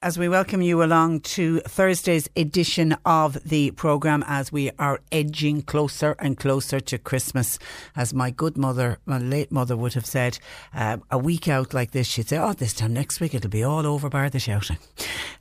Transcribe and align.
As 0.00 0.16
we 0.16 0.28
welcome 0.28 0.62
you 0.62 0.84
along 0.84 1.22
to 1.22 1.58
Thursday's 1.60 2.30
edition 2.36 2.96
of 3.04 3.42
the 3.42 3.72
programme 3.72 4.22
as 4.28 4.52
we 4.52 4.70
are 4.78 5.00
edging 5.10 5.60
closer 5.62 6.14
and 6.20 6.38
closer 6.38 6.78
to 6.78 6.98
Christmas. 6.98 7.58
As 7.96 8.14
my 8.14 8.30
good 8.30 8.56
mother, 8.56 8.98
my 9.06 9.18
late 9.18 9.50
mother 9.50 9.76
would 9.76 9.94
have 9.94 10.06
said, 10.06 10.38
uh, 10.72 10.98
a 11.10 11.18
week 11.18 11.48
out 11.48 11.74
like 11.74 11.90
this, 11.90 12.06
she'd 12.06 12.28
say, 12.28 12.38
Oh, 12.38 12.52
this 12.52 12.74
time 12.74 12.92
next 12.92 13.18
week 13.18 13.34
it'll 13.34 13.50
be 13.50 13.64
all 13.64 13.88
over 13.88 14.08
bar 14.08 14.30
the 14.30 14.38
shouting. 14.38 14.78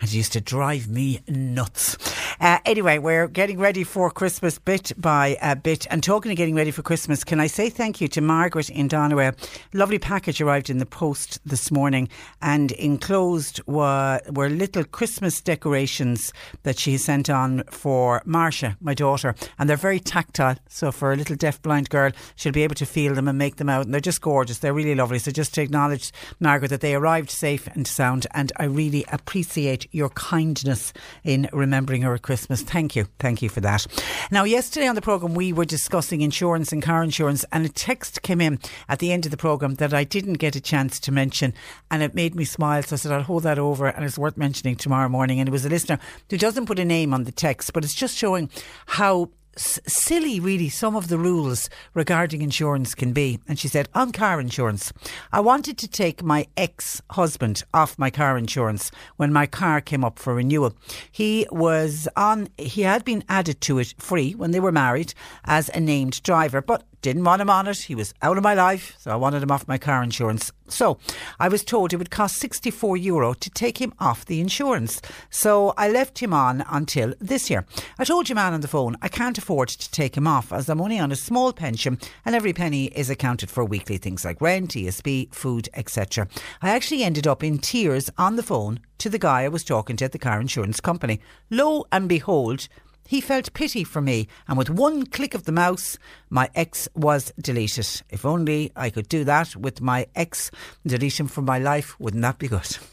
And 0.02 0.10
she 0.10 0.18
used 0.18 0.34
to 0.34 0.42
drive 0.42 0.88
me 0.88 1.22
nuts. 1.28 1.96
Uh, 2.40 2.58
anyway, 2.66 2.98
we're 2.98 3.28
getting 3.28 3.60
ready 3.60 3.84
for 3.84 4.10
Christmas 4.10 4.58
bit 4.58 4.92
by 4.98 5.38
uh, 5.42 5.54
bit. 5.54 5.86
And 5.92 6.04
talking 6.04 6.32
of 6.32 6.38
getting 6.38 6.56
ready 6.56 6.72
for 6.72 6.82
Christmas, 6.82 7.24
can 7.24 7.40
I 7.40 7.48
say 7.48 7.70
thank 7.70 8.02
you 8.02 8.08
to 8.10 8.22
Margaret 8.22 8.70
in 8.70 8.90
Donaway? 8.90 9.36
Lovely 9.74 10.00
package 10.00 10.42
arrived 10.42 10.72
in 10.72 10.80
the 10.80 10.86
post 10.86 11.40
this 11.46 11.72
morning 11.72 12.10
and 12.42 12.72
enclosed 12.72 13.62
were, 13.68 14.20
were 14.32 14.47
little 14.50 14.84
Christmas 14.84 15.42
decorations 15.42 16.34
that 16.64 16.80
she 16.80 16.98
sent 16.98 17.30
on 17.30 17.64
for 17.70 18.22
Marcia, 18.26 18.78
my 18.82 18.94
daughter. 18.94 19.36
And 19.58 19.70
they're 19.70 19.78
very 19.78 20.00
tactile. 20.00 20.58
So 20.70 20.92
for 20.92 21.12
a 21.12 21.16
little 21.16 21.36
deaf-blind 21.36 21.90
girl, 21.90 22.12
she'll 22.36 22.52
be 22.52 22.64
able 22.64 22.76
to 22.76 22.86
feel 22.86 23.16
them 23.16 23.28
and 23.28 23.38
make 23.38 23.58
them 23.58 23.70
out. 23.70 23.86
And 23.86 23.94
they're 23.94 24.02
just 24.02 24.22
gorgeous. 24.22 24.60
They're 24.60 24.74
really 24.74 24.96
lovely. 24.96 25.20
So 25.20 25.32
just 25.32 25.54
to 25.56 25.62
acknowledge, 25.62 26.12
Margaret, 26.40 26.70
that 26.70 26.82
they 26.82 26.96
arrived 26.96 27.30
safe 27.30 27.68
and 27.68 27.88
sound. 27.88 28.28
And 28.32 28.52
I 28.58 28.66
really 28.66 29.06
appreciate 29.12 29.88
your 29.92 30.10
kindness 30.10 30.94
in 31.24 31.50
remembering 31.52 32.04
her 32.04 32.14
at 32.14 32.22
Christmas. 32.22 32.62
Thank 32.62 32.96
you. 32.96 33.08
Thank 33.20 33.42
you 33.42 33.50
for 33.50 33.62
that. 33.62 33.88
Now, 34.32 34.44
yesterday 34.44 34.88
on 34.88 34.96
the 34.96 35.02
programme, 35.02 35.34
we 35.34 35.54
were 35.54 35.66
discussing 35.66 36.22
insurance 36.22 36.72
and 36.72 36.82
car 36.82 37.04
insurance. 37.04 37.46
And 37.52 37.66
a 37.66 37.70
text 37.70 38.22
came 38.22 38.42
in 38.42 38.60
at 38.88 39.00
the 39.00 39.12
end 39.12 39.26
of 39.26 39.32
the 39.32 39.38
programme 39.38 39.76
that 39.76 39.94
I 39.94 40.04
didn't 40.04 40.34
get 40.34 40.56
a 40.56 40.62
chance 40.62 41.00
to 41.02 41.12
mention. 41.12 41.54
And 41.92 42.04
it 42.04 42.16
made 42.16 42.36
me 42.36 42.46
smile. 42.46 42.84
So 42.84 42.96
I 42.96 42.98
said, 42.98 43.12
I'll 43.12 43.24
hold 43.24 43.44
that 43.44 43.60
over. 43.60 43.88
And 43.88 44.06
it's 44.06 44.18
worth 44.18 44.37
mentioning 44.38 44.76
tomorrow 44.76 45.10
morning. 45.10 45.40
And 45.40 45.50
it 45.50 45.52
was 45.52 45.66
a 45.66 45.70
listener 45.70 46.00
who 46.30 46.38
doesn't 46.38 46.66
put 46.66 46.80
a 46.80 46.86
name 46.86 47.14
on 47.14 47.24
the 47.24 47.32
text, 47.32 47.74
but 47.74 47.84
it's 47.84 47.96
just 47.96 48.16
showing 48.18 48.50
how 48.86 49.30
s- 49.56 49.80
silly, 49.88 50.40
really, 50.40 50.70
some 50.70 50.96
of 50.96 51.08
the 51.08 51.18
rules 51.18 51.70
regarding 51.94 52.42
insurance 52.42 52.96
can 52.96 53.14
be. 53.14 53.40
And 53.48 53.60
she 53.60 53.68
said, 53.68 53.90
on 53.94 54.12
car 54.12 54.40
insurance, 54.40 54.94
I 55.32 55.40
wanted 55.40 55.78
to 55.80 55.88
take 55.88 56.24
my 56.24 56.48
ex 56.56 57.02
husband 57.12 57.64
off 57.74 58.00
my 58.00 58.10
car 58.10 58.38
insurance 58.38 58.92
when 59.18 59.34
my 59.34 59.46
car 59.48 59.82
came 59.82 60.04
up 60.04 60.20
for 60.20 60.36
renewal. 60.36 60.76
He 61.12 61.46
was 61.52 62.08
on, 62.16 62.50
he 62.58 62.82
had 62.82 63.04
been 63.04 63.24
added 63.28 63.62
to 63.62 63.80
it 63.80 63.96
free 63.98 64.34
when 64.34 64.52
they 64.52 64.60
were 64.60 64.72
married 64.72 65.14
as 65.46 65.70
a 65.70 65.80
named 65.80 66.22
driver, 66.24 66.62
but 66.62 66.84
didn't 67.02 67.24
want 67.24 67.42
him 67.42 67.50
on 67.50 67.68
it. 67.68 67.78
He 67.78 67.96
was 67.96 68.14
out 68.22 68.38
of 68.38 68.44
my 68.44 68.54
life, 68.54 68.96
so 69.00 69.12
I 69.12 69.16
wanted 69.16 69.44
him 69.44 69.52
off 69.52 69.68
my 69.68 69.78
car 69.78 70.04
insurance. 70.04 70.52
So 70.68 70.98
I 71.40 71.48
was 71.48 71.64
told 71.64 71.94
it 71.94 71.98
would 71.98 72.12
cost 72.12 72.38
64 72.38 72.98
euro 72.98 73.34
to 73.34 73.50
take 73.50 73.80
him 73.80 73.94
off 74.00 74.26
the 74.26 74.42
insurance. 74.42 75.02
So 75.30 75.74
I 75.78 75.90
left 75.90 76.20
him 76.20 76.34
on 76.34 76.66
until 76.70 77.14
this 77.20 77.50
year. 77.50 77.66
I 77.98 78.04
told 78.04 78.28
your 78.28 78.36
man 78.36 78.54
on 78.54 78.62
the 78.62 78.68
phone 78.68 78.98
I 79.02 79.08
can't 79.08 79.38
afford 79.38 79.70
to 79.70 79.92
take 79.92 80.18
him 80.18 80.28
off 80.28 80.52
as 80.52 80.70
I'm 80.70 80.82
only 80.82 81.00
on 81.00 81.12
a 81.12 81.16
small 81.16 81.54
pension 81.54 82.00
and 82.26 82.36
every 82.36 82.54
penny 82.54 82.86
is 82.86 83.10
accounted 83.10 83.50
for 83.50 83.64
weekly 83.64 83.98
things 83.98 84.26
like 84.26 84.42
rent, 84.42 84.72
ESB, 84.72 85.34
food, 85.34 85.70
etc. 85.74 86.28
I 86.62 86.70
actually 86.70 87.04
ended 87.04 87.28
up 87.28 87.44
in 87.44 87.60
tears 87.60 88.10
on 88.18 88.36
the 88.36 88.44
phone 88.44 88.80
to 88.98 89.10
the 89.10 89.20
guy 89.20 89.44
I 89.44 89.48
was 89.50 89.64
talking 89.64 89.96
to 89.98 90.06
at 90.06 90.12
the 90.12 90.20
car 90.20 90.42
insurance 90.42 90.80
company. 90.80 91.22
Lo 91.50 91.86
and 91.92 92.10
behold, 92.10 92.68
he 93.08 93.22
felt 93.22 93.54
pity 93.54 93.84
for 93.84 94.02
me, 94.02 94.28
and 94.48 94.58
with 94.58 94.70
one 94.70 95.06
click 95.06 95.34
of 95.34 95.46
the 95.46 95.52
mouse, 95.52 95.98
my 96.30 96.50
ex 96.54 96.88
was 96.94 97.32
deleted. 97.40 97.88
If 98.10 98.26
only 98.26 98.72
I 98.76 98.90
could 98.90 99.08
do 99.08 99.24
that 99.24 99.56
with 99.56 99.82
my 99.82 100.08
ex, 100.16 100.52
delete 100.86 101.20
him 101.20 101.28
from 101.28 101.46
my 101.46 101.58
life, 101.58 102.00
wouldn't 102.00 102.22
that 102.22 102.38
be 102.38 102.48
good? 102.48 102.78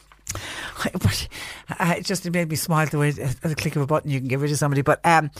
But 0.92 1.28
uh, 1.78 1.94
it 1.98 2.04
just 2.04 2.28
made 2.28 2.48
me 2.48 2.56
smile 2.56 2.86
the 2.86 2.98
way 2.98 3.08
at 3.10 3.40
the 3.40 3.54
click 3.54 3.76
of 3.76 3.82
a 3.82 3.86
button 3.86 4.10
you 4.10 4.18
can 4.18 4.28
get 4.28 4.40
rid 4.40 4.50
of 4.50 4.58
somebody. 4.58 4.82
But 4.82 5.00
um, 5.04 5.30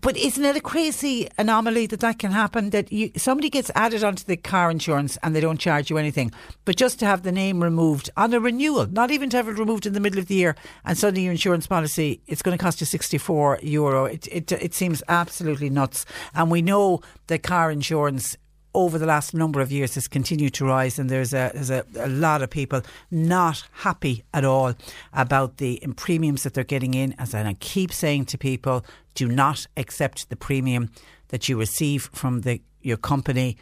but 0.00 0.16
isn't 0.16 0.44
it 0.44 0.56
a 0.56 0.60
crazy 0.60 1.28
anomaly 1.38 1.86
that 1.86 2.00
that 2.00 2.18
can 2.18 2.32
happen? 2.32 2.70
That 2.70 2.92
you, 2.92 3.10
somebody 3.16 3.50
gets 3.50 3.70
added 3.74 4.04
onto 4.04 4.24
the 4.24 4.36
car 4.36 4.70
insurance 4.70 5.16
and 5.22 5.34
they 5.34 5.40
don't 5.40 5.58
charge 5.58 5.90
you 5.90 5.98
anything, 5.98 6.32
but 6.64 6.76
just 6.76 6.98
to 7.00 7.06
have 7.06 7.22
the 7.22 7.32
name 7.32 7.62
removed 7.62 8.10
on 8.16 8.32
a 8.34 8.40
renewal, 8.40 8.86
not 8.86 9.10
even 9.10 9.30
to 9.30 9.36
have 9.36 9.48
it 9.48 9.58
removed 9.58 9.86
in 9.86 9.92
the 9.92 10.00
middle 10.00 10.18
of 10.18 10.26
the 10.26 10.34
year, 10.34 10.56
and 10.84 10.98
suddenly 10.98 11.22
your 11.22 11.32
insurance 11.32 11.66
policy 11.66 12.20
it's 12.26 12.42
going 12.42 12.56
to 12.56 12.62
cost 12.62 12.80
you 12.80 12.86
sixty 12.86 13.18
four 13.18 13.58
euro. 13.62 14.04
It, 14.04 14.26
it 14.28 14.52
it 14.52 14.74
seems 14.74 15.02
absolutely 15.08 15.70
nuts, 15.70 16.04
and 16.34 16.50
we 16.50 16.62
know 16.62 17.00
that 17.28 17.42
car 17.42 17.70
insurance 17.70 18.36
over 18.76 18.98
the 18.98 19.06
last 19.06 19.32
number 19.32 19.60
of 19.62 19.72
years 19.72 19.94
has 19.94 20.06
continued 20.06 20.52
to 20.54 20.66
rise, 20.66 20.98
and 20.98 21.08
there's 21.08 21.32
a 21.32 21.50
there's 21.54 21.70
a, 21.70 21.84
a 21.98 22.08
lot 22.08 22.42
of 22.42 22.50
people 22.50 22.82
not 23.10 23.64
happy 23.72 24.22
at 24.34 24.44
all 24.44 24.74
about 25.14 25.56
the 25.56 25.82
premiums 25.96 26.42
that 26.42 26.52
they're 26.52 26.62
getting 26.62 26.94
in. 26.94 27.14
As 27.18 27.34
I 27.34 27.54
keep 27.54 27.90
saying 27.90 28.26
to 28.26 28.38
people, 28.38 28.84
do 29.14 29.28
not 29.28 29.66
accept 29.76 30.28
the 30.28 30.36
premium 30.36 30.90
that 31.28 31.48
you 31.48 31.58
receive 31.58 32.10
from 32.12 32.42
the 32.42 32.60
your 32.82 32.98
company. 32.98 33.56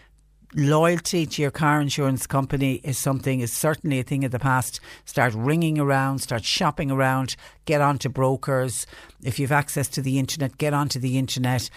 Loyalty 0.56 1.26
to 1.26 1.42
your 1.42 1.50
car 1.50 1.80
insurance 1.80 2.28
company 2.28 2.74
is 2.84 2.96
something 2.96 3.40
is 3.40 3.52
certainly 3.52 3.98
a 3.98 4.04
thing 4.04 4.24
of 4.24 4.30
the 4.30 4.38
past. 4.38 4.80
Start 5.04 5.32
ringing 5.34 5.80
around 5.80 6.20
start 6.20 6.44
shopping 6.44 6.90
around 6.90 7.34
get 7.64 7.80
onto 7.80 8.08
brokers. 8.08 8.86
If 9.22 9.38
you've 9.38 9.50
access 9.50 9.88
to 9.88 10.02
the 10.02 10.18
internet 10.18 10.58
get 10.58 10.72
onto 10.72 11.00
the 11.00 11.18
internet 11.18 11.70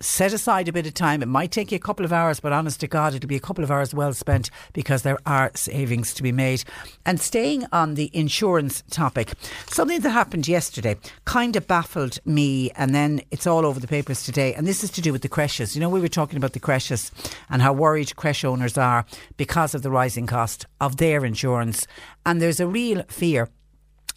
set 0.00 0.32
aside 0.32 0.68
a 0.68 0.72
bit 0.72 0.86
of 0.86 0.94
time. 0.94 1.22
It 1.22 1.26
might 1.26 1.50
take 1.50 1.72
you 1.72 1.76
a 1.76 1.80
couple 1.80 2.04
of 2.04 2.12
hours, 2.12 2.40
but 2.40 2.52
honest 2.52 2.80
to 2.80 2.86
God, 2.86 3.14
it'll 3.14 3.28
be 3.28 3.36
a 3.36 3.40
couple 3.40 3.64
of 3.64 3.70
hours 3.70 3.94
well 3.94 4.12
spent 4.12 4.50
because 4.72 5.02
there 5.02 5.18
are 5.26 5.50
savings 5.54 6.14
to 6.14 6.22
be 6.22 6.32
made. 6.32 6.64
And 7.04 7.20
staying 7.20 7.66
on 7.72 7.94
the 7.94 8.10
insurance 8.12 8.82
topic, 8.90 9.32
something 9.68 10.00
that 10.00 10.10
happened 10.10 10.48
yesterday 10.48 10.96
kind 11.24 11.56
of 11.56 11.66
baffled 11.66 12.18
me, 12.24 12.70
and 12.72 12.94
then 12.94 13.20
it's 13.30 13.46
all 13.46 13.66
over 13.66 13.80
the 13.80 13.86
papers 13.86 14.24
today. 14.24 14.54
And 14.54 14.66
this 14.66 14.82
is 14.82 14.90
to 14.92 15.00
do 15.00 15.12
with 15.12 15.22
the 15.22 15.28
creches. 15.28 15.74
You 15.74 15.80
know, 15.80 15.88
we 15.88 16.00
were 16.00 16.08
talking 16.08 16.36
about 16.36 16.52
the 16.52 16.60
creches 16.60 17.10
and 17.50 17.62
how 17.62 17.72
worried 17.72 18.16
creche 18.16 18.44
owners 18.44 18.78
are 18.78 19.04
because 19.36 19.74
of 19.74 19.82
the 19.82 19.90
rising 19.90 20.26
cost 20.26 20.66
of 20.80 20.96
their 20.96 21.24
insurance. 21.24 21.86
And 22.24 22.40
there's 22.40 22.60
a 22.60 22.66
real 22.66 23.02
fear 23.08 23.48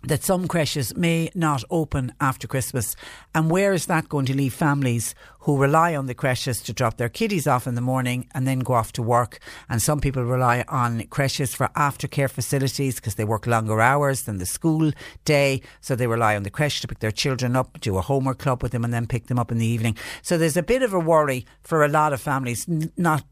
that 0.03 0.23
some 0.23 0.47
creches 0.47 0.95
may 0.95 1.29
not 1.35 1.63
open 1.69 2.13
after 2.19 2.47
Christmas. 2.47 2.95
And 3.35 3.49
where 3.49 3.73
is 3.73 3.87
that 3.87 4.09
going 4.09 4.25
to 4.27 4.35
leave 4.35 4.53
families 4.53 5.13
who 5.41 5.57
rely 5.57 5.95
on 5.95 6.05
the 6.05 6.13
creches 6.13 6.61
to 6.63 6.73
drop 6.73 6.97
their 6.97 7.09
kiddies 7.09 7.47
off 7.47 7.67
in 7.67 7.75
the 7.75 7.81
morning 7.81 8.27
and 8.33 8.47
then 8.47 8.59
go 8.59 8.73
off 8.73 8.93
to 8.93 9.01
work? 9.01 9.39
And 9.67 9.81
some 9.81 9.99
people 9.99 10.23
rely 10.23 10.63
on 10.67 11.03
creches 11.07 11.53
for 11.53 11.69
aftercare 11.75 12.29
facilities 12.29 12.95
because 12.95 13.15
they 13.15 13.25
work 13.25 13.45
longer 13.45 13.81
hours 13.81 14.23
than 14.23 14.37
the 14.37 14.45
school 14.45 14.91
day. 15.25 15.61
So 15.81 15.95
they 15.95 16.07
rely 16.07 16.35
on 16.35 16.43
the 16.43 16.49
creche 16.49 16.81
to 16.81 16.87
pick 16.87 16.99
their 16.99 17.11
children 17.11 17.55
up, 17.55 17.79
do 17.81 17.97
a 17.97 18.01
homework 18.01 18.39
club 18.39 18.63
with 18.63 18.71
them, 18.71 18.85
and 18.85 18.93
then 18.93 19.07
pick 19.07 19.27
them 19.27 19.39
up 19.39 19.51
in 19.51 19.57
the 19.57 19.65
evening. 19.65 19.97
So 20.21 20.37
there's 20.37 20.57
a 20.57 20.63
bit 20.63 20.83
of 20.83 20.93
a 20.93 20.99
worry 20.99 21.45
for 21.61 21.83
a 21.83 21.89
lot 21.89 22.13
of 22.13 22.21
families, 22.21 22.65
not 22.97 23.23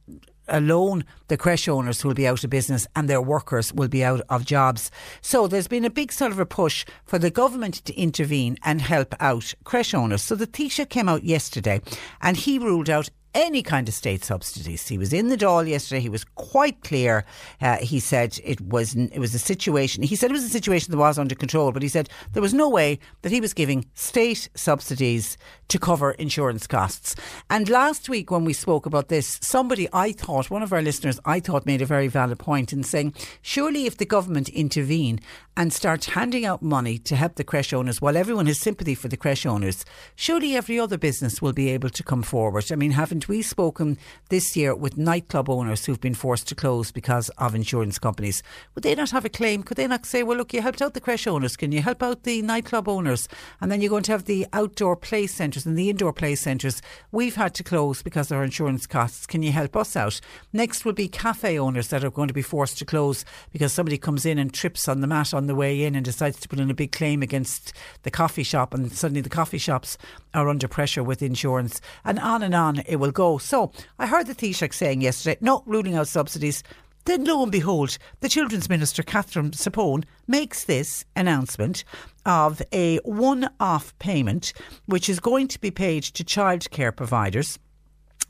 alone 0.47 1.03
the 1.27 1.37
creche 1.37 1.67
owners 1.67 2.03
will 2.05 2.13
be 2.13 2.27
out 2.27 2.43
of 2.43 2.49
business 2.49 2.87
and 2.95 3.09
their 3.09 3.21
workers 3.21 3.73
will 3.73 3.87
be 3.87 4.03
out 4.03 4.21
of 4.29 4.45
jobs. 4.45 4.91
So 5.21 5.47
there's 5.47 5.67
been 5.67 5.85
a 5.85 5.89
big 5.89 6.11
sort 6.11 6.31
of 6.31 6.39
a 6.39 6.45
push 6.45 6.85
for 7.05 7.19
the 7.19 7.29
government 7.29 7.75
to 7.85 7.95
intervene 7.95 8.57
and 8.63 8.81
help 8.81 9.13
out 9.19 9.53
creche 9.63 9.93
owners. 9.93 10.21
So 10.21 10.35
the 10.35 10.47
Taoiseach 10.47 10.89
came 10.89 11.09
out 11.09 11.23
yesterday 11.23 11.81
and 12.21 12.37
he 12.37 12.59
ruled 12.59 12.89
out 12.89 13.09
any 13.37 13.61
kind 13.61 13.87
of 13.87 13.93
state 13.93 14.23
subsidies. 14.23 14.87
He 14.87 14.97
was 14.97 15.13
in 15.13 15.29
the 15.29 15.37
Dáil 15.37 15.69
yesterday. 15.69 16.01
He 16.01 16.09
was 16.09 16.25
quite 16.35 16.81
clear. 16.81 17.23
Uh, 17.61 17.77
he 17.77 17.99
said 17.99 18.39
it 18.43 18.59
was 18.59 18.95
it 18.95 19.19
was 19.19 19.35
a 19.35 19.39
situation. 19.39 20.01
He 20.01 20.15
said 20.15 20.31
it 20.31 20.33
was 20.33 20.43
a 20.43 20.49
situation 20.49 20.91
that 20.91 20.97
was 20.97 21.19
under 21.19 21.35
control, 21.35 21.71
but 21.71 21.83
he 21.83 21.87
said 21.87 22.09
there 22.33 22.41
was 22.41 22.53
no 22.53 22.67
way 22.67 22.99
that 23.21 23.31
he 23.31 23.39
was 23.39 23.53
giving 23.53 23.85
state 23.93 24.49
subsidies 24.55 25.37
to 25.67 25.77
cover 25.77 26.11
insurance 26.11 26.65
costs. 26.65 27.15
And 27.49 27.69
last 27.69 28.09
week 28.09 28.31
when 28.31 28.43
we 28.43 28.53
spoke 28.53 28.87
about 28.87 29.09
this, 29.09 29.39
somebody 29.41 29.87
I 29.93 30.13
thought 30.13 30.49
one 30.49 30.63
of 30.63 30.73
our 30.73 30.81
listeners 30.81 31.19
I 31.23 31.39
thought 31.39 31.67
made 31.67 31.83
a 31.83 31.85
very 31.85 32.07
valid 32.07 32.39
point 32.39 32.73
in 32.73 32.83
saying 32.83 33.13
surely 33.43 33.85
if 33.85 33.97
the 33.97 34.05
government 34.05 34.49
intervene 34.49 35.19
and 35.55 35.71
start 35.71 36.05
handing 36.05 36.45
out 36.45 36.61
money 36.61 36.97
to 36.99 37.15
help 37.15 37.35
the 37.35 37.43
creche 37.43 37.73
owners 37.73 38.01
while 38.01 38.17
everyone 38.17 38.47
has 38.47 38.59
sympathy 38.59 38.95
for 38.95 39.09
the 39.09 39.17
creche 39.17 39.45
owners, 39.45 39.85
surely 40.15 40.55
every 40.55 40.79
other 40.79 40.97
business 40.97 41.41
will 41.41 41.53
be 41.53 41.69
able 41.69 41.89
to 41.89 42.03
come 42.03 42.23
forward. 42.23 42.71
I 42.71 42.75
mean, 42.75 42.91
haven't 42.91 43.26
we 43.27 43.41
spoken 43.41 43.97
this 44.29 44.55
year 44.55 44.75
with 44.75 44.97
nightclub 44.97 45.49
owners 45.49 45.85
who've 45.85 45.99
been 45.99 46.13
forced 46.13 46.47
to 46.47 46.55
close 46.55 46.91
because 46.91 47.29
of 47.37 47.55
insurance 47.55 47.99
companies? 47.99 48.43
Would 48.75 48.83
they 48.83 48.95
not 48.95 49.11
have 49.11 49.25
a 49.25 49.29
claim? 49.29 49.63
Could 49.63 49.77
they 49.77 49.87
not 49.87 50.05
say, 50.05 50.23
well, 50.23 50.37
look, 50.37 50.53
you 50.53 50.61
helped 50.61 50.81
out 50.81 50.93
the 50.93 51.01
creche 51.01 51.27
owners, 51.27 51.55
can 51.55 51.71
you 51.71 51.81
help 51.81 52.01
out 52.01 52.23
the 52.23 52.41
nightclub 52.41 52.87
owners? 52.87 53.27
And 53.61 53.71
then 53.71 53.81
you're 53.81 53.89
going 53.89 54.03
to 54.03 54.11
have 54.11 54.25
the 54.25 54.47
outdoor 54.53 54.95
play 54.95 55.27
centres 55.27 55.65
and 55.65 55.77
the 55.77 55.89
indoor 55.89 56.13
play 56.13 56.35
centres. 56.35 56.81
We've 57.11 57.35
had 57.35 57.53
to 57.55 57.63
close 57.63 58.01
because 58.01 58.31
of 58.31 58.37
our 58.37 58.43
insurance 58.43 58.87
costs. 58.87 59.25
Can 59.25 59.43
you 59.43 59.51
help 59.51 59.75
us 59.75 59.95
out? 59.95 60.19
Next 60.53 60.85
will 60.85 60.93
be 60.93 61.07
cafe 61.07 61.59
owners 61.59 61.89
that 61.89 62.03
are 62.03 62.11
going 62.11 62.27
to 62.27 62.33
be 62.33 62.41
forced 62.41 62.77
to 62.79 62.85
close 62.85 63.25
because 63.51 63.73
somebody 63.73 63.97
comes 63.97 64.25
in 64.25 64.37
and 64.37 64.53
trips 64.53 64.87
on 64.87 65.01
the 65.01 65.07
mat 65.07 65.33
on 65.33 65.47
the 65.47 65.55
way 65.55 65.83
in 65.83 65.95
and 65.95 66.05
decides 66.05 66.39
to 66.39 66.47
put 66.47 66.59
in 66.59 66.69
a 66.69 66.73
big 66.73 66.91
claim 66.91 67.21
against 67.21 67.73
the 68.03 68.11
coffee 68.11 68.43
shop, 68.43 68.73
and 68.73 68.91
suddenly 68.91 69.21
the 69.21 69.29
coffee 69.29 69.57
shops 69.57 69.97
are 70.33 70.49
under 70.49 70.67
pressure 70.67 71.03
with 71.03 71.21
insurance, 71.21 71.81
and 72.05 72.19
on 72.19 72.43
and 72.43 72.55
on 72.55 72.81
it 72.85 72.97
will 72.97 73.06
go. 73.11 73.37
So 73.37 73.71
I 73.99 74.07
heard 74.07 74.27
the 74.27 74.35
Taoiseach 74.35 74.73
saying 74.73 75.01
yesterday, 75.01 75.37
not 75.41 75.67
ruling 75.67 75.95
out 75.95 76.07
subsidies. 76.07 76.63
Then 77.05 77.23
lo 77.23 77.43
and 77.43 77.51
behold, 77.51 77.97
the 78.19 78.27
Children's 78.27 78.69
Minister, 78.69 79.01
Catherine 79.01 79.51
Zappone, 79.51 80.03
makes 80.27 80.65
this 80.65 81.05
announcement 81.15 81.85
of 82.25 82.61
a 82.73 82.97
one 83.05 83.49
off 83.59 83.97
payment 83.99 84.51
which 84.87 85.07
is 85.07 85.19
going 85.21 85.47
to 85.47 85.59
be 85.59 85.71
paid 85.71 86.03
to 86.03 86.23
childcare 86.23 86.93
providers 86.93 87.59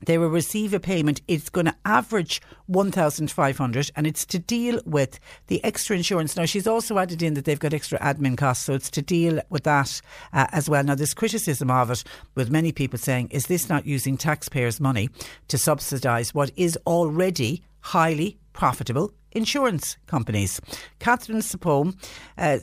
they 0.06 0.18
will 0.18 0.30
receive 0.30 0.74
a 0.74 0.80
payment. 0.80 1.22
It's 1.28 1.50
going 1.50 1.66
to 1.66 1.76
average 1.86 2.42
1,500 2.68 3.92
and 3.96 4.08
it's 4.08 4.26
to 4.26 4.40
deal 4.40 4.80
with 4.86 5.20
the 5.48 5.64
extra 5.64 5.96
insurance. 5.96 6.36
Now, 6.36 6.46
she's 6.46 6.68
also 6.68 6.98
added 6.98 7.22
in 7.22 7.34
that 7.34 7.46
they've 7.46 7.60
got 7.60 7.74
extra 7.74 8.00
admin 8.00 8.38
costs, 8.38 8.66
so 8.66 8.74
it's 8.74 8.90
to 8.92 9.02
deal 9.02 9.40
with 9.50 9.64
that 9.64 10.02
uh, 10.34 10.48
as 10.52 10.70
well. 10.70 10.84
Now, 10.84 10.96
there's 10.96 11.14
criticism 11.14 11.72
of 11.72 11.92
it 11.92 12.04
with 12.36 12.52
many 12.52 12.72
people 12.72 13.00
saying, 13.00 13.30
is 13.32 13.48
this 13.48 13.70
not 13.70 13.86
using 13.86 14.18
taxpayers' 14.18 14.80
money 14.80 15.10
to 15.48 15.58
subsidise 15.58 16.34
what 16.34 16.52
is 16.56 16.78
already 16.86 17.64
highly 17.82 18.38
profitable 18.54 19.14
insurance 19.38 19.98
companies. 20.08 20.60
Catherine 21.00 21.40
Zappone 21.40 21.96
uh, 22.38 22.60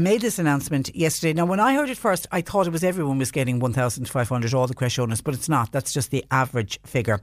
made 0.00 0.22
this 0.22 0.38
announcement 0.38 0.94
yesterday. 0.96 1.32
Now, 1.32 1.46
when 1.46 1.60
I 1.60 1.74
heard 1.74 1.90
it 1.90 1.98
first, 1.98 2.26
I 2.32 2.40
thought 2.40 2.66
it 2.66 2.70
was 2.70 2.82
everyone 2.82 3.18
was 3.18 3.30
getting 3.30 3.60
1,500, 3.60 4.54
all 4.54 4.66
the 4.66 4.74
creche 4.74 4.98
owners, 4.98 5.20
but 5.20 5.34
it's 5.34 5.48
not. 5.48 5.72
That's 5.72 5.92
just 5.92 6.10
the 6.10 6.24
average 6.30 6.80
figure. 6.84 7.20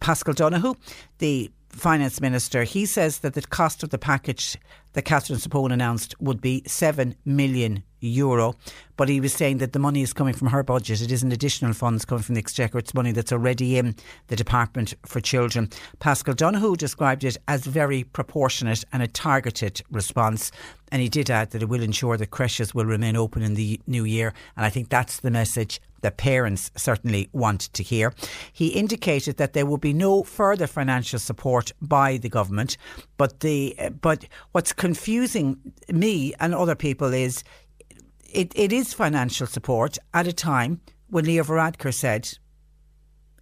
Paschal 0.00 0.32
Donohoe, 0.32 0.76
the 1.18 1.50
finance 1.68 2.20
minister, 2.20 2.62
he 2.62 2.86
says 2.86 3.18
that 3.18 3.34
the 3.34 3.42
cost 3.42 3.82
of 3.82 3.90
the 3.90 3.98
package 3.98 4.56
that 4.92 5.02
Catherine 5.02 5.38
Zappone 5.38 5.72
announced 5.72 6.14
would 6.20 6.40
be 6.40 6.62
7 6.66 7.14
million 7.24 7.82
euro. 8.00 8.54
But 8.96 9.08
he 9.08 9.20
was 9.20 9.32
saying 9.32 9.58
that 9.58 9.72
the 9.72 9.78
money 9.78 10.02
is 10.02 10.12
coming 10.12 10.34
from 10.34 10.48
her 10.48 10.62
budget. 10.62 11.00
It 11.00 11.12
isn't 11.12 11.32
additional 11.32 11.72
funds 11.72 12.04
coming 12.04 12.22
from 12.22 12.34
the 12.34 12.40
Exchequer. 12.40 12.78
It's 12.78 12.94
money 12.94 13.12
that's 13.12 13.32
already 13.32 13.78
in 13.78 13.94
the 14.26 14.36
Department 14.36 14.94
for 15.06 15.20
Children. 15.20 15.70
Paschal 16.00 16.34
Donohoe 16.34 16.76
described 16.76 17.24
it 17.24 17.36
as 17.46 17.64
very 17.64 18.04
proportionate 18.04 18.84
and 18.92 19.02
a 19.02 19.06
targeted 19.06 19.82
response. 19.90 20.50
And 20.90 21.02
he 21.02 21.08
did 21.08 21.30
add 21.30 21.50
that 21.50 21.62
it 21.62 21.68
will 21.68 21.82
ensure 21.82 22.16
that 22.16 22.30
creches 22.30 22.74
will 22.74 22.86
remain 22.86 23.16
open 23.16 23.42
in 23.42 23.54
the 23.54 23.80
new 23.86 24.04
year. 24.04 24.32
And 24.56 24.66
I 24.66 24.70
think 24.70 24.88
that's 24.88 25.20
the 25.20 25.30
message 25.30 25.80
that 26.00 26.16
parents 26.16 26.70
certainly 26.76 27.28
want 27.32 27.72
to 27.74 27.82
hear. 27.82 28.14
He 28.52 28.68
indicated 28.68 29.36
that 29.36 29.52
there 29.52 29.66
will 29.66 29.78
be 29.78 29.92
no 29.92 30.22
further 30.22 30.66
financial 30.66 31.18
support 31.18 31.72
by 31.82 32.18
the 32.18 32.28
government, 32.28 32.76
but 33.16 33.40
the 33.40 33.76
but 34.00 34.24
what's 34.52 34.72
confusing 34.72 35.58
me 35.88 36.34
and 36.40 36.54
other 36.54 36.74
people 36.74 37.12
is 37.12 37.42
it, 38.28 38.52
it 38.54 38.72
is 38.72 38.92
financial 38.92 39.46
support 39.46 39.98
at 40.14 40.26
a 40.26 40.32
time 40.32 40.80
when 41.08 41.24
Leo 41.24 41.44
Varadkar 41.44 41.94
said 41.94 42.38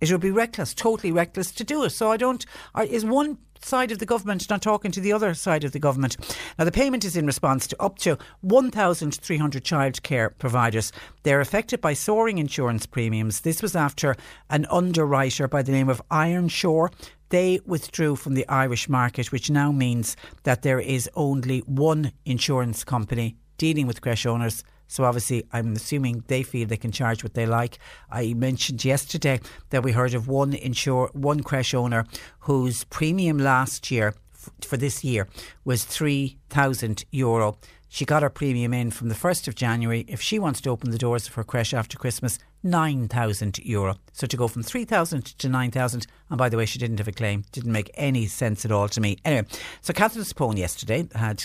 it 0.00 0.12
would 0.12 0.20
be 0.20 0.30
reckless, 0.30 0.74
totally 0.74 1.12
reckless 1.12 1.50
to 1.52 1.64
do 1.64 1.84
it. 1.84 1.90
So 1.90 2.12
I 2.12 2.16
don't. 2.16 2.44
Is 2.88 3.04
one 3.04 3.38
side 3.62 3.90
of 3.90 3.98
the 3.98 4.06
government 4.06 4.48
not 4.50 4.60
talking 4.60 4.92
to 4.92 5.00
the 5.00 5.12
other 5.12 5.32
side 5.32 5.64
of 5.64 5.72
the 5.72 5.78
government? 5.78 6.16
Now 6.58 6.64
the 6.66 6.72
payment 6.72 7.04
is 7.04 7.16
in 7.16 7.26
response 7.26 7.66
to 7.68 7.82
up 7.82 7.98
to 8.00 8.18
1,300 8.42 9.64
childcare 9.64 10.30
providers. 10.38 10.92
They're 11.22 11.40
affected 11.40 11.80
by 11.80 11.94
soaring 11.94 12.38
insurance 12.38 12.84
premiums. 12.84 13.40
This 13.40 13.62
was 13.62 13.74
after 13.74 14.16
an 14.50 14.66
underwriter 14.70 15.48
by 15.48 15.62
the 15.62 15.72
name 15.72 15.88
of 15.88 16.02
Ironshore 16.10 16.90
they 17.28 17.58
withdrew 17.66 18.14
from 18.14 18.34
the 18.34 18.46
Irish 18.48 18.88
market, 18.88 19.32
which 19.32 19.50
now 19.50 19.72
means 19.72 20.16
that 20.44 20.62
there 20.62 20.78
is 20.78 21.10
only 21.14 21.58
one 21.60 22.12
insurance 22.24 22.84
company 22.84 23.36
dealing 23.58 23.86
with 23.86 24.00
creche 24.00 24.26
owners 24.26 24.62
so 24.88 25.04
obviously, 25.04 25.44
I'm 25.52 25.74
assuming 25.74 26.24
they 26.26 26.42
feel 26.42 26.66
they 26.66 26.76
can 26.76 26.92
charge 26.92 27.22
what 27.22 27.34
they 27.34 27.46
like. 27.46 27.78
I 28.10 28.34
mentioned 28.34 28.84
yesterday 28.84 29.40
that 29.70 29.82
we 29.82 29.92
heard 29.92 30.14
of 30.14 30.28
one 30.28 30.52
insure 30.52 31.10
one 31.12 31.42
creche 31.42 31.74
owner 31.74 32.06
whose 32.40 32.84
premium 32.84 33.38
last 33.38 33.90
year 33.90 34.14
f- 34.34 34.50
for 34.62 34.76
this 34.76 35.02
year 35.02 35.28
was 35.64 35.84
three 35.84 36.38
thousand 36.48 37.04
euro. 37.10 37.58
She 37.88 38.04
got 38.04 38.22
her 38.22 38.30
premium 38.30 38.74
in 38.74 38.90
from 38.90 39.08
the 39.08 39.14
1st 39.14 39.48
of 39.48 39.54
January. 39.54 40.04
If 40.08 40.20
she 40.20 40.38
wants 40.38 40.60
to 40.62 40.70
open 40.70 40.90
the 40.90 40.98
doors 40.98 41.28
of 41.28 41.34
her 41.34 41.44
creche 41.44 41.72
after 41.72 41.96
Christmas, 41.96 42.38
9,000 42.62 43.58
euro. 43.60 43.96
So 44.12 44.26
to 44.26 44.36
go 44.36 44.48
from 44.48 44.64
3,000 44.64 45.24
to 45.38 45.48
9,000, 45.48 46.06
and 46.28 46.36
by 46.36 46.48
the 46.48 46.56
way, 46.56 46.66
she 46.66 46.80
didn't 46.80 46.98
have 46.98 47.08
a 47.08 47.12
claim, 47.12 47.44
didn't 47.52 47.72
make 47.72 47.90
any 47.94 48.26
sense 48.26 48.64
at 48.64 48.72
all 48.72 48.88
to 48.88 49.00
me. 49.00 49.16
Anyway, 49.24 49.46
so 49.80 49.94
Catherine 49.94 50.24
Zappone 50.24 50.58
yesterday 50.58 51.06
had 51.14 51.44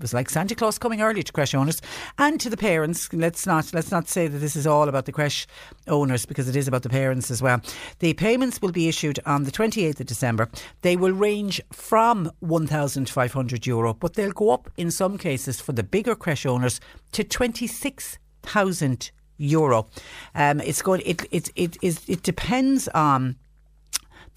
was 0.00 0.14
like 0.14 0.30
Santa 0.30 0.54
Claus 0.54 0.78
coming 0.78 1.00
early 1.02 1.22
to 1.22 1.32
creche 1.32 1.54
owners 1.54 1.80
and 2.18 2.40
to 2.40 2.50
the 2.50 2.56
parents. 2.56 3.12
Let's 3.12 3.46
not 3.46 3.72
let's 3.72 3.90
not 3.90 4.08
say 4.08 4.28
that 4.28 4.38
this 4.38 4.56
is 4.56 4.66
all 4.66 4.88
about 4.88 5.06
the 5.06 5.12
creche 5.12 5.46
owners 5.86 6.26
because 6.26 6.48
it 6.48 6.56
is 6.56 6.68
about 6.68 6.82
the 6.82 6.88
parents 6.88 7.30
as 7.30 7.42
well. 7.42 7.60
The 7.98 8.14
payments 8.14 8.60
will 8.62 8.72
be 8.72 8.88
issued 8.88 9.18
on 9.26 9.44
the 9.44 9.50
28th 9.50 10.00
of 10.00 10.06
December. 10.06 10.48
They 10.82 10.96
will 10.96 11.12
range 11.12 11.60
from 11.72 12.30
1,500 12.40 13.66
euro, 13.66 13.94
but 13.94 14.14
they'll 14.14 14.32
go 14.32 14.50
up 14.50 14.70
in 14.76 14.90
some 14.90 15.18
cases 15.18 15.60
for 15.60 15.72
the 15.72 15.82
bigger 15.82 16.14
creche 16.14 16.46
owners 16.46 16.80
to 17.12 17.24
26,000 17.24 19.10
euro. 19.38 19.88
Um, 20.34 20.60
it's 20.60 20.82
going. 20.82 21.02
It 21.04 21.26
it 21.30 21.50
it 21.56 21.76
is. 21.82 22.00
It 22.08 22.22
depends 22.22 22.88
on 22.88 23.36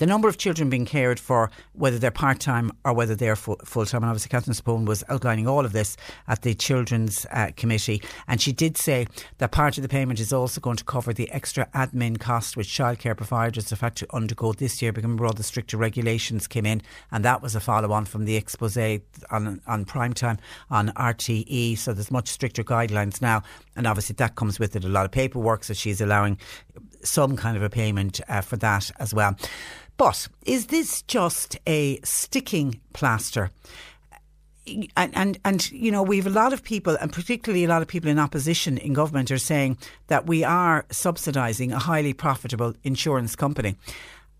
the 0.01 0.07
number 0.07 0.27
of 0.27 0.39
children 0.39 0.67
being 0.67 0.83
cared 0.83 1.19
for, 1.19 1.51
whether 1.73 1.99
they're 1.99 2.09
part 2.09 2.39
time 2.39 2.71
or 2.83 2.91
whether 2.91 3.13
they're 3.13 3.35
full 3.35 3.55
time. 3.85 4.01
And 4.01 4.09
obviously, 4.09 4.29
Catherine 4.29 4.55
Zappone 4.55 4.87
was 4.87 5.03
outlining 5.09 5.47
all 5.47 5.63
of 5.63 5.73
this 5.73 5.95
at 6.27 6.41
the 6.41 6.55
Children's 6.55 7.27
uh, 7.29 7.51
Committee. 7.55 8.01
And 8.27 8.41
she 8.41 8.51
did 8.51 8.77
say 8.77 9.05
that 9.37 9.51
part 9.51 9.77
of 9.77 9.83
the 9.83 9.87
payment 9.87 10.19
is 10.19 10.33
also 10.33 10.59
going 10.59 10.77
to 10.77 10.83
cover 10.83 11.13
the 11.13 11.29
extra 11.29 11.67
admin 11.75 12.19
cost 12.19 12.57
which 12.57 12.67
childcare 12.67 13.15
providers 13.15 13.69
have 13.69 13.81
had 13.81 13.95
to 13.97 14.07
undergo 14.11 14.53
this 14.53 14.81
year 14.81 14.91
because 14.91 15.11
all 15.21 15.33
the 15.33 15.43
stricter 15.43 15.77
regulations 15.77 16.47
came 16.47 16.65
in. 16.65 16.81
And 17.11 17.23
that 17.23 17.43
was 17.43 17.53
a 17.53 17.59
follow 17.59 17.91
on 17.91 18.05
from 18.05 18.25
the 18.25 18.37
expose 18.37 18.75
on, 19.29 19.61
on 19.67 19.85
prime 19.85 20.13
time 20.13 20.39
on 20.71 20.87
RTE. 20.93 21.77
So 21.77 21.93
there's 21.93 22.09
much 22.09 22.29
stricter 22.29 22.63
guidelines 22.63 23.21
now. 23.21 23.43
And 23.75 23.85
obviously, 23.85 24.15
that 24.15 24.33
comes 24.33 24.57
with 24.57 24.75
it 24.75 24.83
a 24.83 24.89
lot 24.89 25.05
of 25.05 25.11
paperwork. 25.11 25.63
So 25.63 25.75
she's 25.75 26.01
allowing 26.01 26.39
some 27.03 27.35
kind 27.35 27.57
of 27.57 27.63
a 27.63 27.69
payment 27.69 28.21
uh, 28.27 28.41
for 28.41 28.57
that 28.57 28.91
as 28.99 29.13
well. 29.13 29.35
But 29.97 30.27
is 30.45 30.67
this 30.67 31.01
just 31.03 31.57
a 31.67 31.99
sticking 32.03 32.81
plaster? 32.93 33.51
And, 34.95 35.15
and 35.15 35.39
and 35.43 35.71
you 35.71 35.91
know 35.91 36.03
we've 36.03 36.27
a 36.27 36.29
lot 36.29 36.53
of 36.53 36.63
people 36.63 36.95
and 37.01 37.11
particularly 37.11 37.65
a 37.65 37.67
lot 37.67 37.81
of 37.81 37.87
people 37.87 38.11
in 38.11 38.19
opposition 38.19 38.77
in 38.77 38.93
government 38.93 39.31
are 39.31 39.39
saying 39.39 39.77
that 40.07 40.27
we 40.27 40.43
are 40.43 40.85
subsidising 40.89 41.71
a 41.71 41.79
highly 41.79 42.13
profitable 42.13 42.75
insurance 42.83 43.35
company 43.35 43.75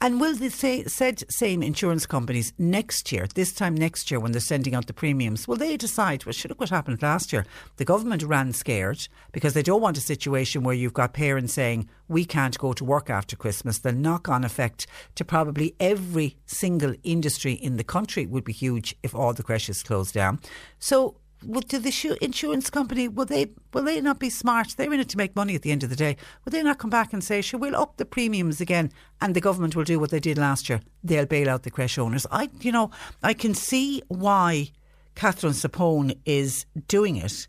and 0.02 0.20
will 0.20 0.36
the 0.36 0.50
say, 0.50 0.84
said 0.86 1.24
same 1.32 1.62
insurance 1.62 2.08
companies 2.08 2.54
next 2.58 3.12
year, 3.12 3.28
this 3.36 3.54
time 3.54 3.76
next 3.76 4.10
year 4.10 4.20
when 4.20 4.32
they're 4.32 4.42
sending 4.42 4.74
out 4.74 4.88
the 4.88 4.94
premiums, 4.94 5.48
will 5.48 5.58
they 5.58 5.78
decide, 5.78 6.26
well, 6.26 6.34
look 6.50 6.60
what 6.60 6.70
happened 6.72 7.04
last 7.04 7.32
year? 7.32 7.46
The 7.78 7.86
government 7.86 8.24
ran 8.24 8.52
scared 8.52 9.08
because 9.32 9.54
they 9.54 9.62
don't 9.62 9.82
want 9.82 10.00
a 10.00 10.02
situation 10.02 10.64
where 10.64 10.74
you've 10.74 10.96
got 10.96 11.14
parents 11.14 11.54
saying, 11.54 11.88
we 12.08 12.26
can't 12.26 12.58
go 12.58 12.74
to 12.74 12.84
work 12.84 13.12
after 13.12 13.36
Christmas. 13.36 13.78
The 13.78 13.92
knock 13.92 14.28
on 14.28 14.44
effect 14.44 14.88
to 15.16 15.24
probably 15.24 15.76
every 15.80 16.36
single 16.48 16.96
industry 17.04 17.54
in 17.54 17.78
the 17.78 17.84
country 17.84 18.26
would 18.26 18.44
be 18.44 18.54
huge 18.54 18.96
if 19.04 19.14
all 19.14 19.34
the 19.34 19.44
creches 19.44 19.84
closed 19.84 20.16
down. 20.16 20.40
So 20.80 21.18
would 21.44 21.70
to 21.70 21.80
the 21.80 22.18
insurance 22.22 22.70
company 22.70 23.08
will 23.08 23.26
they 23.26 23.48
will 23.74 23.84
they 23.84 24.02
not 24.02 24.20
be 24.20 24.30
smart? 24.30 24.76
They're 24.78 24.94
in 24.94 25.00
it 25.00 25.10
to 25.10 25.18
make 25.18 25.36
money 25.36 25.56
at 25.56 25.62
the 25.62 25.72
end 25.72 25.84
of 25.84 25.90
the 25.90 25.96
day. 25.96 26.18
Will 26.46 26.52
they 26.52 26.64
not 26.64 26.80
come 26.80 26.90
back 26.90 27.14
and 27.14 27.24
say, 27.24 27.42
"Sure, 27.42 27.60
we'll 27.60 27.76
up 27.76 27.98
the 27.98 28.06
premiums 28.06 28.62
again," 28.62 28.92
and 29.20 29.36
the 29.36 29.42
government 29.42 29.76
will 29.76 29.84
do 29.84 30.00
what 30.00 30.12
they 30.12 30.20
did 30.20 30.38
last 30.38 30.70
year? 30.70 30.82
They'll 31.04 31.26
bail 31.26 31.50
out 31.50 31.64
the 31.64 31.72
creche 31.72 31.98
owners. 31.98 32.28
I, 32.32 32.50
you 32.62 32.72
know, 32.72 32.92
I 33.24 33.34
can 33.34 33.54
see 33.54 34.02
why 34.08 34.72
Catherine 35.16 35.54
Zappone 35.54 36.18
is 36.26 36.66
doing 36.88 37.16
it, 37.16 37.48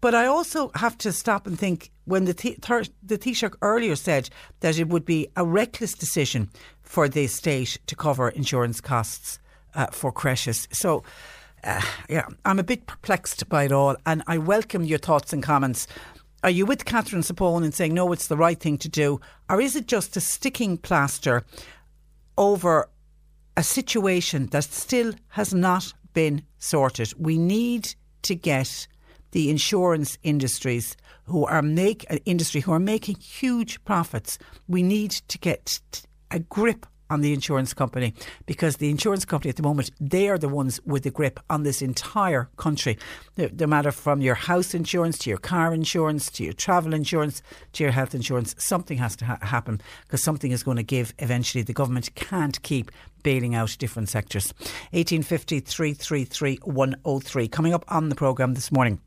but 0.00 0.14
I 0.14 0.26
also 0.26 0.70
have 0.74 0.96
to 0.98 1.12
stop 1.12 1.46
and 1.46 1.58
think 1.58 1.90
when 2.04 2.26
the 2.26 2.34
the 3.02 3.18
Taoiseach 3.18 3.54
earlier 3.62 3.96
said 3.96 4.30
that 4.60 4.78
it 4.78 4.88
would 4.88 5.04
be 5.04 5.28
a 5.36 5.44
reckless 5.44 5.94
decision 5.94 6.50
for 6.82 7.08
the 7.08 7.26
state 7.26 7.78
to 7.86 7.96
cover 7.96 8.28
insurance 8.28 8.80
costs 8.80 9.38
uh, 9.74 9.86
for 9.86 10.12
creches. 10.12 10.68
So 10.70 11.02
uh, 11.64 11.80
yeah, 12.08 12.26
I'm 12.44 12.58
a 12.58 12.64
bit 12.64 12.86
perplexed 12.86 13.48
by 13.48 13.64
it 13.64 13.72
all, 13.72 13.96
and 14.06 14.22
I 14.26 14.38
welcome 14.38 14.84
your 14.84 14.98
thoughts 14.98 15.32
and 15.32 15.42
comments. 15.42 15.86
Are 16.42 16.50
you 16.50 16.66
with 16.66 16.84
Catherine 16.84 17.22
Zappone 17.22 17.64
in 17.64 17.72
saying 17.72 17.94
no, 17.94 18.12
it's 18.12 18.26
the 18.26 18.36
right 18.36 18.58
thing 18.60 18.76
to 18.78 18.88
do, 18.88 19.20
or 19.48 19.60
is 19.60 19.74
it 19.74 19.86
just 19.86 20.16
a 20.16 20.20
sticking 20.20 20.76
plaster 20.76 21.42
over 22.36 22.88
a 23.56 23.62
situation 23.62 24.46
that 24.48 24.64
still 24.64 25.14
has 25.28 25.54
not 25.54 25.92
been 26.12 26.42
sorted? 26.58 27.14
We 27.18 27.38
need 27.38 27.94
to 28.22 28.34
get 28.34 28.86
the 29.30 29.48
insurance 29.50 30.18
industries 30.22 30.96
who 31.24 31.46
are 31.46 31.62
make 31.62 32.04
uh, 32.10 32.18
industry 32.26 32.60
who 32.60 32.72
are 32.72 32.78
making 32.78 33.16
huge 33.16 33.82
profits. 33.84 34.38
We 34.68 34.82
need 34.82 35.10
to 35.10 35.38
get 35.38 35.80
a 36.30 36.40
grip 36.40 36.86
on 37.10 37.20
the 37.20 37.32
insurance 37.32 37.74
company 37.74 38.14
because 38.46 38.76
the 38.76 38.90
insurance 38.90 39.24
company 39.24 39.50
at 39.50 39.56
the 39.56 39.62
moment 39.62 39.90
they 40.00 40.28
are 40.28 40.38
the 40.38 40.48
ones 40.48 40.80
with 40.84 41.02
the 41.02 41.10
grip 41.10 41.40
on 41.50 41.62
this 41.62 41.82
entire 41.82 42.48
country. 42.56 42.98
No 43.36 43.66
matter 43.66 43.92
from 43.92 44.20
your 44.20 44.34
house 44.34 44.74
insurance 44.74 45.18
to 45.18 45.30
your 45.30 45.38
car 45.38 45.74
insurance 45.74 46.30
to 46.32 46.44
your 46.44 46.52
travel 46.52 46.94
insurance 46.94 47.42
to 47.72 47.84
your 47.84 47.92
health 47.92 48.14
insurance 48.14 48.54
something 48.58 48.98
has 48.98 49.16
to 49.16 49.24
ha- 49.24 49.38
happen 49.42 49.80
because 50.02 50.22
something 50.22 50.50
is 50.50 50.62
going 50.62 50.76
to 50.76 50.82
give 50.82 51.14
eventually. 51.18 51.62
The 51.62 51.72
government 51.72 52.14
can't 52.14 52.60
keep 52.62 52.90
bailing 53.22 53.54
out 53.54 53.76
different 53.78 54.08
sectors. 54.08 54.52
1850 54.92 55.60
333 55.60 56.58
103 56.64 57.48
coming 57.48 57.74
up 57.74 57.84
on 57.88 58.08
the 58.08 58.14
programme 58.14 58.54
this 58.54 58.70
morning 58.70 59.00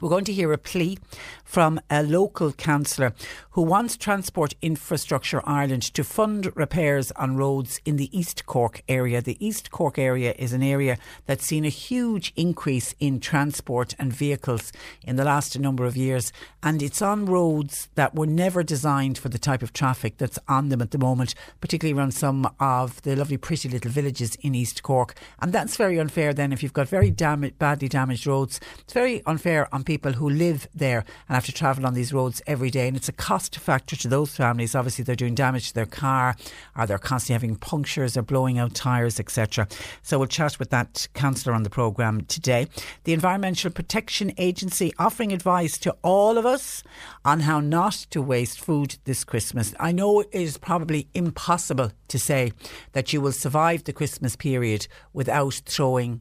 we're 0.00 0.08
going 0.08 0.24
to 0.24 0.32
hear 0.32 0.52
a 0.52 0.58
plea 0.58 0.98
from 1.44 1.80
a 1.90 2.02
local 2.02 2.52
councillor 2.52 3.12
who 3.50 3.62
wants 3.62 3.96
Transport 3.96 4.54
Infrastructure 4.62 5.42
Ireland 5.44 5.82
to 5.94 6.04
fund 6.04 6.50
repairs 6.56 7.10
on 7.12 7.36
roads 7.36 7.80
in 7.84 7.96
the 7.96 8.16
East 8.16 8.46
Cork 8.46 8.82
area. 8.88 9.20
The 9.20 9.44
East 9.44 9.70
Cork 9.70 9.98
area 9.98 10.34
is 10.38 10.52
an 10.52 10.62
area 10.62 10.98
that's 11.26 11.44
seen 11.44 11.64
a 11.64 11.68
huge 11.68 12.32
increase 12.36 12.94
in 13.00 13.20
transport 13.20 13.94
and 13.98 14.12
vehicles 14.12 14.72
in 15.04 15.16
the 15.16 15.24
last 15.24 15.58
number 15.58 15.84
of 15.84 15.96
years, 15.96 16.32
and 16.62 16.82
it's 16.82 17.02
on 17.02 17.26
roads 17.26 17.88
that 17.96 18.14
were 18.14 18.26
never 18.26 18.62
designed 18.62 19.18
for 19.18 19.28
the 19.28 19.38
type 19.38 19.62
of 19.62 19.72
traffic 19.72 20.16
that's 20.18 20.38
on 20.48 20.68
them 20.68 20.80
at 20.80 20.92
the 20.92 20.98
moment, 20.98 21.34
particularly 21.60 21.98
around 21.98 22.12
some 22.12 22.48
of 22.60 23.02
the 23.02 23.16
lovely, 23.16 23.36
pretty 23.36 23.68
little 23.68 23.90
villages 23.90 24.36
in 24.36 24.54
East 24.54 24.82
Cork. 24.82 25.14
And 25.40 25.52
that's 25.52 25.76
very 25.76 25.98
unfair 25.98 26.32
then 26.32 26.52
if 26.52 26.62
you've 26.62 26.72
got 26.72 26.88
very 26.88 27.10
dam- 27.10 27.50
badly 27.58 27.88
damaged 27.88 28.26
roads. 28.26 28.60
It's 28.80 28.92
very 28.92 29.22
unfair 29.26 29.72
on 29.74 29.84
people 29.90 30.12
who 30.12 30.30
live 30.30 30.68
there 30.72 31.04
and 31.26 31.34
have 31.34 31.44
to 31.44 31.50
travel 31.50 31.84
on 31.84 31.94
these 31.94 32.12
roads 32.12 32.40
every 32.46 32.70
day. 32.70 32.86
And 32.86 32.96
it's 32.96 33.08
a 33.08 33.12
cost 33.12 33.58
factor 33.58 33.96
to 33.96 34.06
those 34.06 34.36
families. 34.36 34.76
Obviously, 34.76 35.02
they're 35.02 35.16
doing 35.16 35.34
damage 35.34 35.66
to 35.66 35.74
their 35.74 35.84
car, 35.84 36.36
or 36.78 36.86
they're 36.86 36.96
constantly 36.96 37.32
having 37.32 37.56
punctures 37.56 38.16
or 38.16 38.22
blowing 38.22 38.56
out 38.56 38.72
tyres, 38.72 39.18
etc. 39.18 39.66
So 40.02 40.16
we'll 40.16 40.28
chat 40.28 40.60
with 40.60 40.70
that 40.70 41.08
councillor 41.14 41.56
on 41.56 41.64
the 41.64 41.70
programme 41.70 42.20
today. 42.26 42.68
The 43.02 43.12
Environmental 43.12 43.72
Protection 43.72 44.32
Agency 44.38 44.92
offering 44.96 45.32
advice 45.32 45.76
to 45.78 45.96
all 46.04 46.38
of 46.38 46.46
us 46.46 46.84
on 47.24 47.40
how 47.40 47.58
not 47.58 47.94
to 48.10 48.22
waste 48.22 48.60
food 48.60 48.96
this 49.06 49.24
Christmas. 49.24 49.74
I 49.80 49.90
know 49.90 50.20
it 50.20 50.28
is 50.30 50.56
probably 50.56 51.08
impossible 51.14 51.90
to 52.06 52.18
say 52.20 52.52
that 52.92 53.12
you 53.12 53.20
will 53.20 53.32
survive 53.32 53.82
the 53.82 53.92
Christmas 53.92 54.36
period 54.36 54.86
without 55.12 55.62
throwing 55.66 56.20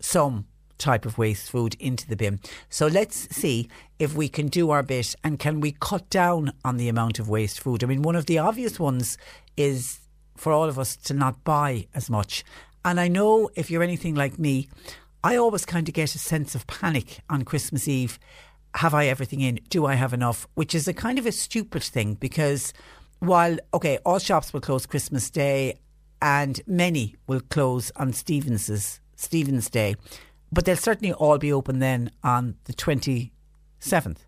some 0.00 0.46
type 0.78 1.04
of 1.04 1.18
waste 1.18 1.50
food 1.50 1.76
into 1.78 2.06
the 2.06 2.16
bin. 2.16 2.40
So 2.70 2.86
let's 2.86 3.34
see 3.34 3.68
if 3.98 4.14
we 4.14 4.28
can 4.28 4.48
do 4.48 4.70
our 4.70 4.82
bit 4.82 5.14
and 5.22 5.38
can 5.38 5.60
we 5.60 5.72
cut 5.72 6.08
down 6.10 6.52
on 6.64 6.76
the 6.76 6.88
amount 6.88 7.18
of 7.18 7.28
waste 7.28 7.60
food. 7.60 7.82
I 7.82 7.86
mean, 7.86 8.02
one 8.02 8.16
of 8.16 8.26
the 8.26 8.38
obvious 8.38 8.78
ones 8.78 9.18
is 9.56 10.00
for 10.36 10.52
all 10.52 10.68
of 10.68 10.78
us 10.78 10.96
to 10.96 11.14
not 11.14 11.44
buy 11.44 11.86
as 11.94 12.08
much. 12.08 12.44
And 12.84 13.00
I 13.00 13.08
know 13.08 13.50
if 13.54 13.70
you're 13.70 13.82
anything 13.82 14.14
like 14.14 14.38
me, 14.38 14.68
I 15.22 15.36
always 15.36 15.66
kind 15.66 15.88
of 15.88 15.94
get 15.94 16.14
a 16.14 16.18
sense 16.18 16.54
of 16.54 16.66
panic 16.66 17.20
on 17.28 17.44
Christmas 17.44 17.88
Eve. 17.88 18.18
Have 18.74 18.94
I 18.94 19.06
everything 19.06 19.40
in? 19.40 19.58
Do 19.68 19.84
I 19.86 19.94
have 19.94 20.12
enough? 20.12 20.46
Which 20.54 20.74
is 20.74 20.86
a 20.86 20.94
kind 20.94 21.18
of 21.18 21.26
a 21.26 21.32
stupid 21.32 21.82
thing 21.82 22.14
because 22.14 22.72
while, 23.18 23.56
okay, 23.74 23.98
all 24.06 24.20
shops 24.20 24.52
will 24.52 24.60
close 24.60 24.86
Christmas 24.86 25.28
Day 25.28 25.80
and 26.22 26.60
many 26.66 27.16
will 27.26 27.40
close 27.40 27.90
on 27.96 28.12
Stevens's 28.12 29.00
Stephen's 29.16 29.68
Day. 29.68 29.96
But 30.52 30.64
they'll 30.64 30.76
certainly 30.76 31.12
all 31.12 31.38
be 31.38 31.52
open 31.52 31.78
then 31.78 32.10
on 32.22 32.56
the 32.64 32.72
27th. 32.72 34.18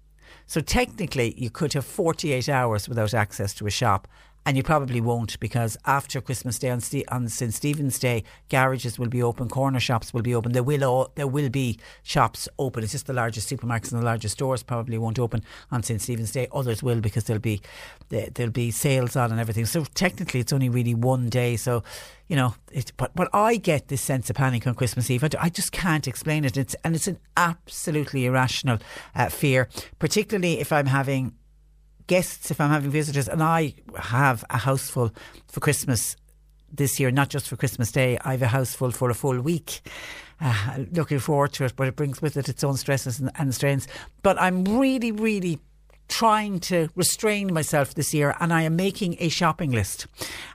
So 0.46 0.60
technically, 0.60 1.34
you 1.36 1.50
could 1.50 1.72
have 1.72 1.84
48 1.84 2.48
hours 2.48 2.88
without 2.88 3.14
access 3.14 3.54
to 3.54 3.66
a 3.66 3.70
shop 3.70 4.08
and 4.46 4.56
you 4.56 4.62
probably 4.62 5.00
won't 5.00 5.38
because 5.38 5.76
after 5.84 6.20
Christmas 6.20 6.58
Day 6.58 6.70
on, 6.70 6.80
Ste- 6.80 7.08
on 7.08 7.28
St 7.28 7.52
Stephen's 7.52 7.98
Day, 7.98 8.24
garages 8.48 8.98
will 8.98 9.08
be 9.08 9.22
open, 9.22 9.48
corner 9.48 9.80
shops 9.80 10.14
will 10.14 10.22
be 10.22 10.34
open. 10.34 10.52
There 10.52 10.62
will 10.62 10.82
all, 10.84 11.12
there 11.14 11.26
will 11.26 11.50
be 11.50 11.78
shops 12.02 12.48
open. 12.58 12.82
It's 12.82 12.92
just 12.92 13.06
the 13.06 13.12
largest 13.12 13.50
supermarkets 13.50 13.92
and 13.92 14.00
the 14.00 14.06
largest 14.06 14.34
stores 14.34 14.62
probably 14.62 14.98
won't 14.98 15.18
open 15.18 15.42
on 15.70 15.82
St 15.82 16.00
Stephen's 16.00 16.32
Day. 16.32 16.48
Others 16.52 16.82
will 16.82 17.00
because 17.00 17.24
there'll 17.24 17.40
be 17.40 17.60
there'll 18.08 18.50
be 18.50 18.70
sales 18.70 19.14
on 19.14 19.30
and 19.30 19.40
everything. 19.40 19.66
So 19.66 19.84
technically, 19.94 20.40
it's 20.40 20.52
only 20.52 20.68
really 20.68 20.94
one 20.94 21.28
day. 21.28 21.56
So 21.56 21.82
you 22.30 22.36
know, 22.36 22.54
it, 22.70 22.92
but 22.96 23.10
but 23.14 23.28
I 23.32 23.56
get 23.56 23.88
this 23.88 24.00
sense 24.00 24.30
of 24.30 24.36
panic 24.36 24.66
on 24.66 24.74
Christmas 24.74 25.10
Eve. 25.10 25.24
I, 25.24 25.30
I 25.40 25.48
just 25.48 25.72
can't 25.72 26.06
explain 26.08 26.44
it. 26.44 26.56
It's 26.56 26.76
and 26.84 26.94
it's 26.94 27.08
an 27.08 27.18
absolutely 27.36 28.24
irrational 28.24 28.78
uh, 29.14 29.28
fear, 29.28 29.68
particularly 29.98 30.60
if 30.60 30.72
I'm 30.72 30.86
having 30.86 31.34
guests, 32.10 32.50
if 32.50 32.60
I'm 32.60 32.70
having 32.70 32.90
visitors, 32.90 33.28
and 33.28 33.40
I 33.40 33.72
have 33.96 34.44
a 34.50 34.58
house 34.58 34.90
full 34.90 35.12
for 35.46 35.60
Christmas 35.60 36.16
this 36.72 36.98
year, 36.98 37.12
not 37.12 37.28
just 37.28 37.48
for 37.48 37.56
Christmas 37.56 37.92
Day, 37.92 38.18
I 38.24 38.32
have 38.32 38.42
a 38.42 38.48
house 38.48 38.74
full 38.74 38.90
for 38.90 39.10
a 39.10 39.14
full 39.14 39.40
week. 39.40 39.80
Uh, 40.40 40.86
looking 40.90 41.20
forward 41.20 41.52
to 41.52 41.64
it, 41.64 41.74
but 41.76 41.86
it 41.86 41.94
brings 41.94 42.20
with 42.20 42.36
it 42.36 42.48
its 42.48 42.64
own 42.64 42.76
stresses 42.76 43.20
and, 43.20 43.30
and 43.36 43.54
strains. 43.54 43.86
But 44.22 44.40
I'm 44.40 44.64
really, 44.64 45.12
really 45.12 45.60
trying 46.08 46.58
to 46.58 46.88
restrain 46.96 47.54
myself 47.54 47.94
this 47.94 48.12
year 48.12 48.34
and 48.40 48.52
I 48.52 48.62
am 48.62 48.74
making 48.74 49.16
a 49.20 49.28
shopping 49.28 49.70
list. 49.70 50.08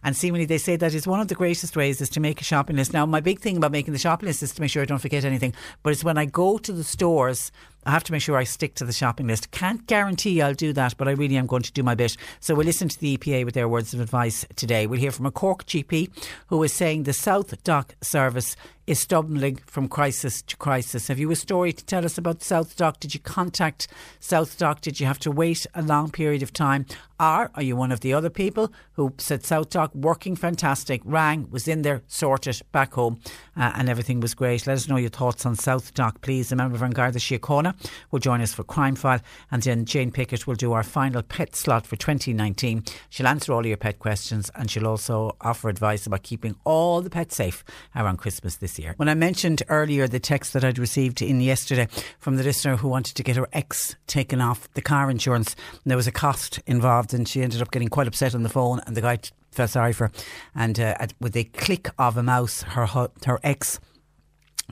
And 0.03 0.13
seemingly 0.15 0.45
they 0.45 0.57
say 0.57 0.75
that 0.75 0.93
is 0.93 1.07
one 1.07 1.21
of 1.21 1.29
the 1.29 1.35
greatest 1.35 1.77
ways 1.77 2.01
is 2.01 2.09
to 2.09 2.19
make 2.19 2.41
a 2.41 2.43
shopping 2.43 2.75
list. 2.75 2.91
Now, 2.91 3.05
my 3.05 3.21
big 3.21 3.39
thing 3.39 3.55
about 3.55 3.71
making 3.71 3.93
the 3.93 3.99
shopping 3.99 4.27
list 4.27 4.43
is 4.43 4.51
to 4.53 4.61
make 4.61 4.71
sure 4.71 4.81
I 4.81 4.85
don't 4.85 4.99
forget 4.99 5.23
anything. 5.23 5.53
But 5.81 5.93
it's 5.93 6.03
when 6.03 6.17
I 6.17 6.25
go 6.25 6.57
to 6.57 6.73
the 6.73 6.83
stores 6.83 7.51
I 7.85 7.91
have 7.91 8.03
to 8.05 8.11
make 8.11 8.21
sure 8.21 8.37
I 8.37 8.43
stick 8.43 8.75
to 8.75 8.85
the 8.85 8.93
shopping 8.93 9.27
list. 9.27 9.51
Can't 9.51 9.85
guarantee 9.85 10.41
I'll 10.41 10.53
do 10.53 10.73
that, 10.73 10.97
but 10.97 11.07
I 11.07 11.11
really 11.11 11.37
am 11.37 11.45
going 11.45 11.61
to 11.61 11.71
do 11.71 11.83
my 11.83 11.93
bit. 11.93 12.17
So 12.39 12.55
we'll 12.55 12.65
listen 12.65 12.89
to 12.89 12.99
the 12.99 13.17
EPA 13.17 13.45
with 13.45 13.53
their 13.53 13.69
words 13.69 13.93
of 13.93 13.99
advice 13.99 14.45
today. 14.55 14.87
We'll 14.87 14.99
hear 14.99 15.11
from 15.11 15.25
a 15.25 15.31
Cork 15.31 15.65
GP 15.65 16.09
who 16.47 16.63
is 16.63 16.73
saying 16.73 17.03
the 17.03 17.11
SouthDoc 17.11 17.91
service 18.01 18.55
is 18.87 18.99
stumbling 18.99 19.57
from 19.65 19.87
crisis 19.87 20.41
to 20.43 20.57
crisis. 20.57 21.07
Have 21.07 21.19
you 21.19 21.31
a 21.31 21.35
story 21.35 21.73
to 21.73 21.85
tell 21.85 22.05
us 22.05 22.17
about 22.17 22.39
SouthDoc? 22.39 22.99
Did 22.99 23.13
you 23.13 23.19
contact 23.19 23.87
SouthDoc? 24.21 24.81
Did 24.81 24.99
you 24.99 25.05
have 25.05 25.19
to 25.19 25.31
wait 25.31 25.65
a 25.73 25.81
long 25.81 26.11
period 26.11 26.43
of 26.43 26.53
time? 26.53 26.85
Or 27.19 27.51
are 27.53 27.63
you 27.63 27.75
one 27.75 27.91
of 27.91 28.01
the 28.01 28.13
other 28.13 28.29
people 28.29 28.71
who 28.93 29.13
said 29.17 29.43
SouthDoc 29.43 29.95
working 29.95 30.35
fantastic, 30.35 31.01
rang, 31.05 31.49
was 31.49 31.67
in 31.67 31.81
there, 31.81 32.01
sorted, 32.07 32.61
back 32.71 32.93
home, 32.93 33.19
uh, 33.55 33.71
and 33.75 33.89
everything 33.89 34.19
was 34.19 34.33
great? 34.33 34.67
Let 34.67 34.75
us 34.77 34.87
know 34.87 34.97
your 34.97 35.09
thoughts 35.09 35.45
on 35.45 35.55
SouthDoc, 35.55 36.21
please. 36.21 36.49
The 36.49 36.55
member 36.55 36.75
of 36.75 36.81
An 36.81 36.91
Garda 36.91 37.19
Síochána 37.19 37.75
will 38.11 38.19
join 38.19 38.41
us 38.41 38.53
for 38.53 38.63
Crime 38.63 38.95
File, 38.95 39.21
and 39.51 39.61
then 39.63 39.85
Jane 39.85 40.11
Pickett 40.11 40.47
will 40.47 40.55
do 40.55 40.73
our 40.73 40.83
final 40.83 41.21
pet 41.21 41.55
slot 41.55 41.85
for 41.85 41.95
2019. 41.95 42.83
She'll 43.09 43.27
answer 43.27 43.53
all 43.53 43.65
your 43.65 43.77
pet 43.77 43.99
questions 43.99 44.51
and 44.55 44.69
she'll 44.69 44.87
also 44.87 45.35
offer 45.41 45.69
advice 45.69 46.05
about 46.05 46.23
keeping 46.23 46.55
all 46.63 47.01
the 47.01 47.09
pets 47.09 47.35
safe 47.35 47.63
around 47.95 48.17
Christmas 48.17 48.57
this 48.57 48.79
year. 48.79 48.93
When 48.97 49.09
I 49.09 49.13
mentioned 49.13 49.63
earlier 49.69 50.07
the 50.07 50.19
text 50.19 50.53
that 50.53 50.63
I'd 50.63 50.79
received 50.79 51.21
in 51.21 51.41
yesterday 51.41 51.87
from 52.19 52.37
the 52.37 52.43
listener 52.43 52.77
who 52.77 52.87
wanted 52.87 53.15
to 53.15 53.23
get 53.23 53.35
her 53.35 53.47
ex 53.53 53.95
taken 54.07 54.41
off 54.41 54.71
the 54.73 54.81
car 54.81 55.09
insurance, 55.09 55.55
there 55.85 55.97
was 55.97 56.07
a 56.07 56.11
cost 56.11 56.59
involved, 56.65 57.04
and 57.13 57.27
she 57.27 57.41
ended 57.41 57.61
up 57.61 57.71
getting 57.71 57.89
quite 57.89 58.07
upset 58.07 58.35
on 58.35 58.43
the 58.43 58.49
phone, 58.49 58.81
and 58.85 58.95
the 58.95 59.01
guy 59.01 59.19
felt 59.51 59.69
sorry 59.69 59.93
for 59.93 60.07
her. 60.07 60.11
And 60.53 60.79
uh, 60.79 61.07
with 61.19 61.35
a 61.35 61.45
click 61.45 61.89
of 61.97 62.17
a 62.17 62.23
mouse, 62.23 62.61
her 62.63 62.85
her 62.85 63.39
ex 63.43 63.79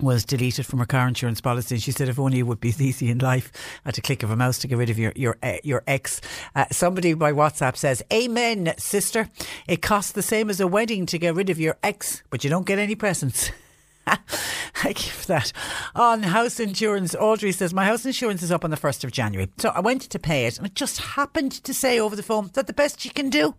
was 0.02 0.26
deleted 0.26 0.66
from 0.66 0.80
her 0.80 0.86
car 0.86 1.08
insurance 1.08 1.40
policy. 1.40 1.76
And 1.76 1.84
she 1.84 1.92
said, 1.92 2.10
if 2.10 2.20
only 2.20 2.40
it 2.40 2.44
would 2.44 2.60
be 2.60 2.70
easy 2.80 3.10
in 3.10 3.20
life 3.20 3.52
at 3.86 3.98
a 3.98 4.02
click 4.02 4.24
of 4.24 4.32
a 4.32 4.36
mouse 4.36 4.58
to 4.60 4.68
get 4.68 4.78
rid 4.78 4.90
of 4.90 4.98
your 4.98 5.14
your 5.16 5.38
uh, 5.44 5.58
your 5.64 5.84
ex. 5.88 6.22
Uh, 6.56 6.66
somebody 6.72 7.14
by 7.14 7.32
WhatsApp 7.32 7.76
says, 7.78 8.04
"Amen, 8.12 8.74
sister. 8.78 9.30
It 9.68 9.82
costs 9.82 10.12
the 10.12 10.22
same 10.24 10.50
as 10.50 10.60
a 10.60 10.68
wedding 10.68 11.06
to 11.08 11.18
get 11.18 11.36
rid 11.36 11.50
of 11.50 11.60
your 11.60 11.78
ex, 11.84 12.24
but 12.30 12.44
you 12.44 12.50
don't 12.50 12.66
get 12.66 12.80
any 12.80 12.96
presents." 12.96 13.52
Thank 14.76 14.98
give 14.98 15.26
that. 15.28 15.52
On 15.96 16.24
house 16.24 16.60
insurance, 16.60 17.16
Audrey 17.16 17.52
says, 17.52 17.74
My 17.74 17.86
house 17.86 18.06
insurance 18.06 18.44
is 18.44 18.52
up 18.52 18.64
on 18.64 18.72
the 18.72 18.78
1st 18.78 19.04
of 19.04 19.12
January. 19.12 19.50
So 19.58 19.70
I 19.70 19.80
went 19.80 20.02
to 20.04 20.20
pay 20.20 20.46
it 20.46 20.58
and 20.58 20.68
it 20.68 20.76
just 20.76 21.00
happened 21.00 21.52
to 21.52 21.74
say 21.74 22.00
over 22.00 22.16
the 22.16 22.24
phone 22.24 22.50
that 22.54 22.68
the 22.68 22.74
best 22.74 23.06
you 23.06 23.12
can 23.12 23.30
do. 23.30 23.56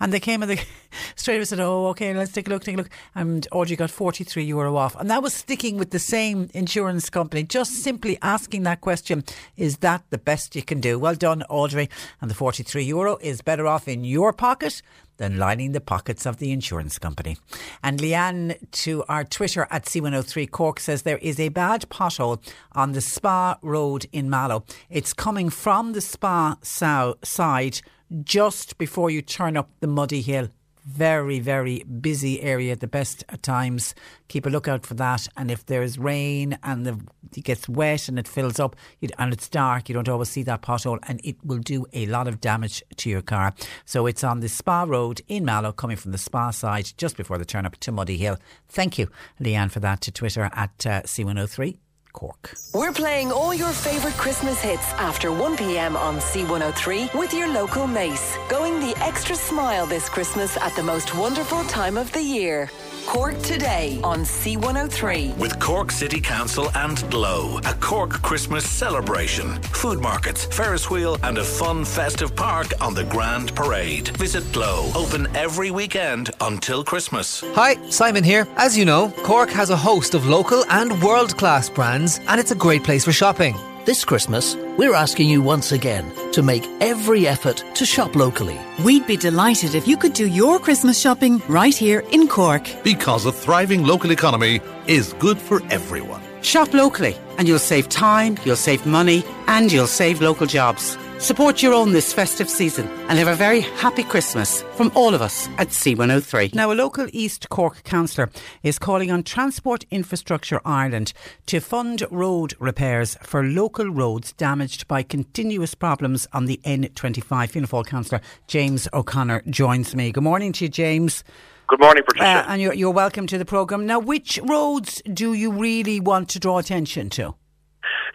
And 0.00 0.12
they 0.12 0.20
came 0.20 0.42
and 0.42 0.50
they 0.50 0.60
straight 1.16 1.36
away 1.36 1.44
said, 1.44 1.60
Oh, 1.60 1.86
okay, 1.88 2.14
let's 2.14 2.32
take 2.32 2.46
a 2.46 2.50
look, 2.50 2.64
take 2.64 2.74
a 2.74 2.78
look. 2.78 2.90
And 3.14 3.46
Audrey 3.52 3.76
got 3.76 3.90
43 3.90 4.44
euro 4.44 4.76
off. 4.76 4.96
And 4.96 5.10
that 5.10 5.22
was 5.22 5.34
sticking 5.34 5.76
with 5.76 5.90
the 5.90 5.98
same 5.98 6.50
insurance 6.54 7.10
company, 7.10 7.42
just 7.42 7.72
simply 7.82 8.18
asking 8.22 8.62
that 8.64 8.80
question 8.80 9.24
Is 9.56 9.78
that 9.78 10.04
the 10.10 10.18
best 10.18 10.56
you 10.56 10.62
can 10.62 10.80
do? 10.80 10.98
Well 10.98 11.14
done, 11.14 11.42
Audrey. 11.48 11.88
And 12.20 12.30
the 12.30 12.34
43 12.34 12.84
euro 12.84 13.18
is 13.20 13.42
better 13.42 13.66
off 13.66 13.88
in 13.88 14.04
your 14.04 14.32
pocket 14.32 14.82
than 15.18 15.36
lining 15.36 15.72
the 15.72 15.80
pockets 15.80 16.24
of 16.24 16.38
the 16.38 16.52
insurance 16.52 16.98
company. 16.98 17.36
And 17.82 17.98
Leanne 17.98 18.56
to 18.70 19.04
our 19.08 19.24
Twitter 19.24 19.66
at 19.70 19.84
C103 19.84 20.50
Cork 20.50 20.80
says 20.80 21.02
there 21.02 21.18
is 21.18 21.38
a 21.38 21.50
bad 21.50 21.88
pothole 21.90 22.40
on 22.72 22.92
the 22.92 23.00
Spa 23.00 23.58
Road 23.60 24.06
in 24.12 24.30
Mallow. 24.30 24.64
It's 24.88 25.12
coming 25.12 25.50
from 25.50 25.92
the 25.92 26.00
Spa 26.00 26.56
side 26.62 27.80
just 28.22 28.78
before 28.78 29.10
you 29.10 29.22
turn 29.22 29.56
up 29.56 29.70
the 29.80 29.86
muddy 29.86 30.20
hill 30.20 30.48
very, 30.88 31.38
very 31.38 31.84
busy 31.84 32.40
area 32.40 32.72
at 32.72 32.80
the 32.80 32.86
best 32.86 33.22
at 33.28 33.42
times. 33.42 33.94
Keep 34.28 34.46
a 34.46 34.50
lookout 34.50 34.86
for 34.86 34.94
that. 34.94 35.28
And 35.36 35.50
if 35.50 35.66
there's 35.66 35.98
rain 35.98 36.58
and 36.62 36.86
the, 36.86 36.98
it 37.36 37.44
gets 37.44 37.68
wet 37.68 38.08
and 38.08 38.18
it 38.18 38.26
fills 38.26 38.58
up 38.58 38.74
and 39.18 39.32
it's 39.32 39.48
dark, 39.48 39.88
you 39.88 39.94
don't 39.94 40.08
always 40.08 40.30
see 40.30 40.42
that 40.44 40.62
pothole 40.62 40.98
and 41.06 41.20
it 41.22 41.36
will 41.44 41.58
do 41.58 41.84
a 41.92 42.06
lot 42.06 42.26
of 42.26 42.40
damage 42.40 42.82
to 42.96 43.10
your 43.10 43.22
car. 43.22 43.54
So 43.84 44.06
it's 44.06 44.24
on 44.24 44.40
the 44.40 44.48
Spa 44.48 44.84
Road 44.84 45.20
in 45.28 45.44
Mallow, 45.44 45.72
coming 45.72 45.96
from 45.96 46.12
the 46.12 46.18
Spa 46.18 46.50
side 46.50 46.92
just 46.96 47.16
before 47.16 47.38
the 47.38 47.44
turn 47.44 47.66
up 47.66 47.76
to 47.78 47.92
Muddy 47.92 48.16
Hill. 48.16 48.38
Thank 48.68 48.98
you, 48.98 49.08
Leanne, 49.40 49.70
for 49.70 49.80
that 49.80 50.00
to 50.02 50.10
Twitter 50.10 50.50
at 50.54 50.86
uh, 50.86 51.02
C103. 51.02 51.78
Cork. 52.12 52.54
We're 52.74 52.92
playing 52.92 53.32
all 53.32 53.54
your 53.54 53.70
favourite 53.70 54.16
Christmas 54.16 54.60
hits 54.60 54.92
after 54.94 55.32
1 55.32 55.56
pm 55.56 55.96
on 55.96 56.16
C103 56.18 57.14
with 57.18 57.32
your 57.32 57.48
local 57.52 57.86
Mace. 57.86 58.36
Going 58.48 58.80
the 58.80 58.96
extra 58.98 59.36
smile 59.36 59.86
this 59.86 60.08
Christmas 60.08 60.56
at 60.56 60.74
the 60.76 60.82
most 60.82 61.14
wonderful 61.14 61.62
time 61.64 61.96
of 61.96 62.12
the 62.12 62.22
year. 62.22 62.70
Cork 63.08 63.40
today 63.40 63.98
on 64.04 64.18
C103. 64.18 65.38
With 65.38 65.58
Cork 65.58 65.90
City 65.90 66.20
Council 66.20 66.68
and 66.74 67.10
Glow, 67.10 67.58
a 67.64 67.72
Cork 67.72 68.10
Christmas 68.20 68.68
celebration, 68.68 69.54
food 69.62 69.98
markets, 69.98 70.44
Ferris 70.44 70.90
wheel, 70.90 71.16
and 71.22 71.38
a 71.38 71.42
fun 71.42 71.86
festive 71.86 72.36
park 72.36 72.66
on 72.82 72.92
the 72.92 73.04
Grand 73.04 73.54
Parade. 73.54 74.08
Visit 74.18 74.52
Glow, 74.52 74.92
open 74.94 75.26
every 75.34 75.70
weekend 75.70 76.32
until 76.42 76.84
Christmas. 76.84 77.42
Hi, 77.54 77.76
Simon 77.88 78.24
here. 78.24 78.46
As 78.58 78.76
you 78.76 78.84
know, 78.84 79.08
Cork 79.22 79.48
has 79.52 79.70
a 79.70 79.76
host 79.76 80.12
of 80.12 80.26
local 80.26 80.62
and 80.68 81.02
world 81.02 81.34
class 81.38 81.70
brands, 81.70 82.20
and 82.28 82.38
it's 82.38 82.50
a 82.50 82.54
great 82.54 82.84
place 82.84 83.06
for 83.06 83.12
shopping. 83.12 83.56
This 83.88 84.04
Christmas, 84.04 84.54
we're 84.76 84.92
asking 84.92 85.30
you 85.30 85.40
once 85.40 85.72
again 85.72 86.12
to 86.32 86.42
make 86.42 86.66
every 86.82 87.26
effort 87.26 87.64
to 87.76 87.86
shop 87.86 88.14
locally. 88.14 88.60
We'd 88.84 89.06
be 89.06 89.16
delighted 89.16 89.74
if 89.74 89.88
you 89.88 89.96
could 89.96 90.12
do 90.12 90.26
your 90.26 90.58
Christmas 90.58 91.00
shopping 91.00 91.40
right 91.48 91.74
here 91.74 92.00
in 92.12 92.28
Cork. 92.28 92.68
Because 92.84 93.24
a 93.24 93.32
thriving 93.32 93.84
local 93.84 94.10
economy 94.10 94.60
is 94.86 95.14
good 95.14 95.38
for 95.38 95.62
everyone. 95.70 96.20
Shop 96.42 96.74
locally 96.74 97.16
and 97.38 97.48
you'll 97.48 97.58
save 97.58 97.88
time, 97.88 98.36
you'll 98.44 98.56
save 98.56 98.84
money, 98.84 99.24
and 99.46 99.72
you'll 99.72 99.86
save 99.86 100.20
local 100.20 100.46
jobs. 100.46 100.98
Support 101.18 101.64
your 101.64 101.74
own 101.74 101.90
this 101.92 102.12
festive 102.12 102.48
season 102.48 102.86
and 103.08 103.18
have 103.18 103.26
a 103.26 103.34
very 103.34 103.60
happy 103.60 104.04
Christmas 104.04 104.62
from 104.76 104.92
all 104.94 105.14
of 105.14 105.20
us 105.20 105.48
at 105.58 105.70
C103. 105.70 106.54
Now, 106.54 106.70
a 106.70 106.74
local 106.74 107.08
East 107.12 107.48
Cork 107.48 107.82
councillor 107.82 108.30
is 108.62 108.78
calling 108.78 109.10
on 109.10 109.24
Transport 109.24 109.84
Infrastructure 109.90 110.60
Ireland 110.64 111.12
to 111.46 111.58
fund 111.58 112.06
road 112.12 112.54
repairs 112.60 113.16
for 113.24 113.42
local 113.42 113.88
roads 113.88 114.32
damaged 114.32 114.86
by 114.86 115.02
continuous 115.02 115.74
problems 115.74 116.28
on 116.32 116.44
the 116.44 116.60
N25. 116.64 117.50
Fianna 117.50 117.66
Fáil 117.66 117.84
councillor 117.84 118.20
James 118.46 118.86
O'Connor 118.92 119.42
joins 119.50 119.96
me. 119.96 120.12
Good 120.12 120.22
morning 120.22 120.52
to 120.52 120.66
you, 120.66 120.68
James. 120.68 121.24
Good 121.66 121.80
morning, 121.80 122.04
Patricia. 122.06 122.28
Uh, 122.28 122.44
and 122.46 122.62
you're, 122.62 122.74
you're 122.74 122.92
welcome 122.92 123.26
to 123.26 123.38
the 123.38 123.44
programme. 123.44 123.86
Now, 123.86 123.98
which 123.98 124.38
roads 124.44 125.02
do 125.12 125.32
you 125.32 125.50
really 125.50 125.98
want 125.98 126.28
to 126.30 126.38
draw 126.38 126.58
attention 126.58 127.10
to? 127.10 127.34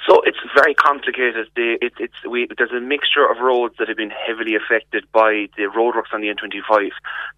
So 0.08 0.22
it's 0.26 0.33
very 0.54 0.74
complicated. 0.74 1.48
The, 1.56 1.78
it, 1.82 1.94
it's 2.00 2.16
we, 2.30 2.48
there's 2.58 2.72
a 2.72 2.80
mixture 2.80 3.26
of 3.30 3.38
roads 3.40 3.76
that 3.80 3.88
have 3.88 3.98
been 3.98 4.12
heavily 4.12 4.56
affected 4.56 5.06
by 5.12 5.48
the 5.58 5.64
roadworks 5.64 6.14
on 6.14 6.22
the 6.22 6.28
N25. 6.28 6.90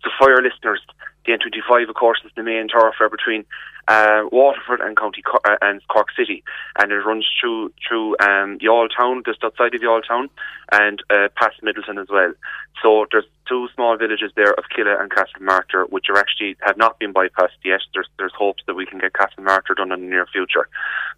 So 0.04 0.10
for 0.20 0.30
your 0.30 0.42
listeners, 0.42 0.82
the 1.26 1.34
N25, 1.34 1.90
of 1.90 1.96
course, 1.96 2.22
is 2.26 2.32
the 2.36 2.44
main 2.44 2.68
thoroughfare 2.70 3.10
between 3.10 3.46
uh, 3.88 4.24
Waterford 4.32 4.82
and 4.82 4.98
County 4.98 5.24
uh, 5.44 5.56
and 5.62 5.82
Cork 5.88 6.08
City, 6.18 6.44
and 6.80 6.92
it 6.92 6.98
runs 6.98 7.28
through 7.40 7.72
through 7.88 8.16
um, 8.20 8.58
Youghal 8.60 8.90
Town, 8.96 9.24
just 9.26 9.44
outside 9.44 9.76
of 9.76 9.82
Youghal 9.82 10.08
Town, 10.08 10.30
and 10.72 11.02
uh, 11.10 11.28
past 11.36 11.62
Midleton 11.64 12.02
as 12.02 12.08
well. 12.10 12.34
So 12.82 13.06
there's 13.12 13.26
two 13.48 13.68
small 13.76 13.98
villages 13.98 14.32
there 14.36 14.54
of 14.54 14.66
Killeagh 14.76 15.00
and 15.00 15.12
Castlemartyr, 15.12 15.90
which 15.90 16.06
are 16.10 16.18
actually 16.18 16.58
have 16.62 16.78
not 16.78 17.00
been 17.00 17.14
bypassed 17.14 17.62
yet. 17.64 17.82
There's 17.94 18.08
there's 18.18 18.34
hopes 18.36 18.64
that 18.68 18.76
we 18.76 18.86
can 18.86 19.00
get 19.00 19.14
Castlemartyr 19.14 19.76
done 19.76 19.92
in 19.92 20.02
the 20.02 20.08
near 20.08 20.26
future, 20.26 20.68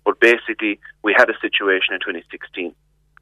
but 0.07 0.19
basically 0.21 0.79
we 1.03 1.13
had 1.15 1.29
a 1.29 1.37
situation 1.41 1.93
in 1.93 1.99
2016. 1.99 2.73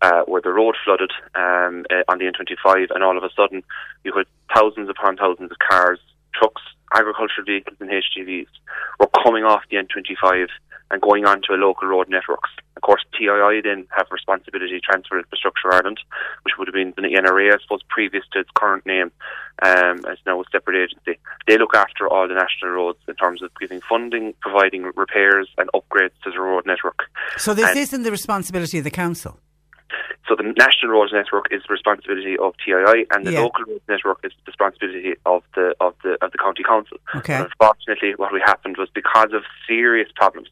Uh, 0.02 0.24
where 0.26 0.42
the 0.42 0.52
road 0.52 0.76
flooded 0.84 1.10
um, 1.36 1.86
uh, 1.90 2.04
on 2.12 2.20
the 2.20 2.26
N25, 2.26 2.88
and 2.94 3.02
all 3.02 3.18
of 3.18 3.24
a 3.24 3.30
sudden 3.34 3.64
you 4.04 4.12
had 4.12 4.28
thousands 4.54 4.90
upon 4.90 5.16
thousands 5.16 5.50
of 5.50 5.58
cars, 5.58 6.00
trucks, 6.34 6.62
agricultural 6.94 7.46
vehicles 7.46 7.78
and 7.80 7.90
HGVs 7.90 8.52
were 9.00 9.08
coming 9.24 9.46
off 9.46 9.64
the 9.72 9.78
N25 9.78 10.48
and 10.92 11.02
going 11.02 11.26
on 11.26 11.42
to 11.44 11.54
a 11.54 11.56
local 11.56 11.88
road 11.88 12.10
networks. 12.10 12.50
Of 12.76 12.82
course, 12.82 13.04
TII 13.18 13.62
then 13.64 13.88
have 13.96 14.08
responsibility 14.12 14.80
Transport 14.84 15.22
Infrastructure 15.22 15.74
Ireland, 15.74 16.00
which 16.44 16.54
would 16.58 16.68
have 16.68 16.74
been 16.74 16.94
the 16.96 17.16
NRA, 17.16 17.54
I 17.54 17.58
suppose, 17.62 17.82
previous 17.90 18.24
to 18.34 18.40
its 18.40 18.50
current 18.54 18.86
name, 18.86 19.12
um, 19.64 20.06
as 20.06 20.18
now 20.26 20.40
a 20.42 20.44
separate 20.52 20.84
agency. 20.84 21.20
They 21.48 21.58
look 21.58 21.76
after 21.76 22.08
all 22.08 22.28
the 22.28 22.36
national 22.36 22.72
roads 22.72 23.00
in 23.08 23.16
terms 23.16 23.42
of 23.42 23.50
giving 23.60 23.82
funding, 23.88 24.34
providing 24.42 24.84
repairs 24.96 25.50
and 25.58 25.70
upgrades 25.74 26.14
to 26.24 26.32
the 26.32 26.40
road 26.40 26.66
network. 26.66 27.00
So 27.38 27.54
this 27.54 27.70
and 27.70 27.80
isn't 27.80 28.04
the 28.04 28.12
responsibility 28.12 28.78
of 28.78 28.84
the 28.84 28.92
council? 28.92 29.40
So 30.28 30.36
the 30.36 30.44
National 30.58 30.92
Roads 30.92 31.14
Network 31.14 31.46
is 31.52 31.62
the 31.68 31.74
responsibility 31.74 32.38
of 32.38 32.54
TII, 32.64 33.06
and 33.12 33.26
the 33.26 33.34
yeah. 33.34 33.42
local 33.42 33.64
roads 33.66 33.84
network 33.88 34.20
is 34.24 34.32
the 34.44 34.52
responsibility 34.52 35.14
of 35.26 35.44
the 35.54 35.76
of 35.80 35.94
the 36.04 36.18
of 36.24 36.32
the 36.32 36.38
county 36.38 36.64
council. 36.64 36.98
Okay. 37.16 37.34
And 37.34 37.46
unfortunately, 37.46 38.14
what 38.18 38.34
we 38.34 38.42
happened 38.42 38.78
was 38.78 38.90
because 38.94 39.32
of 39.34 39.44
serious 39.68 40.10
problems 40.16 40.50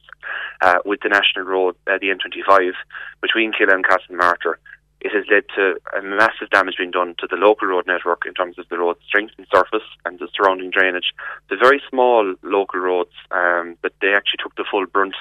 uh, 0.62 0.80
with 0.86 1.02
the 1.02 1.10
national 1.10 1.46
road, 1.46 1.76
uh, 1.88 1.98
the 2.00 2.08
N25, 2.08 2.74
between 3.22 3.52
Killeagh 3.52 3.74
and 3.74 3.86
Castlemartyr, 3.86 4.56
it 5.04 5.12
has 5.12 5.26
led 5.30 5.44
to 5.56 5.76
a 5.98 6.02
massive 6.02 6.50
damage 6.50 6.76
being 6.78 6.92
done 6.92 7.14
to 7.20 7.28
the 7.30 7.36
local 7.36 7.68
road 7.68 7.86
network 7.86 8.24
in 8.26 8.34
terms 8.34 8.58
of 8.58 8.68
the 8.70 8.78
road 8.78 8.96
strength 9.06 9.34
and 9.38 9.46
surface 9.54 9.86
and 10.06 10.18
the 10.18 10.30
surrounding 10.34 10.72
drainage. 10.72 11.12
The 11.50 11.58
very 11.58 11.82
small 11.90 12.36
local 12.42 12.80
roads, 12.80 13.12
um, 13.32 13.78
but 13.82 13.92
they 14.02 14.14
actually 14.14 14.40
took 14.42 14.56
the 14.56 14.64
full 14.70 14.86
brunt 14.86 15.16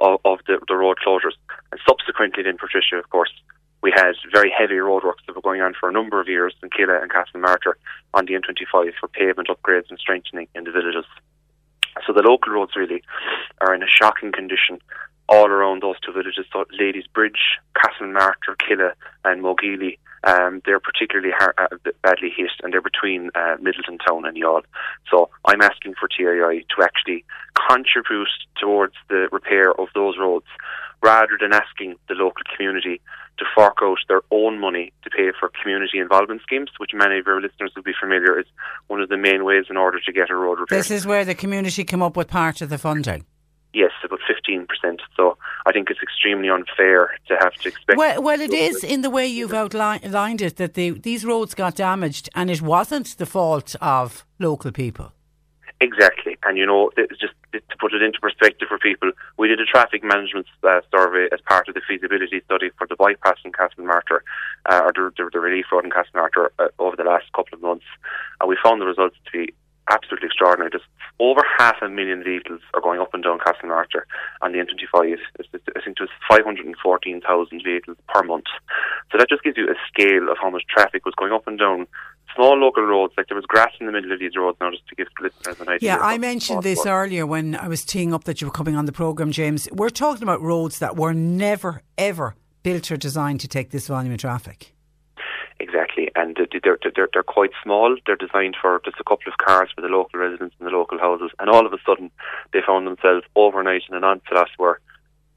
of, 0.00 0.18
of 0.24 0.40
the, 0.48 0.58
the 0.66 0.74
road 0.74 0.98
closures. 1.06 1.38
And 1.70 1.80
subsequently, 1.88 2.42
then 2.42 2.58
Patricia, 2.58 2.96
of 2.96 3.08
course, 3.10 3.30
we 3.82 3.92
had 3.94 4.12
very 4.32 4.50
heavy 4.50 4.74
roadworks 4.74 5.24
that 5.26 5.36
were 5.36 5.42
going 5.42 5.62
on 5.62 5.74
for 5.78 5.88
a 5.88 5.92
number 5.92 6.20
of 6.20 6.28
years 6.28 6.52
in 6.62 6.68
Killeagh 6.68 7.00
and 7.00 7.10
Castlemartyr 7.10 7.74
on 8.12 8.26
the 8.26 8.34
N25 8.34 8.92
for 8.98 9.08
pavement 9.08 9.48
upgrades 9.48 9.90
and 9.90 9.98
strengthening 9.98 10.48
in 10.56 10.64
the 10.64 10.72
villages. 10.72 11.06
So 12.06 12.12
the 12.12 12.22
local 12.22 12.52
roads 12.52 12.72
really 12.76 13.02
are 13.60 13.74
in 13.74 13.82
a 13.82 13.86
shocking 13.86 14.32
condition 14.32 14.80
all 15.30 15.46
around 15.46 15.82
those 15.82 15.94
two 16.04 16.12
villages. 16.12 16.44
So 16.52 16.64
Ladysbridge, 16.78 17.38
Castlemartyr, 17.76 18.56
Killeagh 18.58 18.94
and 19.24 19.42
Mogeely, 19.42 19.98
um, 20.24 20.60
they're 20.66 20.80
particularly 20.80 21.32
hard, 21.32 21.54
uh, 21.56 21.68
badly 22.02 22.30
hit 22.36 22.50
and 22.62 22.72
they're 22.72 22.82
between 22.82 23.30
uh, 23.34 23.56
Midleton 23.56 23.98
Town 24.06 24.26
and 24.26 24.36
Youghal. 24.36 24.62
So 25.10 25.30
I'm 25.46 25.62
asking 25.62 25.94
for 25.98 26.08
TII 26.08 26.66
to 26.76 26.82
actually 26.82 27.24
contribute 27.68 28.28
towards 28.60 28.94
the 29.08 29.28
repair 29.32 29.72
of 29.80 29.88
those 29.94 30.16
roads 30.18 30.46
rather 31.02 31.38
than 31.40 31.54
asking 31.54 31.94
the 32.08 32.14
local 32.14 32.42
community 32.54 33.00
to 33.38 33.44
fork 33.54 33.78
out 33.82 33.98
their 34.08 34.20
own 34.30 34.60
money 34.60 34.92
to 35.02 35.08
pay 35.08 35.30
for 35.38 35.50
community 35.62 35.98
involvement 35.98 36.42
schemes, 36.42 36.68
which 36.76 36.90
many 36.92 37.18
of 37.18 37.26
your 37.26 37.40
listeners 37.40 37.72
will 37.74 37.82
be 37.82 37.94
familiar 37.98 38.38
is 38.38 38.46
one 38.88 39.00
of 39.00 39.08
the 39.08 39.16
main 39.16 39.44
ways 39.44 39.64
in 39.70 39.78
order 39.78 39.98
to 39.98 40.12
get 40.12 40.28
a 40.28 40.34
road 40.34 40.58
repaired. 40.58 40.80
This 40.80 40.90
is 40.90 41.06
where 41.06 41.24
the 41.24 41.34
community 41.34 41.84
come 41.84 42.02
up 42.02 42.16
with 42.16 42.28
part 42.28 42.60
of 42.60 42.68
the 42.68 42.76
funding. 42.76 43.24
Yes, 43.72 43.92
about 44.04 44.20
15%. 44.28 44.66
So 45.16 45.38
I 45.64 45.72
think 45.72 45.90
it's 45.90 46.02
extremely 46.02 46.48
unfair 46.48 47.16
to 47.28 47.36
have 47.40 47.54
to 47.54 47.68
expect. 47.68 47.96
Well, 47.96 48.20
well 48.22 48.40
it 48.40 48.52
is 48.52 48.82
in 48.82 49.02
the 49.02 49.10
way 49.10 49.26
you've 49.26 49.54
outlined 49.54 50.42
it 50.42 50.56
that 50.56 50.74
the, 50.74 50.90
these 50.90 51.24
roads 51.24 51.54
got 51.54 51.76
damaged 51.76 52.28
and 52.34 52.50
it 52.50 52.60
wasn't 52.60 53.16
the 53.18 53.26
fault 53.26 53.76
of 53.80 54.26
local 54.38 54.72
people. 54.72 55.12
Exactly. 55.80 56.36
And, 56.44 56.58
you 56.58 56.66
know, 56.66 56.90
just 57.18 57.32
to 57.52 57.76
put 57.78 57.94
it 57.94 58.02
into 58.02 58.20
perspective 58.20 58.68
for 58.68 58.78
people, 58.78 59.12
we 59.38 59.48
did 59.48 59.60
a 59.60 59.64
traffic 59.64 60.04
management 60.04 60.46
uh, 60.62 60.80
survey 60.94 61.28
as 61.32 61.40
part 61.40 61.68
of 61.68 61.74
the 61.74 61.80
feasibility 61.88 62.42
study 62.44 62.70
for 62.76 62.86
the 62.86 62.96
bypass 62.96 63.38
in 63.44 63.52
Castlemartyr, 63.52 64.20
uh, 64.68 64.82
or 64.84 64.92
the, 64.92 65.10
the, 65.16 65.30
the, 65.32 65.40
relief 65.40 65.66
road 65.72 65.84
in 65.84 65.90
Castlemartyr 65.90 66.48
uh, 66.58 66.68
over 66.78 66.96
the 66.96 67.04
last 67.04 67.32
couple 67.32 67.54
of 67.54 67.62
months. 67.62 67.86
And 68.40 68.48
we 68.48 68.58
found 68.62 68.82
the 68.82 68.86
results 68.86 69.16
to 69.24 69.30
be 69.32 69.54
absolutely 69.88 70.26
extraordinary. 70.26 70.70
Just 70.70 70.84
over 71.20 71.42
half 71.58 71.76
a 71.82 71.88
million 71.88 72.24
vehicles 72.24 72.60
are 72.72 72.80
going 72.80 72.98
up 72.98 73.12
and 73.12 73.22
down 73.22 73.38
Castlemartyr 73.38 74.02
on 74.40 74.52
the 74.52 74.58
N25. 74.58 75.18
I 75.38 75.42
think 75.52 75.62
it 75.66 76.00
was 76.00 76.08
514,000 76.28 77.62
vehicles 77.62 77.96
per 78.08 78.22
month. 78.22 78.46
So 79.12 79.18
that 79.18 79.28
just 79.28 79.42
gives 79.42 79.58
you 79.58 79.68
a 79.68 79.74
scale 79.86 80.30
of 80.30 80.38
how 80.40 80.48
much 80.48 80.64
traffic 80.66 81.04
was 81.04 81.14
going 81.14 81.32
up 81.32 81.46
and 81.46 81.58
down 81.58 81.86
small 82.34 82.56
local 82.56 82.84
roads. 82.84 83.12
Like 83.18 83.28
there 83.28 83.36
was 83.36 83.44
grass 83.44 83.72
in 83.78 83.86
the 83.86 83.92
middle 83.92 84.12
of 84.12 84.18
these 84.18 84.34
roads 84.34 84.56
now, 84.60 84.70
just 84.70 84.88
to 84.88 84.94
give 84.94 85.08
listeners 85.20 85.60
an 85.60 85.68
idea. 85.68 85.96
Yeah, 85.96 85.98
I 86.00 86.16
mentioned 86.16 86.62
this 86.62 86.86
earlier 86.86 87.26
when 87.26 87.54
I 87.54 87.68
was 87.68 87.84
teeing 87.84 88.14
up 88.14 88.24
that 88.24 88.40
you 88.40 88.46
were 88.46 88.52
coming 88.52 88.74
on 88.74 88.86
the 88.86 88.92
programme, 88.92 89.30
James. 89.30 89.68
We're 89.72 89.90
talking 89.90 90.22
about 90.22 90.40
roads 90.40 90.78
that 90.78 90.96
were 90.96 91.12
never, 91.12 91.82
ever 91.98 92.34
built 92.62 92.90
or 92.90 92.96
designed 92.96 93.40
to 93.40 93.48
take 93.48 93.70
this 93.70 93.88
volume 93.88 94.14
of 94.14 94.20
traffic. 94.20 94.74
Exactly, 95.60 96.10
and 96.16 96.38
they're, 96.64 96.78
they're, 96.82 97.08
they're 97.12 97.22
quite 97.22 97.50
small. 97.62 97.94
They're 98.06 98.16
designed 98.16 98.56
for 98.60 98.80
just 98.82 98.98
a 98.98 99.04
couple 99.04 99.30
of 99.30 99.36
cars 99.36 99.68
for 99.74 99.82
the 99.82 99.88
local 99.88 100.18
residents 100.18 100.56
and 100.58 100.66
the 100.66 100.72
local 100.72 100.98
houses, 100.98 101.32
and 101.38 101.50
all 101.50 101.66
of 101.66 101.72
a 101.74 101.78
sudden 101.86 102.10
they 102.54 102.60
found 102.66 102.86
themselves 102.86 103.26
overnight 103.36 103.82
in 103.90 103.94
an 103.94 104.02
onslaught 104.02 104.48
where 104.56 104.80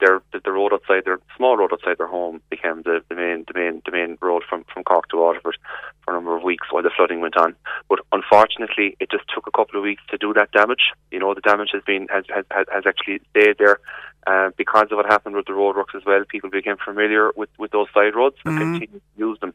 their 0.04 0.22
the, 0.32 0.52
road 0.52 0.72
outside 0.72 1.04
their 1.04 1.18
small 1.36 1.56
road 1.56 1.72
outside 1.72 1.98
their 1.98 2.06
home 2.06 2.40
became 2.50 2.82
the, 2.82 3.00
the 3.08 3.14
main 3.14 3.44
the 3.48 3.54
main 3.54 3.82
the 3.84 3.92
main 3.92 4.18
road 4.20 4.42
from, 4.48 4.64
from 4.72 4.84
Cork 4.84 5.08
to 5.08 5.16
Waterford 5.16 5.56
for 6.04 6.12
a 6.12 6.14
number 6.14 6.36
of 6.36 6.42
weeks 6.42 6.66
while 6.70 6.82
the 6.82 6.90
flooding 6.96 7.20
went 7.20 7.36
on. 7.36 7.54
But 7.88 8.00
unfortunately, 8.12 8.96
it 9.00 9.10
just 9.10 9.24
took 9.34 9.46
a 9.46 9.50
couple 9.50 9.78
of 9.78 9.84
weeks 9.84 10.02
to 10.10 10.18
do 10.18 10.32
that 10.34 10.52
damage. 10.52 10.92
You 11.10 11.20
know, 11.20 11.34
the 11.34 11.40
damage 11.40 11.70
has 11.72 11.82
been 11.84 12.06
has 12.08 12.24
has, 12.28 12.44
has 12.50 12.84
actually 12.86 13.20
stayed 13.30 13.56
there. 13.58 13.80
Uh, 14.26 14.48
because 14.56 14.86
of 14.90 14.96
what 14.96 15.04
happened 15.04 15.36
with 15.36 15.44
the 15.44 15.52
roadworks 15.52 15.94
as 15.94 16.02
well, 16.06 16.24
people 16.26 16.48
became 16.48 16.78
familiar 16.82 17.30
with, 17.36 17.50
with 17.58 17.70
those 17.72 17.88
side 17.92 18.14
roads 18.14 18.36
and 18.46 18.54
mm-hmm. 18.54 18.72
continued 18.72 19.02
to 19.02 19.18
use 19.18 19.38
them. 19.40 19.52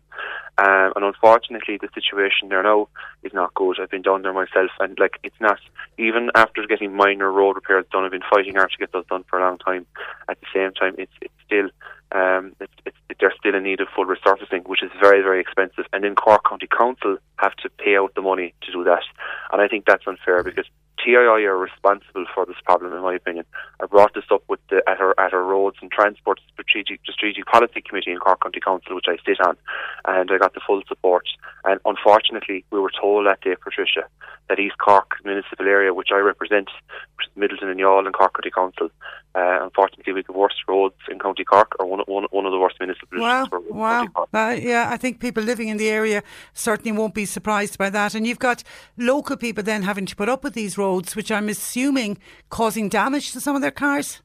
Um, 0.59 0.93
and 0.95 1.05
unfortunately, 1.05 1.77
the 1.77 1.89
situation 1.95 2.49
there 2.49 2.61
now 2.61 2.87
is 3.23 3.33
not 3.33 3.53
good. 3.55 3.79
I've 3.79 3.89
been 3.89 4.03
down 4.03 4.21
there 4.21 4.33
myself, 4.33 4.69
and 4.79 4.99
like 4.99 5.17
it's 5.23 5.39
not 5.39 5.57
even 5.97 6.29
after 6.35 6.65
getting 6.67 6.95
minor 6.95 7.31
road 7.31 7.55
repairs 7.55 7.85
done. 7.91 8.03
I've 8.03 8.11
been 8.11 8.21
fighting 8.29 8.55
hard 8.55 8.69
to 8.71 8.77
get 8.77 8.91
those 8.91 9.07
done 9.07 9.23
for 9.27 9.39
a 9.39 9.41
long 9.41 9.57
time. 9.57 9.87
At 10.29 10.38
the 10.41 10.47
same 10.53 10.73
time, 10.73 10.95
it's 10.97 11.11
it's 11.21 11.33
still 11.45 11.69
um, 12.11 12.55
it's, 12.59 12.73
it's, 12.85 12.97
they're 13.19 13.33
still 13.37 13.55
in 13.55 13.63
need 13.63 13.81
of 13.81 13.87
full 13.95 14.05
resurfacing, 14.05 14.67
which 14.67 14.81
is 14.81 14.91
very, 14.99 15.21
very 15.21 15.39
expensive. 15.39 15.85
And 15.93 16.03
then 16.03 16.15
Cork 16.15 16.43
County 16.47 16.67
Council 16.67 17.17
have 17.37 17.55
to 17.57 17.69
pay 17.69 17.97
out 17.97 18.15
the 18.15 18.21
money 18.21 18.53
to 18.61 18.71
do 18.71 18.83
that. 18.85 19.03
And 19.51 19.61
I 19.61 19.67
think 19.67 19.85
that's 19.85 20.07
unfair 20.07 20.43
because 20.43 20.65
TII 21.03 21.15
are 21.15 21.57
responsible 21.57 22.25
for 22.33 22.45
this 22.45 22.57
problem, 22.65 22.93
in 22.93 23.01
my 23.01 23.15
opinion. 23.15 23.45
I 23.81 23.85
brought 23.85 24.13
this 24.13 24.25
up 24.31 24.43
with 24.47 24.59
the, 24.69 24.81
at 24.87 24.99
our 24.99 25.17
at 25.19 25.33
our 25.33 25.43
roads 25.43 25.77
and 25.81 25.91
transport 25.91 26.39
strategic 26.51 27.01
strategic 27.03 27.45
policy 27.45 27.81
committee 27.81 28.11
in 28.11 28.17
Cork 28.17 28.43
County 28.43 28.59
Council, 28.59 28.95
which 28.95 29.05
I 29.07 29.17
sit 29.25 29.39
on, 29.39 29.55
and 30.05 30.29
I 30.31 30.37
got 30.37 30.53
the 30.53 30.61
full 30.65 30.81
support. 30.87 31.25
And 31.69 31.79
unfortunately, 31.85 32.65
we 32.71 32.79
were 32.79 32.91
told 32.99 33.27
that 33.27 33.41
day, 33.41 33.55
Patricia, 33.55 34.07
that 34.49 34.59
East 34.59 34.79
Cork 34.79 35.11
municipal 35.23 35.67
area, 35.67 35.93
which 35.93 36.09
I 36.11 36.17
represent, 36.17 36.67
which 37.15 37.27
is 37.27 37.33
Midleton 37.37 37.69
and 37.69 37.79
Youghal 37.79 38.07
and 38.07 38.13
Cork 38.13 38.33
County 38.33 38.49
Council, 38.49 38.89
uh, 39.35 39.59
unfortunately, 39.61 40.13
we 40.13 40.19
have 40.21 40.25
the 40.25 40.33
worst 40.33 40.55
roads 40.67 40.95
in 41.11 41.19
County 41.19 41.43
Cork, 41.43 41.75
or 41.79 41.85
one, 41.85 41.99
one, 42.07 42.25
one 42.31 42.47
of 42.47 42.51
the 42.51 42.57
worst 42.57 42.77
municipal 42.79 43.19
Wow, 43.21 43.47
wow. 43.69 44.07
Uh, 44.33 44.57
yeah, 44.59 44.89
I 44.89 44.97
think 44.97 45.19
people 45.19 45.43
living 45.43 45.67
in 45.67 45.77
the 45.77 45.89
area 45.89 46.23
certainly 46.53 46.91
won't 46.91 47.13
be 47.13 47.25
surprised 47.25 47.77
by 47.77 47.91
that. 47.91 48.15
And 48.15 48.25
you've 48.25 48.39
got 48.39 48.63
local 48.97 49.37
people 49.37 49.63
then 49.63 49.83
having 49.83 50.07
to 50.07 50.15
put 50.15 50.27
up 50.27 50.43
with 50.43 50.55
these 50.55 50.75
roads, 50.75 51.15
which 51.15 51.31
I'm 51.31 51.49
assuming 51.49 52.17
causing 52.49 52.89
damage 52.89 53.31
to 53.33 53.39
some 53.39 53.55
of 53.55 53.61
their 53.61 53.69
cars. 53.69 54.21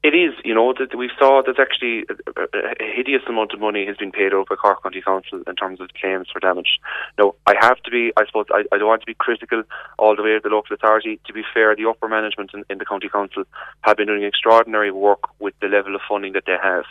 It 0.00 0.14
is, 0.14 0.32
you 0.44 0.54
know, 0.54 0.72
that 0.78 0.96
we 0.96 1.10
saw 1.18 1.42
that 1.44 1.58
actually 1.58 2.06
a, 2.08 2.84
hideous 2.98 3.22
amount 3.28 3.52
of 3.52 3.58
money 3.58 3.84
has 3.84 3.96
been 3.96 4.12
paid 4.12 4.32
out 4.32 4.48
by 4.48 4.54
Cork 4.54 4.82
County 4.82 5.02
Council 5.02 5.42
in 5.44 5.56
terms 5.56 5.80
of 5.80 5.88
claims 6.00 6.28
for 6.32 6.38
damage. 6.38 6.78
Now, 7.18 7.34
I 7.46 7.54
have 7.60 7.82
to 7.82 7.90
be, 7.90 8.12
I 8.16 8.24
suppose, 8.26 8.46
I, 8.52 8.62
I 8.72 8.78
don't 8.78 8.86
want 8.86 9.02
to 9.02 9.06
be 9.06 9.14
critical 9.14 9.64
all 9.98 10.14
the 10.14 10.22
way 10.22 10.36
of 10.36 10.44
the 10.44 10.50
local 10.50 10.74
authority. 10.74 11.18
To 11.26 11.32
be 11.32 11.42
fair, 11.52 11.74
the 11.74 11.88
upper 11.88 12.08
management 12.08 12.52
in, 12.54 12.64
in 12.70 12.78
the 12.78 12.84
County 12.84 13.08
Council 13.08 13.42
have 13.80 13.96
been 13.96 14.06
doing 14.06 14.22
extraordinary 14.22 14.92
work 14.92 15.24
with 15.40 15.54
the 15.60 15.66
level 15.66 15.96
of 15.96 16.00
funding 16.08 16.32
that 16.34 16.44
they 16.46 16.56
have, 16.62 16.84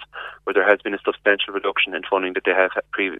where 0.43 0.53
there 0.53 0.69
has 0.69 0.81
been 0.81 0.93
a 0.93 0.99
substantial 1.05 1.53
reduction 1.53 1.95
in 1.95 2.01
funding 2.09 2.33
that 2.33 2.43
they 2.45 2.51
have 2.51 2.71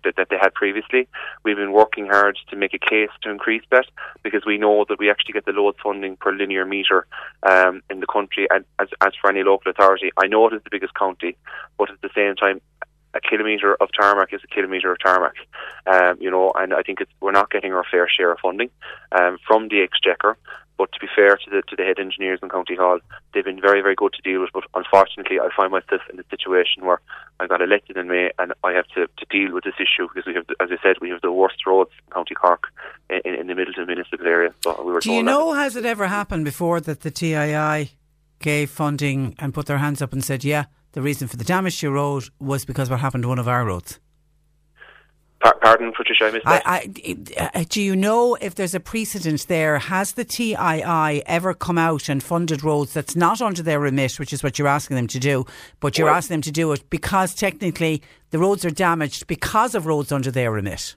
that, 0.04 0.16
that 0.18 0.28
they 0.30 0.38
had 0.38 0.54
previously. 0.54 1.08
We've 1.46 1.56
been 1.56 1.72
working 1.72 2.08
hard 2.08 2.38
to 2.50 2.58
make 2.58 2.74
a 2.74 2.80
case 2.80 3.10
to 3.22 3.30
increase 3.30 3.64
that 3.72 3.86
because 4.22 4.44
we 4.46 4.58
know 4.58 4.86
that 4.90 5.00
we 5.00 5.10
actually 5.10 5.34
get 5.34 5.46
the 5.46 5.54
lowest 5.54 5.80
funding 5.82 6.18
per 6.18 6.34
linear 6.34 6.66
metre 6.66 7.08
um, 7.44 7.82
in 7.90 8.02
the 8.02 8.08
country, 8.08 8.48
and 8.50 8.66
as, 8.80 8.90
as 9.00 9.14
for 9.22 9.30
any 9.30 9.44
local 9.44 9.72
authority. 9.78 10.12
I 10.18 10.28
know 10.28 10.48
it 10.48 10.54
is 10.54 10.64
the 10.64 10.70
biggest 10.72 10.94
county, 10.96 11.38
but 11.78 11.90
at 11.90 12.02
the 12.02 12.10
same 12.16 12.36
time, 12.36 12.62
a 13.14 13.20
kilometre 13.20 13.76
of 13.76 13.90
tarmac 13.98 14.34
is 14.34 14.42
a 14.44 14.48
kilometre 14.48 14.92
of 14.92 15.00
tarmac, 15.00 15.36
um, 15.88 16.18
you 16.20 16.30
know, 16.30 16.52
and 16.56 16.74
I 16.74 16.82
think 16.82 17.02
it's, 17.02 17.12
we're 17.20 17.32
not 17.32 17.50
getting 17.50 17.74
our 17.74 17.86
fair 17.90 18.08
share 18.10 18.32
of 18.32 18.40
funding 18.40 18.70
um, 19.12 19.38
from 19.46 19.70
the 19.70 19.82
Exchequer. 19.82 20.38
But 20.78 20.92
to 20.92 21.00
be 21.00 21.08
fair 21.16 21.38
to 21.38 21.50
the 21.50 21.64
to 21.70 21.76
the 21.76 21.84
head 21.84 21.98
engineers 21.98 22.40
in 22.44 22.50
County 22.50 22.76
Hall, 22.76 23.00
they've 23.34 23.44
been 23.44 23.60
very 23.60 23.82
very 23.82 23.96
good 23.96 24.14
to 24.14 24.22
deal 24.22 24.42
with. 24.42 24.52
But 24.54 24.66
unfortunately, 24.76 25.40
I 25.40 25.50
find 25.58 25.72
myself 25.72 26.02
in 26.14 26.20
a 26.20 26.24
situation 26.30 26.86
where 26.86 27.02
I 27.40 27.48
got 27.48 27.64
elected 27.64 27.98
in 27.98 28.08
May, 28.08 28.30
and 28.38 28.54
I 28.64 28.74
have 28.74 28.86
to, 28.90 29.08
to 29.08 29.26
deal 29.32 29.56
with 29.56 29.64
this 29.64 29.74
issue 29.80 30.08
because 30.08 30.28
we 30.28 30.36
have, 30.36 30.46
as 30.60 30.70
I 30.72 30.78
said, 30.84 30.98
we 31.02 31.10
have 31.10 31.22
the 31.22 31.32
worst 31.32 31.66
roads 31.66 31.90
in 32.06 32.14
County 32.14 32.36
Cork 32.36 32.66
in, 33.10 33.34
in 33.34 33.48
the 33.48 33.56
Midleton 33.56 33.88
municipal 33.88 34.28
area. 34.28 34.54
So 34.64 34.84
we 34.84 34.94
were. 34.94 35.00
Do 35.00 35.14
you 35.14 35.24
know 35.24 35.54
has 35.54 35.76
it 35.76 35.86
ever 35.86 36.06
happened 36.06 36.46
before 36.46 36.80
that 36.82 37.02
the 37.02 37.10
TII 37.10 37.90
gave 38.40 38.70
funding 38.70 39.36
and 39.40 39.54
put 39.54 39.66
their 39.66 39.78
hands 39.78 40.02
up 40.02 40.14
and 40.14 40.24
said, 40.24 40.44
yeah, 40.44 40.66
the 40.94 41.02
reason 41.02 41.28
for 41.28 41.38
the 41.38 41.44
damage 41.44 41.80
to 41.80 41.88
your 41.88 41.94
road 41.94 42.26
was 42.40 42.66
because 42.66 42.90
what 42.90 43.00
happened 43.00 43.24
to 43.24 43.28
one 43.28 43.40
of 43.40 43.48
our 43.48 43.66
roads? 43.66 44.00
Pardon, 45.40 45.92
Patricia, 45.96 46.26
I 46.26 46.32
missed 46.32 46.46
that. 46.46 46.64
I, 46.66 47.52
I, 47.54 47.64
do 47.64 47.82
you 47.82 47.96
know 47.96 48.36
if 48.42 48.56
there's 48.56 48.74
a 48.74 48.80
precedent 48.80 49.48
there? 49.48 49.78
Has 49.78 50.14
the 50.14 50.26
TII 50.26 50.56
ever 50.56 51.54
come 51.54 51.78
out 51.78 52.10
and 52.10 52.24
funded 52.24 52.64
roads 52.64 52.94
that's 52.94 53.16
not 53.16 53.42
under 53.42 53.62
their 53.62 53.80
remit, 53.80 54.20
which 54.20 54.34
is 54.34 54.42
what 54.42 54.58
you're 54.58 54.68
asking 54.68 54.96
them 54.96 55.08
to 55.08 55.20
do, 55.20 55.46
but 55.80 55.98
you're 55.98 56.08
well, 56.08 56.16
asking 56.16 56.36
them 56.36 56.42
to 56.44 56.52
do 56.52 56.72
it 56.72 56.90
because 56.90 57.36
technically 57.36 58.02
the 58.32 58.40
roads 58.40 58.66
are 58.66 58.72
damaged 58.72 59.28
because 59.28 59.76
of 59.76 59.86
roads 59.86 60.12
under 60.12 60.32
their 60.32 60.52
remit? 60.52 60.96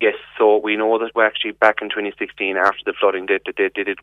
Yes, 0.00 0.14
so 0.38 0.56
we 0.56 0.76
know 0.76 0.98
that 0.98 1.10
we 1.14 1.22
actually 1.22 1.52
back 1.52 1.82
in 1.82 1.90
2016 1.90 2.56
after 2.56 2.78
the 2.86 2.94
flooding 2.98 3.26
they, 3.26 3.38
they, 3.44 3.68
they 3.74 3.84
did 3.84 3.98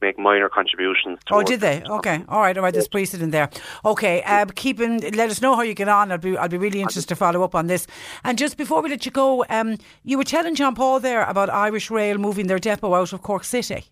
make 0.00 0.16
minor 0.16 0.48
contributions. 0.48 1.18
To 1.26 1.34
Oh, 1.34 1.42
did 1.42 1.60
they? 1.60 1.82
Okay, 1.82 2.22
all 2.28 2.40
right, 2.40 2.56
all 2.56 2.62
right. 2.62 2.72
There's 2.72 2.86
precedent 2.86 3.32
there. 3.32 3.50
Okay, 3.84 4.22
uh, 4.22 4.46
keeping. 4.54 5.00
Let 5.00 5.30
us 5.30 5.40
know 5.42 5.56
how 5.56 5.62
you 5.62 5.74
get 5.74 5.88
on. 5.88 6.12
I'll 6.12 6.18
be 6.18 6.36
I'll 6.36 6.48
be 6.48 6.56
really 6.56 6.80
interested 6.80 7.08
to 7.08 7.16
follow 7.16 7.42
up 7.42 7.56
on 7.56 7.66
this. 7.66 7.88
And 8.22 8.38
just 8.38 8.56
before 8.56 8.80
we 8.80 8.90
let 8.90 9.04
you 9.06 9.10
go, 9.12 9.44
um, 9.48 9.76
you 10.04 10.18
were 10.18 10.24
telling 10.24 10.54
John 10.54 10.76
Paul 10.76 11.00
there 11.00 11.24
about 11.24 11.50
Irish 11.50 11.90
Rail 11.90 12.16
moving 12.16 12.46
their 12.46 12.60
depot 12.60 12.94
out 12.94 13.12
of 13.12 13.22
Cork 13.22 13.42
City. 13.42 13.84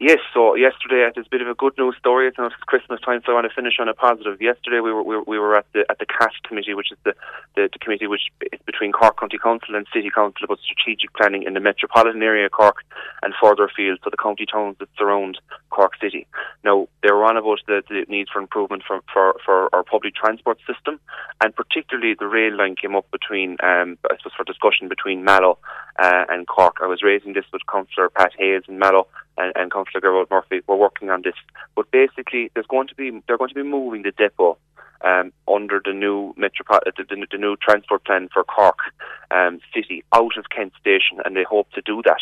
Yes, 0.00 0.18
so 0.32 0.56
yesterday 0.56 1.06
it's 1.06 1.26
a 1.26 1.30
bit 1.30 1.40
of 1.40 1.48
a 1.48 1.54
good 1.54 1.74
news 1.78 1.94
story. 1.98 2.26
It's, 2.26 2.36
it's 2.38 2.54
Christmas 2.66 3.00
time, 3.00 3.20
so 3.24 3.32
I 3.32 3.34
want 3.36 3.48
to 3.48 3.54
finish 3.54 3.74
on 3.78 3.88
a 3.88 3.94
positive. 3.94 4.40
Yesterday 4.42 4.80
we 4.80 4.92
were 4.92 5.02
we 5.02 5.22
we 5.26 5.38
were 5.38 5.56
at 5.56 5.66
the 5.72 5.84
at 5.88 5.98
the 6.00 6.06
CAT 6.06 6.32
committee, 6.42 6.74
which 6.74 6.90
is 6.90 6.98
the, 7.04 7.14
the, 7.54 7.68
the 7.72 7.78
committee 7.78 8.08
which 8.08 8.22
is 8.52 8.60
between 8.66 8.90
Cork 8.90 9.20
County 9.20 9.38
Council 9.38 9.76
and 9.76 9.86
City 9.94 10.10
Council 10.10 10.44
about 10.44 10.58
strategic 10.58 11.14
planning 11.14 11.44
in 11.44 11.54
the 11.54 11.60
metropolitan 11.60 12.22
area 12.22 12.46
of 12.46 12.52
Cork 12.52 12.76
and 13.22 13.34
further 13.40 13.64
afield, 13.64 14.00
so 14.02 14.10
the 14.10 14.16
county 14.16 14.46
towns 14.46 14.76
that 14.80 14.88
surround 14.98 15.38
Cork 15.70 15.92
City. 16.00 16.26
Now 16.64 16.88
they 17.02 17.12
were 17.12 17.24
on 17.24 17.36
about 17.36 17.60
the, 17.68 17.82
the 17.88 18.04
need 18.08 18.26
for 18.32 18.40
improvement 18.40 18.82
for, 18.86 19.00
for 19.12 19.36
for 19.44 19.74
our 19.74 19.84
public 19.84 20.16
transport 20.16 20.58
system, 20.66 20.98
and 21.40 21.54
particularly 21.54 22.14
the 22.18 22.26
rail 22.26 22.56
line 22.56 22.74
came 22.74 22.96
up 22.96 23.08
between 23.12 23.58
um, 23.62 23.96
I 24.10 24.16
suppose 24.16 24.32
for 24.36 24.44
discussion 24.44 24.88
between 24.88 25.22
Mallow 25.22 25.58
uh, 26.02 26.24
and 26.28 26.48
Cork. 26.48 26.78
I 26.82 26.86
was 26.86 27.02
raising 27.04 27.34
this 27.34 27.44
with 27.52 27.62
Councillor 27.70 28.08
Pat 28.08 28.32
Hayes 28.38 28.64
in 28.66 28.78
Mallow 28.78 29.06
and, 29.36 29.52
and 29.56 29.72
Councillor 29.72 29.83
Murphy 30.30 30.62
were 30.66 30.76
working 30.76 31.10
on 31.10 31.22
this. 31.22 31.34
But 31.74 31.90
basically, 31.90 32.50
there's 32.54 32.66
going 32.66 32.88
to 32.88 32.94
be 32.94 33.10
they're 33.26 33.38
going 33.38 33.50
to 33.50 33.54
be 33.54 33.62
moving 33.62 34.02
the 34.02 34.12
depot 34.12 34.58
um, 35.04 35.32
under 35.46 35.80
the 35.84 35.92
new 35.92 36.34
uh, 36.42 36.80
the, 36.96 37.04
the, 37.08 37.26
the, 37.30 37.38
new 37.38 37.56
transport 37.56 38.04
plan 38.04 38.28
for 38.32 38.42
Cork 38.44 38.78
um, 39.30 39.60
City 39.74 40.02
out 40.12 40.36
of 40.38 40.46
Kent 40.48 40.72
Station, 40.80 41.18
and 41.24 41.36
they 41.36 41.44
hope 41.44 41.70
to 41.72 41.82
do 41.82 42.02
that. 42.04 42.20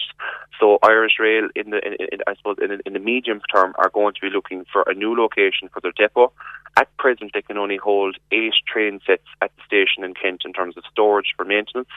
So 0.59 0.79
Irish 0.83 1.15
Rail, 1.19 1.49
in 1.55 1.71
the 1.71 1.87
in, 1.87 1.95
in, 1.95 2.21
I 2.27 2.35
suppose 2.35 2.57
in, 2.61 2.81
in 2.85 2.93
the 2.93 2.99
medium 2.99 3.41
term, 3.55 3.75
are 3.79 3.91
going 3.91 4.15
to 4.15 4.21
be 4.21 4.31
looking 4.31 4.65
for 4.73 4.83
a 4.87 4.95
new 4.95 5.17
location 5.17 5.69
for 5.73 5.81
their 5.81 5.93
depot. 5.93 6.33
At 6.77 6.97
present, 6.97 7.33
they 7.35 7.43
can 7.43 7.59
only 7.59 7.77
hold 7.77 8.17
eight 8.31 8.55
train 8.67 9.01
sets 9.07 9.27
at 9.43 9.51
the 9.57 9.63
station 9.67 10.05
in 10.05 10.15
Kent 10.15 10.43
in 10.45 10.53
terms 10.53 10.77
of 10.77 10.85
storage 10.91 11.35
for 11.37 11.45
maintenance, 11.45 11.91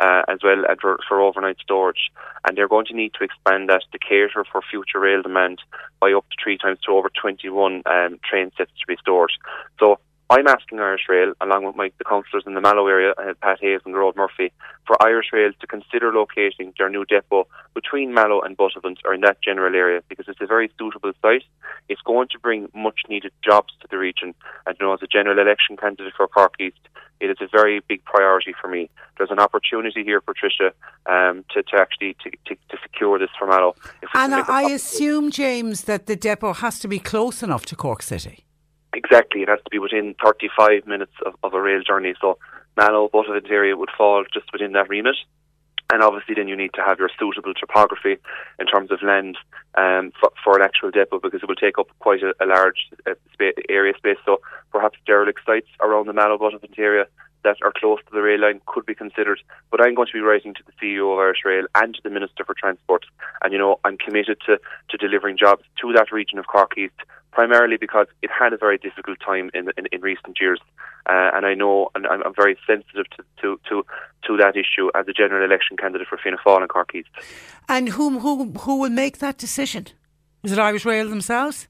uh, 0.00 0.22
as 0.28 0.38
well 0.42 0.64
as 0.68 0.78
for, 0.80 0.98
for 1.08 1.20
overnight 1.20 1.58
storage. 1.60 2.10
And 2.46 2.56
they're 2.56 2.68
going 2.68 2.86
to 2.86 2.94
need 2.94 3.12
to 3.14 3.24
expand 3.24 3.68
that 3.68 3.82
to 3.92 3.98
cater 3.98 4.44
for 4.50 4.62
future 4.62 4.98
rail 4.98 5.22
demand 5.22 5.60
by 6.00 6.12
up 6.12 6.28
to 6.30 6.36
three 6.42 6.58
times 6.58 6.80
to 6.86 6.92
over 6.92 7.10
21 7.10 7.82
um, 7.86 8.18
train 8.28 8.50
sets 8.56 8.72
to 8.80 8.86
be 8.88 8.96
stored. 9.00 9.32
So 9.78 10.00
I'm 10.28 10.48
asking 10.48 10.80
Irish 10.80 11.02
Rail, 11.08 11.34
along 11.40 11.64
with 11.64 11.76
my, 11.76 11.92
the 11.98 12.04
councillors 12.04 12.42
in 12.46 12.54
the 12.54 12.60
Mallow 12.60 12.88
area, 12.88 13.12
uh, 13.16 13.34
Pat 13.40 13.58
Hayes 13.60 13.80
and 13.84 13.94
Gerald 13.94 14.16
Murphy, 14.16 14.52
for 14.84 15.00
Irish 15.00 15.26
Rail 15.32 15.52
to 15.60 15.66
consider 15.68 16.12
locating 16.12 16.72
their 16.76 16.88
new 16.88 17.04
depot 17.04 17.46
between 17.74 18.12
Mallow 18.12 18.40
and 18.40 18.56
Buttevant 18.56 18.98
or 19.04 19.14
in 19.14 19.20
that 19.20 19.40
general 19.40 19.74
area 19.74 20.02
because 20.08 20.26
it's 20.26 20.40
a 20.40 20.46
very 20.46 20.68
suitable 20.78 21.12
site. 21.22 21.44
It's 21.88 22.00
going 22.00 22.26
to 22.32 22.40
bring 22.40 22.68
much 22.74 23.02
needed 23.08 23.30
jobs 23.44 23.72
to 23.80 23.88
the 23.88 23.98
region. 23.98 24.34
And 24.66 24.76
you 24.80 24.86
know, 24.86 24.94
as 24.94 25.02
a 25.02 25.06
general 25.06 25.38
election 25.38 25.76
candidate 25.76 26.14
for 26.16 26.26
Cork 26.26 26.54
East, 26.58 26.80
it 27.20 27.30
is 27.30 27.36
a 27.40 27.46
very 27.46 27.80
big 27.88 28.04
priority 28.04 28.52
for 28.60 28.68
me. 28.68 28.90
There's 29.16 29.30
an 29.30 29.38
opportunity 29.38 30.02
here, 30.02 30.20
Patricia, 30.20 30.72
um, 31.06 31.44
to, 31.54 31.62
to 31.62 31.76
actually 31.80 32.16
to, 32.24 32.30
to, 32.46 32.54
to 32.70 32.76
secure 32.82 33.18
this 33.18 33.30
for 33.38 33.46
Mallow. 33.46 33.76
And 34.12 34.34
I 34.34 34.70
assume, 34.70 35.30
James, 35.30 35.84
that 35.84 36.06
the 36.06 36.16
depot 36.16 36.52
has 36.54 36.80
to 36.80 36.88
be 36.88 36.98
close 36.98 37.44
enough 37.44 37.64
to 37.66 37.76
Cork 37.76 38.02
City. 38.02 38.45
Exactly, 38.96 39.42
it 39.42 39.48
has 39.48 39.58
to 39.62 39.70
be 39.70 39.78
within 39.78 40.14
35 40.24 40.86
minutes 40.86 41.12
of, 41.26 41.34
of 41.42 41.52
a 41.52 41.60
rail 41.60 41.82
journey. 41.82 42.14
So 42.18 42.38
Mallow, 42.78 43.10
Buttevant 43.12 43.50
area 43.50 43.76
would 43.76 43.90
fall 43.96 44.24
just 44.32 44.50
within 44.52 44.72
that 44.72 44.88
remit. 44.88 45.16
And 45.92 46.02
obviously, 46.02 46.34
then 46.34 46.48
you 46.48 46.56
need 46.56 46.72
to 46.74 46.82
have 46.82 46.98
your 46.98 47.10
suitable 47.18 47.52
topography 47.52 48.16
in 48.58 48.66
terms 48.66 48.90
of 48.90 49.02
land 49.02 49.36
um, 49.76 50.12
for, 50.18 50.32
for, 50.42 50.56
an 50.56 50.62
actual 50.62 50.90
depot 50.90 51.20
because 51.20 51.42
it 51.42 51.48
will 51.48 51.54
take 51.54 51.78
up 51.78 51.88
quite 51.98 52.22
a, 52.22 52.34
a 52.42 52.46
large 52.46 52.88
uh, 53.06 53.12
area 53.68 53.92
space. 53.96 54.16
So 54.24 54.40
perhaps 54.72 54.98
derelict 55.06 55.40
sites 55.44 55.68
around 55.80 56.06
the 56.06 56.14
Mallow 56.14 56.38
Buttevant 56.38 56.78
area 56.78 57.06
that 57.44 57.56
are 57.62 57.72
close 57.76 57.98
to 58.06 58.12
the 58.12 58.22
rail 58.22 58.40
line 58.40 58.60
could 58.66 58.86
be 58.86 58.94
considered. 58.94 59.40
But 59.70 59.80
I'm 59.80 59.94
going 59.94 60.08
to 60.08 60.12
be 60.12 60.20
writing 60.20 60.54
to 60.54 60.62
the 60.64 60.72
CEO 60.72 61.12
of 61.12 61.18
Irish 61.18 61.44
Rail 61.44 61.66
and 61.74 61.94
to 61.94 62.00
the 62.02 62.10
Minister 62.10 62.44
for 62.44 62.54
Transport. 62.54 63.04
And, 63.42 63.52
you 63.52 63.58
know, 63.58 63.78
I'm 63.84 63.98
committed 63.98 64.38
to, 64.46 64.58
to 64.90 64.96
delivering 64.96 65.38
jobs 65.38 65.62
to 65.80 65.92
that 65.92 66.12
region 66.12 66.38
of 66.38 66.46
Cork 66.46 66.76
East, 66.76 66.94
primarily 67.32 67.76
because 67.76 68.06
it 68.22 68.30
had 68.30 68.52
a 68.52 68.56
very 68.56 68.78
difficult 68.78 69.18
time 69.24 69.50
in, 69.54 69.70
in, 69.76 69.86
in 69.92 70.00
recent 70.00 70.38
years. 70.40 70.60
Uh, 71.08 71.30
and 71.34 71.46
I 71.46 71.54
know, 71.54 71.90
and 71.94 72.06
I'm, 72.06 72.22
I'm 72.24 72.34
very 72.34 72.56
sensitive 72.66 73.06
to, 73.16 73.24
to, 73.42 73.60
to, 73.68 73.86
to, 74.26 74.36
that 74.38 74.56
issue 74.56 74.90
as 74.96 75.06
a 75.06 75.12
general 75.12 75.44
election 75.44 75.76
candidate 75.76 76.08
for 76.08 76.18
Fianna 76.18 76.38
Fáil 76.44 76.62
and 76.62 76.68
Cork 76.68 76.94
East. 76.94 77.08
And 77.68 77.90
who, 77.90 78.18
who, 78.18 78.50
who 78.50 78.80
will 78.80 78.90
make 78.90 79.18
that 79.18 79.38
decision? 79.38 79.86
Is 80.42 80.52
it 80.52 80.58
Irish 80.58 80.84
Rail 80.84 81.08
themselves? 81.08 81.68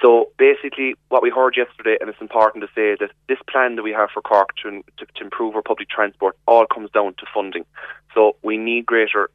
So 0.00 0.30
basically, 0.38 0.94
what 1.08 1.22
we 1.22 1.30
heard 1.30 1.56
yesterday, 1.56 1.96
and 2.00 2.08
it's 2.08 2.20
important 2.20 2.62
to 2.62 2.68
say 2.74 2.96
that 3.00 3.10
this 3.28 3.38
plan 3.50 3.76
that 3.76 3.82
we 3.82 3.92
have 3.92 4.10
for 4.10 4.22
Cork 4.22 4.50
to, 4.62 4.82
to, 4.98 5.06
to 5.06 5.24
improve 5.24 5.56
our 5.56 5.62
public 5.62 5.88
transport 5.88 6.36
all 6.46 6.66
comes 6.66 6.90
down 6.90 7.14
to 7.14 7.26
funding. 7.34 7.64
So 8.14 8.36
we 8.42 8.56
need 8.56 8.86
greater 8.86 9.30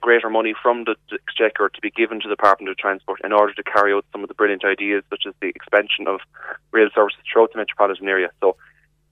greater 0.00 0.30
money 0.30 0.54
from 0.60 0.84
the 0.84 0.96
exchequer 1.12 1.68
to 1.68 1.80
be 1.80 1.90
given 1.90 2.20
to 2.20 2.28
the 2.28 2.34
Department 2.34 2.70
of 2.70 2.76
Transport 2.76 3.20
in 3.24 3.32
order 3.32 3.54
to 3.54 3.62
carry 3.62 3.92
out 3.92 4.04
some 4.12 4.22
of 4.22 4.28
the 4.28 4.34
brilliant 4.34 4.64
ideas, 4.64 5.04
such 5.10 5.24
as 5.26 5.34
the 5.40 5.48
expansion 5.48 6.08
of 6.08 6.20
rail 6.72 6.88
services 6.94 7.20
throughout 7.32 7.52
the 7.52 7.58
metropolitan 7.58 8.08
area. 8.08 8.30
So 8.40 8.56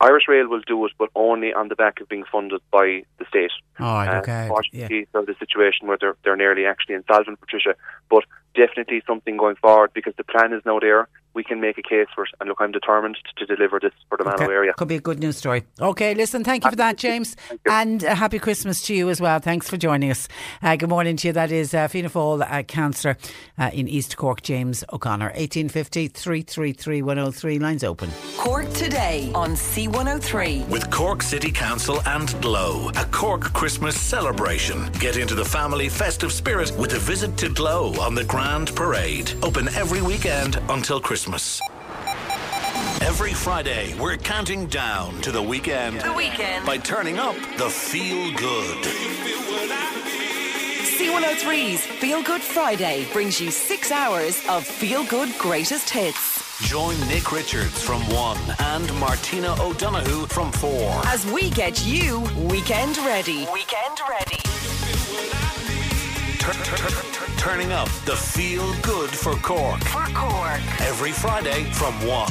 Irish 0.00 0.24
Rail 0.28 0.48
will 0.48 0.60
do 0.66 0.84
it, 0.84 0.92
but 0.98 1.08
only 1.14 1.54
on 1.54 1.68
the 1.68 1.74
back 1.76 2.00
of 2.00 2.08
being 2.08 2.24
funded 2.30 2.60
by 2.70 3.02
the 3.18 3.24
state. 3.28 3.52
Oh, 3.80 3.84
uh, 3.84 4.20
okay. 4.22 4.42
Unfortunately, 4.42 5.06
yeah. 5.12 5.20
a 5.20 5.38
situation 5.38 5.86
where 5.86 5.96
they're, 5.98 6.16
they're 6.22 6.36
nearly 6.36 6.66
actually 6.66 6.96
insolvent, 6.96 7.40
Patricia. 7.40 7.74
But 8.10 8.24
definitely 8.56 9.02
something 9.06 9.36
going 9.36 9.56
forward 9.56 9.92
because 9.94 10.14
the 10.16 10.24
plan 10.24 10.52
is 10.52 10.62
now 10.64 10.80
there. 10.80 11.08
We 11.34 11.44
can 11.44 11.60
make 11.60 11.76
a 11.76 11.82
case 11.82 12.06
for 12.14 12.24
it. 12.24 12.30
And 12.40 12.48
look, 12.48 12.62
I'm 12.62 12.72
determined 12.72 13.18
to 13.36 13.44
deliver 13.44 13.78
this 13.78 13.92
for 14.08 14.16
the 14.16 14.24
Mallow 14.24 14.44
okay. 14.44 14.52
area. 14.52 14.72
Could 14.72 14.88
be 14.88 14.96
a 14.96 15.00
good 15.00 15.20
news 15.20 15.36
story. 15.36 15.64
Okay, 15.78 16.14
listen, 16.14 16.42
thank 16.42 16.64
you 16.64 16.70
for 16.70 16.76
that, 16.76 16.96
James. 16.96 17.36
And 17.66 18.02
a 18.04 18.14
happy 18.14 18.38
Christmas 18.38 18.80
to 18.86 18.94
you 18.94 19.10
as 19.10 19.20
well. 19.20 19.38
Thanks 19.38 19.68
for 19.68 19.76
joining 19.76 20.10
us. 20.10 20.28
Uh, 20.62 20.76
good 20.76 20.88
morning 20.88 21.14
to 21.18 21.28
you. 21.28 21.32
That 21.34 21.52
is 21.52 21.74
uh, 21.74 21.88
Fianna 21.88 22.08
Fáil 22.08 22.50
uh, 22.50 22.62
Councillor 22.62 23.18
uh, 23.58 23.70
in 23.74 23.86
East 23.86 24.16
Cork, 24.16 24.40
James 24.40 24.82
O'Connor. 24.94 25.26
1850 25.26 26.08
333 26.08 27.02
103. 27.02 27.58
Lines 27.58 27.84
open. 27.84 28.10
Cork 28.38 28.72
today 28.72 29.30
on 29.34 29.50
C103. 29.50 30.68
With 30.68 30.90
Cork 30.90 31.20
City 31.20 31.52
Council 31.52 32.00
and 32.06 32.34
Glow. 32.40 32.88
A 32.96 33.04
Cork 33.04 33.52
Christmas 33.52 34.00
celebration. 34.00 34.90
Get 34.92 35.18
into 35.18 35.34
the 35.34 35.44
family 35.44 35.90
festive 35.90 36.32
spirit 36.32 36.72
with 36.78 36.94
a 36.94 36.98
visit 36.98 37.36
to 37.36 37.50
Glow 37.50 37.92
on 38.00 38.14
the 38.14 38.24
Grand 38.24 38.45
Grand 38.46 38.76
Parade. 38.76 39.32
Open 39.42 39.66
every 39.74 40.00
weekend 40.00 40.60
until 40.68 41.00
Christmas. 41.00 41.60
Every 43.02 43.34
Friday, 43.34 43.98
we're 43.98 44.16
counting 44.16 44.66
down 44.66 45.20
to 45.22 45.32
the 45.32 45.42
weekend. 45.42 46.00
The 46.00 46.12
weekend. 46.12 46.64
By 46.64 46.78
turning 46.78 47.18
up 47.18 47.34
the 47.58 47.68
Feel 47.68 48.32
Good. 48.36 48.84
C103's 50.96 51.86
Feel 52.00 52.22
Good 52.22 52.40
Friday 52.40 53.08
brings 53.12 53.40
you 53.40 53.50
six 53.50 53.90
hours 53.90 54.40
of 54.48 54.64
Feel 54.64 55.04
Good 55.06 55.36
greatest 55.38 55.90
hits. 55.90 56.62
Join 56.68 56.96
Nick 57.08 57.32
Richards 57.32 57.82
from 57.82 58.00
1 58.10 58.38
and 58.60 58.94
Martina 59.00 59.56
O'Donoghue 59.60 60.26
from 60.26 60.52
4. 60.52 61.02
As 61.06 61.26
we 61.26 61.50
get 61.50 61.84
you 61.84 62.20
weekend 62.48 62.96
ready. 62.98 63.48
Weekend 63.52 63.98
ready. 64.08 64.46
Turn, 66.46 66.54
turn, 66.62 66.90
turn 67.12 67.36
turning 67.38 67.72
up 67.72 67.88
the 68.04 68.14
feel 68.14 68.72
good 68.82 69.10
for 69.10 69.34
Cork. 69.34 69.80
For 69.84 70.06
Cork. 70.14 70.60
Every 70.80 71.10
Friday 71.10 71.64
from 71.72 71.94
1. 72.06 72.28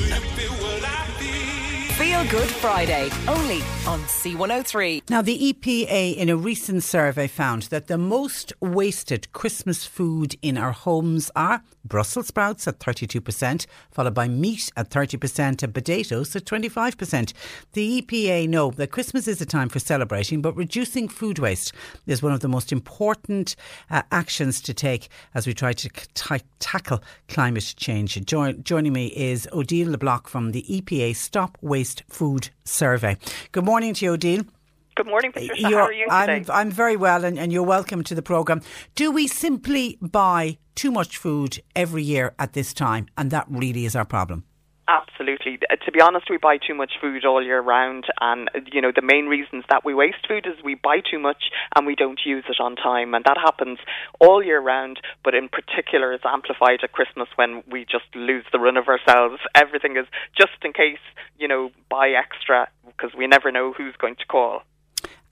Feel 1.96 2.26
Good 2.30 2.50
Friday, 2.50 3.10
only 3.28 3.62
on 3.86 4.00
C103. 4.04 5.10
Now, 5.10 5.22
the 5.22 5.54
EPA 5.54 6.16
in 6.16 6.30
a 6.30 6.38
recent 6.38 6.84
survey 6.84 7.28
found 7.28 7.64
that 7.64 7.88
the 7.88 7.98
most 7.98 8.54
wasted 8.62 9.32
Christmas 9.34 9.86
food 9.86 10.36
in 10.42 10.58
our 10.58 10.72
homes 10.72 11.30
are 11.36 11.64
Brussels 11.86 12.28
sprouts 12.28 12.68
at 12.68 12.80
32%, 12.80 13.66
followed 13.92 14.14
by 14.14 14.28
meat 14.28 14.72
at 14.76 14.90
30% 14.90 15.64
and 15.64 15.74
potatoes 15.74 16.36
at 16.36 16.46
25%. 16.46 17.34
The 17.74 18.02
EPA 18.02 18.50
know 18.50 18.72
that 18.72 18.92
Christmas 18.92 19.28
is 19.28 19.40
a 19.40 19.46
time 19.46 19.70
for 19.70 19.80
celebrating, 19.80 20.42
but 20.42 20.56
reducing 20.56 21.08
food 21.08 21.40
waste 21.40 21.72
is 22.06 22.22
one 22.22 22.34
of 22.34 22.42
the 22.42 22.48
most 22.48 22.72
important 22.72 23.56
uh, 23.90 24.02
actions 24.12 24.60
to 24.62 24.74
take 24.74 25.08
as 25.34 25.48
we 25.48 25.54
try 25.54 25.72
to 25.72 25.90
t- 26.14 26.46
tackle 26.60 27.02
climate 27.30 27.74
change. 27.78 28.24
joining 28.26 28.92
me 28.92 29.08
is 29.08 29.48
Odile 29.54 29.92
Le 29.92 29.98
Bolloch 29.98 30.28
from 30.28 30.52
the 30.52 30.64
EPA 30.70 31.16
Stop 31.16 31.58
Waste 31.62 31.86
Waste 31.86 32.04
Food 32.10 32.50
Survey. 32.64 33.16
Good 33.52 33.64
morning 33.64 33.94
to 33.94 34.06
you, 34.06 34.14
Odile. 34.14 34.55
Good 34.96 35.08
morning, 35.08 35.34
Patricia. 35.34 35.70
You're, 35.70 35.80
How 35.80 35.86
are 35.88 35.92
you 35.92 36.06
today? 36.06 36.46
I'm, 36.48 36.68
I'm 36.68 36.72
very 36.72 36.96
well, 36.96 37.26
and, 37.26 37.38
and 37.38 37.52
you're 37.52 37.64
welcome 37.64 38.02
to 38.06 38.16
the 38.16 38.22
programme. 38.22 38.62
Do 38.96 39.12
we 39.12 39.28
simply 39.28 39.98
buy 40.02 40.58
too 40.76 40.90
much 40.90 41.18
food 41.18 41.62
every 41.76 42.02
year 42.02 42.34
at 42.40 42.54
this 42.54 42.74
time, 42.74 43.08
and 43.18 43.30
that 43.32 43.46
really 43.50 43.84
is 43.84 43.94
our 43.94 44.06
problem? 44.06 44.46
Absolutely. 44.88 45.60
Uh, 45.70 45.76
to 45.84 45.92
be 45.92 46.00
honest, 46.00 46.28
we 46.30 46.38
buy 46.38 46.58
too 46.58 46.76
much 46.76 46.94
food 47.02 47.26
all 47.26 47.44
year 47.44 47.60
round, 47.60 48.06
and 48.22 48.50
you 48.72 48.82
know 48.82 48.94
the 48.96 49.02
main 49.02 49.26
reasons 49.26 49.66
that 49.70 49.84
we 49.84 49.94
waste 49.94 50.26
food 50.30 50.46
is 50.46 50.64
we 50.64 50.76
buy 50.76 51.00
too 51.00 51.20
much 51.20 51.52
and 51.76 51.86
we 51.86 51.96
don't 51.96 52.22
use 52.26 52.46
it 52.48 52.62
on 52.62 52.78
time, 52.78 53.14
and 53.14 53.26
that 53.26 53.38
happens 53.38 53.80
all 54.22 54.42
year 54.42 54.62
round. 54.62 55.02
But 55.26 55.36
in 55.36 55.50
particular, 55.50 56.14
it's 56.14 56.24
amplified 56.26 56.80
at 56.84 56.94
Christmas 56.94 57.28
when 57.36 57.64
we 57.70 57.84
just 57.84 58.06
lose 58.16 58.46
the 58.54 58.60
run 58.60 58.78
of 58.78 58.88
ourselves. 58.88 59.42
Everything 59.56 59.98
is 59.98 60.06
just 60.38 60.64
in 60.64 60.72
case, 60.72 61.04
you 61.38 61.50
know, 61.50 61.72
buy 61.90 62.12
extra 62.12 62.70
because 62.86 63.12
we 63.18 63.28
never 63.28 63.52
know 63.52 63.74
who's 63.74 63.96
going 63.98 64.16
to 64.16 64.26
call. 64.28 64.62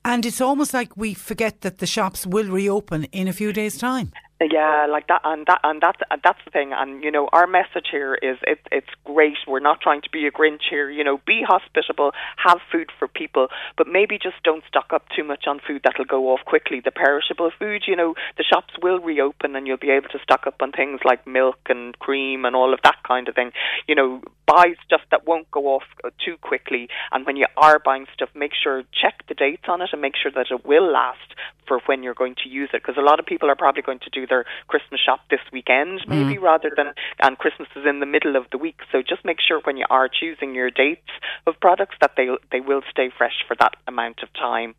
And 0.06 0.26
it's 0.26 0.42
almost 0.42 0.74
like 0.74 0.98
we 0.98 1.13
forget 1.13 1.62
that 1.62 1.78
the 1.78 1.88
shops 1.88 2.28
will 2.28 2.50
reopen 2.50 3.06
in 3.06 3.28
a 3.28 3.34
few 3.34 3.54
days' 3.54 3.78
time. 3.78 4.12
Yeah, 4.52 4.88
like 4.89 5.08
that, 5.08 5.22
and 5.24 5.46
that, 5.48 5.62
and 5.63 5.82
that's 5.82 6.00
that's 6.24 6.39
the 6.44 6.52
thing. 6.52 6.74
And 6.74 7.04
you 7.04 7.12
know, 7.12 7.30
our 7.32 7.48
message 7.48 7.88
here 7.92 8.16
is 8.16 8.38
it, 8.46 8.60
it's 8.72 8.89
great. 9.06 9.38
We're 9.48 9.60
not 9.60 9.80
trying 9.80 10.02
to 10.02 10.10
be 10.10 10.26
a 10.28 10.32
Grinch 10.32 10.63
here. 10.70 10.89
You 10.89 11.04
know, 11.04 11.22
be 11.26 11.44
hospitable, 11.48 12.12
have 12.38 12.60
food 12.72 12.89
for 12.98 13.08
people, 13.08 13.48
but 13.78 13.88
maybe 13.88 14.18
just 14.22 14.36
don't 14.44 14.63
stock 14.68 14.92
up 14.92 15.06
too 15.16 15.24
much 15.24 15.46
on 15.48 15.62
food 15.66 15.82
that'll 15.84 16.06
go 16.06 16.34
off 16.34 16.42
quickly. 16.46 16.82
The 16.84 16.92
perishable 16.92 17.52
food, 17.58 17.84
you 17.88 17.96
know, 17.96 18.16
the 18.38 18.44
shops 18.44 18.74
will 18.82 19.00
reopen, 19.00 19.56
and 19.56 19.66
you'll 19.66 19.78
be 19.78 19.92
able 19.92 20.10
to 20.10 20.20
stock 20.20 20.46
up 20.46 20.56
on 20.62 20.72
things 20.72 21.00
like 21.06 21.26
milk 21.26 21.60
and 21.70 21.98
cream 22.00 22.44
and 22.44 22.56
all 22.56 22.74
of 22.74 22.80
that 22.84 22.98
kind 23.08 23.30
of 23.30 23.36
thing. 23.36 23.52
You 23.88 23.96
know, 23.96 24.22
buy 24.45 24.73
stuff 24.86 25.01
that 25.12 25.25
won't 25.27 25.49
go 25.51 25.67
off 25.67 25.84
too 26.23 26.38
quickly. 26.41 26.89
And 27.12 27.25
when 27.25 27.38
you 27.38 27.45
are 27.58 27.79
buying 27.79 28.06
stuff, 28.13 28.29
make 28.36 28.51
sure 28.53 28.84
check 28.93 29.23
the 29.27 29.34
dates 29.34 29.63
on 29.67 29.82
it 29.82 29.89
and 29.91 30.01
make 30.01 30.13
sure 30.21 30.32
that 30.32 30.47
it 30.51 30.65
will 30.65 30.91
last 30.91 31.36
for 31.67 31.79
when 31.86 32.03
you're 32.03 32.13
going 32.13 32.36
to 32.43 32.49
use 32.49 32.69
it. 32.73 32.82
Because 32.82 32.97
a 32.97 33.06
lot 33.06 33.19
of 33.19 33.25
people 33.25 33.49
are 33.49 33.56
probably 33.56 33.82
going 33.82 33.99
to 33.99 34.10
do 34.10 34.27
their 34.27 34.45
Christmas 34.67 34.99
shop 34.99 35.21
this 35.29 35.39
weekend, 35.51 36.01
mm. 36.01 36.08
maybe 36.08 36.39
mm. 36.39 36.41
rather 36.41 36.71
than, 36.75 36.93
and 37.21 37.38
Christmas 37.38 37.69
is 37.75 37.86
in 37.88 37.99
the 37.99 38.06
middle 38.06 38.36
of 38.36 38.45
the 38.51 38.58
week. 38.58 38.79
So 38.91 39.01
just 39.01 39.23
make 39.25 39.38
sure 39.45 39.62
when 39.63 39.77
you 39.77 39.86
are 39.89 40.10
choosing 40.10 40.56
your 40.56 40.69
dates 40.69 41.10
of 41.47 41.60
products 41.60 41.95
that 42.01 42.12
they 42.17 42.27
they 42.51 42.60
will 42.60 42.82
stay 42.89 43.10
fresh 43.17 43.43
for 43.47 43.56
that 43.60 43.75
amount 43.88 44.23
of 44.23 44.34
time. 44.34 44.75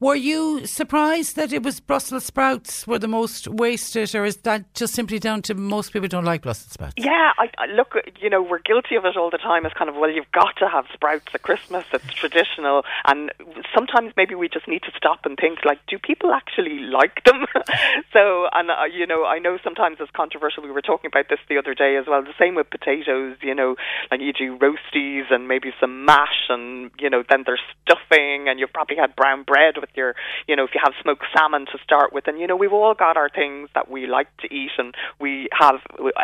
Were 0.00 0.14
you 0.14 0.66
surprised 0.66 1.36
that 1.36 1.52
it 1.52 1.62
was 1.62 1.80
Brussels 1.80 2.24
sprouts 2.24 2.86
were 2.86 2.98
the 2.98 3.08
most 3.08 3.48
wasted, 3.48 4.14
or 4.14 4.24
is 4.26 4.36
that 4.38 4.74
just 4.74 4.92
simply 4.92 5.18
down 5.18 5.40
to 5.42 5.54
most 5.54 5.92
people 5.92 6.08
don't 6.08 6.24
like 6.24 6.42
Brussels 6.42 6.72
sprouts? 6.72 6.94
Yeah, 6.98 7.32
I, 7.38 7.48
I 7.56 7.66
look, 7.66 7.94
you 8.20 8.28
know, 8.28 8.42
we're 8.42 8.58
guilty 8.58 8.96
of 8.96 9.06
it 9.06 9.16
all 9.16 9.30
the 9.30 9.38
time. 9.38 9.64
It's 9.64 9.74
kind 9.74 9.88
of 9.88 9.96
well, 9.96 10.10
you've 10.10 10.30
got 10.32 10.56
to 10.58 10.68
have 10.68 10.84
sprouts 10.92 11.26
at 11.32 11.42
Christmas. 11.42 11.86
It's 11.92 12.12
traditional, 12.12 12.82
and 13.06 13.32
sometimes 13.74 14.12
maybe 14.16 14.34
we 14.34 14.48
just 14.48 14.68
need 14.68 14.82
to 14.82 14.92
stop 14.94 15.20
and 15.24 15.38
think, 15.38 15.60
like, 15.64 15.78
do 15.86 15.98
people 15.98 16.32
actually 16.32 16.80
like 16.80 17.24
them? 17.24 17.46
so, 18.12 18.48
and 18.52 18.70
uh, 18.70 18.84
you 18.92 19.06
know, 19.06 19.24
I 19.24 19.38
know 19.38 19.58
sometimes 19.64 19.96
it's 20.00 20.10
controversial. 20.10 20.64
We 20.64 20.70
were 20.70 20.82
talking 20.82 21.08
about 21.08 21.30
this 21.30 21.40
the 21.48 21.56
other 21.56 21.74
day 21.74 21.96
as 21.96 22.06
well. 22.06 22.22
The 22.22 22.34
same 22.38 22.56
with 22.56 22.68
potatoes. 22.68 23.36
You 23.42 23.54
know, 23.54 23.76
like 24.10 24.20
you 24.20 24.32
do 24.34 24.58
roasties 24.58 25.32
and 25.32 25.48
maybe 25.48 25.72
some 25.80 26.04
mash, 26.04 26.50
and 26.50 26.90
you 26.98 27.08
know, 27.08 27.22
then 27.26 27.44
there's 27.46 27.62
stuffing, 27.86 28.48
and 28.48 28.60
you've 28.60 28.72
probably 28.72 28.96
had 28.96 29.16
brown 29.16 29.44
bread 29.44 29.53
with 29.80 29.90
your, 29.94 30.14
you 30.48 30.56
know, 30.56 30.64
if 30.64 30.70
you 30.74 30.80
have 30.82 30.94
smoked 31.00 31.24
salmon 31.36 31.66
to 31.66 31.78
start 31.82 32.12
with, 32.12 32.26
and 32.26 32.40
you 32.40 32.46
know, 32.46 32.56
we've 32.56 32.72
all 32.72 32.94
got 32.94 33.16
our 33.16 33.28
things 33.28 33.68
that 33.74 33.88
we 33.90 34.06
like 34.06 34.26
to 34.38 34.52
eat, 34.52 34.72
and 34.78 34.94
we 35.20 35.48
have 35.52 35.76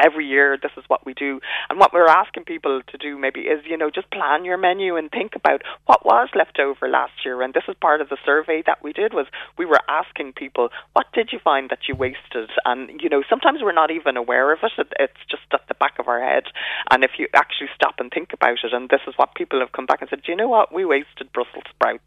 every 0.04 0.26
year. 0.26 0.58
This 0.60 0.72
is 0.76 0.84
what 0.88 1.06
we 1.06 1.14
do, 1.14 1.40
and 1.68 1.78
what 1.78 1.92
we're 1.92 2.08
asking 2.08 2.44
people 2.44 2.82
to 2.86 2.98
do 2.98 3.16
maybe 3.18 3.42
is, 3.42 3.60
you 3.64 3.76
know, 3.76 3.90
just 3.90 4.10
plan 4.10 4.44
your 4.44 4.58
menu 4.58 4.96
and 4.96 5.10
think 5.10 5.36
about 5.36 5.62
what 5.86 6.04
was 6.04 6.28
left 6.34 6.58
over 6.58 6.88
last 6.88 7.12
year. 7.24 7.40
And 7.42 7.54
this 7.54 7.64
is 7.68 7.76
part 7.80 8.00
of 8.00 8.08
the 8.08 8.18
survey 8.24 8.62
that 8.66 8.82
we 8.82 8.92
did 8.92 9.14
was 9.14 9.26
we 9.56 9.64
were 9.64 9.80
asking 9.88 10.32
people, 10.32 10.70
what 10.92 11.06
did 11.12 11.30
you 11.32 11.38
find 11.38 11.70
that 11.70 11.86
you 11.88 11.94
wasted? 11.94 12.50
And 12.64 13.00
you 13.00 13.08
know, 13.08 13.22
sometimes 13.30 13.60
we're 13.62 13.72
not 13.72 13.90
even 13.90 14.16
aware 14.16 14.52
of 14.52 14.58
it. 14.62 14.72
It's 14.98 15.12
just 15.30 15.42
at 15.52 15.68
the 15.68 15.74
back 15.74 15.98
of 15.98 16.08
our 16.08 16.20
head. 16.20 16.44
And 16.90 17.04
if 17.04 17.12
you 17.18 17.28
actually 17.34 17.68
stop 17.74 17.94
and 17.98 18.10
think 18.10 18.32
about 18.32 18.58
it, 18.64 18.72
and 18.72 18.88
this 18.88 19.00
is 19.06 19.14
what 19.16 19.34
people 19.34 19.60
have 19.60 19.72
come 19.72 19.86
back 19.86 20.00
and 20.00 20.10
said, 20.10 20.22
do 20.24 20.32
you 20.32 20.36
know 20.36 20.48
what? 20.48 20.72
We 20.72 20.84
wasted 20.84 21.32
Brussels 21.32 21.64
sprouts. 21.70 22.02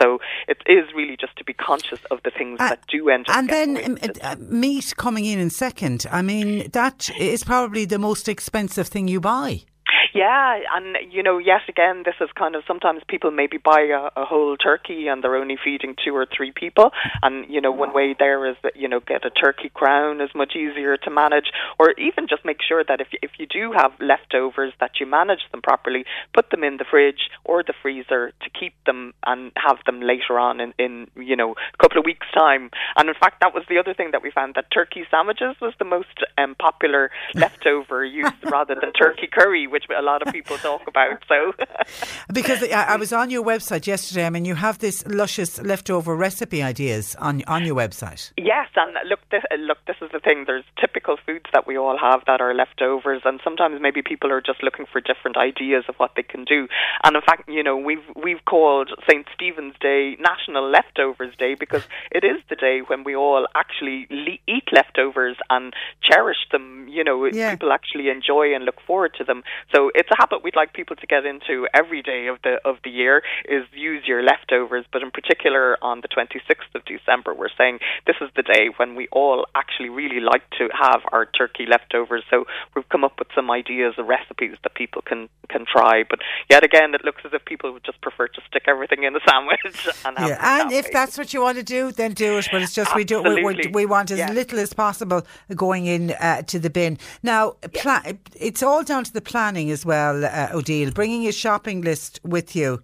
So 0.00 0.18
it 0.48 0.58
is 0.68 0.92
really 0.94 1.16
just 1.16 1.36
to 1.36 1.44
be 1.44 1.52
conscious 1.52 2.00
of 2.10 2.22
the 2.24 2.30
things 2.30 2.60
uh, 2.60 2.70
that 2.70 2.86
do 2.88 3.08
end 3.08 3.28
up. 3.28 3.36
And 3.36 3.48
then 3.48 3.84
um, 3.84 3.98
uh, 4.22 4.36
meat 4.38 4.94
coming 4.96 5.24
in 5.24 5.38
in 5.38 5.50
second. 5.50 6.06
I 6.10 6.22
mean, 6.22 6.70
that 6.72 7.10
is 7.18 7.44
probably 7.44 7.84
the 7.84 7.98
most 7.98 8.28
expensive 8.28 8.88
thing 8.88 9.08
you 9.08 9.20
buy. 9.20 9.62
Yeah, 10.16 10.60
and 10.74 10.96
you 11.10 11.22
know, 11.22 11.38
yet 11.38 11.62
again, 11.68 12.02
this 12.04 12.14
is 12.20 12.30
kind 12.34 12.54
of 12.54 12.62
sometimes 12.66 13.02
people 13.06 13.30
maybe 13.30 13.58
buy 13.58 13.82
a, 13.82 14.20
a 14.20 14.24
whole 14.24 14.56
turkey 14.56 15.08
and 15.08 15.22
they're 15.22 15.36
only 15.36 15.58
feeding 15.62 15.94
two 16.02 16.14
or 16.16 16.26
three 16.26 16.52
people, 16.52 16.90
and 17.22 17.44
you 17.50 17.60
know, 17.60 17.70
one 17.70 17.92
way 17.92 18.16
there 18.18 18.46
is 18.46 18.56
that 18.62 18.76
you 18.76 18.88
know, 18.88 19.00
get 19.00 19.26
a 19.26 19.30
turkey 19.30 19.70
crown 19.72 20.20
is 20.20 20.30
much 20.34 20.56
easier 20.56 20.96
to 20.96 21.10
manage, 21.10 21.46
or 21.78 21.92
even 21.98 22.28
just 22.28 22.44
make 22.44 22.58
sure 22.66 22.82
that 22.82 23.00
if 23.00 23.08
if 23.20 23.32
you 23.38 23.46
do 23.46 23.72
have 23.76 23.92
leftovers, 24.00 24.72
that 24.80 24.92
you 25.00 25.06
manage 25.06 25.42
them 25.52 25.60
properly, 25.60 26.04
put 26.32 26.50
them 26.50 26.64
in 26.64 26.78
the 26.78 26.84
fridge 26.90 27.28
or 27.44 27.62
the 27.62 27.74
freezer 27.82 28.32
to 28.42 28.50
keep 28.58 28.72
them 28.86 29.12
and 29.26 29.52
have 29.56 29.78
them 29.84 30.00
later 30.00 30.38
on 30.38 30.60
in 30.60 30.72
in 30.78 31.08
you 31.16 31.36
know 31.36 31.52
a 31.52 31.76
couple 31.82 31.98
of 31.98 32.04
weeks 32.04 32.26
time. 32.32 32.70
And 32.96 33.08
in 33.08 33.14
fact, 33.14 33.40
that 33.40 33.52
was 33.52 33.64
the 33.68 33.78
other 33.78 33.92
thing 33.92 34.12
that 34.12 34.22
we 34.22 34.30
found 34.30 34.54
that 34.54 34.70
turkey 34.72 35.04
sandwiches 35.10 35.56
was 35.60 35.74
the 35.78 35.84
most 35.84 36.24
um, 36.38 36.54
popular 36.58 37.10
leftover 37.34 38.04
use 38.04 38.32
rather 38.44 38.74
than 38.74 38.92
turkey 38.92 39.28
curry, 39.30 39.66
which 39.66 39.84
a 39.96 40.02
lot 40.10 40.22
of 40.22 40.32
people 40.32 40.56
talk 40.58 40.82
about. 40.86 41.22
So, 41.28 41.38
because 42.32 42.62
I 42.62 42.96
was 42.96 43.12
on 43.12 43.30
your 43.30 43.44
website 43.44 43.86
yesterday, 43.86 44.26
I 44.26 44.30
mean, 44.30 44.44
you 44.44 44.54
have 44.54 44.78
this 44.78 45.06
luscious 45.06 45.60
leftover 45.62 46.14
recipe 46.16 46.62
ideas 46.62 47.14
on 47.26 47.42
on 47.46 47.64
your 47.66 47.76
website. 47.76 48.32
Yes, 48.36 48.68
and 48.76 48.92
look, 49.10 49.20
this, 49.30 49.42
uh, 49.52 49.56
look, 49.56 49.78
this 49.86 49.96
is 50.00 50.10
the 50.12 50.20
thing. 50.20 50.44
There's 50.46 50.64
typical 50.80 51.16
foods 51.26 51.46
that 51.52 51.66
we 51.66 51.76
all 51.76 51.98
have 51.98 52.20
that 52.26 52.40
are 52.40 52.54
leftovers, 52.54 53.22
and 53.24 53.40
sometimes 53.42 53.80
maybe 53.80 54.02
people 54.02 54.30
are 54.30 54.40
just 54.40 54.62
looking 54.62 54.86
for 54.90 55.00
different 55.00 55.36
ideas 55.36 55.84
of 55.88 55.96
what 55.96 56.12
they 56.16 56.22
can 56.22 56.44
do. 56.44 56.68
And 57.04 57.16
in 57.16 57.22
fact, 57.22 57.48
you 57.48 57.62
know, 57.62 57.76
we've 57.76 58.06
we've 58.22 58.44
called 58.44 58.90
St. 59.08 59.26
Stephen's 59.34 59.74
Day 59.80 60.16
National 60.20 60.70
Leftovers 60.70 61.34
Day 61.36 61.54
because 61.58 61.84
it 62.10 62.24
is 62.24 62.38
the 62.48 62.56
day 62.56 62.80
when 62.86 63.04
we 63.04 63.14
all 63.16 63.46
actually 63.54 64.06
le- 64.10 64.42
eat 64.46 64.68
leftovers 64.72 65.36
and 65.50 65.72
cherish 66.02 66.42
them. 66.52 66.86
You 66.88 67.04
know, 67.04 67.26
yeah. 67.26 67.52
people 67.52 67.72
actually 67.72 68.08
enjoy 68.08 68.54
and 68.54 68.64
look 68.64 68.80
forward 68.86 69.14
to 69.18 69.24
them. 69.24 69.42
So 69.74 69.90
it's 69.96 70.10
a 70.10 70.16
habit 70.18 70.44
we'd 70.44 70.56
like 70.56 70.72
people 70.74 70.94
to 70.96 71.06
get 71.06 71.24
into 71.24 71.66
every 71.74 72.02
day 72.02 72.26
of 72.28 72.38
the 72.42 72.60
of 72.64 72.76
the 72.84 72.90
year 72.90 73.22
is 73.48 73.64
use 73.72 74.04
your 74.06 74.22
leftovers. 74.22 74.84
But 74.92 75.02
in 75.02 75.10
particular, 75.10 75.76
on 75.82 76.02
the 76.02 76.08
26th 76.08 76.74
of 76.74 76.84
December, 76.84 77.34
we're 77.34 77.54
saying 77.56 77.80
this 78.06 78.16
is 78.20 78.28
the 78.36 78.42
day 78.42 78.68
when 78.76 78.94
we 78.94 79.08
all 79.10 79.46
actually 79.54 79.88
really 79.88 80.20
like 80.20 80.48
to 80.58 80.68
have 80.72 81.00
our 81.12 81.26
turkey 81.26 81.66
leftovers. 81.66 82.22
So 82.30 82.44
we've 82.74 82.88
come 82.88 83.04
up 83.04 83.18
with 83.18 83.28
some 83.34 83.50
ideas 83.50 83.94
of 83.98 84.06
recipes 84.06 84.56
that 84.62 84.74
people 84.74 85.02
can 85.02 85.28
can 85.48 85.64
try. 85.64 86.04
But 86.08 86.20
yet 86.50 86.64
again, 86.64 86.94
it 86.94 87.04
looks 87.04 87.22
as 87.24 87.32
if 87.32 87.44
people 87.44 87.72
would 87.72 87.84
just 87.84 88.00
prefer 88.00 88.28
to 88.28 88.40
stick 88.48 88.64
everything 88.68 89.04
in 89.04 89.16
a 89.16 89.20
sandwich. 89.28 89.88
And 90.04 90.16
yeah, 90.18 90.60
and 90.62 90.72
if 90.72 90.92
that's 90.92 91.16
what 91.18 91.32
you 91.32 91.40
want 91.42 91.56
to 91.56 91.62
do, 91.62 91.90
then 91.90 92.12
do 92.12 92.38
it. 92.38 92.48
But 92.52 92.62
it's 92.62 92.74
just 92.74 92.90
Absolutely. 92.94 93.44
we 93.44 93.62
do 93.62 93.68
we, 93.70 93.84
we 93.84 93.86
want 93.86 94.10
as 94.10 94.18
yeah. 94.18 94.30
little 94.30 94.58
as 94.58 94.72
possible 94.72 95.22
going 95.54 95.86
in 95.86 96.10
uh, 96.12 96.42
to 96.42 96.58
the 96.58 96.70
bin. 96.70 96.98
Now, 97.22 97.56
yeah. 97.72 98.12
it's 98.36 98.62
all 98.62 98.84
down 98.84 99.04
to 99.04 99.12
the 99.12 99.20
planning 99.20 99.68
as 99.76 99.84
well, 99.84 100.24
uh, 100.24 100.48
Odile. 100.54 100.90
Bringing 100.90 101.26
a 101.28 101.32
shopping 101.32 101.82
list 101.82 102.18
with 102.24 102.56
you. 102.56 102.82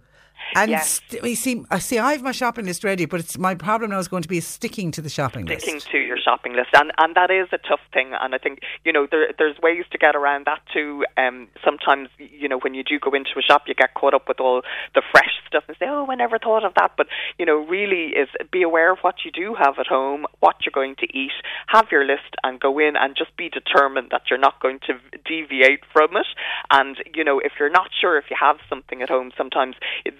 And 0.55 0.79
st- 0.81 1.37
see, 1.37 1.63
I 1.69 1.79
see, 1.79 1.99
I 1.99 2.13
have 2.13 2.23
my 2.23 2.31
shopping 2.31 2.65
list 2.65 2.83
ready, 2.83 3.05
but 3.05 3.19
it's 3.19 3.37
my 3.37 3.55
problem 3.55 3.91
now 3.91 3.99
is 3.99 4.07
going 4.07 4.23
to 4.23 4.29
be 4.29 4.39
sticking 4.39 4.91
to 4.91 5.01
the 5.01 5.09
shopping 5.09 5.45
sticking 5.45 5.73
list. 5.75 5.85
Sticking 5.85 5.91
to 5.91 6.07
your 6.07 6.17
shopping 6.17 6.53
list, 6.53 6.69
and 6.73 6.91
and 6.97 7.15
that 7.15 7.31
is 7.31 7.47
a 7.51 7.57
tough 7.57 7.81
thing. 7.93 8.11
And 8.19 8.35
I 8.35 8.37
think 8.37 8.59
you 8.85 8.93
know 8.93 9.07
there 9.09 9.33
there's 9.37 9.57
ways 9.61 9.85
to 9.91 9.97
get 9.97 10.15
around 10.15 10.45
that 10.45 10.61
too. 10.73 11.05
Um, 11.17 11.47
sometimes 11.63 12.09
you 12.17 12.47
know 12.47 12.59
when 12.59 12.73
you 12.73 12.83
do 12.83 12.99
go 12.99 13.11
into 13.13 13.31
a 13.37 13.41
shop, 13.41 13.63
you 13.67 13.73
get 13.73 13.93
caught 13.93 14.13
up 14.13 14.27
with 14.27 14.39
all 14.39 14.61
the 14.95 15.01
fresh 15.11 15.31
stuff 15.47 15.63
and 15.67 15.77
say, 15.77 15.85
oh, 15.87 16.07
I 16.09 16.15
never 16.15 16.39
thought 16.39 16.65
of 16.65 16.73
that. 16.75 16.91
But 16.97 17.07
you 17.37 17.45
know, 17.45 17.57
really 17.57 18.13
is 18.15 18.29
be 18.51 18.61
aware 18.61 18.91
of 18.91 18.99
what 19.01 19.25
you 19.25 19.31
do 19.31 19.55
have 19.55 19.75
at 19.79 19.87
home, 19.87 20.25
what 20.39 20.57
you're 20.65 20.73
going 20.73 20.95
to 20.99 21.07
eat, 21.17 21.33
have 21.67 21.87
your 21.91 22.05
list, 22.05 22.35
and 22.43 22.59
go 22.59 22.79
in 22.79 22.95
and 22.95 23.15
just 23.15 23.35
be 23.37 23.49
determined 23.49 24.09
that 24.11 24.23
you're 24.29 24.39
not 24.39 24.59
going 24.61 24.79
to 24.87 24.93
deviate 25.25 25.81
from 25.91 26.15
it. 26.15 26.27
And 26.71 26.97
you 27.13 27.23
know, 27.23 27.39
if 27.39 27.53
you're 27.59 27.69
not 27.69 27.89
sure 27.99 28.17
if 28.17 28.25
you 28.29 28.37
have 28.39 28.57
something 28.69 29.01
at 29.01 29.09
home, 29.09 29.31
sometimes 29.37 29.75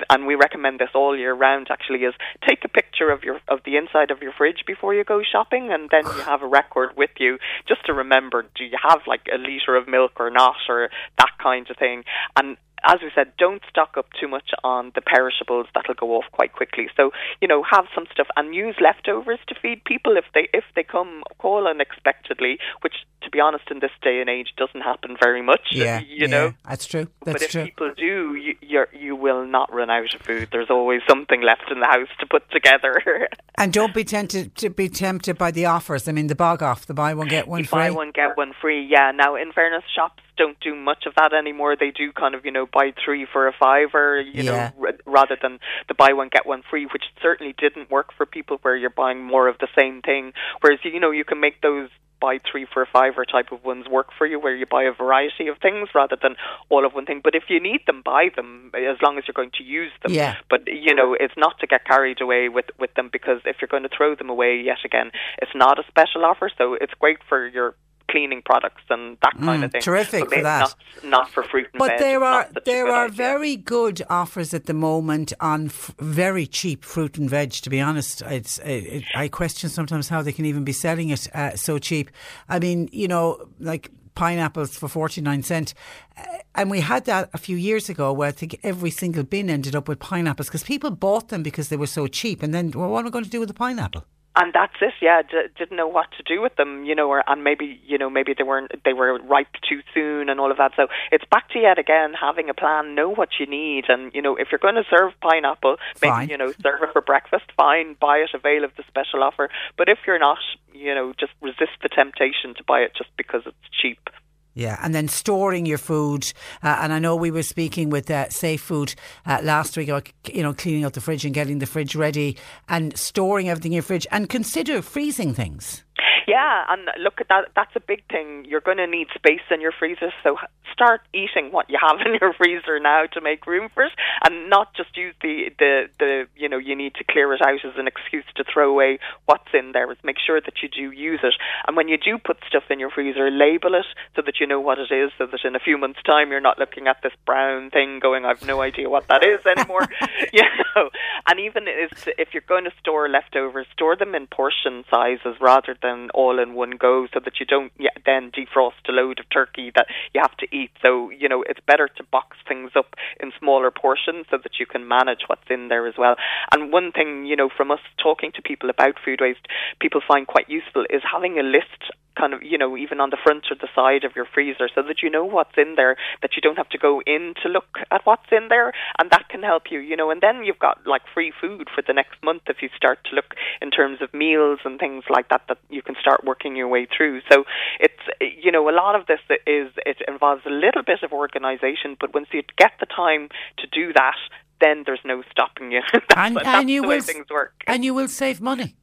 and 0.10 0.23
and 0.24 0.28
we 0.30 0.36
recommend 0.36 0.80
this 0.80 0.90
all 0.96 1.18
year 1.18 1.34
round 1.34 1.68
actually, 1.70 2.00
is 2.00 2.14
take 2.48 2.64
a 2.64 2.70
picture 2.70 3.10
of 3.10 3.24
your 3.24 3.42
of 3.50 3.60
the 3.66 3.76
inside 3.76 4.10
of 4.10 4.22
your 4.22 4.32
fridge 4.32 4.64
before 4.66 4.94
you 4.94 5.04
go 5.04 5.22
shopping, 5.22 5.70
and 5.70 5.90
then 5.92 6.06
you 6.06 6.22
have 6.24 6.42
a 6.42 6.48
record 6.48 6.96
with 6.96 7.10
you 7.20 7.38
just 7.68 7.86
to 7.88 7.94
remember: 7.94 8.46
do 8.56 8.64
you 8.64 8.78
have 8.82 9.02
like 9.06 9.28
a 9.34 9.38
liter 9.38 9.76
of 9.76 9.86
milk 9.86 10.14
or 10.22 10.30
not, 10.30 10.56
or 10.70 10.90
that 11.18 11.32
kind 11.42 11.70
of 11.70 11.76
thing, 11.76 12.06
and 12.38 12.56
as 12.86 13.00
we 13.02 13.12
said, 13.16 13.32
don't 13.38 13.62
stock 13.70 13.96
up 13.98 14.08
too 14.20 14.28
much 14.28 14.52
on 14.64 14.92
the 14.96 15.02
perishables 15.02 15.68
that'll 15.74 15.94
go 15.96 16.16
off 16.16 16.26
quite 16.32 16.54
quickly. 16.54 16.88
So, 16.98 17.12
you 17.42 17.48
know, 17.48 17.64
have 17.64 17.86
some 17.96 18.06
stuff 18.12 18.28
and 18.36 18.54
use 18.54 18.76
leftovers 18.82 19.40
to 19.48 19.56
feed 19.62 19.84
people 19.86 20.18
if 20.18 20.26
they 20.34 20.50
if 20.54 20.64
they 20.76 20.84
come 20.84 21.24
call 21.38 21.68
unexpectedly, 21.68 22.60
which 22.82 22.94
to 23.22 23.30
be 23.30 23.40
honest 23.40 23.66
in 23.72 23.80
this 23.80 23.92
day 24.02 24.20
and 24.20 24.30
age 24.30 24.54
doesn't 24.58 24.82
happen 24.82 25.16
very 25.22 25.42
much. 25.42 25.62
Yeah, 25.72 26.00
you 26.08 26.22
yeah, 26.22 26.28
know. 26.28 26.54
That's 26.68 26.86
true. 26.86 27.08
That's 27.24 27.36
but 27.36 27.42
if 27.42 27.52
true. 27.52 27.64
people 27.66 27.94
do, 27.96 28.36
you 28.36 28.56
you're, 28.62 28.90
you 28.94 29.16
will 29.16 29.46
not 29.46 29.74
run 29.74 29.90
out 29.90 30.14
of 30.14 30.22
food. 30.22 30.50
There's 30.52 30.70
always 30.70 31.02
something 31.08 31.42
left 31.42 31.72
in 31.72 31.80
the 31.80 31.88
house 31.88 32.10
to 32.20 32.26
put 32.26 32.50
together. 32.52 33.30
and 33.58 33.72
don't 33.72 33.94
be 33.94 34.04
tempted 34.04 34.56
to 34.56 34.70
be 34.70 34.90
tempted 34.90 35.38
by 35.38 35.52
the 35.52 35.66
offers. 35.66 36.08
I 36.08 36.12
mean 36.12 36.28
the 36.28 36.36
bog 36.36 36.62
off, 36.62 36.86
the 36.86 36.94
buy 36.94 37.14
one 37.14 37.28
get 37.28 37.48
one 37.48 37.62
you 37.62 37.66
free. 37.66 37.80
Buy 37.80 37.92
one 37.92 38.12
get 38.12 38.36
one 38.38 38.54
free. 38.62 38.86
Yeah. 38.86 39.12
Now 39.12 39.36
in 39.36 39.52
fairness 39.54 39.84
shops 39.96 40.22
don't 40.38 40.60
do 40.60 40.76
much 40.76 41.06
of 41.06 41.16
that 41.16 41.34
anymore. 41.34 41.76
They 41.76 41.92
do 41.92 42.12
kind 42.12 42.36
of, 42.36 42.46
you 42.46 42.52
know, 42.52 42.66
buy 42.66 42.94
three 43.04 43.26
for 43.32 43.48
a 43.48 43.54
fiver, 43.54 44.22
you 44.22 44.44
yeah. 44.44 44.72
know, 44.78 44.88
r- 44.88 44.94
rather 45.06 45.38
than 45.42 45.60
the 45.88 45.94
buy 45.94 46.14
one 46.14 46.30
get 46.30 46.46
one 46.46 46.64
free, 46.70 46.86
which 46.86 47.04
certainly 47.22 47.54
didn't 47.58 47.92
work 47.92 48.10
for 48.18 48.26
people 48.26 48.58
where 48.62 48.76
you're 48.76 48.90
buying 48.90 49.24
more 49.24 49.48
of 49.48 49.58
the 49.60 49.68
same 49.78 50.02
thing. 50.02 50.34
Whereas, 50.62 50.80
you 50.84 51.00
know, 51.00 51.12
you 51.12 51.26
can 51.26 51.40
make 51.40 51.62
those 51.62 51.90
buy 52.24 52.40
three 52.50 52.66
for 52.74 52.82
a 52.82 52.86
fiver 52.86 53.26
type 53.26 53.52
of 53.52 53.66
ones 53.66 53.86
work 53.90 54.08
for 54.18 54.26
you, 54.26 54.40
where 54.40 54.56
you 54.56 54.66
buy 54.66 54.84
a 54.84 54.94
variety 54.94 55.50
of 55.50 55.58
things 55.58 55.90
rather 55.94 56.16
than 56.22 56.36
all 56.70 56.86
of 56.86 56.94
one 56.94 57.06
thing. 57.06 57.20
But 57.22 57.36
if 57.36 57.44
you 57.50 57.60
need 57.60 57.82
them, 57.86 58.02
buy 58.04 58.30
them 58.34 58.72
as 58.74 58.96
long 59.04 59.18
as 59.18 59.26
you're 59.28 59.34
going 59.34 59.52
to 59.58 59.64
use 59.64 59.92
them. 60.02 60.14
Yeah. 60.14 60.38
But 60.50 60.62
you 60.68 60.96
know, 60.96 61.18
it's 61.20 61.34
not 61.36 61.60
to 61.60 61.68
get 61.68 61.86
carried 61.86 62.22
away 62.22 62.48
with 62.48 62.66
with 62.80 62.94
them 62.94 63.10
because 63.12 63.42
if 63.46 63.58
you're 63.60 63.68
going 63.68 63.84
to 63.84 63.90
throw 63.96 64.16
them 64.16 64.30
away 64.30 64.62
yet 64.64 64.80
again, 64.86 65.12
it's 65.42 65.52
not 65.54 65.80
a 65.80 65.84
special 65.90 66.24
offer. 66.24 66.50
So 66.58 66.76
it's 66.80 66.94
great 66.98 67.18
for 67.28 67.46
your 67.46 67.76
cleaning 68.14 68.44
products 68.44 68.84
and 68.92 69.18
that 69.24 69.34
kind 69.40 69.64
mm, 69.64 69.66
of 69.66 69.72
thing. 69.72 69.82
Terrific 69.82 70.26
but 70.26 70.34
for 70.36 70.44
that. 70.44 70.60
Not, 70.60 70.76
not, 71.04 71.30
for 71.32 71.42
fruit 71.42 71.68
and 71.74 71.80
but 71.80 71.94
veg. 71.94 72.00
there 72.00 72.24
are 72.24 72.48
there 72.64 72.88
are 72.88 73.06
idea. 73.06 73.18
very 73.18 73.56
good 73.56 74.04
offers 74.08 74.54
at 74.54 74.68
the 74.68 74.74
moment 74.76 75.34
on 75.40 75.66
f- 75.66 75.96
very 75.98 76.46
cheap 76.46 76.86
fruit 76.86 77.18
and 77.18 77.28
veg. 77.28 77.52
To 77.54 77.70
be 77.72 77.82
honest, 77.82 78.22
it's 78.22 78.60
it, 78.60 78.86
it, 78.98 79.04
I 79.16 79.30
question 79.30 79.70
sometimes 79.72 80.10
how 80.10 80.22
they 80.22 80.32
can 80.32 80.46
even 80.46 80.64
be 80.64 80.74
selling 80.74 81.10
it 81.10 81.28
uh, 81.34 81.56
so 81.56 81.80
cheap. 81.80 82.12
I 82.48 82.60
mean, 82.60 82.88
you 82.92 83.08
know, 83.08 83.50
like 83.60 83.90
pineapples 84.14 84.78
for 84.78 84.88
49 84.88 85.42
cent 85.42 85.74
uh, 86.16 86.24
and 86.54 86.70
we 86.70 86.82
had 86.82 87.06
that 87.06 87.32
a 87.34 87.40
few 87.40 87.58
years 87.58 87.90
ago 87.90 88.14
where 88.14 88.28
I 88.28 88.32
think 88.32 88.60
every 88.62 88.92
single 88.92 89.24
bin 89.24 89.50
ended 89.50 89.76
up 89.76 89.88
with 89.88 89.98
pineapples 89.98 90.50
because 90.50 90.64
people 90.64 90.92
bought 90.92 91.30
them 91.30 91.42
because 91.42 91.70
they 91.70 91.78
were 91.78 91.88
so 91.88 92.06
cheap 92.06 92.44
and 92.44 92.54
then 92.54 92.70
well, 92.76 92.90
what 92.90 93.00
am 93.00 93.08
I 93.08 93.10
going 93.10 93.26
to 93.26 93.30
do 93.32 93.40
with 93.40 93.50
the 93.50 93.56
pineapple 93.56 94.06
and 94.36 94.54
that's 94.54 94.74
it. 94.82 94.94
Yeah, 95.02 95.22
D- 95.22 95.50
didn't 95.58 95.78
know 95.78 95.88
what 95.88 96.08
to 96.18 96.24
do 96.24 96.42
with 96.42 96.56
them, 96.56 96.84
you 96.86 96.96
know, 96.96 97.10
or 97.10 97.24
and 97.28 97.44
maybe 97.44 97.80
you 97.86 97.98
know 97.98 98.10
maybe 98.10 98.34
they 98.38 98.44
weren't 98.44 98.72
they 98.84 98.94
were 98.94 99.20
ripe 99.20 99.54
too 99.68 99.82
soon 99.94 100.30
and 100.30 100.40
all 100.40 100.52
of 100.52 100.58
that. 100.58 100.72
So 100.76 100.88
it's 101.12 101.26
back 101.30 101.50
to 101.50 101.60
yet 101.60 101.78
again 101.78 102.14
having 102.20 102.50
a 102.50 102.54
plan, 102.54 102.96
know 102.96 103.10
what 103.10 103.30
you 103.40 103.46
need, 103.46 103.86
and 103.90 104.12
you 104.14 104.22
know 104.22 104.36
if 104.36 104.48
you're 104.52 104.60
going 104.60 104.76
to 104.76 104.86
serve 104.90 105.14
pineapple, 105.22 105.78
maybe 106.02 106.12
Fine. 106.12 106.30
you 106.30 106.38
know 106.38 106.52
serve 106.62 106.82
it 106.82 106.90
for 106.94 107.02
breakfast. 107.02 107.46
Fine, 107.56 107.96
buy 108.00 108.18
it, 108.18 108.32
avail 108.34 108.64
of 108.64 108.72
the 108.76 108.84
special 108.88 109.24
offer. 109.24 109.50
But 109.78 109.90
if 109.90 110.00
you're 110.08 110.20
not, 110.20 110.40
you 110.74 110.94
know, 110.96 111.14
just 111.20 111.34
resist 111.42 111.78
the 111.82 111.90
temptation 111.90 112.56
to 112.58 112.64
buy 112.64 112.80
it 112.80 112.94
just 112.98 113.10
because 113.18 113.44
it's 113.46 113.56
cheap. 113.82 114.10
Yeah, 114.56 114.80
and 114.84 114.94
then 114.94 115.08
storing 115.08 115.66
your 115.66 115.80
food. 115.80 116.32
Uh, 116.62 116.78
and 116.82 116.94
I 116.94 117.00
know 117.00 117.16
we 117.16 117.32
were 117.32 117.44
speaking 117.44 117.90
with 117.90 118.10
uh, 118.12 118.30
Safe 118.30 118.62
Food 118.62 118.94
uh, 119.26 119.40
last 119.42 119.76
week 119.76 119.90
about 119.90 120.10
you 120.32 120.44
know 120.44 120.54
cleaning 120.54 120.84
out 120.84 120.94
the 120.94 121.02
fridge 121.02 121.26
and 121.26 121.34
getting 121.34 121.60
the 121.60 121.66
fridge 121.66 121.96
ready 121.96 122.38
and 122.70 122.98
storing 122.98 123.50
everything 123.50 123.72
in 123.72 123.78
your 123.78 123.84
fridge 123.84 124.06
and 124.12 124.30
consider 124.30 124.82
freezing 124.82 125.34
things. 125.34 125.84
Yeah, 126.28 126.66
and 126.70 126.90
look 127.00 127.20
at 127.20 127.28
that. 127.30 127.50
That's 127.56 127.76
a 127.76 127.80
big 127.80 128.04
thing. 128.10 128.46
You're 128.48 128.62
going 128.62 128.78
to 128.78 128.88
need 128.88 129.08
space 129.14 129.46
in 129.52 129.62
your 129.62 129.74
freezer, 129.78 130.12
so 130.24 130.38
start 130.72 131.02
eating 131.14 131.52
what 131.52 131.70
you 131.70 131.78
have 131.80 132.00
in 132.06 132.18
your 132.20 132.34
freezer 132.34 132.80
now 132.80 133.06
to 133.14 133.22
make 133.22 133.46
room 133.46 133.70
for 133.74 133.84
it, 133.84 133.92
and 134.24 134.50
not 134.50 134.74
just 134.74 134.96
use 134.98 135.14
the 135.22 135.52
the 135.60 135.90
the 136.00 136.28
you 136.36 136.50
know 136.50 136.58
you 136.58 136.76
need 136.76 136.96
to 136.96 137.04
clear 137.04 137.34
it 137.34 137.42
out 137.42 137.64
as 137.66 137.78
an 137.78 137.88
excuse 137.88 138.26
to 138.36 138.44
throw 138.44 138.72
away 138.72 139.00
what's 139.26 139.54
in 139.54 139.72
there. 139.74 139.92
Is 139.92 139.98
make 140.04 140.18
sure 140.26 140.42
that 140.42 140.64
you 140.64 140.70
do 140.70 140.92
use 140.92 141.20
it, 141.24 141.36
and 141.68 141.76
when 141.76 141.88
you 141.88 141.98
do 141.98 142.18
put 142.18 142.38
stuff 142.48 142.64
in 142.70 142.80
your 142.80 142.90
freezer, 142.90 143.30
label 143.30 143.76
it 143.76 143.86
so 144.16 144.22
that 144.26 144.40
you 144.40 144.48
know 144.48 144.60
what 144.60 144.80
it 144.80 144.92
is, 144.92 145.12
so 145.18 145.26
that 145.28 145.46
in 145.46 145.56
a 145.56 145.60
few 145.60 145.78
months' 145.78 146.02
time 146.06 146.32
you're 146.32 146.42
not 146.42 146.60
looking 146.60 146.88
at 146.88 147.02
this 147.04 147.14
brown 147.26 147.70
thing 147.70 148.00
going, 148.00 148.26
I've 148.26 148.46
no 148.46 148.62
idea 148.62 148.90
what 148.90 149.08
that 149.10 149.24
is 149.24 149.46
anymore. 149.46 149.88
you 150.34 150.44
know, 150.76 150.90
and 151.28 151.40
even 151.40 151.66
if 151.68 152.08
if 152.18 152.34
you're 152.34 152.42
going 152.48 152.64
to 152.64 152.72
store 152.80 153.10
leftovers, 153.10 153.68
store 153.74 153.96
them 153.96 154.16
in 154.16 154.28
portion 154.28 154.84
sizes 154.90 155.36
rather 155.40 155.76
than 155.84 156.10
all 156.14 156.40
in 156.40 156.54
one 156.56 156.72
go 156.72 157.08
so 157.14 157.20
that 157.24 157.40
you 157.40 157.46
don't 157.46 157.72
then 158.06 158.32
defrost 158.32 158.88
a 158.90 158.92
load 158.92 159.20
of 159.20 159.30
turkey 159.30 159.72
that 159.76 159.88
you 160.14 160.22
have 160.22 160.36
to 160.38 160.48
eat. 160.56 160.72
So, 160.82 161.10
you 161.12 161.30
know, 161.30 161.44
it's 161.48 161.60
better 161.68 161.88
to 161.98 162.04
box 162.04 162.38
things 162.48 162.72
up 162.76 162.96
in 163.20 163.32
smaller 163.38 163.70
portions 163.70 164.26
so 164.32 164.38
that 164.42 164.60
you 164.60 164.66
can 164.66 164.88
manage 164.88 165.24
what's 165.28 165.50
in 165.50 165.68
there 165.68 165.86
as 165.86 165.96
well. 165.98 166.16
And 166.52 166.72
one 166.72 166.92
thing, 166.92 167.26
you 167.26 167.36
know, 167.36 167.50
from 167.56 167.70
us 167.70 167.82
talking 168.02 168.32
to 168.36 168.42
people 168.42 168.70
about 168.70 168.96
food 169.04 169.20
waste, 169.22 169.48
people 169.80 170.02
find 170.08 170.26
quite 170.26 170.50
useful 170.50 170.86
is 170.90 171.02
having 171.12 171.38
a 171.38 171.44
list 171.44 171.92
kind 172.18 172.34
of, 172.34 172.44
you 172.44 172.58
know, 172.58 172.78
even 172.78 173.00
on 173.00 173.10
the 173.10 173.18
front 173.24 173.46
or 173.52 173.56
the 173.56 173.68
side 173.76 174.04
of 174.04 174.16
your 174.16 174.26
freezer 174.26 174.70
so 174.74 174.82
that 174.84 175.02
you 175.02 175.10
know 175.10 175.26
what's 175.26 175.58
in 175.58 175.76
there, 175.76 175.96
that 176.22 176.32
you 176.36 176.42
don't 176.42 176.58
have 176.58 176.70
to 176.70 176.78
go 176.78 177.02
in 177.06 177.34
to 177.42 177.50
look 177.50 177.78
at 177.92 178.02
what's 178.06 178.32
in 178.32 178.48
there. 178.50 178.74
And 179.00 179.10
that 179.12 179.30
can 179.30 179.44
help 179.44 179.64
you, 179.72 179.80
you 179.80 179.96
know, 179.96 180.12
and 180.12 180.22
then 180.22 180.44
you've 180.44 180.60
got 180.60 180.86
like 180.86 181.02
free 181.14 181.32
food 181.40 181.68
for 181.74 181.82
the 181.86 181.94
next 181.94 182.22
month 182.24 182.44
if 182.48 182.58
you 182.62 182.70
start 182.76 183.00
to 183.10 183.16
look 183.16 183.36
in 183.62 183.72
terms 183.72 184.00
of 184.02 184.14
meals 184.14 184.60
and 184.66 184.80
things 184.80 185.04
like 185.10 185.30
that, 185.30 185.42
that 185.48 185.58
you 185.70 185.82
can 185.82 185.96
start 186.00 186.24
working 186.24 186.56
your 186.56 186.68
way 186.68 186.86
through. 186.86 187.22
So 187.32 187.46
it's, 187.80 188.04
you 188.22 188.52
know, 188.52 188.70
a 188.70 188.76
lot 188.76 188.96
of 188.96 189.08
this 189.08 189.20
is, 189.48 189.72
it 189.86 189.98
involves 190.08 190.44
a 190.46 190.52
little 190.52 190.84
bit 190.84 191.04
of 191.04 191.12
organization, 191.12 191.98
but 192.00 192.14
once 192.14 192.28
you 192.32 192.44
get 192.58 192.72
the 192.80 192.86
time 192.86 193.30
to 193.58 193.68
do 193.68 193.94
that, 193.94 194.18
then 194.62 194.84
there's 194.86 195.02
no 195.04 195.24
stopping 195.32 195.72
you. 195.72 195.82
that's 195.94 196.06
And, 196.16 196.40
and 196.46 196.70
you 196.70 196.84
will 196.84 197.02
things 197.02 197.30
work. 197.30 197.54
and 197.68 197.84
you 197.84 197.94
will 197.94 198.08
save 198.08 198.40
money. 198.40 198.76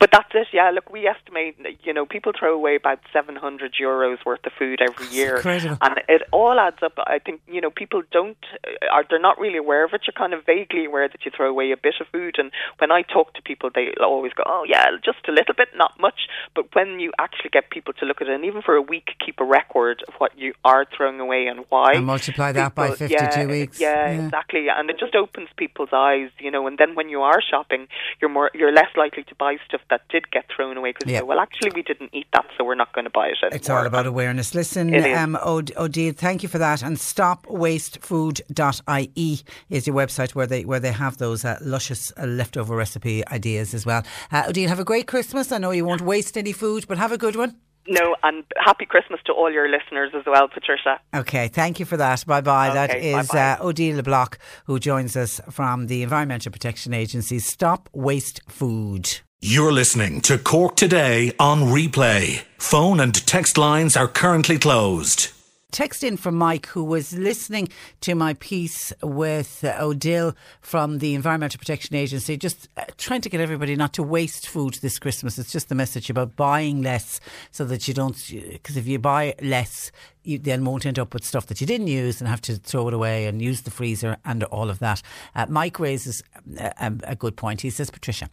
But 0.00 0.10
that's 0.12 0.30
it, 0.34 0.48
yeah. 0.52 0.70
Look, 0.70 0.90
we 0.90 1.06
estimate, 1.06 1.56
you 1.82 1.92
know, 1.92 2.06
people 2.06 2.32
throw 2.38 2.54
away 2.54 2.76
about 2.76 3.00
700 3.12 3.74
euros 3.80 4.18
worth 4.24 4.44
of 4.44 4.52
food 4.58 4.80
every 4.80 5.08
year. 5.08 5.36
incredible. 5.36 5.78
And 5.80 6.00
it 6.08 6.22
all 6.32 6.58
adds 6.58 6.82
up. 6.82 6.92
I 6.98 7.18
think, 7.18 7.40
you 7.46 7.60
know, 7.60 7.70
people 7.70 8.02
don't, 8.10 8.36
uh, 8.66 8.92
are 8.92 9.04
they're 9.08 9.20
not 9.20 9.38
really 9.38 9.58
aware 9.58 9.84
of 9.84 9.92
it. 9.94 10.02
You're 10.06 10.12
kind 10.16 10.34
of 10.34 10.44
vaguely 10.44 10.84
aware 10.84 11.08
that 11.08 11.24
you 11.24 11.30
throw 11.34 11.48
away 11.48 11.72
a 11.72 11.76
bit 11.76 11.94
of 12.00 12.06
food. 12.08 12.36
And 12.38 12.50
when 12.78 12.90
I 12.90 13.02
talk 13.02 13.34
to 13.34 13.42
people, 13.42 13.70
they 13.74 13.92
always 14.00 14.32
go, 14.32 14.42
oh, 14.46 14.64
yeah, 14.68 14.86
just 15.04 15.18
a 15.28 15.32
little 15.32 15.54
bit, 15.54 15.68
not 15.76 15.92
much. 16.00 16.28
But 16.54 16.74
when 16.74 17.00
you 17.00 17.12
actually 17.18 17.50
get 17.50 17.70
people 17.70 17.92
to 17.94 18.04
look 18.04 18.20
at 18.20 18.28
it, 18.28 18.34
and 18.34 18.44
even 18.44 18.62
for 18.62 18.74
a 18.74 18.82
week, 18.82 19.10
keep 19.24 19.40
a 19.40 19.44
record 19.44 20.02
of 20.08 20.14
what 20.18 20.36
you 20.38 20.54
are 20.64 20.84
throwing 20.96 21.20
away 21.20 21.46
and 21.46 21.64
why. 21.68 21.92
And 21.94 22.06
multiply 22.06 22.52
that 22.52 22.74
by 22.74 22.90
52 22.90 23.14
yeah, 23.14 23.46
weeks. 23.46 23.80
Yeah, 23.80 24.10
Yeah. 24.10 24.24
exactly. 24.24 24.66
And 24.68 24.90
it 24.90 24.98
just 24.98 25.14
opens 25.14 25.48
people's 25.56 25.90
eyes, 25.92 26.30
you 26.38 26.50
know. 26.50 26.66
And 26.66 26.78
then 26.78 26.94
when 26.94 27.08
you 27.08 27.22
are 27.22 27.40
shopping, 27.40 27.88
you're 28.20 28.30
more, 28.30 28.50
you're 28.54 28.72
less 28.72 28.90
likely 28.96 29.24
to 29.24 29.34
buy 29.34 29.53
stuff 29.66 29.80
that 29.90 30.02
did 30.08 30.30
get 30.30 30.44
thrown 30.54 30.76
away 30.76 30.92
because 30.92 31.10
Yeah. 31.12 31.22
well, 31.22 31.40
actually, 31.40 31.70
we 31.74 31.82
didn't 31.82 32.10
eat 32.12 32.26
that, 32.32 32.46
so 32.56 32.64
we're 32.64 32.74
not 32.74 32.92
going 32.92 33.04
to 33.04 33.10
buy 33.10 33.28
it 33.28 33.36
anymore. 33.42 33.56
It's 33.56 33.70
all 33.70 33.86
about 33.86 34.06
awareness. 34.06 34.54
Listen, 34.54 34.94
is. 34.94 35.04
um, 35.16 35.36
Od- 35.42 35.72
Odile, 35.76 36.12
thank 36.12 36.42
you 36.42 36.48
for 36.48 36.58
that. 36.58 36.82
And 36.82 36.96
stopwastefood.ie 36.96 39.40
is 39.70 39.86
your 39.86 39.96
website 39.96 40.34
where 40.34 40.46
they 40.46 40.64
where 40.64 40.80
they 40.80 40.92
have 40.92 41.18
those 41.18 41.44
uh, 41.44 41.58
luscious 41.62 42.12
uh, 42.16 42.26
leftover 42.26 42.74
recipe 42.76 43.26
ideas 43.28 43.74
as 43.74 43.86
well. 43.86 44.02
Uh, 44.32 44.44
Odile, 44.48 44.68
have 44.68 44.80
a 44.80 44.84
great 44.84 45.06
Christmas. 45.06 45.52
I 45.52 45.58
know 45.58 45.70
you 45.70 45.84
won't 45.84 46.00
waste 46.02 46.36
any 46.36 46.52
food, 46.52 46.86
but 46.88 46.98
have 46.98 47.12
a 47.12 47.18
good 47.18 47.36
one. 47.36 47.56
No, 47.86 48.16
and 48.22 48.44
happy 48.56 48.86
Christmas 48.86 49.20
to 49.26 49.32
all 49.34 49.52
your 49.52 49.68
listeners 49.68 50.10
as 50.14 50.22
well, 50.26 50.48
Patricia. 50.48 50.98
Okay, 51.14 51.48
thank 51.48 51.78
you 51.78 51.84
for 51.84 51.98
that. 51.98 52.24
Bye 52.26 52.40
bye. 52.40 52.72
that 52.72 52.88
Okay, 52.90 53.12
is 53.12 53.28
bye-bye. 53.28 53.58
uh, 53.62 53.66
Odile 53.66 53.96
Le 53.96 54.02
Bolloch, 54.02 54.38
who 54.64 54.78
joins 54.80 55.18
us 55.18 55.38
from 55.50 55.86
the 55.88 56.02
Environmental 56.02 56.50
Protection 56.50 56.94
Agency. 56.94 57.38
Stop 57.40 57.90
Waste 57.92 58.40
Food. 58.48 59.20
You're 59.46 59.72
listening 59.72 60.22
to 60.22 60.38
Cork 60.38 60.74
Today 60.74 61.30
on 61.38 61.64
replay. 61.64 62.44
Phone 62.56 62.98
and 62.98 63.14
text 63.26 63.58
lines 63.58 63.94
are 63.94 64.08
currently 64.08 64.58
closed. 64.58 65.32
text 65.70 66.02
in 66.02 66.16
from 66.16 66.34
Mike, 66.36 66.66
who 66.68 66.82
was 66.82 67.12
listening 67.12 67.68
to 68.00 68.14
my 68.14 68.32
piece 68.34 68.90
with 69.02 69.62
uh, 69.62 69.76
Odile 69.78 70.34
from 70.62 70.98
the 70.98 71.14
Environmental 71.14 71.58
Protection 71.58 71.94
Agency, 71.94 72.38
just 72.38 72.68
uh, 72.78 72.84
trying 72.96 73.20
to 73.20 73.28
get 73.28 73.42
everybody 73.42 73.76
not 73.76 73.92
to 73.94 74.02
waste 74.02 74.48
food 74.48 74.74
this 74.74 74.98
Christmas. 74.98 75.38
It's 75.38 75.52
just 75.52 75.68
the 75.68 75.74
message 75.74 76.08
about 76.08 76.36
buying 76.36 76.80
less 76.80 77.20
so 77.50 77.66
that 77.66 77.86
you 77.86 77.92
don't, 77.92 78.16
because 78.30 78.78
if 78.78 78.86
you 78.86 78.98
buy 78.98 79.34
less, 79.42 79.92
you 80.22 80.38
then 80.38 80.64
won't 80.64 80.86
end 80.86 80.98
up 80.98 81.12
with 81.12 81.22
stuff 81.22 81.48
that 81.48 81.60
you 81.60 81.66
didn't 81.66 81.88
use 81.88 82.18
and 82.20 82.28
have 82.28 82.40
to 82.42 82.56
throw 82.56 82.88
it 82.88 82.94
away 82.94 83.26
and 83.26 83.42
use 83.42 83.60
the 83.60 83.70
freezer 83.70 84.16
and 84.24 84.42
all 84.44 84.70
of 84.70 84.78
that. 84.78 85.02
Uh, 85.34 85.44
Mike 85.50 85.78
raises 85.78 86.22
a, 86.56 86.72
a, 86.80 86.92
a 87.08 87.16
good 87.16 87.36
point. 87.36 87.60
He 87.60 87.68
says, 87.68 87.90
Patricia, 87.90 88.30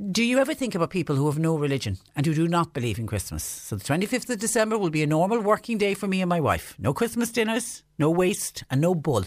do 0.00 0.24
you 0.24 0.38
ever 0.38 0.54
think 0.54 0.74
about 0.74 0.88
people 0.88 1.16
who 1.16 1.26
have 1.26 1.38
no 1.38 1.58
religion 1.58 1.98
and 2.16 2.24
who 2.24 2.32
do 2.32 2.48
not 2.48 2.72
believe 2.72 2.98
in 2.98 3.06
Christmas? 3.06 3.44
So 3.44 3.76
the 3.76 3.84
25th 3.84 4.30
of 4.30 4.38
December 4.38 4.78
will 4.78 4.88
be 4.88 5.02
a 5.02 5.06
normal 5.06 5.40
working 5.40 5.76
day 5.76 5.92
for 5.92 6.06
me 6.06 6.22
and 6.22 6.28
my 6.28 6.40
wife. 6.40 6.74
No 6.78 6.94
Christmas 6.94 7.30
dinners, 7.30 7.82
no 7.98 8.10
waste, 8.10 8.64
and 8.70 8.80
no 8.80 8.94
bull. 8.94 9.24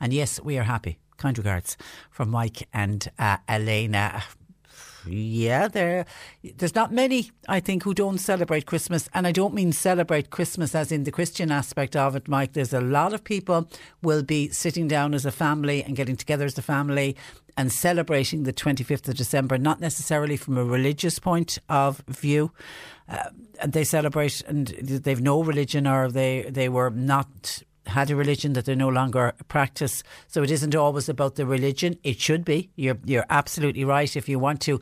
And 0.00 0.14
yes, 0.14 0.40
we 0.40 0.56
are 0.56 0.62
happy. 0.62 0.98
Kind 1.18 1.36
regards 1.36 1.76
from 2.10 2.30
Mike 2.30 2.66
and 2.72 3.06
uh, 3.18 3.36
Elena. 3.48 4.24
Yeah, 5.06 5.68
there. 5.68 6.06
There's 6.42 6.74
not 6.74 6.90
many, 6.90 7.30
I 7.46 7.60
think, 7.60 7.82
who 7.82 7.92
don't 7.92 8.16
celebrate 8.16 8.64
Christmas, 8.64 9.08
and 9.12 9.26
I 9.26 9.32
don't 9.32 9.52
mean 9.52 9.72
celebrate 9.72 10.30
Christmas 10.30 10.74
as 10.74 10.90
in 10.90 11.04
the 11.04 11.12
Christian 11.12 11.50
aspect 11.50 11.94
of 11.94 12.16
it, 12.16 12.26
Mike. 12.26 12.54
There's 12.54 12.72
a 12.72 12.80
lot 12.80 13.12
of 13.12 13.22
people 13.22 13.68
will 14.02 14.22
be 14.22 14.48
sitting 14.48 14.88
down 14.88 15.12
as 15.12 15.26
a 15.26 15.30
family 15.30 15.82
and 15.82 15.94
getting 15.94 16.16
together 16.16 16.46
as 16.46 16.56
a 16.56 16.62
family 16.62 17.16
and 17.56 17.72
celebrating 17.72 18.42
the 18.42 18.52
25th 18.52 19.08
of 19.08 19.16
December, 19.16 19.58
not 19.58 19.80
necessarily 19.80 20.36
from 20.36 20.58
a 20.58 20.64
religious 20.64 21.18
point 21.18 21.58
of 21.68 22.02
view. 22.08 22.52
Uh, 23.08 23.30
they 23.66 23.84
celebrate, 23.84 24.42
and 24.42 24.68
they've 24.68 25.20
no 25.20 25.42
religion, 25.42 25.86
or 25.86 26.10
they 26.10 26.42
they 26.50 26.68
were 26.68 26.90
not 26.90 27.62
had 27.86 28.10
a 28.10 28.16
religion 28.16 28.54
that 28.54 28.64
they 28.64 28.74
no 28.74 28.88
longer 28.88 29.34
practice. 29.48 30.02
So 30.26 30.42
it 30.42 30.50
isn't 30.50 30.74
always 30.74 31.08
about 31.08 31.36
the 31.36 31.46
religion. 31.46 31.98
It 32.02 32.20
should 32.20 32.44
be. 32.44 32.70
You're 32.76 32.98
you're 33.04 33.26
absolutely 33.30 33.84
right. 33.84 34.14
If 34.16 34.28
you 34.28 34.38
want 34.38 34.60
to 34.62 34.80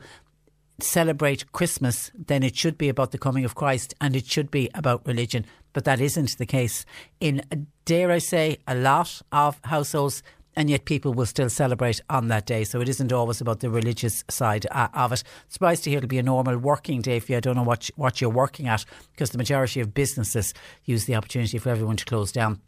celebrate 0.79 1.51
Christmas, 1.51 2.11
then 2.15 2.43
it 2.43 2.55
should 2.55 2.77
be 2.77 2.89
about 2.89 3.11
the 3.11 3.17
coming 3.17 3.45
of 3.45 3.55
Christ 3.55 3.93
and 4.01 4.15
it 4.15 4.25
should 4.25 4.49
be 4.51 4.69
about 4.73 5.05
religion. 5.05 5.45
But 5.71 5.85
that 5.85 6.01
isn't 6.01 6.37
the 6.37 6.45
case 6.45 6.85
in 7.19 7.67
dare 7.85 8.11
I 8.11 8.19
say 8.19 8.57
a 8.67 8.75
lot 8.75 9.21
of 9.31 9.59
households. 9.63 10.23
And 10.55 10.69
yet, 10.69 10.85
people 10.85 11.13
will 11.13 11.25
still 11.25 11.49
celebrate 11.49 12.01
on 12.09 12.27
that 12.27 12.45
day. 12.45 12.63
So, 12.63 12.81
it 12.81 12.89
isn't 12.89 13.11
always 13.11 13.41
about 13.41 13.59
the 13.59 13.69
religious 13.69 14.23
side 14.29 14.65
uh, 14.71 14.89
of 14.93 15.11
it. 15.11 15.23
Surprised 15.47 15.83
to 15.83 15.89
hear 15.89 15.97
it'll 15.97 16.07
be 16.07 16.19
a 16.19 16.23
normal 16.23 16.57
working 16.57 17.01
day 17.01 17.19
for 17.19 17.31
you. 17.31 17.37
I 17.37 17.41
don't 17.41 17.55
know 17.55 17.63
what, 17.63 17.89
what 17.95 18.21
you're 18.21 18.29
working 18.29 18.67
at 18.67 18.85
because 19.11 19.31
the 19.31 19.37
majority 19.37 19.79
of 19.79 19.93
businesses 19.93 20.53
use 20.85 21.05
the 21.05 21.15
opportunity 21.15 21.57
for 21.57 21.69
everyone 21.69 21.97
to 21.97 22.05
close 22.05 22.31
down. 22.31 22.61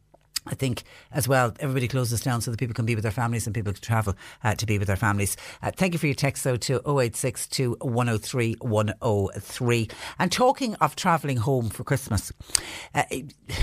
I 0.48 0.56
think 0.56 0.84
as 1.12 1.28
well, 1.28 1.54
everybody 1.60 1.88
closes 1.88 2.22
down 2.22 2.42
so 2.42 2.52
that 2.52 2.60
people 2.60 2.74
can 2.74 2.86
be 2.86 2.96
with 2.96 3.04
their 3.04 3.12
families 3.12 3.48
and 3.48 3.54
people 3.54 3.74
can 3.74 3.82
travel 3.82 4.16
uh, 4.44 4.56
to 4.56 4.66
be 4.66 4.78
with 4.78 4.88
their 4.88 4.96
families. 4.96 5.38
Uh, 5.62 5.72
thank 5.76 5.94
you 5.94 6.00
for 6.00 6.08
your 6.08 6.16
text 6.16 6.44
though 6.44 6.58
to 6.58 6.76
0862 6.86 7.78
103 7.82 8.56
103. 8.60 9.90
And 10.20 10.32
talking 10.32 10.76
of 10.76 10.96
travelling 10.96 11.38
home 11.38 11.70
for 11.70 11.84
Christmas, 11.84 12.32
uh, 12.94 13.04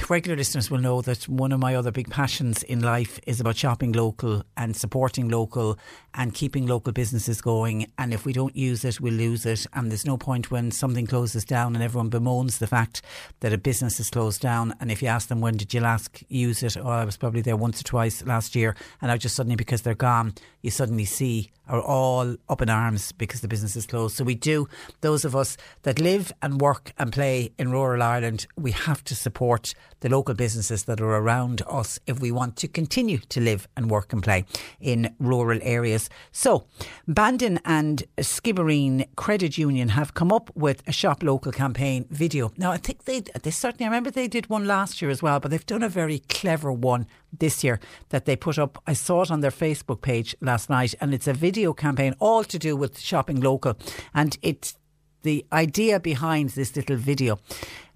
regular 0.09 0.37
listeners 0.37 0.71
will 0.71 0.79
know 0.79 1.01
that 1.03 1.29
one 1.29 1.53
of 1.53 1.61
my 1.61 1.75
other 1.75 1.91
big 1.91 2.11
passions 2.11 2.63
in 2.63 2.81
life 2.81 3.21
is 3.27 3.41
about 3.41 3.57
shopping 3.57 3.93
local 3.93 4.45
and 4.57 4.77
supporting 4.77 5.29
local 5.29 5.79
and 6.15 6.35
keeping 6.35 6.67
local 6.67 6.93
businesses 6.93 7.41
going. 7.41 7.91
And 7.99 8.13
if 8.13 8.25
we 8.25 8.33
don't 8.33 8.57
use 8.57 8.85
it, 8.85 9.01
we'll 9.01 9.15
lose 9.15 9.47
it. 9.47 9.67
And 9.73 9.91
there's 9.91 10.07
no 10.07 10.17
point 10.17 10.51
when 10.51 10.71
something 10.71 11.07
closes 11.07 11.45
down 11.45 11.75
and 11.75 11.83
everyone 11.83 12.11
bemoans 12.11 12.59
the 12.59 12.67
fact 12.67 13.03
that 13.41 13.53
a 13.53 13.59
business 13.59 13.99
is 14.01 14.11
closed 14.11 14.41
down. 14.41 14.75
And 14.81 14.91
if 14.91 15.03
you 15.03 15.09
ask 15.09 15.29
them, 15.29 15.41
when 15.41 15.57
did 15.57 15.73
you 15.73 15.81
last 15.81 16.23
use 16.29 16.63
it? 16.63 16.72
Oh, 16.77 16.89
I 16.89 17.05
was 17.05 17.17
probably 17.17 17.41
there 17.41 17.57
once 17.57 17.81
or 17.81 17.85
twice 17.85 18.25
last 18.25 18.55
year. 18.55 18.77
And 19.01 19.09
now 19.09 19.17
just 19.17 19.35
suddenly, 19.35 19.57
because 19.57 19.83
they're 19.83 19.95
gone, 19.95 20.35
you 20.63 20.71
suddenly 20.71 21.05
see 21.05 21.51
are 21.69 21.81
all 21.81 22.37
up 22.49 22.61
in 22.63 22.69
arms 22.69 23.13
because 23.13 23.41
the 23.41 23.49
business 23.49 23.77
is 23.77 23.87
closed. 23.87 24.17
So 24.17 24.25
we 24.25 24.35
do, 24.35 24.69
those 25.01 25.25
of 25.25 25.37
us 25.37 25.57
that 25.83 25.99
live 25.99 26.33
and 26.43 26.61
work 26.61 26.93
and 26.99 27.13
play 27.13 27.53
in 27.59 27.71
rural 27.71 28.03
Ireland, 28.03 28.47
we 28.57 28.73
have 28.73 29.05
to 29.05 29.15
support 29.15 29.75
the 30.01 30.09
local 30.09 30.35
businesses 30.35 30.85
that 30.85 31.01
are 31.01 31.15
around 31.15 31.63
us 31.69 32.01
if 32.07 32.21
we 32.21 32.33
want 32.33 32.57
to 32.57 32.69
continue 32.69 33.19
to 33.19 33.41
live 33.41 33.69
and 33.77 33.91
work 33.91 34.13
and 34.13 34.23
play 34.23 34.45
in 34.81 35.15
rural 35.21 35.61
areas. 35.63 36.11
So 36.33 36.67
Bandon 37.07 37.61
and 37.65 38.03
Skibbereen 38.19 39.07
Credit 39.17 39.57
Union 39.57 39.91
have 39.91 40.15
come 40.15 40.33
up 40.33 40.51
with 40.57 40.83
a 40.89 40.93
shop 40.93 41.23
local 41.23 41.53
campaign 41.53 42.07
video. 42.11 42.53
Now 42.57 42.73
I 42.73 42.79
think 42.79 43.05
they 43.05 43.21
they 43.21 43.51
certainly 43.51 43.85
I 43.85 43.89
remember 43.89 44.11
they 44.11 44.29
did 44.29 44.51
one 44.51 44.67
last 44.67 45.01
year 45.01 45.11
as 45.11 45.23
well, 45.23 45.39
but 45.39 45.51
they've 45.51 45.67
done 45.67 45.85
a 45.85 45.89
very 45.89 46.19
clever 46.29 46.73
one 46.73 47.07
this 47.39 47.65
year 47.65 47.81
that 48.11 48.25
they 48.27 48.37
put 48.37 48.59
up. 48.59 48.83
I 48.87 48.93
saw 48.93 49.23
it 49.23 49.31
on 49.31 49.41
their 49.41 49.51
Facebook 49.51 50.03
page 50.03 50.35
last 50.41 50.69
night, 50.69 50.95
and 51.01 51.15
it's 51.15 51.29
a 51.29 51.33
video 51.33 51.52
campaign 51.77 52.15
all 52.19 52.45
to 52.45 52.59
do 52.59 52.77
with 52.77 52.99
shopping 52.99 53.41
local. 53.41 53.77
And 54.15 54.37
it's 54.43 54.77
the 55.23 55.45
idea 55.53 56.01
behind 56.01 56.51
this 56.51 56.75
little 56.75 56.97
video 56.97 57.39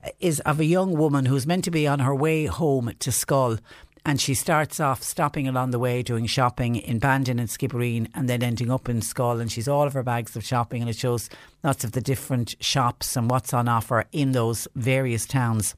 uh, 0.05 0.11
is 0.21 0.41
of 0.41 0.61
a 0.61 0.65
young 0.65 0.97
woman 0.97 1.27
who's 1.27 1.47
meant 1.47 1.65
to 1.65 1.71
be 1.71 1.87
on 1.87 2.01
her 2.01 2.15
way 2.15 2.47
home 2.47 2.93
to 3.01 3.11
Schull. 3.11 3.59
And 4.05 4.21
she 4.21 4.35
starts 4.35 4.79
off 4.79 5.03
stopping 5.03 5.49
along 5.49 5.73
the 5.73 5.81
way 5.81 6.03
doing 6.03 6.27
shopping 6.27 6.77
in 6.77 7.01
Bandon 7.01 7.41
and 7.41 7.49
Skibbereen 7.49 8.09
and 8.15 8.29
then 8.29 8.43
ending 8.43 8.71
up 8.71 8.89
in 8.89 9.01
Schull. 9.01 9.41
And 9.41 9.51
she's 9.51 9.67
all 9.67 9.87
of 9.87 9.95
her 9.95 10.05
bags 10.05 10.37
of 10.37 10.45
shopping 10.45 10.81
and 10.81 10.89
it 10.89 10.97
shows 10.97 11.29
lots 11.65 11.83
of 11.83 11.93
the 11.93 12.01
different 12.01 12.55
shops 12.61 13.17
and 13.17 13.29
what's 13.29 13.53
on 13.53 13.67
offer 13.67 14.05
in 14.13 14.31
those 14.33 14.69
various 14.77 15.27
towns 15.27 15.75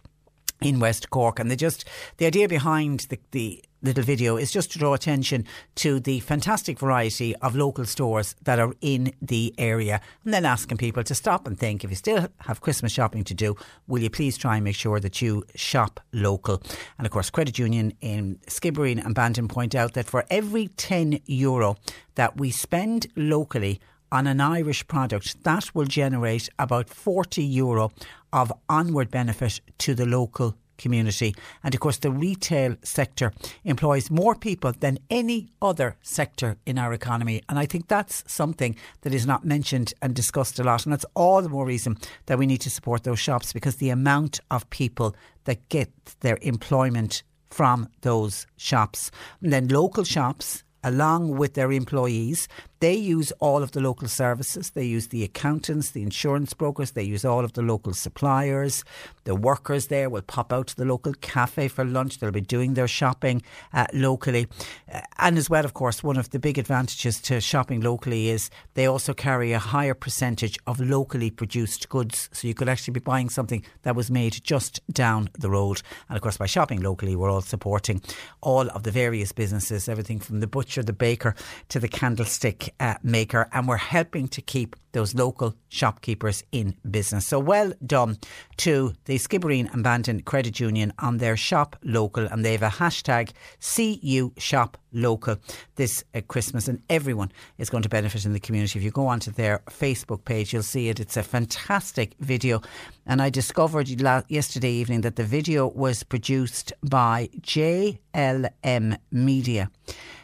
in 0.60 0.80
West 0.80 1.10
Cork. 1.10 1.38
And 1.38 1.50
they 1.50 1.56
just, 1.56 1.84
the 2.16 2.26
idea 2.26 2.48
behind 2.48 3.00
the, 3.10 3.18
the 3.30 3.62
little 3.82 4.02
video 4.02 4.36
is 4.36 4.50
just 4.50 4.72
to 4.72 4.78
draw 4.78 4.92
attention 4.92 5.44
to 5.76 6.00
the 6.00 6.20
fantastic 6.20 6.78
variety 6.78 7.34
of 7.36 7.54
local 7.54 7.84
stores 7.84 8.34
that 8.42 8.58
are 8.58 8.74
in 8.80 9.12
the 9.22 9.54
area 9.56 10.00
and 10.24 10.34
then 10.34 10.44
asking 10.44 10.78
people 10.78 11.04
to 11.04 11.14
stop 11.14 11.46
and 11.46 11.58
think 11.58 11.84
if 11.84 11.90
you 11.90 11.96
still 11.96 12.26
have 12.40 12.60
Christmas 12.60 12.92
shopping 12.92 13.22
to 13.24 13.34
do, 13.34 13.54
will 13.86 14.02
you 14.02 14.10
please 14.10 14.36
try 14.36 14.56
and 14.56 14.64
make 14.64 14.74
sure 14.74 14.98
that 14.98 15.22
you 15.22 15.44
shop 15.54 16.00
local? 16.12 16.60
And 16.98 17.06
of 17.06 17.12
course, 17.12 17.30
Credit 17.30 17.58
Union 17.58 17.92
in 18.00 18.38
Skibbereen 18.46 19.04
and 19.04 19.14
Bandon 19.14 19.48
point 19.48 19.74
out 19.74 19.94
that 19.94 20.06
for 20.06 20.24
every 20.28 20.68
10 20.68 21.20
euro 21.26 21.76
that 22.16 22.36
we 22.36 22.50
spend 22.50 23.06
locally 23.14 23.80
on 24.10 24.26
an 24.26 24.40
Irish 24.40 24.86
product, 24.86 25.44
that 25.44 25.74
will 25.74 25.84
generate 25.84 26.48
about 26.58 26.88
40 26.88 27.44
euro 27.44 27.92
of 28.32 28.52
onward 28.68 29.10
benefit 29.10 29.60
to 29.78 29.94
the 29.94 30.06
local 30.06 30.56
community. 30.78 31.34
And 31.62 31.74
of 31.74 31.80
course, 31.80 31.98
the 31.98 32.10
retail 32.10 32.76
sector 32.82 33.32
employs 33.64 34.10
more 34.10 34.34
people 34.34 34.72
than 34.72 34.98
any 35.10 35.48
other 35.60 35.96
sector 36.02 36.56
in 36.64 36.78
our 36.78 36.92
economy. 36.92 37.42
And 37.48 37.58
I 37.58 37.66
think 37.66 37.88
that's 37.88 38.24
something 38.26 38.76
that 39.02 39.12
is 39.12 39.26
not 39.26 39.44
mentioned 39.44 39.92
and 40.00 40.14
discussed 40.14 40.58
a 40.58 40.64
lot. 40.64 40.86
And 40.86 40.92
that's 40.92 41.04
all 41.14 41.42
the 41.42 41.48
more 41.48 41.66
reason 41.66 41.98
that 42.26 42.38
we 42.38 42.46
need 42.46 42.60
to 42.62 42.70
support 42.70 43.02
those 43.02 43.18
shops 43.18 43.52
because 43.52 43.76
the 43.76 43.90
amount 43.90 44.40
of 44.50 44.70
people 44.70 45.14
that 45.44 45.68
get 45.68 45.90
their 46.20 46.38
employment 46.42 47.22
from 47.50 47.88
those 48.02 48.46
shops. 48.56 49.10
And 49.42 49.52
then 49.52 49.68
local 49.68 50.04
shops 50.04 50.62
along 50.84 51.36
with 51.36 51.54
their 51.54 51.72
employees 51.72 52.46
they 52.80 52.94
use 52.94 53.32
all 53.40 53.62
of 53.62 53.72
the 53.72 53.80
local 53.80 54.08
services. 54.08 54.70
They 54.70 54.84
use 54.84 55.08
the 55.08 55.24
accountants, 55.24 55.90
the 55.90 56.02
insurance 56.02 56.54
brokers. 56.54 56.92
They 56.92 57.02
use 57.02 57.24
all 57.24 57.44
of 57.44 57.54
the 57.54 57.62
local 57.62 57.92
suppliers. 57.92 58.84
The 59.24 59.34
workers 59.34 59.88
there 59.88 60.08
will 60.08 60.22
pop 60.22 60.52
out 60.52 60.68
to 60.68 60.76
the 60.76 60.84
local 60.84 61.12
cafe 61.14 61.68
for 61.68 61.84
lunch. 61.84 62.18
They'll 62.18 62.30
be 62.30 62.40
doing 62.40 62.74
their 62.74 62.88
shopping 62.88 63.42
uh, 63.72 63.86
locally. 63.92 64.46
Uh, 64.92 65.00
and 65.18 65.36
as 65.36 65.50
well, 65.50 65.64
of 65.64 65.74
course, 65.74 66.02
one 66.02 66.16
of 66.16 66.30
the 66.30 66.38
big 66.38 66.56
advantages 66.56 67.20
to 67.22 67.40
shopping 67.40 67.80
locally 67.80 68.28
is 68.28 68.48
they 68.74 68.86
also 68.86 69.12
carry 69.12 69.52
a 69.52 69.58
higher 69.58 69.94
percentage 69.94 70.56
of 70.66 70.80
locally 70.80 71.30
produced 71.30 71.88
goods. 71.88 72.30
So 72.32 72.46
you 72.46 72.54
could 72.54 72.68
actually 72.68 72.92
be 72.92 73.00
buying 73.00 73.28
something 73.28 73.64
that 73.82 73.96
was 73.96 74.10
made 74.10 74.38
just 74.44 74.80
down 74.92 75.30
the 75.38 75.50
road. 75.50 75.82
And 76.08 76.16
of 76.16 76.22
course, 76.22 76.36
by 76.36 76.46
shopping 76.46 76.80
locally, 76.80 77.16
we're 77.16 77.30
all 77.30 77.40
supporting 77.40 78.02
all 78.40 78.68
of 78.68 78.84
the 78.84 78.92
various 78.92 79.32
businesses, 79.32 79.88
everything 79.88 80.20
from 80.20 80.40
the 80.40 80.46
butcher, 80.46 80.82
the 80.82 80.92
baker 80.92 81.34
to 81.70 81.80
the 81.80 81.88
candlestick 81.88 82.67
uh, 82.80 82.94
maker, 83.02 83.48
and 83.52 83.68
we're 83.68 83.76
helping 83.76 84.28
to 84.28 84.42
keep 84.42 84.76
those 84.92 85.14
local 85.14 85.54
shopkeepers 85.68 86.42
in 86.50 86.74
business. 86.90 87.26
So 87.26 87.38
well 87.38 87.72
done 87.86 88.18
to 88.58 88.94
the 89.04 89.16
Skibbereen 89.16 89.72
and 89.72 89.84
Bandon 89.84 90.22
Credit 90.22 90.58
Union 90.58 90.92
on 90.98 91.18
their 91.18 91.36
shop 91.36 91.76
local, 91.82 92.26
and 92.26 92.44
they 92.44 92.52
have 92.52 92.62
a 92.62 92.68
hashtag 92.68 93.30
CU 93.60 94.32
Shop 94.38 94.76
Local 94.92 95.36
this 95.76 96.02
uh, 96.14 96.22
Christmas, 96.28 96.66
and 96.66 96.82
everyone 96.88 97.30
is 97.58 97.68
going 97.68 97.82
to 97.82 97.88
benefit 97.90 98.24
in 98.24 98.32
the 98.32 98.40
community. 98.40 98.78
If 98.78 98.84
you 98.84 98.90
go 98.90 99.06
onto 99.06 99.30
their 99.30 99.60
Facebook 99.68 100.24
page, 100.24 100.52
you'll 100.52 100.62
see 100.62 100.88
it. 100.88 100.98
It's 100.98 101.18
a 101.18 101.22
fantastic 101.22 102.14
video, 102.20 102.62
and 103.06 103.20
I 103.20 103.28
discovered 103.28 103.88
yesterday 104.28 104.72
evening 104.72 105.02
that 105.02 105.16
the 105.16 105.24
video 105.24 105.68
was 105.68 106.02
produced 106.02 106.72
by 106.82 107.28
JLM 107.42 108.96
Media. 109.12 109.70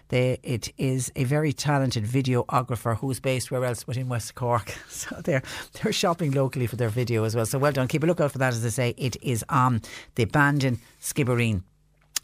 They, 0.09 0.39
it 0.43 0.73
is 0.79 1.11
a 1.17 1.25
very 1.25 1.53
talented 1.53 2.05
videographer 2.05 2.97
who's 2.99 3.21
based 3.21 3.51
where 3.51 3.65
else 3.65 3.85
but 3.85 3.97
in 3.97 4.09
West 4.09 4.35
Cork. 4.35 4.75
So 4.89 5.21
they're 5.23 5.43
they're 5.73 5.93
shopping 5.93 6.31
locally 6.31 6.67
for 6.67 6.77
their 6.77 6.89
video 6.89 7.25
as 7.25 7.35
well. 7.35 7.47
So 7.47 7.59
well 7.59 7.73
done. 7.73 7.89
Keep 7.89 8.05
a 8.05 8.07
lookout 8.07 8.33
for 8.33 8.39
that. 8.39 8.53
As 8.53 8.65
I 8.65 8.69
say, 8.69 8.95
it 8.97 9.17
is 9.23 9.45
on 9.49 9.83
the 10.15 10.25
Bandon 10.25 10.79
Skibbereen 11.01 11.63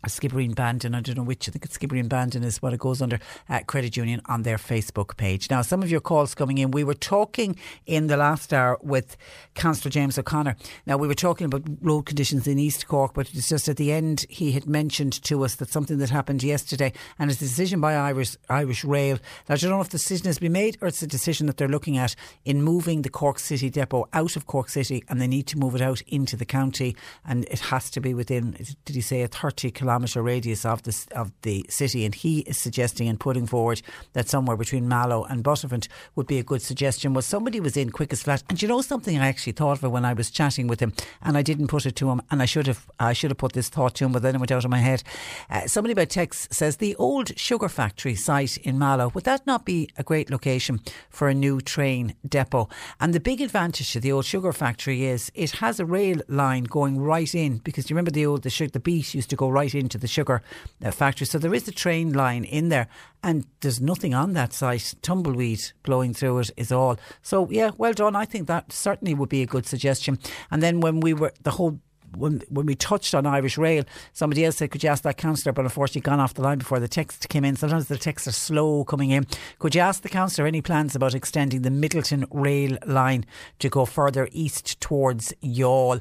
Skibbereen 0.08 0.54
Bandon, 0.54 0.94
I 0.94 1.00
don't 1.00 1.16
know 1.16 1.22
which, 1.22 1.48
I 1.48 1.52
think 1.52 1.64
it's 1.64 1.76
Skibbereen 1.76 2.08
Bandon 2.08 2.42
is 2.42 2.62
what 2.62 2.72
it 2.72 2.80
goes 2.80 3.02
under, 3.02 3.18
uh, 3.48 3.60
Credit 3.66 3.96
Union 3.96 4.22
on 4.26 4.42
their 4.42 4.56
Facebook 4.56 5.16
page. 5.16 5.50
Now, 5.50 5.62
some 5.62 5.82
of 5.82 5.90
your 5.90 6.00
calls 6.00 6.34
coming 6.34 6.58
in. 6.58 6.70
We 6.70 6.84
were 6.84 6.94
talking 6.94 7.56
in 7.86 8.06
the 8.06 8.16
last 8.16 8.52
hour 8.54 8.78
with 8.82 9.16
Councillor 9.54 9.90
James 9.90 10.18
O'Connor. 10.18 10.56
Now, 10.86 10.96
we 10.96 11.06
were 11.06 11.14
talking 11.14 11.44
about 11.44 11.62
road 11.82 12.06
conditions 12.06 12.46
in 12.46 12.58
East 12.58 12.88
Cork, 12.88 13.12
but 13.14 13.28
it's 13.34 13.48
just 13.48 13.68
at 13.68 13.76
the 13.76 13.92
end 13.92 14.24
he 14.28 14.52
had 14.52 14.66
mentioned 14.66 15.22
to 15.24 15.44
us 15.44 15.56
that 15.56 15.70
something 15.70 15.98
that 15.98 16.10
happened 16.10 16.42
yesterday 16.42 16.92
and 17.18 17.30
it's 17.30 17.40
a 17.40 17.44
decision 17.44 17.80
by 17.80 17.94
Irish, 17.94 18.36
Irish 18.48 18.84
Rail. 18.84 19.18
Now, 19.48 19.54
I 19.54 19.58
don't 19.58 19.70
know 19.70 19.80
if 19.80 19.90
the 19.90 19.98
decision 19.98 20.26
has 20.26 20.38
been 20.38 20.52
made 20.52 20.78
or 20.80 20.88
it's 20.88 21.02
a 21.02 21.06
decision 21.06 21.46
that 21.46 21.58
they're 21.58 21.68
looking 21.68 21.98
at 21.98 22.16
in 22.44 22.62
moving 22.62 23.02
the 23.02 23.10
Cork 23.10 23.38
City 23.38 23.68
depot 23.68 24.08
out 24.12 24.36
of 24.36 24.46
Cork 24.46 24.70
City 24.70 25.04
and 25.08 25.20
they 25.20 25.26
need 25.26 25.46
to 25.48 25.58
move 25.58 25.74
it 25.74 25.82
out 25.82 26.00
into 26.02 26.36
the 26.36 26.46
county 26.46 26.96
and 27.24 27.44
it 27.50 27.60
has 27.60 27.90
to 27.90 28.00
be 28.00 28.14
within, 28.14 28.56
did 28.84 28.96
he 28.96 29.02
say, 29.02 29.22
a 29.22 29.28
30 29.28 29.70
kilometre 29.70 29.89
kilometre 29.90 30.22
radius 30.22 30.64
of 30.64 30.82
the, 30.84 31.06
of 31.16 31.32
the 31.42 31.66
city. 31.68 32.04
And 32.04 32.14
he 32.14 32.40
is 32.40 32.58
suggesting 32.58 33.08
and 33.08 33.18
putting 33.18 33.46
forward 33.46 33.82
that 34.12 34.28
somewhere 34.28 34.56
between 34.56 34.88
Mallow 34.88 35.24
and 35.24 35.42
Buttevant 35.42 35.88
would 36.14 36.26
be 36.26 36.38
a 36.38 36.44
good 36.44 36.62
suggestion. 36.62 37.12
Was 37.12 37.26
somebody 37.26 37.58
was 37.60 37.76
in 37.76 37.90
quick 37.90 38.12
as 38.12 38.22
flash. 38.22 38.40
and 38.48 38.60
you 38.62 38.68
know 38.68 38.82
something? 38.82 39.18
I 39.18 39.26
actually 39.26 39.52
thought 39.52 39.82
of 39.82 39.90
when 39.90 40.04
I 40.04 40.12
was 40.12 40.30
chatting 40.30 40.68
with 40.68 40.80
him, 40.80 40.92
and 41.22 41.36
I 41.36 41.42
didn't 41.42 41.66
put 41.66 41.86
it 41.86 41.96
to 41.96 42.10
him, 42.10 42.22
and 42.30 42.40
I 42.40 42.44
should 42.44 42.66
have 42.66 42.88
I 42.98 43.12
should 43.12 43.30
have 43.30 43.38
put 43.38 43.52
this 43.52 43.68
thought 43.68 43.94
to 43.96 44.04
him, 44.04 44.12
but 44.12 44.22
then 44.22 44.34
it 44.34 44.38
went 44.38 44.52
out 44.52 44.64
of 44.64 44.70
my 44.70 44.78
head. 44.78 45.02
Uh, 45.50 45.66
somebody 45.66 45.94
by 45.94 46.04
text 46.04 46.54
says 46.54 46.76
the 46.76 46.94
old 46.96 47.38
sugar 47.38 47.68
factory 47.68 48.14
site 48.14 48.56
in 48.58 48.78
Mallow 48.78 49.10
would 49.14 49.24
that 49.24 49.46
not 49.46 49.64
be 49.64 49.88
a 49.96 50.02
great 50.02 50.30
location 50.30 50.80
for 51.08 51.28
a 51.28 51.34
new 51.34 51.60
train 51.60 52.14
depot? 52.26 52.68
And 53.00 53.12
the 53.12 53.20
big 53.20 53.40
advantage 53.40 53.92
to 53.92 54.00
the 54.00 54.12
old 54.12 54.24
sugar 54.24 54.52
factory 54.52 55.04
is 55.04 55.32
it 55.34 55.52
has 55.62 55.80
a 55.80 55.84
rail 55.84 56.20
line 56.28 56.64
going 56.64 57.00
right 57.00 57.34
in 57.34 57.58
because 57.58 57.90
you 57.90 57.94
remember 57.94 58.12
the 58.12 58.26
old 58.26 58.42
the, 58.42 58.70
the 58.72 58.80
beet 58.80 59.14
used 59.14 59.30
to 59.30 59.36
go 59.36 59.48
right 59.48 59.74
into 59.80 59.98
the 59.98 60.06
sugar 60.06 60.42
uh, 60.84 60.90
factory. 60.90 61.26
So 61.26 61.38
there 61.38 61.54
is 61.54 61.66
a 61.66 61.72
train 61.72 62.12
line 62.12 62.44
in 62.44 62.68
there, 62.68 62.88
and 63.22 63.46
there's 63.60 63.80
nothing 63.80 64.14
on 64.14 64.34
that 64.34 64.52
site. 64.52 64.94
Tumbleweed 65.02 65.72
blowing 65.82 66.14
through 66.14 66.38
it 66.40 66.50
is 66.56 66.70
all. 66.70 66.98
So 67.22 67.48
yeah, 67.50 67.70
well 67.78 67.92
done. 67.92 68.14
I 68.14 68.24
think 68.24 68.46
that 68.46 68.72
certainly 68.72 69.14
would 69.14 69.28
be 69.28 69.42
a 69.42 69.46
good 69.46 69.66
suggestion. 69.66 70.18
And 70.50 70.62
then 70.62 70.80
when 70.80 71.00
we 71.00 71.14
were 71.14 71.32
the 71.42 71.52
whole 71.52 71.80
when 72.16 72.42
when 72.48 72.66
we 72.66 72.74
touched 72.74 73.14
on 73.14 73.26
Irish 73.26 73.58
Rail, 73.58 73.84
somebody 74.12 74.44
else 74.44 74.56
said, 74.56 74.70
"Could 74.70 74.82
you 74.82 74.90
ask 74.90 75.02
that 75.04 75.16
councillor?" 75.16 75.52
But 75.52 75.64
unfortunately, 75.64 76.02
gone 76.02 76.20
off 76.20 76.34
the 76.34 76.42
line 76.42 76.58
before 76.58 76.80
the 76.80 76.88
text 76.88 77.28
came 77.28 77.44
in. 77.44 77.56
Sometimes 77.56 77.86
the 77.86 77.98
texts 77.98 78.28
are 78.28 78.32
slow 78.32 78.84
coming 78.84 79.10
in. 79.10 79.26
Could 79.58 79.74
you 79.74 79.80
ask 79.80 80.02
the 80.02 80.08
councillor 80.08 80.46
any 80.46 80.62
plans 80.62 80.94
about 80.94 81.14
extending 81.14 81.62
the 81.62 81.70
Midleton 81.70 82.26
Rail 82.30 82.76
line 82.86 83.24
to 83.58 83.68
go 83.68 83.84
further 83.84 84.28
east 84.32 84.80
towards 84.80 85.32
Youghal? 85.42 86.00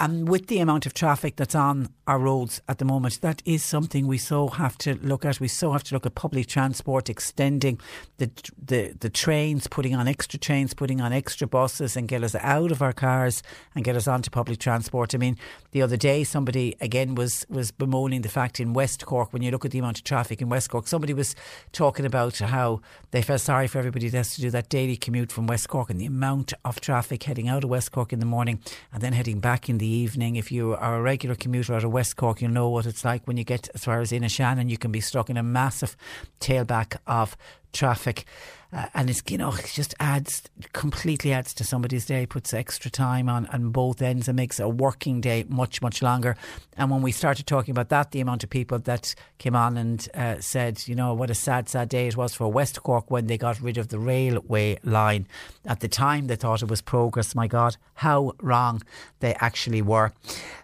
And 0.00 0.30
with 0.30 0.46
the 0.46 0.60
amount 0.60 0.86
of 0.86 0.94
traffic 0.94 1.36
that's 1.36 1.54
on 1.54 1.90
our 2.06 2.18
roads 2.18 2.62
at 2.66 2.78
the 2.78 2.86
moment, 2.86 3.20
that 3.20 3.42
is 3.44 3.62
something 3.62 4.06
we 4.06 4.16
so 4.16 4.48
have 4.48 4.78
to 4.78 4.94
look 5.02 5.26
at. 5.26 5.40
We 5.40 5.48
so 5.48 5.72
have 5.72 5.84
to 5.84 5.94
look 5.94 6.06
at 6.06 6.14
public 6.14 6.46
transport, 6.46 7.10
extending 7.10 7.78
the 8.16 8.30
the, 8.58 8.94
the 8.98 9.10
trains, 9.10 9.66
putting 9.66 9.94
on 9.94 10.08
extra 10.08 10.38
trains, 10.38 10.72
putting 10.72 11.02
on 11.02 11.12
extra 11.12 11.46
buses, 11.46 11.98
and 11.98 12.08
get 12.08 12.24
us 12.24 12.34
out 12.36 12.72
of 12.72 12.80
our 12.80 12.94
cars 12.94 13.42
and 13.74 13.84
get 13.84 13.94
us 13.94 14.08
onto 14.08 14.30
public 14.30 14.58
transport. 14.58 15.14
I 15.14 15.18
mean, 15.18 15.36
the 15.72 15.82
other 15.82 15.98
day, 15.98 16.24
somebody 16.24 16.76
again 16.80 17.14
was 17.14 17.44
was 17.50 17.70
bemoaning 17.70 18.22
the 18.22 18.30
fact 18.30 18.58
in 18.58 18.72
West 18.72 19.04
Cork 19.04 19.34
when 19.34 19.42
you 19.42 19.50
look 19.50 19.66
at 19.66 19.70
the 19.70 19.80
amount 19.80 19.98
of 19.98 20.04
traffic 20.04 20.40
in 20.40 20.48
West 20.48 20.70
Cork, 20.70 20.88
somebody 20.88 21.12
was 21.12 21.36
talking 21.72 22.06
about 22.06 22.38
how 22.38 22.80
they 23.10 23.20
felt 23.20 23.42
sorry 23.42 23.66
for 23.66 23.76
everybody 23.78 24.08
that 24.08 24.16
has 24.16 24.34
to 24.36 24.40
do 24.40 24.50
that 24.50 24.70
daily 24.70 24.96
commute 24.96 25.30
from 25.30 25.46
West 25.46 25.68
Cork 25.68 25.90
and 25.90 26.00
the 26.00 26.06
amount 26.06 26.54
of 26.64 26.80
traffic 26.80 27.24
heading 27.24 27.48
out 27.48 27.64
of 27.64 27.68
West 27.68 27.92
Cork 27.92 28.14
in 28.14 28.18
the 28.18 28.24
morning 28.24 28.60
and 28.94 29.02
then 29.02 29.12
heading 29.12 29.40
back 29.40 29.68
in 29.68 29.76
the 29.76 29.89
evening. 29.90 30.36
If 30.36 30.50
you 30.50 30.74
are 30.74 30.96
a 30.96 31.02
regular 31.02 31.34
commuter 31.34 31.74
out 31.74 31.84
of 31.84 31.92
West 31.92 32.16
Cork, 32.16 32.40
you'll 32.40 32.50
know 32.50 32.68
what 32.68 32.86
it's 32.86 33.04
like 33.04 33.26
when 33.26 33.36
you 33.36 33.44
get 33.44 33.68
as 33.74 33.84
far 33.84 34.00
as 34.00 34.12
Innishannon. 34.12 34.70
You 34.70 34.78
can 34.78 34.92
be 34.92 35.00
stuck 35.00 35.30
in 35.30 35.36
a 35.36 35.42
massive 35.42 35.96
tailback 36.40 36.96
of 37.06 37.36
traffic. 37.72 38.24
Uh, 38.72 38.86
and 38.94 39.10
it's 39.10 39.22
you 39.28 39.38
know 39.38 39.52
it 39.52 39.70
just 39.72 39.94
adds 39.98 40.42
completely 40.72 41.32
adds 41.32 41.52
to 41.54 41.64
somebody's 41.64 42.06
day, 42.06 42.26
puts 42.26 42.54
extra 42.54 42.90
time 42.90 43.28
on 43.28 43.46
on 43.46 43.70
both 43.70 44.00
ends, 44.00 44.28
and 44.28 44.36
makes 44.36 44.60
a 44.60 44.68
working 44.68 45.20
day 45.20 45.44
much 45.48 45.82
much 45.82 46.02
longer. 46.02 46.36
And 46.76 46.90
when 46.90 47.02
we 47.02 47.12
started 47.12 47.46
talking 47.46 47.72
about 47.72 47.88
that, 47.88 48.12
the 48.12 48.20
amount 48.20 48.44
of 48.44 48.50
people 48.50 48.78
that 48.78 49.14
came 49.38 49.56
on 49.56 49.76
and 49.76 50.08
uh, 50.14 50.36
said, 50.40 50.86
you 50.86 50.94
know, 50.94 51.12
what 51.14 51.30
a 51.30 51.34
sad 51.34 51.68
sad 51.68 51.88
day 51.88 52.06
it 52.06 52.16
was 52.16 52.34
for 52.34 52.50
West 52.50 52.82
Cork 52.82 53.10
when 53.10 53.26
they 53.26 53.36
got 53.36 53.60
rid 53.60 53.76
of 53.76 53.88
the 53.88 53.98
railway 53.98 54.78
line. 54.84 55.26
At 55.66 55.80
the 55.80 55.88
time, 55.88 56.28
they 56.28 56.36
thought 56.36 56.62
it 56.62 56.70
was 56.70 56.80
progress. 56.80 57.34
My 57.34 57.48
God, 57.48 57.76
how 57.94 58.32
wrong 58.40 58.82
they 59.18 59.34
actually 59.40 59.82
were. 59.82 60.12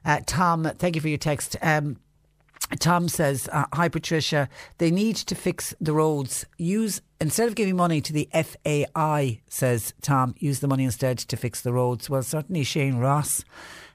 Uh, 0.04 0.20
Tom, 0.26 0.70
thank 0.78 0.94
you 0.94 1.00
for 1.00 1.08
your 1.08 1.18
text. 1.18 1.56
Um, 1.60 1.96
Tom 2.80 3.08
says, 3.08 3.48
uh, 3.52 3.66
"Hi 3.74 3.88
Patricia, 3.88 4.48
they 4.78 4.90
need 4.90 5.16
to 5.16 5.34
fix 5.34 5.74
the 5.80 5.92
roads. 5.92 6.44
Use 6.58 7.00
instead 7.20 7.48
of 7.48 7.54
giving 7.54 7.76
money 7.76 8.00
to 8.00 8.12
the 8.12 8.28
FAI," 8.32 9.40
says 9.48 9.94
Tom, 10.02 10.34
"use 10.38 10.60
the 10.60 10.68
money 10.68 10.84
instead 10.84 11.18
to 11.18 11.36
fix 11.36 11.60
the 11.60 11.72
roads." 11.72 12.10
Well, 12.10 12.22
certainly 12.22 12.64
Shane 12.64 12.96
Ross 12.96 13.44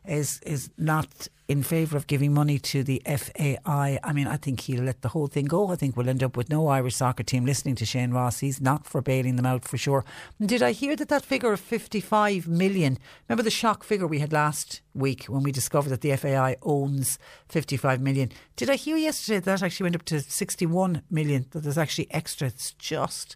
is 0.05 0.39
is 0.45 0.69
not 0.77 1.27
in 1.51 1.63
favour 1.63 1.97
of 1.97 2.07
giving 2.07 2.33
money 2.33 2.57
to 2.57 2.81
the 2.81 3.01
FAI. 3.05 3.99
I 4.01 4.13
mean, 4.13 4.25
I 4.25 4.37
think 4.37 4.61
he'll 4.61 4.85
let 4.85 5.01
the 5.01 5.09
whole 5.09 5.27
thing 5.27 5.45
go. 5.45 5.69
I 5.69 5.75
think 5.75 5.97
we'll 5.97 6.07
end 6.07 6.23
up 6.23 6.37
with 6.37 6.49
no 6.49 6.69
Irish 6.69 6.95
soccer 6.95 7.23
team 7.23 7.45
listening 7.45 7.75
to 7.75 7.85
Shane 7.85 8.11
Ross. 8.11 8.39
He's 8.39 8.61
not 8.61 8.87
for 8.87 9.01
bailing 9.01 9.35
them 9.35 9.45
out 9.45 9.65
for 9.65 9.77
sure. 9.77 10.05
Did 10.39 10.63
I 10.63 10.71
hear 10.71 10.95
that 10.95 11.09
that 11.09 11.25
figure 11.25 11.51
of 11.51 11.59
55 11.59 12.47
million? 12.47 12.97
Remember 13.27 13.43
the 13.43 13.51
shock 13.51 13.83
figure 13.83 14.07
we 14.07 14.19
had 14.19 14.31
last 14.31 14.79
week 14.93 15.25
when 15.25 15.43
we 15.43 15.51
discovered 15.51 15.89
that 15.89 15.99
the 15.99 16.15
FAI 16.15 16.55
owns 16.61 17.19
55 17.49 17.99
million? 17.99 18.31
Did 18.55 18.69
I 18.69 18.77
hear 18.77 18.95
yesterday 18.95 19.39
that, 19.39 19.59
that 19.59 19.65
actually 19.65 19.83
went 19.83 19.95
up 19.97 20.05
to 20.05 20.21
61 20.21 21.01
million? 21.11 21.47
That 21.51 21.63
there's 21.63 21.77
actually 21.77 22.07
extra. 22.11 22.47
It's 22.47 22.71
just 22.71 23.35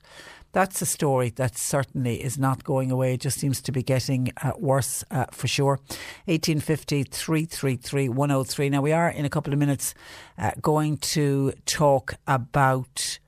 that's 0.56 0.82
a 0.82 0.86
story 0.86 1.32
that 1.32 1.58
certainly 1.58 2.24
is 2.24 2.38
not 2.38 2.64
going 2.64 2.90
away. 2.90 3.16
It 3.16 3.20
just 3.20 3.38
seems 3.38 3.62
to 3.64 3.74
be 3.74 3.84
getting 3.84 4.32
uh, 4.42 4.54
worse 4.58 5.04
uh, 5.12 5.26
for 5.30 5.48
sure. 5.50 5.82
1850 6.28 7.04
333 7.04 8.08
103. 8.08 8.70
Now, 8.70 8.82
we 8.82 8.94
are 8.94 9.10
in 9.10 9.26
a 9.26 9.30
couple 9.30 9.52
of 9.52 9.60
minutes 9.60 9.94
uh, 10.38 10.52
going 10.62 10.96
to 11.16 11.52
talk 11.66 12.14
about. 12.26 13.20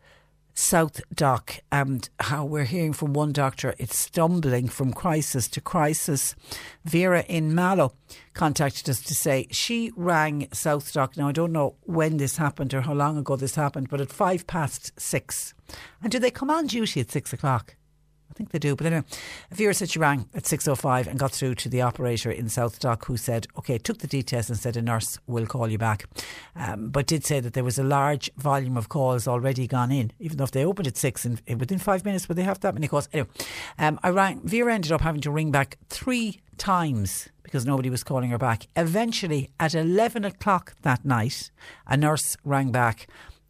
South 0.57 1.01
Dock 1.13 1.59
and 1.71 2.09
how 2.19 2.43
we're 2.43 2.63
hearing 2.63 2.91
from 2.91 3.13
one 3.13 3.31
doctor 3.31 3.75
it's 3.77 3.95
stumbling 3.95 4.67
from 4.67 4.91
crisis 4.91 5.47
to 5.49 5.61
crisis. 5.61 6.33
Vera 6.83 7.23
in 7.29 7.53
Mallow 7.53 7.93
contacted 8.33 8.89
us 8.89 8.99
to 9.01 9.13
say 9.13 9.45
she 9.51 9.91
rang 9.95 10.47
SouthDoc. 10.47 11.15
Now, 11.15 11.27
I 11.27 11.31
don't 11.31 11.51
know 11.51 11.75
when 11.83 12.17
this 12.17 12.37
happened 12.37 12.73
or 12.73 12.81
how 12.81 12.93
long 12.93 13.19
ago 13.19 13.35
this 13.35 13.53
happened, 13.53 13.89
but 13.89 14.01
at 14.01 14.11
five 14.11 14.47
past 14.47 14.99
six. 14.99 15.53
And 16.01 16.11
do 16.11 16.17
they 16.17 16.31
come 16.31 16.49
on 16.49 16.65
duty 16.65 17.01
at 17.01 17.11
six 17.11 17.31
o'clock? 17.33 17.75
I 18.37 18.45
think 18.45 18.51
they 18.51 18.59
do. 18.59 18.75
But 18.75 18.85
anyway, 18.85 19.03
Vera 19.51 19.73
said 19.73 19.89
she 19.89 19.97
rang 19.97 20.29
at 20.35 20.43
6.05 20.43 21.07
and 21.07 21.17
got 21.17 21.31
through 21.31 21.55
to 21.55 21.69
the 21.69 21.81
operator 21.81 22.29
in 22.29 22.45
SouthDoc 22.45 23.05
who 23.05 23.17
said, 23.17 23.47
OK, 23.55 23.79
took 23.79 23.97
the 23.97 24.05
details 24.05 24.47
and 24.47 24.59
said 24.59 24.77
a 24.77 24.81
nurse 24.83 25.17
will 25.25 25.47
call 25.47 25.67
you 25.67 25.79
back. 25.79 26.05
Um, 26.55 26.89
but 26.89 27.07
did 27.07 27.25
say 27.25 27.39
that 27.39 27.53
there 27.53 27.63
was 27.63 27.79
a 27.79 27.83
large 27.83 28.29
volume 28.37 28.77
of 28.77 28.89
calls 28.89 29.27
already 29.27 29.65
gone 29.65 29.91
in, 29.91 30.11
even 30.19 30.37
though 30.37 30.43
if 30.43 30.51
they 30.51 30.63
opened 30.63 30.85
at 30.85 30.97
6 30.97 31.25
and 31.25 31.41
within 31.59 31.79
five 31.79 32.05
minutes, 32.05 32.27
would 32.27 32.37
they 32.37 32.43
have 32.43 32.59
that 32.59 32.75
many 32.75 32.87
calls? 32.87 33.09
Anyway, 33.11 33.27
um, 33.79 33.99
I 34.03 34.09
rang, 34.09 34.41
Vera 34.43 34.71
ended 34.71 34.91
up 34.91 35.01
having 35.01 35.21
to 35.21 35.31
ring 35.31 35.49
back 35.49 35.79
three 35.89 36.39
times 36.59 37.29
because 37.41 37.65
nobody 37.65 37.89
was 37.89 38.03
calling 38.03 38.29
her 38.29 38.37
back. 38.37 38.67
Eventually, 38.75 39.49
at 39.59 39.73
11 39.73 40.25
o'clock 40.25 40.75
that 40.83 41.03
night, 41.03 41.49
a 41.87 41.97
nurse 41.97 42.37
rang 42.43 42.71
back 42.71 43.07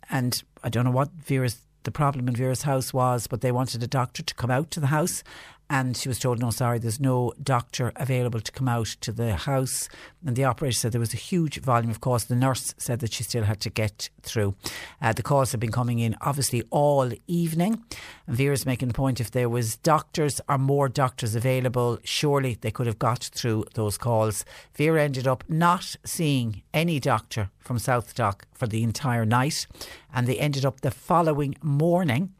and 0.09 0.41
I 0.63 0.69
don't 0.69 0.85
know 0.85 0.91
what 0.91 1.11
Vera's 1.11 1.66
the 1.87 1.91
problem 1.91 2.27
in 2.27 2.35
Vera's 2.35 2.63
house 2.63 2.93
was, 2.93 3.27
but 3.27 3.39
they 3.39 3.49
wanted 3.49 3.81
a 3.81 3.87
doctor 3.87 4.21
to 4.21 4.35
come 4.35 4.51
out 4.51 4.69
to 4.71 4.81
the 4.81 4.87
house. 4.87 5.23
And 5.69 5.97
she 5.97 6.07
was 6.07 6.19
told, 6.19 6.39
no, 6.39 6.49
sorry, 6.49 6.79
there's 6.79 6.99
no 6.99 7.33
doctor 7.43 7.91
available 7.97 8.39
to 8.39 8.51
come 8.51 8.69
out 8.69 8.87
to 9.01 9.11
the 9.11 9.35
house. 9.35 9.89
And 10.25 10.35
the 10.35 10.45
operator 10.45 10.73
said 10.73 10.91
there 10.93 10.99
was 10.99 11.13
a 11.13 11.17
huge 11.17 11.59
volume 11.59 11.91
of 11.91 11.99
calls. 11.99 12.25
The 12.25 12.35
nurse 12.35 12.73
said 12.77 12.99
that 12.99 13.11
she 13.11 13.23
still 13.23 13.43
had 13.43 13.59
to 13.61 13.69
get 13.69 14.09
through. 14.21 14.55
Uh, 15.01 15.11
the 15.11 15.23
calls 15.23 15.51
have 15.51 15.59
been 15.59 15.71
coming 15.71 15.99
in 15.99 16.15
obviously 16.21 16.63
all 16.69 17.11
evening. 17.27 17.83
And 18.27 18.37
Vera's 18.37 18.65
making 18.65 18.87
the 18.87 18.93
point 18.93 19.19
if 19.19 19.31
there 19.31 19.49
was 19.49 19.75
doctors 19.75 20.39
or 20.47 20.57
more 20.57 20.87
doctors 20.87 21.35
available, 21.35 21.99
surely 22.03 22.57
they 22.61 22.71
could 22.71 22.87
have 22.87 22.99
got 22.99 23.29
through 23.33 23.65
those 23.73 23.97
calls. 23.97 24.45
Vera 24.73 25.03
ended 25.03 25.27
up 25.27 25.43
not 25.49 25.97
seeing 26.05 26.61
any 26.73 26.99
doctor 26.99 27.49
from 27.59 27.77
SouthDoc 27.77 28.43
for 28.53 28.67
the 28.67 28.83
entire 28.83 29.25
night. 29.25 29.67
And 30.13 30.27
they 30.27 30.39
ended 30.39 30.65
up 30.65 30.79
the 30.79 30.91
following 30.91 31.55
morning 31.61 32.33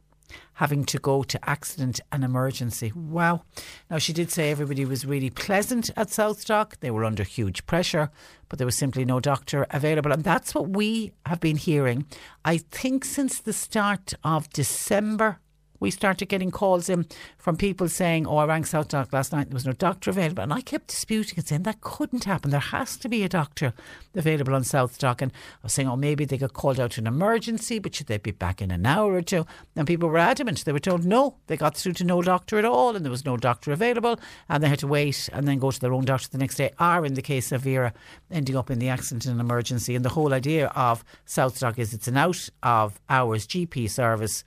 having 0.58 0.82
to 0.84 0.98
go 0.98 1.22
to 1.22 1.38
accident 1.48 2.00
and 2.10 2.24
emergency. 2.24 2.90
Wow. 2.92 3.42
Now, 3.88 3.98
she 3.98 4.12
did 4.12 4.32
say 4.32 4.50
everybody 4.50 4.84
was 4.84 5.06
really 5.06 5.30
pleasant 5.30 5.88
at 5.96 6.08
SouthDoc. 6.08 6.80
They 6.80 6.90
were 6.90 7.04
under 7.04 7.22
huge 7.22 7.64
pressure, 7.64 8.10
but 8.48 8.58
there 8.58 8.66
was 8.66 8.76
simply 8.76 9.04
no 9.04 9.20
doctor 9.20 9.68
available. 9.70 10.10
And 10.10 10.24
that's 10.24 10.56
what 10.56 10.70
we 10.70 11.12
have 11.26 11.38
been 11.38 11.58
hearing, 11.58 12.06
I 12.44 12.58
think, 12.58 13.04
since 13.04 13.40
the 13.40 13.52
start 13.52 14.14
of 14.24 14.50
December 14.50 15.38
we 15.80 15.90
started 15.90 16.26
getting 16.26 16.50
calls 16.50 16.88
in 16.88 17.06
from 17.36 17.56
people 17.56 17.88
saying, 17.88 18.26
Oh, 18.26 18.38
I 18.38 18.44
rang 18.46 18.64
SouthDoc 18.64 19.12
last 19.12 19.32
night, 19.32 19.48
there 19.48 19.54
was 19.54 19.66
no 19.66 19.72
doctor 19.72 20.10
available. 20.10 20.42
And 20.42 20.52
I 20.52 20.60
kept 20.60 20.88
disputing 20.88 21.38
and 21.38 21.46
saying 21.46 21.62
that 21.62 21.80
couldn't 21.80 22.24
happen. 22.24 22.50
There 22.50 22.60
has 22.60 22.96
to 22.98 23.08
be 23.08 23.22
a 23.22 23.28
doctor 23.28 23.72
available 24.14 24.54
on 24.54 24.62
SouthDoc. 24.62 25.22
And 25.22 25.32
I 25.32 25.58
was 25.64 25.72
saying, 25.72 25.88
Oh, 25.88 25.96
maybe 25.96 26.24
they 26.24 26.38
got 26.38 26.52
called 26.52 26.80
out 26.80 26.92
to 26.92 27.00
an 27.00 27.06
emergency, 27.06 27.78
but 27.78 27.94
should 27.94 28.06
they 28.06 28.18
be 28.18 28.30
back 28.30 28.60
in 28.60 28.70
an 28.70 28.86
hour 28.86 29.14
or 29.14 29.22
two? 29.22 29.46
And 29.76 29.86
people 29.86 30.08
were 30.08 30.18
adamant. 30.18 30.64
They 30.64 30.72
were 30.72 30.78
told, 30.78 31.04
No, 31.04 31.36
they 31.46 31.56
got 31.56 31.76
through 31.76 31.94
to 31.94 32.04
no 32.04 32.22
doctor 32.22 32.58
at 32.58 32.64
all, 32.64 32.96
and 32.96 33.04
there 33.04 33.10
was 33.10 33.24
no 33.24 33.36
doctor 33.36 33.72
available. 33.72 34.18
And 34.48 34.62
they 34.62 34.68
had 34.68 34.80
to 34.80 34.86
wait 34.86 35.28
and 35.32 35.46
then 35.46 35.58
go 35.58 35.70
to 35.70 35.80
their 35.80 35.92
own 35.92 36.04
doctor 36.04 36.28
the 36.30 36.38
next 36.38 36.56
day, 36.56 36.70
or 36.80 37.04
in 37.06 37.14
the 37.14 37.22
case 37.22 37.52
of 37.52 37.62
Vera, 37.62 37.92
ending 38.30 38.56
up 38.56 38.70
in 38.70 38.78
the 38.78 38.88
accident 38.88 39.26
and 39.26 39.40
emergency. 39.40 39.94
And 39.94 40.04
the 40.04 40.10
whole 40.10 40.34
idea 40.34 40.68
of 40.68 41.04
SouthDoc 41.26 41.78
is 41.78 41.94
it's 41.94 42.08
an 42.08 42.16
out 42.16 42.48
of 42.62 43.00
hours 43.08 43.46
GP 43.46 43.90
service 43.90 44.44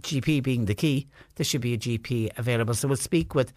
GP 0.00 0.42
being 0.42 0.64
the 0.66 0.74
key, 0.74 1.08
there 1.36 1.44
should 1.44 1.60
be 1.60 1.74
a 1.74 1.78
GP 1.78 2.30
available. 2.36 2.74
So 2.74 2.88
we'll 2.88 2.96
speak 2.96 3.34
with 3.34 3.52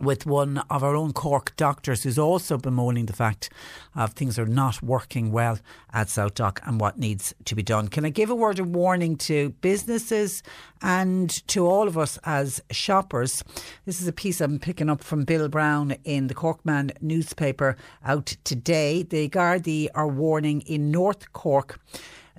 with 0.00 0.26
one 0.26 0.58
of 0.70 0.84
our 0.84 0.94
own 0.94 1.12
Cork 1.12 1.54
doctors 1.56 2.02
who's 2.02 2.18
also 2.18 2.56
bemoaning 2.56 3.06
the 3.06 3.12
fact 3.12 3.50
of 3.96 4.12
things 4.12 4.38
are 4.38 4.46
not 4.46 4.82
working 4.82 5.32
well 5.32 5.58
at 5.92 6.06
SouthDoc 6.06 6.60
and 6.66 6.80
what 6.80 6.98
needs 6.98 7.34
to 7.46 7.54
be 7.54 7.62
done. 7.62 7.88
Can 7.88 8.04
I 8.04 8.10
give 8.10 8.30
a 8.30 8.34
word 8.34 8.58
of 8.60 8.68
warning 8.68 9.16
to 9.16 9.50
businesses 9.60 10.42
and 10.80 11.30
to 11.48 11.66
all 11.66 11.88
of 11.88 11.98
us 11.98 12.18
as 12.24 12.62
shoppers? 12.70 13.42
This 13.86 14.00
is 14.00 14.06
a 14.06 14.12
piece 14.12 14.40
I'm 14.40 14.58
picking 14.58 14.88
up 14.88 15.02
from 15.02 15.24
Bill 15.24 15.48
Brown 15.48 15.96
in 16.04 16.28
the 16.28 16.34
Corkman 16.34 16.92
newspaper 17.00 17.76
out 18.04 18.36
today. 18.44 19.02
The 19.02 19.28
Gardaí 19.28 19.88
are 19.94 20.08
warning 20.08 20.60
in 20.62 20.90
North 20.90 21.32
Cork 21.32 21.80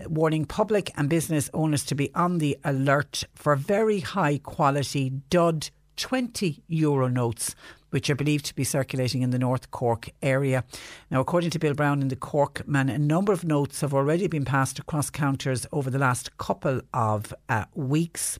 warning 0.07 0.45
public 0.45 0.91
and 0.95 1.09
business 1.09 1.49
owners 1.53 1.83
to 1.85 1.95
be 1.95 2.13
on 2.15 2.37
the 2.37 2.57
alert 2.63 3.23
for 3.35 3.55
very 3.55 3.99
high 3.99 4.37
quality 4.37 5.09
dud 5.29 5.69
20 5.97 6.63
euro 6.67 7.07
notes 7.07 7.55
which 7.89 8.09
are 8.09 8.15
believed 8.15 8.45
to 8.45 8.55
be 8.55 8.63
circulating 8.63 9.21
in 9.21 9.31
the 9.31 9.39
North 9.39 9.71
Cork 9.71 10.09
area. 10.21 10.63
Now, 11.09 11.19
according 11.19 11.49
to 11.51 11.59
Bill 11.59 11.73
Brown 11.73 12.01
in 12.01 12.09
the 12.09 12.15
Corkman, 12.15 12.93
a 12.93 12.99
number 12.99 13.33
of 13.33 13.43
notes 13.43 13.81
have 13.81 13.93
already 13.93 14.27
been 14.27 14.45
passed 14.45 14.79
across 14.79 15.09
counters 15.09 15.65
over 15.71 15.89
the 15.89 15.97
last 15.97 16.37
couple 16.37 16.81
of 16.93 17.33
uh, 17.49 17.65
weeks. 17.73 18.39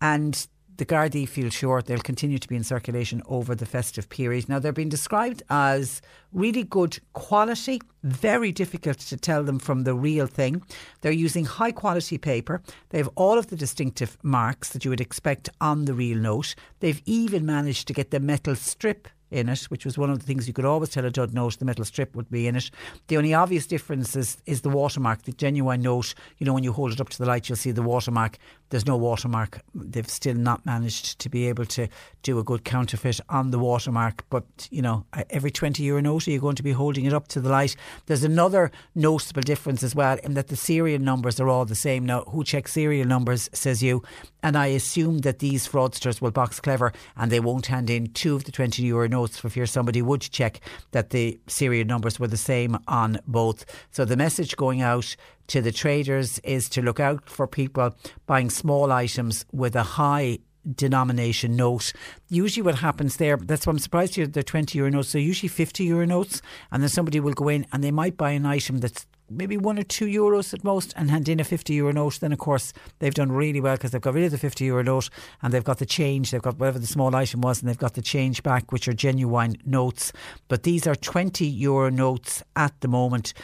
And 0.00 0.46
the 0.78 0.86
Gardaí 0.86 1.28
feel 1.28 1.50
sure 1.50 1.82
they'll 1.82 1.98
continue 1.98 2.38
to 2.38 2.48
be 2.48 2.56
in 2.56 2.64
circulation 2.64 3.20
over 3.26 3.54
the 3.54 3.66
festive 3.66 4.08
period. 4.08 4.48
Now, 4.48 4.60
they're 4.60 4.72
being 4.72 4.88
described 4.88 5.42
as 5.50 6.00
really 6.32 6.62
good 6.62 6.98
quality, 7.14 7.80
very 8.04 8.52
difficult 8.52 8.98
to 8.98 9.16
tell 9.16 9.42
them 9.42 9.58
from 9.58 9.82
the 9.82 9.94
real 9.94 10.28
thing. 10.28 10.62
They're 11.00 11.12
using 11.12 11.44
high 11.44 11.72
quality 11.72 12.16
paper. 12.16 12.62
They 12.90 12.98
have 12.98 13.10
all 13.16 13.38
of 13.38 13.48
the 13.48 13.56
distinctive 13.56 14.16
marks 14.22 14.70
that 14.70 14.84
you 14.84 14.90
would 14.90 15.00
expect 15.00 15.50
on 15.60 15.84
the 15.84 15.94
real 15.94 16.18
note. 16.18 16.54
They've 16.78 17.02
even 17.06 17.44
managed 17.44 17.88
to 17.88 17.92
get 17.92 18.12
the 18.12 18.20
metal 18.20 18.54
strip 18.54 19.08
in 19.30 19.48
it, 19.48 19.64
which 19.64 19.84
was 19.84 19.98
one 19.98 20.10
of 20.10 20.18
the 20.18 20.24
things 20.24 20.46
you 20.46 20.54
could 20.54 20.64
always 20.64 20.90
tell 20.90 21.04
a 21.04 21.10
dud 21.10 21.34
note, 21.34 21.58
the 21.58 21.64
metal 21.64 21.84
strip 21.84 22.14
would 22.14 22.30
be 22.30 22.46
in 22.46 22.56
it. 22.56 22.70
The 23.08 23.16
only 23.16 23.34
obvious 23.34 23.66
difference 23.66 24.16
is, 24.16 24.38
is 24.46 24.62
the 24.62 24.70
watermark, 24.70 25.22
the 25.22 25.32
genuine 25.32 25.82
note. 25.82 26.14
You 26.38 26.46
know, 26.46 26.54
when 26.54 26.64
you 26.64 26.72
hold 26.72 26.92
it 26.92 27.00
up 27.00 27.08
to 27.10 27.18
the 27.18 27.26
light, 27.26 27.48
you'll 27.48 27.56
see 27.56 27.70
the 27.70 27.82
watermark. 27.82 28.38
There's 28.70 28.86
no 28.86 28.96
watermark. 28.96 29.60
They've 29.74 30.08
still 30.08 30.34
not 30.34 30.64
managed 30.66 31.18
to 31.20 31.28
be 31.28 31.48
able 31.48 31.64
to 31.66 31.88
do 32.22 32.38
a 32.38 32.44
good 32.44 32.64
counterfeit 32.64 33.20
on 33.28 33.50
the 33.50 33.58
watermark. 33.58 34.24
But, 34.30 34.44
you 34.70 34.82
know, 34.82 35.06
uh, 35.12 35.24
every 35.30 35.50
20 35.50 35.82
euro 35.82 36.00
note, 36.00 36.26
you're 36.26 36.34
you 36.34 36.40
going 36.40 36.56
to 36.56 36.62
be 36.62 36.72
holding 36.72 37.04
it 37.04 37.12
up 37.12 37.28
to 37.28 37.40
the 37.40 37.48
light? 37.48 37.76
There's 38.06 38.24
another 38.24 38.70
noticeable 38.94 39.42
difference 39.42 39.82
as 39.82 39.94
well 39.94 40.18
in 40.22 40.34
that 40.34 40.48
the 40.48 40.56
serial 40.56 41.00
numbers 41.00 41.40
are 41.40 41.48
all 41.48 41.64
the 41.64 41.74
same. 41.74 42.04
Now, 42.04 42.22
who 42.22 42.44
checks 42.44 42.72
serial 42.72 43.06
numbers, 43.06 43.48
says 43.52 43.82
you. 43.82 44.02
And 44.42 44.56
I 44.56 44.66
assume 44.66 45.18
that 45.18 45.40
these 45.40 45.66
fraudsters 45.66 46.20
will 46.20 46.30
box 46.30 46.60
clever 46.60 46.92
and 47.16 47.32
they 47.32 47.40
won't 47.40 47.66
hand 47.66 47.90
in 47.90 48.12
two 48.12 48.36
of 48.36 48.44
the 48.44 48.52
20 48.52 48.82
euro 48.82 49.08
notes 49.08 49.38
for 49.38 49.48
fear 49.48 49.66
somebody 49.66 50.02
would 50.02 50.20
check 50.20 50.60
that 50.92 51.10
the 51.10 51.40
serial 51.46 51.86
numbers 51.86 52.20
were 52.20 52.28
the 52.28 52.36
same 52.36 52.78
on 52.86 53.18
both. 53.26 53.64
So 53.90 54.04
the 54.04 54.16
message 54.16 54.56
going 54.56 54.82
out 54.82 55.16
to 55.48 55.60
the 55.60 55.72
traders 55.72 56.38
is 56.40 56.68
to 56.70 56.82
look 56.82 57.00
out 57.00 57.28
for 57.28 57.46
people 57.46 57.94
buying 58.26 58.50
small 58.50 58.92
items 58.92 59.44
with 59.52 59.74
a 59.76 59.82
high 59.82 60.38
denomination 60.74 61.56
note. 61.56 61.92
Usually, 62.28 62.62
what 62.62 62.76
happens 62.76 63.16
there, 63.16 63.36
that's 63.36 63.66
why 63.66 63.72
I'm 63.72 63.78
surprised 63.78 64.16
you 64.16 64.26
they're 64.26 64.42
20 64.42 64.78
euro 64.78 64.90
notes. 64.90 65.12
They're 65.12 65.22
usually 65.22 65.48
50 65.48 65.84
euro 65.84 66.06
notes, 66.06 66.42
and 66.70 66.82
then 66.82 66.90
somebody 66.90 67.20
will 67.20 67.32
go 67.32 67.48
in 67.48 67.66
and 67.72 67.82
they 67.82 67.90
might 67.90 68.16
buy 68.16 68.30
an 68.30 68.46
item 68.46 68.78
that's 68.78 69.06
maybe 69.30 69.56
one 69.56 69.78
or 69.78 69.82
two 69.82 70.06
euros 70.06 70.54
at 70.54 70.64
most 70.64 70.92
and 70.96 71.10
hand 71.10 71.28
in 71.28 71.40
a 71.40 71.44
50 71.44 71.74
euro 71.74 71.92
note, 71.92 72.20
then 72.20 72.32
of 72.32 72.38
course 72.38 72.72
they've 72.98 73.14
done 73.14 73.30
really 73.30 73.60
well 73.60 73.74
because 73.74 73.90
they've 73.90 74.00
got 74.00 74.14
rid 74.14 74.24
of 74.24 74.30
the 74.30 74.38
50 74.38 74.64
euro 74.64 74.82
note 74.82 75.10
and 75.42 75.52
they've 75.52 75.64
got 75.64 75.78
the 75.78 75.86
change, 75.86 76.30
they've 76.30 76.42
got 76.42 76.58
whatever 76.58 76.78
the 76.78 76.86
small 76.86 77.14
item 77.14 77.40
was 77.40 77.60
and 77.60 77.68
they've 77.68 77.78
got 77.78 77.94
the 77.94 78.02
change 78.02 78.42
back, 78.42 78.72
which 78.72 78.88
are 78.88 78.94
genuine 78.94 79.56
notes. 79.64 80.12
But 80.48 80.62
these 80.62 80.86
are 80.86 80.94
20 80.94 81.46
euro 81.46 81.90
notes 81.90 82.42
at 82.56 82.80
the 82.80 82.88
moment. 82.88 83.34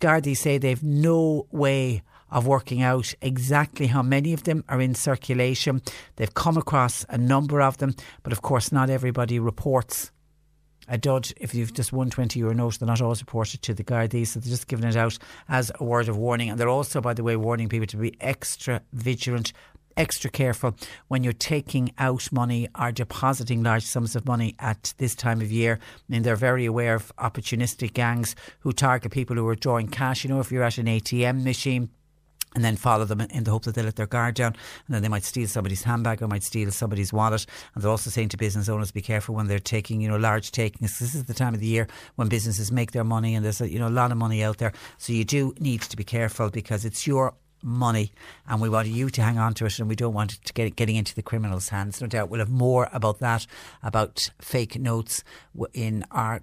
Gardaí 0.00 0.36
say 0.36 0.58
they've 0.58 0.82
no 0.82 1.46
way 1.50 2.02
of 2.30 2.46
working 2.46 2.80
out 2.80 3.12
exactly 3.20 3.88
how 3.88 4.02
many 4.02 4.32
of 4.32 4.44
them 4.44 4.64
are 4.68 4.80
in 4.80 4.94
circulation. 4.94 5.82
They've 6.16 6.32
come 6.32 6.56
across 6.56 7.04
a 7.08 7.18
number 7.18 7.60
of 7.60 7.78
them, 7.78 7.94
but 8.22 8.32
of 8.32 8.42
course, 8.42 8.72
not 8.72 8.88
everybody 8.88 9.38
reports 9.38 10.10
a 10.88 10.98
dud 10.98 11.32
if 11.36 11.54
you've 11.54 11.72
just 11.72 11.92
won 11.92 12.10
20 12.10 12.38
euro 12.38 12.52
note. 12.52 12.78
They're 12.78 12.86
not 12.86 13.00
always 13.00 13.20
reported 13.20 13.62
to 13.62 13.74
the 13.74 13.84
Gardaí, 13.84 14.26
so 14.26 14.40
they're 14.40 14.50
just 14.50 14.68
giving 14.68 14.88
it 14.88 14.96
out 14.96 15.18
as 15.48 15.70
a 15.78 15.84
word 15.84 16.08
of 16.08 16.16
warning. 16.16 16.50
And 16.50 16.58
they're 16.58 16.68
also, 16.68 17.00
by 17.00 17.14
the 17.14 17.22
way, 17.22 17.36
warning 17.36 17.68
people 17.68 17.86
to 17.88 17.96
be 17.96 18.16
extra 18.20 18.82
vigilant 18.92 19.52
extra 20.00 20.30
careful 20.30 20.74
when 21.08 21.22
you're 21.22 21.32
taking 21.34 21.92
out 21.98 22.32
money 22.32 22.66
or 22.80 22.90
depositing 22.90 23.62
large 23.62 23.84
sums 23.84 24.16
of 24.16 24.24
money 24.26 24.54
at 24.58 24.94
this 24.96 25.14
time 25.14 25.42
of 25.42 25.52
year. 25.52 25.78
I 25.78 26.02
mean, 26.08 26.22
they're 26.22 26.36
very 26.36 26.64
aware 26.64 26.94
of 26.94 27.14
opportunistic 27.18 27.92
gangs 27.92 28.34
who 28.60 28.72
target 28.72 29.12
people 29.12 29.36
who 29.36 29.46
are 29.46 29.54
drawing 29.54 29.88
cash. 29.88 30.24
You 30.24 30.30
know, 30.30 30.40
if 30.40 30.50
you're 30.50 30.62
at 30.62 30.78
an 30.78 30.86
ATM 30.86 31.44
machine, 31.44 31.90
and 32.54 32.64
then 32.64 32.76
follow 32.76 33.04
them 33.04 33.20
in 33.20 33.44
the 33.44 33.50
hope 33.50 33.62
that 33.64 33.76
they 33.76 33.82
let 33.82 33.94
their 33.94 34.08
guard 34.08 34.34
down 34.34 34.56
and 34.86 34.94
then 34.94 35.02
they 35.02 35.08
might 35.08 35.22
steal 35.22 35.46
somebody's 35.46 35.84
handbag 35.84 36.20
or 36.20 36.26
might 36.26 36.42
steal 36.42 36.68
somebody's 36.72 37.12
wallet 37.12 37.46
and 37.74 37.84
they're 37.84 37.90
also 37.92 38.10
saying 38.10 38.28
to 38.28 38.36
business 38.36 38.68
owners 38.68 38.90
be 38.90 39.00
careful 39.00 39.36
when 39.36 39.46
they're 39.46 39.60
taking 39.60 40.00
you 40.00 40.08
know 40.08 40.16
large 40.16 40.50
takings 40.50 40.98
this 40.98 41.14
is 41.14 41.26
the 41.26 41.34
time 41.34 41.54
of 41.54 41.60
the 41.60 41.66
year 41.66 41.86
when 42.16 42.28
businesses 42.28 42.72
make 42.72 42.90
their 42.90 43.04
money 43.04 43.36
and 43.36 43.44
there's 43.44 43.60
a, 43.60 43.70
you 43.70 43.78
know 43.78 43.86
a 43.86 43.88
lot 43.88 44.10
of 44.10 44.18
money 44.18 44.42
out 44.42 44.58
there 44.58 44.72
so 44.98 45.12
you 45.12 45.24
do 45.24 45.54
need 45.60 45.80
to 45.80 45.96
be 45.96 46.02
careful 46.02 46.50
because 46.50 46.84
it's 46.84 47.06
your 47.06 47.34
money 47.62 48.12
and 48.48 48.60
we 48.60 48.68
want 48.68 48.88
you 48.88 49.10
to 49.10 49.22
hang 49.22 49.38
on 49.38 49.54
to 49.54 49.66
it 49.66 49.78
and 49.78 49.88
we 49.88 49.96
don't 49.96 50.14
want 50.14 50.34
it 50.34 50.44
to 50.44 50.52
get 50.52 50.76
getting 50.76 50.96
into 50.96 51.14
the 51.14 51.22
criminals 51.22 51.68
hands 51.68 52.00
no 52.00 52.06
doubt 52.06 52.28
we'll 52.28 52.40
have 52.40 52.50
more 52.50 52.88
about 52.92 53.18
that 53.18 53.46
about 53.82 54.30
fake 54.40 54.78
notes 54.78 55.22
in 55.72 56.04
our 56.10 56.40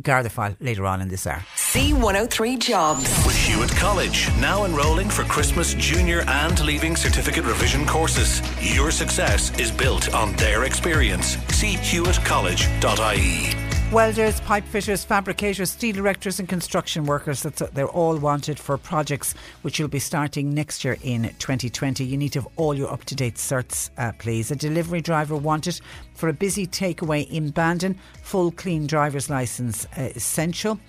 Garda 0.00 0.30
file 0.30 0.56
later 0.60 0.86
on 0.86 1.00
in 1.00 1.08
this 1.08 1.26
hour. 1.26 1.44
C103 1.56 2.58
Jobs. 2.58 3.02
With 3.26 3.36
Hewitt 3.36 3.70
College, 3.70 4.28
now 4.40 4.64
enrolling 4.64 5.10
for 5.10 5.24
Christmas 5.24 5.74
junior 5.74 6.22
and 6.26 6.64
leaving 6.64 6.96
certificate 6.96 7.44
revision 7.44 7.86
courses. 7.86 8.40
Your 8.74 8.90
success 8.90 9.56
is 9.58 9.70
built 9.70 10.14
on 10.14 10.34
their 10.36 10.64
experience. 10.64 11.36
See 11.48 11.74
hewittcollege.ie 11.74 13.61
welders, 13.92 14.40
pipe 14.40 14.64
fitters, 14.64 15.04
fabricators, 15.04 15.70
steel 15.70 15.96
erectors, 15.96 16.38
and 16.38 16.48
construction 16.48 17.04
workers. 17.04 17.42
That's, 17.42 17.60
they're 17.72 17.86
all 17.86 18.16
wanted 18.16 18.58
for 18.58 18.78
projects 18.78 19.34
which 19.60 19.78
will 19.78 19.88
be 19.88 19.98
starting 19.98 20.54
next 20.54 20.82
year 20.82 20.96
in 21.02 21.24
2020. 21.38 22.02
You 22.02 22.16
need 22.16 22.32
to 22.32 22.40
have 22.40 22.48
all 22.56 22.74
your 22.74 22.90
up 22.90 23.04
to 23.04 23.14
date 23.14 23.34
certs, 23.34 23.90
uh, 23.98 24.12
please. 24.18 24.50
A 24.50 24.56
delivery 24.56 25.02
driver 25.02 25.36
wanted 25.36 25.78
for 26.14 26.30
a 26.30 26.32
busy 26.32 26.66
takeaway 26.66 27.30
in 27.30 27.50
Bandon. 27.50 27.98
Full 28.22 28.52
clean 28.52 28.86
driver's 28.86 29.28
license 29.28 29.86
uh, 29.98 30.08
essential. 30.14 30.80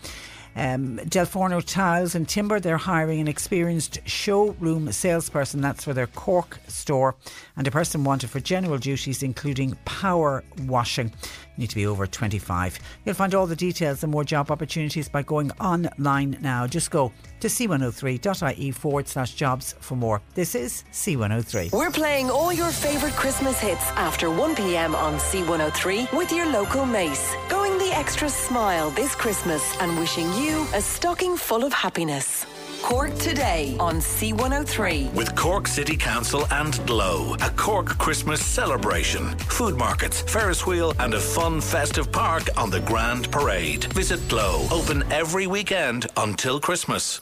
Um, 0.55 0.97
Delforno 0.99 1.63
Tiles 1.65 2.13
and 2.13 2.29
Timber, 2.29 2.59
they're 2.59 2.77
hiring 2.77 3.19
an 3.19 3.27
experienced 3.27 3.99
showroom 4.05 4.91
salesperson. 4.91 5.61
That's 5.61 5.83
for 5.83 5.93
their 5.93 6.07
Cork 6.07 6.59
store. 6.67 7.15
And 7.57 7.67
a 7.67 7.71
person 7.71 8.03
wanted 8.03 8.29
for 8.29 8.39
general 8.39 8.77
duties, 8.77 9.23
including 9.23 9.75
power 9.85 10.43
washing. 10.65 11.11
Need 11.57 11.69
to 11.69 11.75
be 11.75 11.85
over 11.85 12.07
25. 12.07 12.79
You'll 13.05 13.15
find 13.15 13.35
all 13.35 13.45
the 13.45 13.55
details 13.55 14.03
and 14.03 14.11
more 14.11 14.23
job 14.23 14.51
opportunities 14.51 15.07
by 15.07 15.21
going 15.21 15.51
online 15.59 16.37
now. 16.41 16.65
Just 16.67 16.91
go 16.91 17.11
to 17.39 17.47
c103.ie 17.47 18.71
forward 18.71 19.07
slash 19.07 19.35
jobs 19.35 19.75
for 19.79 19.95
more. 19.95 20.21
This 20.33 20.55
is 20.55 20.83
C103. 20.91 21.71
We're 21.71 21.91
playing 21.91 22.31
all 22.31 22.51
your 22.51 22.71
favourite 22.71 23.15
Christmas 23.15 23.59
hits 23.59 23.85
after 23.91 24.27
1pm 24.27 24.95
on 24.95 25.15
C103 25.15 26.17
with 26.17 26.31
your 26.31 26.49
local 26.51 26.85
Mace. 26.85 27.35
Going 27.49 27.77
the 27.77 27.91
extra 27.93 28.29
smile 28.29 28.89
this 28.91 29.13
Christmas 29.15 29.75
and 29.79 29.97
wishing 29.99 30.31
you 30.33 30.65
a 30.73 30.81
stocking 30.81 31.37
full 31.37 31.63
of 31.63 31.73
happiness. 31.73 32.45
Cork 32.83 33.15
today 33.15 33.77
on 33.79 33.95
C103. 33.95 35.13
With 35.13 35.33
Cork 35.37 35.67
City 35.69 35.95
Council 35.95 36.45
and 36.51 36.85
Glow, 36.85 37.33
a 37.35 37.49
Cork 37.51 37.97
Christmas 37.97 38.45
celebration, 38.45 39.29
food 39.47 39.77
markets, 39.77 40.21
Ferris 40.21 40.67
wheel, 40.67 40.93
and 40.99 41.13
a 41.13 41.19
fun 41.19 41.61
festive 41.61 42.11
park 42.11 42.43
on 42.57 42.69
the 42.69 42.81
Grand 42.81 43.31
Parade. 43.31 43.85
Visit 43.93 44.27
Glow, 44.27 44.67
open 44.69 45.01
every 45.13 45.47
weekend 45.47 46.07
until 46.17 46.59
Christmas. 46.59 47.21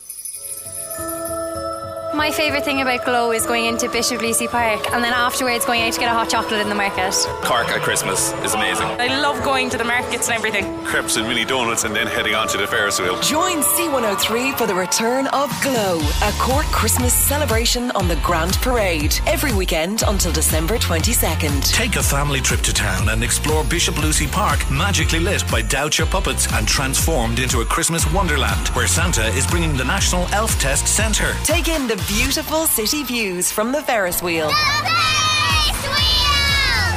My 2.21 2.29
favourite 2.29 2.63
thing 2.63 2.81
about 2.81 3.03
Glow 3.03 3.31
is 3.31 3.47
going 3.47 3.65
into 3.65 3.89
Bishop 3.89 4.21
Lucy 4.21 4.47
Park 4.47 4.93
and 4.93 5.03
then 5.03 5.11
afterwards 5.11 5.65
going 5.65 5.81
out 5.81 5.93
to 5.93 5.99
get 5.99 6.07
a 6.07 6.13
hot 6.13 6.29
chocolate 6.29 6.59
in 6.59 6.69
the 6.69 6.75
market. 6.75 7.15
Cork 7.41 7.69
at 7.69 7.81
Christmas 7.81 8.31
is 8.43 8.53
amazing. 8.53 8.85
I 8.85 9.19
love 9.19 9.43
going 9.43 9.71
to 9.71 9.77
the 9.79 9.83
markets 9.83 10.27
and 10.27 10.37
everything. 10.37 10.85
Crepes 10.85 11.17
and 11.17 11.27
mini 11.27 11.45
donuts 11.45 11.83
and 11.83 11.95
then 11.95 12.05
heading 12.05 12.35
on 12.35 12.47
to 12.49 12.59
the 12.59 12.67
Ferris 12.67 12.99
wheel. 12.99 13.19
Join 13.21 13.63
C103 13.63 14.55
for 14.55 14.67
the 14.67 14.75
return 14.75 15.25
of 15.33 15.49
Glow, 15.63 15.99
a 16.21 16.31
Cork 16.33 16.67
Christmas 16.67 17.11
celebration 17.11 17.89
on 17.95 18.07
the 18.07 18.17
Grand 18.17 18.53
Parade. 18.57 19.15
Every 19.25 19.55
weekend 19.55 20.03
until 20.05 20.31
December 20.31 20.77
22nd. 20.77 21.73
Take 21.73 21.95
a 21.95 22.03
family 22.03 22.39
trip 22.39 22.61
to 22.61 22.71
town 22.71 23.09
and 23.09 23.23
explore 23.23 23.63
Bishop 23.63 23.99
Lucy 23.99 24.27
Park, 24.27 24.59
magically 24.69 25.19
lit 25.19 25.43
by 25.49 25.63
Doucher 25.63 26.07
puppets 26.07 26.47
and 26.53 26.67
transformed 26.67 27.39
into 27.39 27.61
a 27.61 27.65
Christmas 27.65 28.05
wonderland 28.13 28.67
where 28.75 28.85
Santa 28.85 29.25
is 29.29 29.47
bringing 29.47 29.75
the 29.75 29.85
National 29.85 30.27
Elf 30.35 30.59
Test 30.59 30.87
Centre. 30.87 31.33
Take 31.43 31.67
in 31.67 31.87
the 31.87 31.95
beautiful 32.17 32.65
city 32.65 33.03
views 33.03 33.53
from 33.53 33.71
the 33.71 33.81
Ferris 33.81 34.21
wheel. 34.21 34.51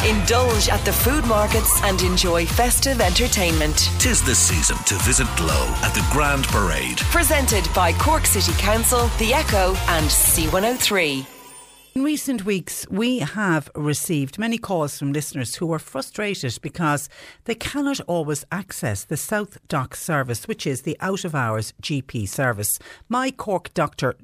Indulge 0.05 0.69
at 0.69 0.85
the 0.85 0.93
food 0.93 1.25
markets 1.27 1.81
and 1.85 2.03
enjoy 2.03 2.45
festive 2.45 3.01
entertainment. 3.01 3.91
Tis 4.01 4.23
the 4.23 4.35
season 4.35 4.77
to 4.87 4.95
visit 5.05 5.29
Glow 5.37 5.73
at 5.85 5.95
the 5.95 6.05
Grand 6.11 6.45
Parade. 6.49 6.99
Presented 7.12 7.65
by 7.75 7.93
Cork 7.93 8.27
City 8.27 8.53
Council, 8.61 9.07
The 9.19 9.33
Echo, 9.33 9.77
and 9.87 10.07
C103. 10.07 11.25
In 11.95 12.03
recent 12.03 12.45
weeks, 12.45 12.85
we 12.91 13.21
have 13.21 13.71
received 13.77 14.37
many 14.37 14.59
calls 14.59 14.99
from 14.99 15.12
listeners 15.12 15.55
who 15.55 15.73
are 15.73 15.79
frustrated 15.79 16.59
because 16.61 17.09
they 17.45 17.55
cannot 17.55 18.01
always 18.09 18.45
access 18.51 19.05
the 19.05 19.17
South 19.17 19.59
Dock 19.69 19.95
service, 19.95 20.49
which 20.49 20.67
is 20.67 20.83
the 20.83 20.97
out 20.99 21.25
of 21.25 21.37
hours 21.37 21.73
GP 21.81 22.29
service. 22.29 22.81
My 23.09 23.31
Cork 23.31 23.73
doctor 23.75 24.17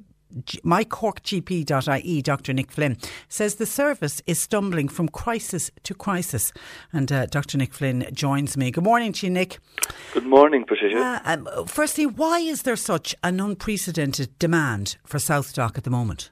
mycorkgp.ie, 0.63 2.21
Dr. 2.21 2.53
Nick 2.53 2.71
Flynn, 2.71 2.97
says 3.27 3.55
the 3.55 3.65
service 3.65 4.21
is 4.27 4.39
stumbling 4.39 4.87
from 4.87 5.07
crisis 5.07 5.71
to 5.83 5.93
crisis. 5.93 6.51
And 6.91 7.11
uh, 7.11 7.25
Dr. 7.27 7.57
Nick 7.57 7.73
Flynn 7.73 8.07
joins 8.13 8.57
me. 8.57 8.71
Good 8.71 8.83
morning 8.83 9.13
to 9.13 9.27
you, 9.27 9.31
Nick. 9.31 9.59
Good 10.13 10.25
morning, 10.25 10.65
Patricia. 10.65 10.97
Uh, 10.97 11.19
um, 11.25 11.67
firstly, 11.67 12.05
why 12.05 12.39
is 12.39 12.63
there 12.63 12.75
such 12.75 13.15
an 13.23 13.39
unprecedented 13.39 14.37
demand 14.39 14.97
for 15.05 15.17
SouthDoc 15.17 15.77
at 15.77 15.83
the 15.83 15.89
moment? 15.89 16.31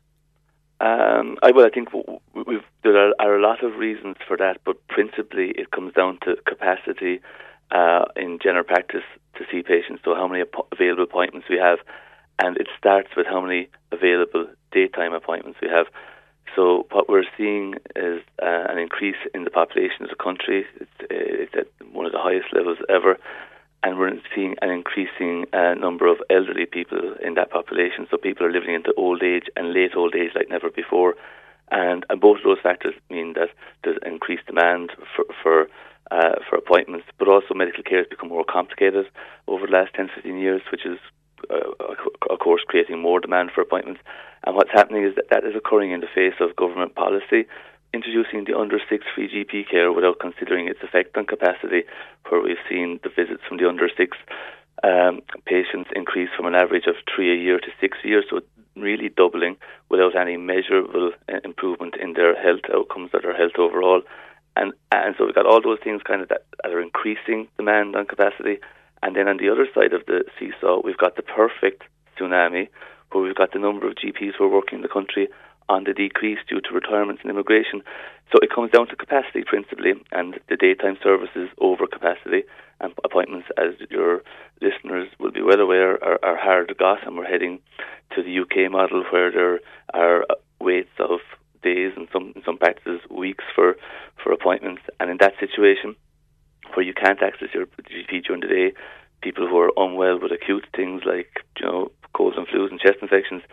Um, 0.81 1.37
I, 1.43 1.51
well, 1.51 1.65
I 1.65 1.69
think 1.69 1.89
we've, 2.33 2.63
there 2.83 2.95
are, 2.95 3.13
are, 3.19 3.35
a 3.35 3.41
lot 3.41 3.63
of 3.63 3.75
reasons 3.75 4.15
for 4.25 4.37
that, 4.37 4.61
but 4.65 4.87
principally 4.87 5.49
it 5.49 5.71
comes 5.71 5.93
down 5.93 6.19
to 6.23 6.37
capacity 6.45 7.19
uh, 7.71 8.05
in 8.15 8.39
general 8.41 8.63
practice 8.63 9.03
to 9.35 9.43
see 9.51 9.61
patients, 9.61 10.01
so 10.05 10.15
how 10.15 10.27
many 10.27 10.43
available 10.71 11.03
appointments 11.03 11.47
we 11.49 11.57
have 11.57 11.79
and 12.39 12.57
it 12.57 12.67
starts 12.77 13.09
with 13.15 13.27
how 13.27 13.41
many 13.41 13.69
available 13.91 14.47
daytime 14.71 15.13
appointments 15.13 15.59
we 15.61 15.67
have. 15.67 15.87
So 16.55 16.87
what 16.91 17.09
we're 17.09 17.29
seeing 17.37 17.75
is 17.95 18.21
uh, 18.41 18.65
an 18.69 18.79
increase 18.79 19.21
in 19.35 19.43
the 19.43 19.51
population 19.51 20.03
of 20.03 20.09
the 20.09 20.15
country. 20.15 20.65
It's, 20.79 20.91
uh, 21.01 21.05
it's, 21.09 21.53
at 21.55 21.67
one 21.93 22.05
of 22.05 22.11
the 22.11 22.19
highest 22.19 22.47
levels 22.53 22.77
ever, 22.89 23.17
and 23.83 23.99
we're 23.99 24.11
seeing 24.35 24.55
an 24.61 24.69
increasing 24.69 25.45
uh, 25.53 25.75
number 25.75 26.07
of 26.07 26.17
elderly 26.29 26.65
people 26.65 27.15
in 27.21 27.35
that 27.35 27.51
population. 27.51 28.07
So 28.09 28.17
people 28.17 28.45
are 28.45 28.51
living 28.51 28.73
into 28.73 28.93
old 28.97 29.21
age 29.21 29.45
and 29.55 29.73
late 29.73 29.95
old 29.95 30.15
age 30.15 30.31
like 30.33 30.49
never 30.49 30.69
before, 30.69 31.15
and, 31.71 32.05
and 32.09 32.19
both 32.19 32.37
of 32.37 32.43
those 32.43 32.63
factors 32.63 32.95
mean 33.09 33.33
that 33.33 33.49
there's 33.83 33.99
increased 34.05 34.47
demand 34.47 34.91
for 35.15 35.25
for, 35.43 35.67
uh, 36.09 36.39
for 36.49 36.57
appointments, 36.57 37.05
but 37.19 37.27
also 37.27 37.53
medical 37.53 37.83
care 37.83 37.99
has 37.99 38.07
become 38.07 38.29
more 38.29 38.43
complicated 38.43 39.05
over 39.47 39.67
the 39.67 39.73
last 39.73 39.93
10, 39.93 40.09
15 40.15 40.37
years, 40.39 40.61
which 40.71 40.85
is 40.85 40.97
uh, 41.49 41.93
of 42.29 42.39
course, 42.39 42.61
creating 42.67 42.99
more 42.99 43.19
demand 43.19 43.51
for 43.53 43.61
appointments. 43.61 44.01
And 44.45 44.55
what's 44.55 44.71
happening 44.71 45.03
is 45.03 45.15
that 45.15 45.29
that 45.29 45.43
is 45.43 45.55
occurring 45.55 45.91
in 45.91 45.99
the 45.99 46.07
face 46.13 46.35
of 46.39 46.55
government 46.55 46.95
policy, 46.95 47.47
introducing 47.93 48.45
the 48.45 48.57
under 48.57 48.79
six 48.89 49.05
free 49.13 49.27
GP 49.27 49.69
care 49.69 49.91
without 49.91 50.19
considering 50.19 50.67
its 50.67 50.79
effect 50.83 51.17
on 51.17 51.25
capacity, 51.25 51.83
where 52.29 52.41
we've 52.41 52.65
seen 52.69 52.99
the 53.03 53.09
visits 53.09 53.41
from 53.47 53.57
the 53.57 53.67
under 53.67 53.89
six 53.97 54.17
um, 54.83 55.21
patients 55.45 55.89
increase 55.95 56.29
from 56.35 56.45
an 56.45 56.55
average 56.55 56.87
of 56.87 56.95
three 57.13 57.33
a 57.33 57.35
year 57.35 57.59
to 57.59 57.67
six 57.81 57.97
a 58.03 58.07
year. 58.07 58.23
So 58.29 58.39
really 58.75 59.09
doubling 59.09 59.57
without 59.89 60.15
any 60.15 60.37
measurable 60.37 61.11
uh, 61.27 61.37
improvement 61.43 61.95
in 62.01 62.13
their 62.13 62.39
health 62.41 62.61
outcomes 62.73 63.11
or 63.13 63.21
their 63.21 63.35
health 63.35 63.57
overall. 63.57 64.01
And 64.55 64.73
and 64.91 65.15
so 65.17 65.25
we've 65.25 65.35
got 65.35 65.45
all 65.45 65.61
those 65.61 65.79
things 65.83 66.01
kind 66.03 66.21
of 66.21 66.29
that, 66.29 66.45
that 66.63 66.71
are 66.71 66.81
increasing 66.81 67.47
demand 67.57 67.95
on 67.95 68.05
capacity. 68.05 68.59
And 69.01 69.15
then 69.15 69.27
on 69.27 69.37
the 69.37 69.49
other 69.49 69.67
side 69.73 69.93
of 69.93 70.05
the 70.05 70.25
seesaw, 70.37 70.81
we've 70.83 70.97
got 70.97 71.15
the 71.15 71.21
perfect 71.21 71.83
tsunami, 72.17 72.69
where 73.11 73.23
we've 73.23 73.35
got 73.35 73.53
the 73.53 73.59
number 73.59 73.87
of 73.87 73.95
GPs 73.95 74.35
who 74.37 74.43
are 74.43 74.49
working 74.49 74.79
in 74.79 74.81
the 74.81 74.87
country 74.87 75.29
on 75.69 75.83
the 75.83 75.93
decrease 75.93 76.39
due 76.47 76.59
to 76.61 76.73
retirements 76.73 77.21
and 77.23 77.31
immigration. 77.31 77.81
So 78.31 78.39
it 78.41 78.49
comes 78.53 78.71
down 78.71 78.87
to 78.87 78.95
capacity 78.95 79.43
principally, 79.45 79.93
and 80.11 80.39
the 80.49 80.57
daytime 80.57 80.97
services 81.01 81.49
over 81.59 81.87
capacity. 81.87 82.43
And 82.81 82.93
appointments, 83.03 83.47
as 83.57 83.73
your 83.89 84.21
listeners 84.61 85.09
will 85.19 85.31
be 85.31 85.41
well 85.41 85.59
aware, 85.59 86.03
are, 86.03 86.19
are 86.23 86.37
hard 86.37 86.73
got, 86.77 86.99
and 87.05 87.17
we're 87.17 87.25
heading 87.25 87.59
to 88.15 88.23
the 88.23 88.39
UK 88.39 88.71
model 88.71 89.03
where 89.11 89.31
there 89.31 89.59
are 89.93 90.25
waits 90.59 90.89
of 90.99 91.19
days 91.61 91.91
and 91.95 92.07
some 92.11 92.33
in 92.35 92.41
some 92.43 92.57
practices 92.57 93.01
weeks 93.09 93.43
for 93.53 93.75
for 94.21 94.31
appointments. 94.31 94.81
And 94.99 95.09
in 95.09 95.17
that 95.17 95.33
situation, 95.39 95.95
where 96.73 96.85
you 96.85 96.93
can't 96.93 97.21
access 97.21 97.49
your 97.53 97.65
GP 97.65 98.25
during 98.25 98.41
the 98.41 98.47
day, 98.47 98.73
people 99.21 99.47
who 99.47 99.57
are 99.57 99.71
unwell 99.77 100.19
with 100.19 100.31
acute 100.31 100.65
things 100.75 101.03
like 101.05 101.43
you 101.59 101.65
know 101.65 101.91
colds 102.13 102.37
and 102.37 102.47
flus 102.47 102.71
and 102.71 102.79
chest 102.79 102.97
infections 103.01 103.43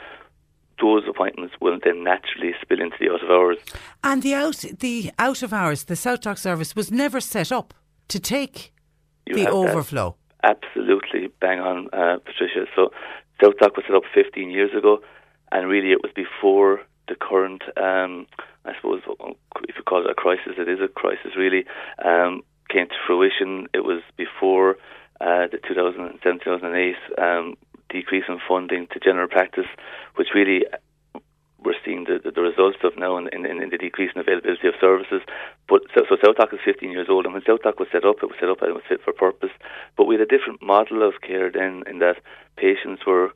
those 0.81 1.05
appointments 1.09 1.55
will 1.61 1.79
then 1.83 2.05
naturally 2.05 2.53
spill 2.61 2.81
into 2.81 2.97
the 3.01 3.11
out 3.11 3.23
of 3.23 3.31
hours. 3.31 3.59
And 4.05 4.23
the 4.23 4.35
out 4.35 4.64
the 4.81 5.11
out 5.19 5.43
of 5.43 5.53
hours, 5.53 5.85
the 5.85 5.95
SouthDoc 5.95 6.39
service 6.39 6.77
was 6.77 6.91
never 6.91 7.21
set 7.21 7.51
up 7.51 7.75
to 8.09 8.21
take 8.21 8.73
you 9.27 9.35
the 9.35 9.51
overflow. 9.51 10.17
Absolutely, 10.43 11.29
bang 11.41 11.61
on, 11.61 11.89
uh, 11.93 12.19
Patricia. 12.25 12.67
So 12.75 12.91
SouthDoc 13.43 13.77
was 13.77 13.85
set 13.87 13.97
up 13.97 14.03
15 14.14 14.51
years 14.51 14.71
ago, 14.77 15.01
and 15.51 15.69
really 15.69 15.93
it 15.93 16.03
was 16.03 16.12
before 16.14 16.83
the 17.09 17.14
current, 17.14 17.62
um, 17.77 18.27
I 18.64 18.75
suppose, 18.77 19.03
if 19.69 19.77
you 19.77 19.83
call 19.83 20.05
it 20.05 20.11
a 20.11 20.14
crisis, 20.14 20.55
it 20.59 20.69
is 20.69 20.81
a 20.81 20.89
crisis. 20.89 21.37
Really 21.37 21.64
um, 22.05 22.43
came 22.69 22.89
to 22.89 22.95
fruition. 23.07 23.69
It 23.73 23.85
was 23.85 24.03
before 24.17 24.77
uh, 25.21 25.49
the 25.51 25.59
2007 25.67 26.41
2008 26.45 26.97
um, 27.19 27.57
decrease 27.89 28.25
in 28.29 28.39
funding 28.47 28.87
to 28.93 29.01
general 29.01 29.29
practice, 29.29 29.67
which 30.17 30.29
really 30.35 30.64
we're 31.67 31.75
seeing 31.85 32.05
the, 32.05 32.21
the, 32.23 32.31
the 32.31 32.41
results 32.41 32.79
of 32.85 32.97
now 32.97 33.17
in, 33.19 33.29
in, 33.33 33.45
in, 33.45 33.71
the 33.71 33.79
decrease 33.79 34.11
in 34.14 34.21
availability 34.21 34.69
of 34.69 34.75
services. 34.81 35.21
But 35.69 35.83
so, 35.95 36.07
so 36.09 36.17
SouthDoc 36.17 36.55
is 36.55 36.61
15 36.64 36.91
years 36.91 37.09
old, 37.11 37.25
and 37.25 37.35
when 37.35 37.43
SouthDoc 37.43 37.79
was 37.79 37.89
set 37.91 38.05
up, 38.05 38.23
it 38.23 38.31
was 38.31 38.39
set 38.39 38.49
up 38.49 38.62
and 38.62 38.71
it 38.71 38.75
was 38.75 38.87
fit 38.89 39.03
for 39.03 39.12
purpose. 39.12 39.51
But 39.97 40.07
we 40.07 40.14
had 40.14 40.23
a 40.23 40.31
different 40.31 40.62
model 40.62 41.03
of 41.03 41.21
care 41.27 41.51
then, 41.51 41.83
in 41.91 41.99
that 41.99 42.23
patients 42.57 43.03
were, 43.05 43.33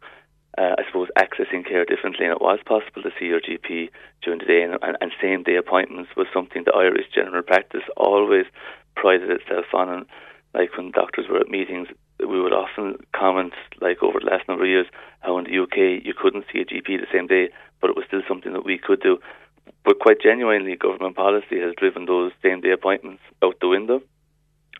uh, 0.56 0.78
I 0.78 0.86
suppose, 0.86 1.08
accessing 1.18 1.66
care 1.66 1.84
differently, 1.84 2.24
and 2.26 2.32
it 2.32 2.40
was 2.40 2.60
possible 2.64 3.02
to 3.02 3.10
see 3.18 3.26
your 3.26 3.40
GP 3.40 3.90
during 4.22 4.38
the 4.38 4.46
day, 4.46 4.62
and, 4.62 4.78
and, 4.80 4.96
and 5.00 5.10
same 5.20 5.42
day 5.42 5.56
appointments 5.56 6.10
was 6.16 6.28
something 6.32 6.62
the 6.64 6.72
Irish 6.76 7.06
general 7.12 7.42
practice 7.42 7.82
always 7.96 8.46
prided 9.00 9.30
itself 9.30 9.66
on. 9.74 9.88
And 9.88 10.06
like 10.54 10.76
when 10.76 10.90
doctors 10.90 11.26
were 11.28 11.40
at 11.40 11.48
meetings, 11.48 11.88
we 12.20 12.40
would 12.40 12.52
often 12.52 12.96
comment, 13.16 13.54
like 13.80 14.02
over 14.02 14.20
the 14.20 14.30
last 14.30 14.46
number 14.48 14.64
of 14.64 14.70
years, 14.70 14.86
how 15.20 15.38
in 15.38 15.44
the 15.44 15.58
UK 15.58 16.04
you 16.04 16.14
couldn't 16.14 16.44
see 16.52 16.60
a 16.60 16.64
GP 16.64 17.00
the 17.00 17.06
same 17.12 17.26
day, 17.26 17.48
but 17.80 17.90
it 17.90 17.96
was 17.96 18.04
still 18.06 18.22
something 18.28 18.52
that 18.52 18.64
we 18.64 18.78
could 18.78 19.00
do. 19.00 19.18
But 19.84 20.00
quite 20.00 20.20
genuinely, 20.20 20.76
government 20.76 21.16
policy 21.16 21.58
has 21.60 21.74
driven 21.76 22.04
those 22.04 22.32
same 22.42 22.60
day 22.60 22.72
appointments 22.72 23.22
out 23.42 23.58
the 23.60 23.68
window. 23.68 24.02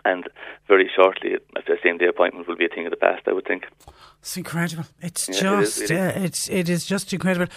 And 0.05 0.29
very 0.67 0.91
shortly, 0.95 1.35
a 1.35 1.63
same 1.83 1.99
day 1.99 2.07
appointment 2.07 2.49
will 2.49 2.57
be 2.57 2.65
a 2.65 2.69
thing 2.69 2.87
of 2.87 2.91
the 2.91 2.97
past, 2.97 3.23
I 3.27 3.33
would 3.33 3.47
think. 3.47 3.67
It's 4.21 4.37
incredible. 4.37 4.87
It's 5.03 5.29
yeah, 5.29 5.41
just, 5.41 5.83
it 5.83 5.85
is, 5.85 5.91
it 5.91 5.95
is. 5.95 6.01
Uh, 6.01 6.21
it's, 6.25 6.49
it 6.49 6.69
is 6.71 6.87
just 6.87 7.13
incredible. 7.13 7.53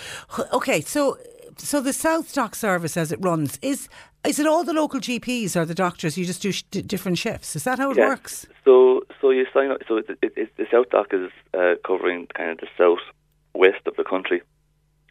Okay, 0.51 0.81
so 0.81 1.17
so 1.57 1.81
the 1.81 1.91
SouthDoc 1.91 2.55
service 2.55 2.97
as 2.97 3.11
it 3.11 3.19
runs 3.21 3.59
is 3.61 3.87
is 4.25 4.39
it 4.39 4.47
all 4.47 4.63
the 4.63 4.73
local 4.73 4.99
GPs 4.99 5.55
or 5.55 5.65
the 5.65 5.75
doctors? 5.75 6.17
You 6.17 6.25
just 6.25 6.41
do 6.41 6.51
sh- 6.51 6.63
different 6.63 7.17
shifts. 7.17 7.55
Is 7.55 7.63
that 7.63 7.79
how 7.79 7.91
it 7.91 7.97
yeah. 7.97 8.07
works? 8.07 8.45
So 8.63 9.01
so 9.19 9.31
you 9.31 9.45
sign 9.53 9.71
up. 9.71 9.79
So 9.87 9.97
it, 9.97 10.05
it, 10.21 10.33
it, 10.35 10.57
the 10.57 10.63
SouthDoc 10.63 11.13
is 11.13 11.31
uh, 11.53 11.75
covering 11.85 12.27
kind 12.35 12.51
of 12.51 12.57
the 12.57 12.67
south 12.77 13.03
west 13.53 13.85
of 13.85 13.95
the 13.95 14.03
country, 14.03 14.41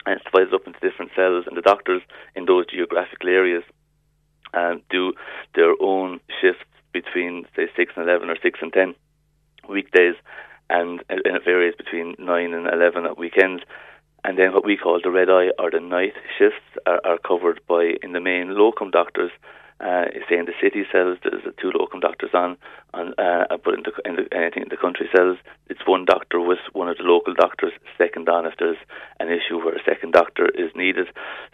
and 0.07 0.17
it's 0.17 0.25
divided 0.25 0.55
up 0.55 0.67
into 0.67 0.81
different 0.81 1.13
cells. 1.15 1.45
And 1.47 1.57
the 1.57 1.63
doctors 1.63 2.03
in 2.35 2.47
those 2.47 2.67
geographical 2.67 3.29
areas 3.29 3.65
um, 4.55 4.83
do 4.91 5.13
their 5.55 5.75
own 5.81 6.21
shifts 6.41 6.65
between 6.93 7.47
say 7.57 7.69
six 7.77 7.93
and 7.97 8.09
eleven 8.09 8.31
or 8.31 8.37
six 8.43 8.61
and 8.63 8.73
ten 8.73 8.95
weekdays, 9.69 10.15
and, 10.71 11.03
and 11.09 11.21
it 11.25 11.45
varies 11.45 11.75
between 11.77 12.15
nine 12.19 12.55
and 12.55 12.67
eleven 12.67 13.05
at 13.05 13.19
weekends. 13.19 13.63
And 14.25 14.39
then 14.39 14.53
what 14.53 14.65
we 14.65 14.77
call 14.77 15.01
the 15.03 15.11
red 15.11 15.29
eye 15.29 15.51
or 15.59 15.71
the 15.71 15.81
night 15.81 16.15
shifts 16.39 16.63
are, 16.87 17.01
are 17.05 17.19
covered 17.19 17.61
by, 17.67 17.95
in 18.03 18.13
the 18.13 18.21
main, 18.21 18.55
locum 18.57 18.91
doctors. 18.91 19.33
Uh, 19.81 20.05
say 20.31 20.39
in 20.39 20.47
the 20.47 20.55
city 20.63 20.85
cells, 20.93 21.19
there's 21.25 21.43
two 21.61 21.73
locum 21.75 21.99
doctors 21.99 22.31
on, 22.33 22.57
on 22.95 23.15
uh, 23.19 23.57
but 23.65 23.75
in 23.75 23.83
the, 23.83 23.93
in 24.05 24.15
the, 24.15 24.29
anything 24.33 24.63
in 24.63 24.69
the 24.69 24.77
country 24.77 25.09
cells, 25.15 25.37
it's 25.69 25.81
one 25.87 26.05
doctor 26.05 26.39
with 26.39 26.61
one 26.73 26.89
of 26.89 26.97
the 26.99 27.03
local 27.03 27.35
doctors 27.35 27.73
second 27.99 28.29
on 28.29 28.47
if 28.47 28.55
there's 28.61 28.77
an 29.19 29.29
issue 29.29 29.59
where 29.59 29.75
a 29.75 29.83
second 29.85 30.13
doctor 30.13 30.47
is 30.55 30.71
needed. 30.77 31.09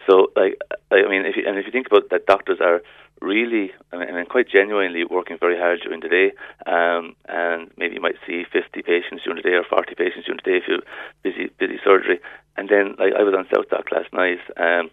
So, 0.06 0.30
like, 0.36 0.60
I 0.90 1.08
mean, 1.08 1.24
if 1.24 1.36
you, 1.36 1.44
and 1.46 1.56
if 1.56 1.64
you 1.64 1.72
think 1.72 1.86
about 1.86 2.10
that, 2.10 2.26
doctors 2.26 2.58
are 2.60 2.82
really, 3.20 3.72
I 3.92 3.96
mean, 3.96 4.14
I 4.14 4.24
quite 4.24 4.48
genuinely 4.48 5.04
working 5.04 5.38
very 5.38 5.58
hard 5.58 5.80
during 5.82 6.00
the 6.00 6.08
day. 6.08 6.32
Um, 6.66 7.16
and 7.28 7.70
maybe 7.76 7.94
you 7.94 8.00
might 8.00 8.16
see 8.26 8.44
50 8.50 8.82
patients 8.82 9.24
during 9.24 9.42
the 9.42 9.48
day 9.48 9.56
or 9.56 9.64
40 9.64 9.94
patients 9.94 10.26
during 10.26 10.40
the 10.44 10.50
day 10.50 10.56
if 10.58 10.68
you 10.68 10.82
busy 11.22 11.50
busy 11.58 11.78
surgery. 11.84 12.20
And 12.58 12.68
then, 12.68 12.96
like 12.98 13.14
I 13.14 13.22
was 13.22 13.34
on 13.38 13.46
SouthDoc 13.46 13.86
last 13.92 14.12
night, 14.12 14.42
um, 14.58 14.90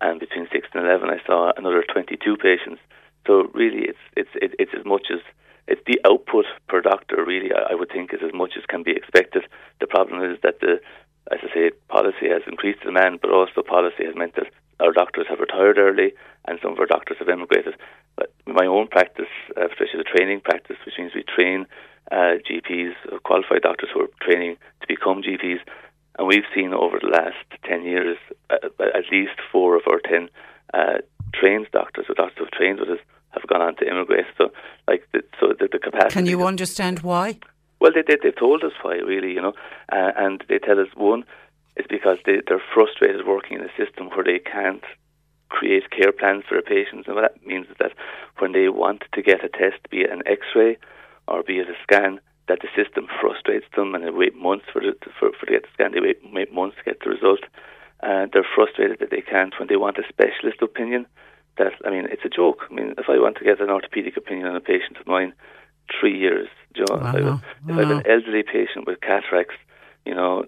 and 0.00 0.20
between 0.20 0.46
six 0.52 0.68
and 0.72 0.86
eleven, 0.86 1.10
I 1.10 1.18
saw 1.26 1.50
another 1.56 1.82
twenty-two 1.82 2.36
patients. 2.36 2.80
So 3.26 3.50
really, 3.52 3.90
it's 3.90 4.04
it's 4.16 4.30
it, 4.34 4.54
it's 4.60 4.70
as 4.78 4.86
much 4.86 5.06
as 5.12 5.18
it's 5.66 5.82
the 5.84 5.98
output 6.06 6.46
per 6.68 6.80
doctor. 6.80 7.24
Really, 7.24 7.50
I, 7.52 7.72
I 7.72 7.74
would 7.74 7.90
think 7.90 8.14
is 8.14 8.22
as 8.24 8.32
much 8.32 8.52
as 8.56 8.64
can 8.66 8.84
be 8.84 8.92
expected. 8.92 9.42
The 9.80 9.88
problem 9.88 10.22
is 10.22 10.38
that 10.44 10.60
the, 10.60 10.78
as 11.34 11.40
I 11.42 11.52
say, 11.52 11.70
policy 11.88 12.30
has 12.30 12.42
increased 12.46 12.82
demand, 12.86 13.18
but 13.20 13.32
also 13.32 13.62
policy 13.66 14.04
has 14.06 14.14
meant 14.14 14.36
that 14.36 14.50
our 14.78 14.92
doctors 14.92 15.26
have 15.28 15.40
retired 15.40 15.78
early, 15.78 16.14
and 16.46 16.60
some 16.62 16.72
of 16.72 16.78
our 16.78 16.86
doctors 16.86 17.18
have 17.18 17.28
emigrated. 17.28 17.74
But 18.14 18.32
my 18.46 18.66
own 18.66 18.86
practice, 18.86 19.32
uh, 19.56 19.66
especially 19.66 19.98
the 20.06 20.12
training 20.14 20.40
practice, 20.40 20.76
which 20.86 20.94
means 20.98 21.12
we 21.14 21.24
train 21.24 21.66
uh, 22.12 22.38
GPs, 22.46 22.94
qualified 23.24 23.62
doctors 23.62 23.90
who 23.92 24.02
are 24.02 24.10
training 24.20 24.56
to 24.82 24.86
become 24.86 25.22
GPs. 25.22 25.58
And 26.18 26.28
we've 26.28 26.44
seen 26.54 26.74
over 26.74 26.98
the 27.00 27.08
last 27.08 27.36
10 27.64 27.84
years 27.84 28.18
uh, 28.50 28.56
at 28.80 29.04
least 29.10 29.32
four 29.50 29.76
of 29.76 29.82
our 29.86 30.00
10 30.00 30.28
uh, 30.74 30.98
trained 31.34 31.68
doctors 31.72 32.06
or 32.08 32.14
doctors 32.14 32.36
who 32.38 32.44
have 32.44 32.50
trained 32.50 32.80
with 32.80 32.90
us 32.90 32.98
have 33.30 33.46
gone 33.46 33.62
on 33.62 33.76
to 33.76 33.88
immigrate. 33.88 34.26
So, 34.36 34.52
like, 34.86 35.08
the, 35.12 35.22
so 35.40 35.54
the, 35.58 35.68
the 35.70 35.78
capacity. 35.78 36.12
Can 36.12 36.26
you 36.26 36.46
understand 36.46 37.00
why? 37.00 37.38
Well, 37.80 37.92
they, 37.94 38.02
they, 38.06 38.18
they've 38.22 38.36
told 38.36 38.62
us 38.62 38.72
why, 38.82 38.96
really, 38.96 39.32
you 39.32 39.40
know, 39.40 39.54
uh, 39.90 40.12
and 40.16 40.44
they 40.48 40.58
tell 40.58 40.78
us 40.78 40.88
one, 40.94 41.24
is 41.76 41.86
because 41.88 42.18
they, 42.26 42.42
they're 42.46 42.62
frustrated 42.74 43.26
working 43.26 43.58
in 43.58 43.64
a 43.64 43.70
system 43.76 44.10
where 44.10 44.24
they 44.24 44.38
can't 44.38 44.84
create 45.48 45.90
care 45.90 46.12
plans 46.12 46.44
for 46.48 46.54
their 46.54 46.62
patients. 46.62 47.06
And 47.06 47.16
what 47.16 47.22
that 47.22 47.46
means 47.46 47.66
is 47.68 47.76
that 47.78 47.92
when 48.38 48.52
they 48.52 48.68
want 48.68 49.04
to 49.12 49.22
get 49.22 49.44
a 49.44 49.48
test, 49.48 49.88
be 49.90 50.02
it 50.02 50.10
an 50.10 50.22
x 50.26 50.42
ray 50.54 50.78
or 51.28 51.42
be 51.42 51.58
it 51.58 51.68
a 51.68 51.74
scan, 51.82 52.20
that 52.48 52.60
the 52.60 52.68
system 52.74 53.06
frustrates 53.20 53.66
them 53.76 53.94
and 53.94 54.04
they 54.04 54.10
wait 54.10 54.34
months 54.36 54.66
for, 54.72 54.80
the, 54.80 54.96
for, 55.18 55.30
for 55.38 55.46
to 55.46 55.52
get 55.52 55.62
the 55.62 55.68
scan, 55.74 55.92
they 55.92 56.00
wait, 56.00 56.18
wait 56.32 56.52
months 56.52 56.76
to 56.76 56.84
get 56.84 57.00
the 57.00 57.10
result. 57.10 57.40
And 58.00 58.32
they're 58.32 58.46
frustrated 58.54 58.98
that 58.98 59.10
they 59.10 59.20
can't 59.22 59.54
when 59.58 59.68
they 59.68 59.76
want 59.76 59.98
a 59.98 60.02
specialist 60.08 60.60
opinion. 60.60 61.06
That 61.58 61.72
I 61.84 61.90
mean, 61.90 62.08
it's 62.10 62.24
a 62.24 62.28
joke. 62.28 62.66
I 62.70 62.74
mean, 62.74 62.94
if 62.98 63.08
I 63.08 63.18
want 63.18 63.36
to 63.36 63.44
get 63.44 63.60
an 63.60 63.70
orthopedic 63.70 64.16
opinion 64.16 64.48
on 64.48 64.56
a 64.56 64.60
patient 64.60 64.96
of 64.98 65.06
mine, 65.06 65.34
three 66.00 66.18
years. 66.18 66.48
You 66.74 66.84
know, 66.88 66.96
if, 66.96 67.02
I, 67.02 67.18
if 67.18 67.76
I 67.76 67.80
have 67.80 67.90
an 67.90 68.06
elderly 68.06 68.42
patient 68.42 68.86
with 68.86 69.00
cataracts, 69.00 69.54
you 70.04 70.14
know, 70.14 70.44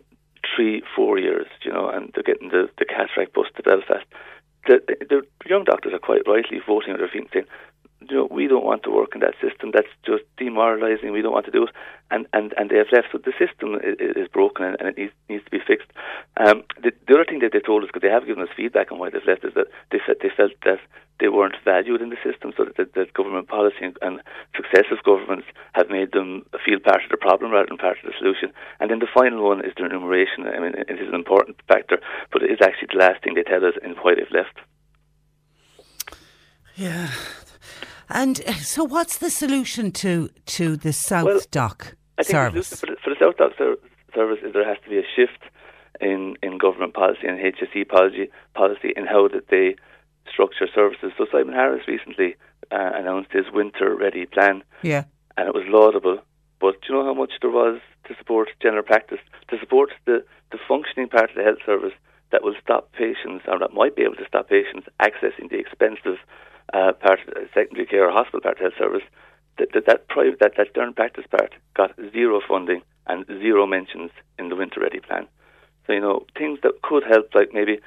three, 0.57 0.83
four 0.97 1.19
years. 1.19 1.47
You 1.63 1.73
know, 1.73 1.89
and 1.89 2.11
they're 2.15 2.25
getting 2.25 2.49
the 2.49 2.71
the 2.79 2.87
cataract 2.87 3.35
bus 3.35 3.47
to 3.57 3.63
Belfast. 3.63 4.07
The, 4.67 4.81
the, 4.89 5.23
the 5.45 5.49
young 5.49 5.65
doctors 5.65 5.93
are 5.93 5.99
quite 5.99 6.27
rightly 6.27 6.59
voting 6.67 6.95
on 6.95 6.99
their 6.99 7.09
feet 7.09 7.23
and 7.23 7.31
saying, 7.33 7.47
you 8.01 8.17
know, 8.17 8.29
we 8.31 8.47
don't 8.47 8.65
want 8.65 8.83
to 8.83 8.91
work 8.91 9.15
in 9.15 9.21
that 9.21 9.35
system. 9.41 9.71
That's 9.73 9.89
just 10.05 10.25
demoralising. 10.37 11.13
We 11.13 11.23
don't 11.23 11.33
want 11.33 11.47
to 11.47 11.53
do 11.53 11.65
it, 11.65 11.71
and 12.11 12.27
and 12.33 12.53
and 12.57 12.71
they 12.71 12.77
have 12.77 12.93
left. 12.93 13.09
So 13.13 13.19
the 13.19 13.33
system 13.39 13.77
is, 13.77 13.97
is 14.17 14.29
broken, 14.29 14.65
and, 14.65 14.77
and, 14.79 14.89
it 14.89 14.99
needs 14.99 15.13
needs 15.29 15.45
to 15.45 15.51
be 15.51 15.61
fixed. 15.65 15.89
Um, 16.37 16.65
the, 16.83 16.93
the 17.07 17.15
other 17.15 17.25
thing 17.25 17.41
that 17.41 17.53
they 17.53 17.61
told 17.61 17.83
us, 17.83 17.89
because 17.89 18.03
they 18.03 18.13
have 18.13 18.27
given 18.27 18.43
us 18.43 18.51
feedback 18.57 18.93
on 18.93 18.99
why 18.99 19.11
they've 19.11 19.27
left, 19.27 19.45
is 19.45 19.55
that 19.55 19.69
they 19.91 20.01
felt 20.05 20.19
they 20.21 20.31
felt 20.37 20.53
that 20.65 20.81
they 21.21 21.29
weren't 21.29 21.57
valued 21.65 22.03
in 22.03 22.11
the 22.11 22.19
system, 22.25 22.53
so 22.57 22.65
that, 22.65 22.77
that, 22.77 22.95
that 22.95 23.15
government 23.15 23.49
policy 23.49 23.83
and, 23.83 23.97
and 24.03 24.21
successive 24.57 25.03
governments 25.05 25.47
have 25.73 25.89
made 25.89 26.13
them 26.13 26.45
feel 26.65 26.81
part 26.81 27.05
of 27.05 27.11
the 27.11 27.17
problem 27.17 27.53
rather 27.53 27.67
than 27.69 27.79
part 27.79 27.99
of 27.99 28.05
the 28.05 28.19
solution. 28.19 28.53
And 28.81 28.91
then 28.91 28.99
the 28.99 29.15
final 29.15 29.45
one 29.45 29.65
is 29.65 29.73
the 29.77 29.85
remuneration. 29.85 30.47
I 30.47 30.59
mean, 30.59 30.75
it 30.75 30.99
is 30.99 31.09
an 31.09 31.15
important 31.15 31.57
factor, 31.69 32.01
but 32.33 32.43
it 32.43 32.51
is 32.51 32.59
actually 32.61 32.89
the 32.93 32.99
last 32.99 33.23
thing 33.23 33.35
they 33.35 33.45
tell 33.45 33.65
us 33.65 33.75
in 33.83 33.93
why 34.03 34.17
they've 34.17 34.27
left. 34.31 34.59
Yeah, 36.75 37.09
and 38.09 38.41
uh, 38.47 38.53
so, 38.55 38.85
what's 38.85 39.19
the 39.19 39.31
solution 39.31 39.93
to 39.93 40.31
to 40.47 40.77
the 40.77 40.93
South 40.93 41.25
well, 41.27 41.41
Dock 41.51 41.97
service? 42.23 42.71
The 42.71 42.77
for, 42.77 42.87
the, 42.87 42.97
for 43.03 43.11
the 43.11 43.17
SouthDoc 43.17 43.59
ser- 43.59 43.77
service 44.15 44.39
is 44.45 44.53
there 44.53 44.67
has 44.67 44.79
to 44.85 44.91
be 44.91 44.99
a 44.99 45.05
shift 45.17 45.43
in, 46.01 46.37
in 46.43 46.59
government 46.59 46.95
policy 46.95 47.27
and 47.27 47.39
HSE 47.39 47.89
policy, 47.89 48.31
policy 48.55 48.93
in 48.97 49.07
how 49.07 49.29
that 49.29 49.49
they 49.49 49.77
structure 50.31 50.67
services. 50.75 51.13
So 51.17 51.27
Simon 51.31 51.55
Harris 51.55 51.87
recently 51.87 52.37
uh, 52.71 52.91
announced 52.95 53.33
his 53.33 53.47
winter 53.53 53.95
ready 53.95 54.27
plan. 54.27 54.63
Yeah. 54.83 55.05
And 55.37 55.49
it 55.49 55.55
was 55.55 55.65
laudable. 55.67 56.19
But 56.61 56.81
do 56.81 56.89
you 56.89 56.95
know 56.95 57.05
how 57.05 57.15
much 57.15 57.33
there 57.41 57.51
was 57.51 57.81
to 58.07 58.15
support 58.17 58.49
general 58.63 58.83
practice, 58.83 59.19
to 59.49 59.59
support 59.59 59.91
the, 60.07 60.25
the 60.53 60.59
functioning 60.69 61.09
part 61.09 61.31
of 61.31 61.37
the 61.37 61.43
health 61.43 61.59
service 61.65 61.93
that 62.35 62.43
will 62.43 62.59
stop 62.61 62.91
patients, 62.93 63.47
or 63.47 63.61
that 63.61 63.73
might 63.73 63.95
be 63.95 64.03
able 64.03 64.19
to 64.19 64.27
stop 64.27 64.49
patients 64.51 64.91
accessing 64.99 65.49
the 65.49 65.63
expensive 65.63 66.19
uh, 66.75 66.91
part 66.99 67.21
of 67.23 67.47
secondary 67.55 67.87
care 67.87 68.09
or 68.09 68.11
hospital 68.11 68.41
part 68.41 68.59
of 68.59 68.63
health 68.67 68.79
service? 68.79 69.07
That, 69.59 69.69
that, 69.73 69.87
that, 69.87 70.09
private, 70.09 70.41
that, 70.41 70.55
that 70.59 70.75
general 70.75 70.93
practice 70.93 71.27
part 71.31 71.55
got 71.79 71.95
zero 72.11 72.41
funding 72.43 72.83
and 73.07 73.25
zero 73.27 73.67
mentions 73.67 74.11
in 74.37 74.49
the 74.49 74.57
winter 74.57 74.81
ready 74.81 74.99
plan. 74.99 75.29
So, 75.87 75.93
you 75.93 76.01
know, 76.01 76.27
things 76.37 76.59
that 76.65 76.83
could 76.83 77.05
help, 77.07 77.31
like 77.39 77.55
maybe 77.55 77.79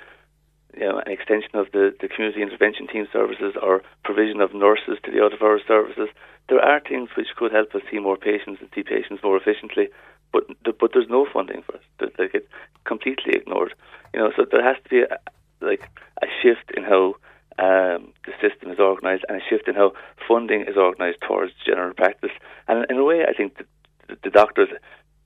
you 0.73 0.87
know, 0.87 0.99
an 1.03 1.11
extension 1.11 1.55
of 1.55 1.67
the, 1.73 1.91
the 1.99 2.07
community 2.07 2.41
intervention 2.41 2.87
team 2.87 3.07
services 3.11 3.55
or 3.61 3.83
provision 4.05 4.39
of 4.39 4.53
nurses 4.53 4.95
to 5.03 5.11
the 5.11 5.21
out 5.21 5.33
of 5.33 5.41
hours 5.41 5.61
services. 5.67 6.07
There 6.47 6.63
are 6.63 6.79
things 6.79 7.09
which 7.17 7.35
could 7.35 7.51
help 7.51 7.75
us 7.75 7.81
see 7.91 7.99
more 7.99 8.15
patients 8.15 8.61
and 8.61 8.69
see 8.73 8.83
patients 8.83 9.23
more 9.23 9.35
efficiently, 9.35 9.89
but 10.31 10.43
but 10.79 10.91
there's 10.93 11.09
no 11.09 11.25
funding 11.31 11.63
for 11.63 11.75
it. 11.75 12.13
Like 12.19 12.31
it's 12.33 12.47
completely 12.85 13.33
ignored. 13.33 13.73
You 14.13 14.19
know, 14.19 14.31
so 14.35 14.45
there 14.49 14.63
has 14.63 14.77
to 14.83 14.89
be 14.89 15.01
a, 15.01 15.17
like 15.61 15.89
a 16.21 16.27
shift 16.41 16.71
in 16.75 16.83
how 16.83 17.15
um, 17.59 18.13
the 18.25 18.33
system 18.41 18.71
is 18.71 18.79
organised 18.79 19.25
and 19.27 19.41
a 19.41 19.45
shift 19.49 19.67
in 19.67 19.75
how 19.75 19.93
funding 20.27 20.61
is 20.61 20.77
organised 20.77 21.21
towards 21.21 21.53
general 21.65 21.93
practice. 21.93 22.31
And 22.67 22.85
in 22.89 22.97
a 22.97 23.03
way, 23.03 23.25
I 23.27 23.33
think 23.33 23.57
the, 23.57 24.17
the 24.23 24.29
doctors 24.29 24.69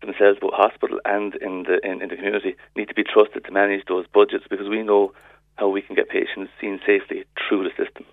themselves, 0.01 0.39
both 0.39 0.53
hospital 0.53 0.99
and 1.05 1.35
in 1.35 1.63
the 1.63 1.79
in, 1.83 2.01
in 2.01 2.09
the 2.09 2.15
community, 2.15 2.55
need 2.75 2.87
to 2.87 2.93
be 2.93 3.03
trusted 3.03 3.43
to 3.45 3.51
manage 3.51 3.85
those 3.87 4.05
budgets 4.13 4.45
because 4.49 4.69
we 4.69 4.83
know 4.83 5.13
how 5.55 5.67
we 5.67 5.81
can 5.81 5.95
get 5.95 6.09
patients 6.09 6.51
seen 6.59 6.79
safely 6.85 7.25
through 7.47 7.63
the 7.63 7.83
system. 7.83 8.05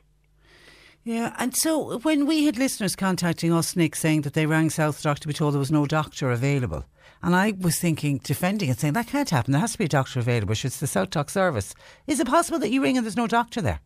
Yeah, 1.09 1.35
and 1.39 1.57
so 1.57 2.01
when 2.01 2.27
we 2.27 2.45
had 2.45 2.59
listeners 2.59 2.95
contacting 2.95 3.51
us, 3.51 3.75
Nick, 3.75 3.97
saying 3.97 4.21
that 4.23 4.35
they 4.35 4.45
rang 4.45 4.69
SouthDoc 4.69 5.21
to 5.21 5.27
be 5.27 5.33
told 5.33 5.55
there 5.55 5.59
was 5.59 5.73
no 5.73 5.87
doctor 5.87 6.31
available, 6.31 6.85
and 7.23 7.35
I 7.35 7.55
was 7.59 7.81
thinking, 7.81 8.19
defending 8.19 8.69
it, 8.69 8.79
saying 8.79 8.93
that 8.93 9.07
can't 9.07 9.31
happen. 9.31 9.53
There 9.53 9.61
has 9.63 9.73
to 9.73 9.79
be 9.79 9.87
a 9.87 9.89
doctor 9.89 10.21
available. 10.21 10.53
It's 10.53 10.81
the 10.81 10.85
SouthDoc 10.85 11.31
service. 11.31 11.75
Is 12.07 12.21
it 12.21 12.27
possible 12.27 12.59
that 12.59 12.71
you 12.71 12.83
ring 12.83 12.99
and 12.99 13.07
there's 13.07 13.17
no 13.17 13.27
doctor 13.27 13.63
there? 13.63 13.81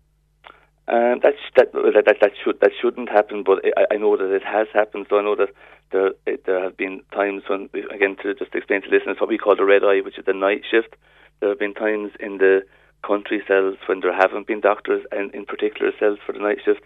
Um, 0.88 1.20
that's, 1.22 1.38
that, 1.54 1.72
that 1.72 2.16
that 2.20 2.32
should 2.42 2.58
that 2.58 2.72
shouldn't 2.80 3.08
happen, 3.08 3.44
but 3.44 3.62
I, 3.76 3.94
I 3.94 3.96
know 3.98 4.16
that 4.16 4.34
it 4.34 4.42
has 4.42 4.66
happened. 4.74 5.06
So 5.08 5.20
I 5.20 5.22
know 5.22 5.36
that 5.36 5.50
there 5.92 6.10
there 6.44 6.60
have 6.60 6.76
been 6.76 7.02
times 7.12 7.44
when, 7.46 7.70
again, 7.94 8.16
to 8.24 8.34
just 8.34 8.52
explain 8.52 8.82
to 8.82 8.88
listeners, 8.88 9.18
what 9.20 9.28
we 9.30 9.38
call 9.38 9.54
the 9.54 9.64
red 9.64 9.84
eye, 9.84 10.00
which 10.04 10.18
is 10.18 10.24
the 10.24 10.32
night 10.32 10.62
shift. 10.68 10.96
There 11.38 11.50
have 11.50 11.60
been 11.60 11.74
times 11.74 12.10
in 12.18 12.38
the 12.38 12.62
country 13.06 13.44
cells 13.46 13.76
when 13.86 14.00
there 14.00 14.12
haven't 14.12 14.48
been 14.48 14.60
doctors, 14.60 15.06
and 15.12 15.32
in 15.32 15.44
particular 15.44 15.92
cells 16.00 16.18
for 16.26 16.32
the 16.32 16.40
night 16.40 16.58
shift. 16.64 16.82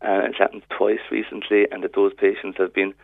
Uh, 0.00 0.22
it's 0.24 0.38
happened 0.38 0.62
twice 0.76 1.00
recently, 1.10 1.66
and 1.70 1.82
that 1.82 1.94
those 1.94 2.12
patients 2.14 2.56
have 2.58 2.72
been 2.72 2.94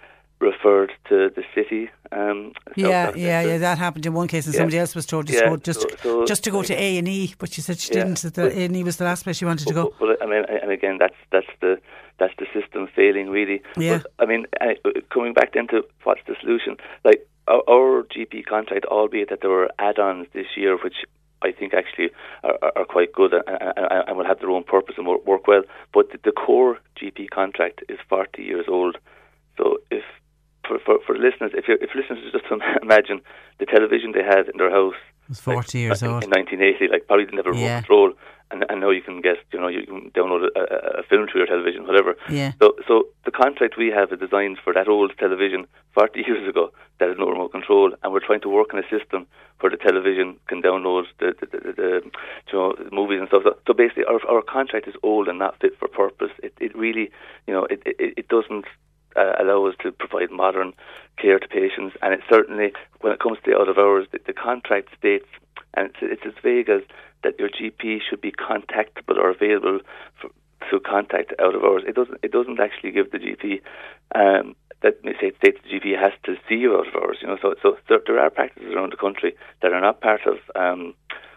referred 0.41 0.93
to 1.09 1.31
the 1.35 1.43
city. 1.55 1.91
Um, 2.13 2.53
yeah, 2.77 3.13
yeah, 3.15 3.43
yeah. 3.43 3.59
That 3.59 3.79
happened 3.79 4.07
in 4.07 4.13
one 4.13 4.29
case, 4.29 4.47
and 4.47 4.55
yeah. 4.55 4.59
somebody 4.61 4.79
else 4.79 4.95
was 4.95 5.07
told 5.07 5.27
to 5.29 5.33
yeah, 5.33 5.49
go 5.49 5.57
just 5.57 5.81
so, 5.81 5.89
so 6.03 6.25
just 6.25 6.45
to 6.45 6.51
go 6.51 6.63
to 6.63 6.75
A 6.75 6.99
and 6.99 7.09
E, 7.09 7.35
but 7.39 7.53
she 7.53 7.61
said 7.61 7.79
she 7.79 7.93
yeah, 7.93 8.05
didn't. 8.05 8.35
That 8.35 8.53
A 8.53 8.65
and 8.65 8.77
E 8.77 8.85
was 8.85 8.97
the 8.97 9.05
last 9.05 9.25
place 9.25 9.37
she 9.37 9.45
wanted 9.45 9.67
to 9.69 9.75
go. 9.75 9.95
Well, 10.01 10.17
I 10.21 10.27
mean, 10.27 10.45
and 10.49 10.71
again, 10.71 10.99
that's 10.99 11.17
that's 11.33 11.47
the 11.61 11.81
that's 12.19 12.35
the 12.39 12.47
system 12.53 12.89
failing, 12.95 13.31
really. 13.31 13.63
Yeah. 13.77 13.99
But, 13.99 14.13
I 14.21 14.27
mean, 14.27 14.47
coming 15.11 15.35
back 15.35 15.55
then 15.55 15.67
to 15.69 15.85
what's 16.05 16.21
the 16.27 16.37
solution? 16.41 16.77
Like 17.05 17.27
our, 17.49 17.63
our 17.69 18.03
GP 18.05 18.47
contract, 18.47 18.85
albeit 18.87 19.31
that 19.31 19.41
there 19.41 19.51
were 19.51 19.71
add-ons 19.79 20.29
this 20.33 20.47
year, 20.57 20.77
which 20.77 20.95
I 21.45 21.53
think 21.53 21.75
actually 21.75 22.11
are, 22.43 22.59
are 22.77 22.85
quite 22.85 23.13
good 23.13 23.33
and, 23.33 23.45
and, 23.47 24.05
and, 24.09 24.17
will 24.17 24.25
have 24.25 24.41
their 24.41 24.51
own 24.51 24.65
purpose 24.65 24.95
and 24.99 25.07
work 25.07 25.47
well. 25.47 25.63
But 25.93 26.11
the, 26.11 26.19
the 26.25 26.33
core 26.33 26.79
GP 27.01 27.31
contract 27.31 27.83
is 27.89 27.99
40 28.09 28.43
years 28.43 28.67
old. 28.69 28.97
So 29.59 29.79
if 29.91 30.05
for, 30.67 30.79
for, 30.79 30.99
for 31.07 31.15
listeners, 31.17 31.53
if 31.55 31.69
you 31.69 31.77
if 31.81 31.91
listeners 31.95 32.21
just 32.33 32.45
imagine 32.83 33.21
the 33.59 33.67
television 33.67 34.13
they 34.13 34.25
had 34.25 34.49
in 34.49 34.57
their 34.57 34.71
house, 34.71 34.95
it 35.25 35.29
was 35.29 35.41
40 35.41 35.59
like, 35.59 35.75
years 35.75 36.03
old 36.03 36.25
in 36.25 36.31
1980, 36.31 36.89
like 36.89 37.07
probably 37.07 37.25
didn't 37.25 37.39
have 37.39 37.47
a 37.47 37.53
remote 37.53 37.77
control, 37.81 38.13
and, 38.51 38.65
and 38.69 38.81
now 38.81 38.91
you 38.91 39.03
can 39.03 39.21
get, 39.21 39.37
you 39.53 39.61
know, 39.61 39.69
you 39.69 39.85
can 39.87 40.11
download 40.11 40.49
a, 40.55 41.01
a, 41.01 41.03
film 41.05 41.27
to 41.33 41.39
your 41.39 41.47
television, 41.47 41.87
whatever. 41.87 42.17
Yeah. 42.31 42.53
So, 42.61 42.77
so 42.87 43.05
the 43.25 43.31
contract 43.31 43.77
we 43.77 43.89
have 43.89 44.13
is 44.13 44.21
designed 44.21 44.59
for 44.63 44.73
that 44.73 44.89
old 44.89 45.13
television 45.19 45.67
40 45.95 46.21
years 46.27 46.49
ago 46.49 46.71
that 46.99 47.09
has 47.09 47.19
no 47.19 47.29
remote 47.29 47.53
control, 47.53 47.93
and 48.03 48.13
we're 48.13 48.25
trying 48.25 48.41
to 48.43 48.49
work 48.49 48.73
on 48.75 48.81
a 48.81 48.89
system 48.89 49.27
where 49.61 49.71
the 49.71 49.77
television 49.77 50.37
can 50.47 50.63
download 50.63 51.05
the, 51.19 51.35
the, 51.41 51.47
the, 51.47 51.73
the 51.73 52.11
you 52.53 52.59
know, 52.59 52.75
movies 52.93 53.19
and 53.21 53.29
stuff. 53.29 53.43
So, 53.45 53.57
so 53.67 53.73
basically, 53.73 54.05
our, 54.05 54.21
our 54.29 54.43
contract 54.43 54.87
is 54.89 54.95
old 55.03 55.29
and 55.29 55.39
not 55.39 55.59
fit 55.61 55.79
for 55.79 55.89
purpose. 55.89 56.31
It, 56.43 56.55
it 56.61 56.77
really, 56.77 57.11
you 57.47 57.55
know, 57.55 57.65
it, 57.65 57.83
it, 57.87 58.15
it 58.17 58.29
doesn't 58.29 58.67
uh, 59.17 59.33
allow 59.39 59.67
us 59.67 59.75
to 59.83 59.93
provide 59.93 60.31
modern 60.31 60.73
care 61.19 61.39
to 61.39 61.49
patients. 61.49 61.97
And 62.03 62.15
it 62.15 62.21
certainly, 62.29 62.73
when 63.01 63.13
it 63.13 63.21
comes 63.21 63.39
to 63.45 63.51
the 63.51 63.57
out 63.57 63.69
of 63.69 63.79
hours, 63.79 64.07
the, 64.13 64.21
the 64.27 64.33
contract 64.33 64.89
states, 64.99 65.27
and 65.75 65.91
it's, 65.91 65.99
it's 66.03 66.23
as 66.27 66.43
vague 66.43 66.69
as 66.69 66.83
that 67.23 67.39
your 67.39 67.49
GP 67.49 68.01
should 68.09 68.21
be 68.21 68.33
contactable 68.33 69.17
or 69.17 69.31
available 69.31 69.81
for, 70.21 70.31
to 70.71 70.81
contact 70.81 71.33
out 71.41 71.55
of 71.55 71.65
hours. 71.65 71.83
It 71.87 71.95
doesn't. 71.95 72.19
It 72.23 72.33
doesn't 72.33 72.61
actually 72.61 72.93
give 72.93 73.11
the 73.11 73.19
GP. 73.19 73.61
Um, 74.15 74.57
that 74.83 75.03
may 75.05 75.13
say 75.21 75.33
states 75.39 75.59
the 75.65 75.71
GP 75.71 75.99
has 75.99 76.13
to 76.25 76.37
see 76.49 76.57
you 76.57 76.77
out 76.77 76.89
of 76.89 76.95
hours. 76.95 77.19
You 77.21 77.29
know, 77.29 77.39
so 77.41 77.55
so 77.63 77.77
there, 77.89 78.01
there 78.07 78.21
are 78.21 78.31
practices 78.31 78.73
around 78.75 78.93
the 78.93 78.97
country 78.97 79.35
that 79.63 79.73
are 79.73 79.81
not 79.81 80.01
part 80.01 80.21
of 80.27 80.39
um, 80.55 80.95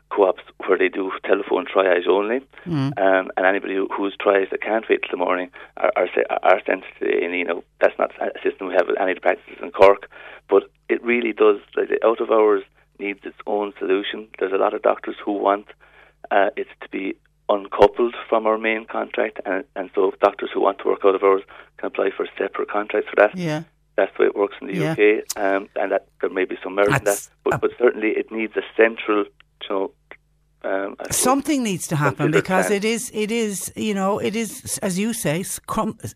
co-ops 0.10 0.44
where 0.66 0.78
they 0.78 0.90
do 0.90 1.12
telephone 1.26 1.66
triage 1.66 2.08
only, 2.08 2.40
mm. 2.66 2.98
um, 2.98 3.32
and 3.36 3.46
anybody 3.46 3.76
who, 3.76 3.88
who's 3.96 4.16
triaged 4.18 4.52
that 4.52 4.62
can't 4.62 4.86
wait 4.90 5.02
till 5.02 5.12
the 5.12 5.18
morning 5.18 5.50
are 5.78 5.92
are, 5.96 6.08
are 6.44 6.62
sent 6.66 6.84
to 7.00 7.06
and 7.24 7.36
you 7.36 7.46
know 7.46 7.64
that's 7.82 7.98
not 8.00 8.12
a 8.22 8.32
system 8.44 8.68
we 8.68 8.74
have 8.74 8.88
with 8.88 9.00
any 9.00 9.12
of 9.12 9.18
the 9.18 9.22
practices 9.22 9.60
in 9.62 9.72
Cork, 9.72 10.10
but 10.50 10.64
it 10.90 11.04
really 11.04 11.34
does. 11.34 11.58
Like, 11.76 11.90
the 11.90 12.06
out 12.06 12.22
of 12.22 12.32
hours 12.32 12.64
needs 13.00 13.20
its 13.24 13.38
own 13.46 13.74
solution. 13.80 14.28
There's 14.40 14.54
a 14.54 14.58
lot 14.58 14.74
of 14.74 14.82
doctors 14.82 15.16
who 15.24 15.34
want 15.34 15.68
uh, 16.32 16.50
it 16.56 16.68
to 16.82 16.90
be 16.90 17.16
uncoupled 17.50 18.16
from 18.28 18.46
our 18.46 18.58
main 18.58 18.86
contract, 18.86 19.40
and, 19.46 19.64
and 19.76 19.90
so 19.96 20.14
doctors 20.22 20.50
who 20.54 20.62
want 20.62 20.80
to 20.80 20.86
work 20.86 21.02
out 21.06 21.16
of 21.16 21.24
hours 21.24 21.44
can 21.78 21.88
apply 21.88 22.10
for 22.16 22.28
separate 22.38 22.70
contracts 22.70 23.10
for 23.10 23.16
that. 23.18 23.38
Yeah. 23.38 23.64
That's 23.96 24.16
the 24.16 24.24
way 24.24 24.28
it 24.28 24.36
works 24.36 24.56
in 24.62 24.68
the 24.68 24.76
yeah. 24.76 24.92
UK, 24.92 25.38
um, 25.38 25.70
and 25.76 25.92
that 25.92 26.08
there 26.22 26.30
may 26.30 26.46
be 26.46 26.58
some 26.62 26.76
merit 26.76 26.92
That's, 26.92 27.28
in 27.28 27.32
that, 27.50 27.60
but, 27.60 27.62
but 27.62 27.72
certainly 27.80 28.10
it 28.10 28.32
needs 28.32 28.56
a 28.56 28.62
central, 28.76 29.26
you 29.26 29.70
know, 29.70 29.92
um, 30.68 30.96
Something 31.12 31.64
needs 31.64 31.88
to 31.88 31.96
happen 31.96 32.32
because 32.32 32.70
it 32.70 32.84
is, 32.84 33.12
it 33.14 33.32
is, 33.32 33.72
you 33.76 33.94
know, 33.94 34.20
it 34.20 34.36
is, 34.36 34.78
as 34.82 35.00
you 35.00 35.14
say, 35.14 35.44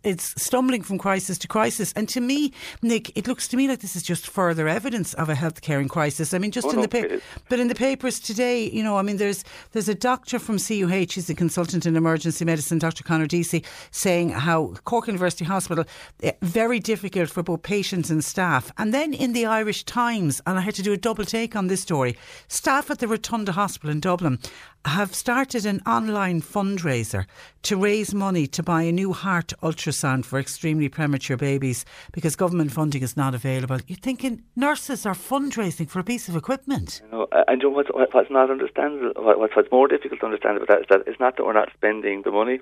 it's 0.04 0.42
stumbling 0.42 0.82
from 0.82 0.98
crisis 0.98 1.38
to 1.40 1.48
crisis. 1.48 1.94
And 1.96 2.10
to 2.10 2.22
me, 2.22 2.52
Nick, 2.82 3.16
it 3.18 3.28
looks 3.28 3.48
to 3.50 3.58
me 3.58 3.68
like 3.68 3.80
this 3.80 3.96
is 3.96 4.04
just 4.04 4.28
further 4.28 4.68
evidence 4.68 5.14
of 5.14 5.30
a 5.30 5.34
healthcare 5.34 5.82
in 5.82 5.88
crisis. 5.88 6.34
I 6.34 6.38
mean, 6.38 6.52
just 6.52 6.68
oh, 6.68 6.72
in 6.72 6.76
no, 6.78 6.82
the 6.84 6.88
paper, 6.88 7.22
but 7.50 7.60
in 7.60 7.68
the 7.68 7.76
papers 7.76 8.20
today, 8.20 8.70
you 8.70 8.84
know, 8.84 8.98
I 8.98 9.02
mean, 9.02 9.18
there's 9.18 9.44
there's 9.72 9.90
a 9.90 9.96
doctor 9.96 10.40
from 10.40 10.58
CUH, 10.58 11.14
he's 11.14 11.30
a 11.30 11.36
consultant 11.36 11.86
in 11.86 11.96
emergency 11.96 12.44
medicine, 12.46 12.80
Dr. 12.80 13.04
Conor 13.04 13.28
Deasy, 13.28 13.64
saying 13.92 14.30
how 14.30 14.74
Cork 14.84 15.08
University 15.08 15.46
Hospital 15.46 15.86
eh, 16.24 16.34
very 16.42 16.80
difficult 16.80 17.30
for 17.30 17.44
both 17.44 17.64
patients 17.64 18.10
and 18.10 18.24
staff. 18.24 18.72
And 18.78 18.94
then 18.94 19.14
in 19.14 19.34
the 19.34 19.46
Irish 19.46 19.84
Times, 19.84 20.42
and 20.46 20.58
I 20.58 20.62
had 20.62 20.76
to 20.76 20.84
do 20.84 20.94
a 20.94 20.98
double 20.98 21.26
take 21.26 21.56
on 21.56 21.68
this 21.68 21.82
story, 21.82 22.18
staff 22.48 22.92
at 22.92 23.00
the 23.00 23.08
Rotunda 23.08 23.54
Hospital 23.54 23.92
in 23.92 24.00
Dublin 24.00 24.40
have 24.86 25.14
started 25.14 25.66
an 25.66 25.82
online 25.86 26.42
fundraiser 26.42 27.26
to 27.64 27.78
raise 27.78 28.14
money 28.14 28.48
to 28.48 28.64
buy 28.64 28.82
a 28.84 28.92
new 28.92 29.14
heart 29.14 29.54
ultrasound 29.62 30.26
for 30.26 30.40
extremely 30.40 30.90
premature 30.90 31.38
babies 31.38 31.86
because 32.12 32.36
government 32.36 32.72
funding 32.72 33.04
is 33.04 33.16
not 33.16 33.36
available. 33.36 33.80
You're 33.88 33.98
thinking 33.98 34.44
nurses 34.56 35.06
are 35.06 35.14
fundraising 35.14 35.88
for 35.88 36.00
a 36.00 36.04
piece 36.04 36.28
of 36.28 36.36
equipment. 36.36 37.02
You 37.06 37.12
know, 37.12 37.28
and 37.48 37.62
you 37.62 37.70
know 37.70 37.76
what's, 37.76 37.90
what's 37.94 38.32
not 38.32 38.50
understandable, 38.50 39.14
what's, 39.24 39.56
what's 39.56 39.72
more 39.72 39.88
difficult 39.88 40.20
to 40.22 40.26
understand 40.26 40.58
about 40.58 40.68
that 40.70 40.80
is 40.82 40.88
that 40.90 41.04
it's 41.08 41.20
not 41.20 41.38
that 41.38 41.46
we're 41.46 41.54
not 41.54 41.70
spending 41.74 42.24
the 42.24 42.32
money. 42.32 42.60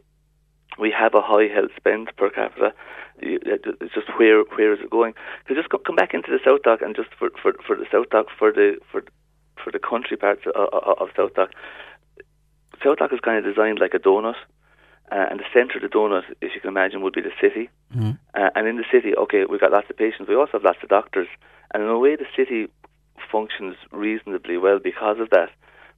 We 0.77 0.91
have 0.91 1.13
a 1.13 1.21
high 1.21 1.47
health 1.53 1.71
spend 1.77 2.09
per 2.17 2.29
capita. 2.29 2.73
It's 3.21 3.93
just 3.93 4.07
where 4.17 4.43
where 4.55 4.73
is 4.73 4.79
it 4.81 4.89
going? 4.89 5.13
So 5.47 5.55
just 5.55 5.69
come 5.69 5.95
back 5.95 6.13
into 6.13 6.31
the 6.31 6.37
SouthDoc 6.37 6.81
and 6.81 6.95
just 6.95 7.09
for, 7.17 7.29
for, 7.41 7.53
for 7.65 7.75
the 7.75 7.85
SouthDoc 7.85 8.25
for 8.37 8.53
the 8.53 8.77
for 8.89 9.03
for 9.63 9.71
the 9.71 9.79
country 9.79 10.17
parts 10.17 10.41
of, 10.45 10.69
of, 10.73 10.97
of 10.99 11.09
SouthDoc. 11.15 11.49
South 12.83 12.97
Dock 12.97 13.13
is 13.13 13.19
kind 13.19 13.37
of 13.37 13.43
designed 13.43 13.79
like 13.79 13.93
a 13.93 13.99
donut. 13.99 14.35
Uh, 15.11 15.25
and 15.31 15.39
the 15.39 15.45
centre 15.51 15.77
of 15.77 15.81
the 15.81 15.87
donut, 15.87 16.23
as 16.41 16.51
you 16.53 16.61
can 16.61 16.69
imagine, 16.69 17.01
would 17.01 17.13
be 17.13 17.21
the 17.21 17.31
city. 17.41 17.67
Mm. 17.95 18.19
Uh, 18.35 18.49
and 18.55 18.67
in 18.67 18.77
the 18.77 18.85
city, 18.91 19.15
okay, 19.15 19.43
we've 19.49 19.59
got 19.59 19.71
lots 19.71 19.89
of 19.89 19.97
patients. 19.97 20.29
We 20.29 20.35
also 20.35 20.53
have 20.53 20.63
lots 20.63 20.77
of 20.83 20.89
doctors. 20.89 21.27
And 21.73 21.81
in 21.81 21.89
a 21.89 21.97
way, 21.97 22.15
the 22.15 22.27
city 22.35 22.67
functions 23.31 23.75
reasonably 23.91 24.57
well 24.57 24.77
because 24.79 25.19
of 25.19 25.31
that. 25.31 25.49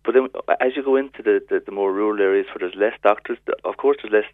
But 0.03 0.13
then, 0.13 0.29
as 0.59 0.75
you 0.75 0.83
go 0.83 0.95
into 0.95 1.21
the, 1.21 1.41
the, 1.49 1.61
the 1.65 1.71
more 1.71 1.93
rural 1.93 2.21
areas 2.21 2.47
where 2.47 2.59
there's 2.59 2.79
less 2.79 2.97
doctors, 3.03 3.37
of 3.65 3.77
course, 3.77 3.97
there's 4.01 4.23
less 4.23 4.31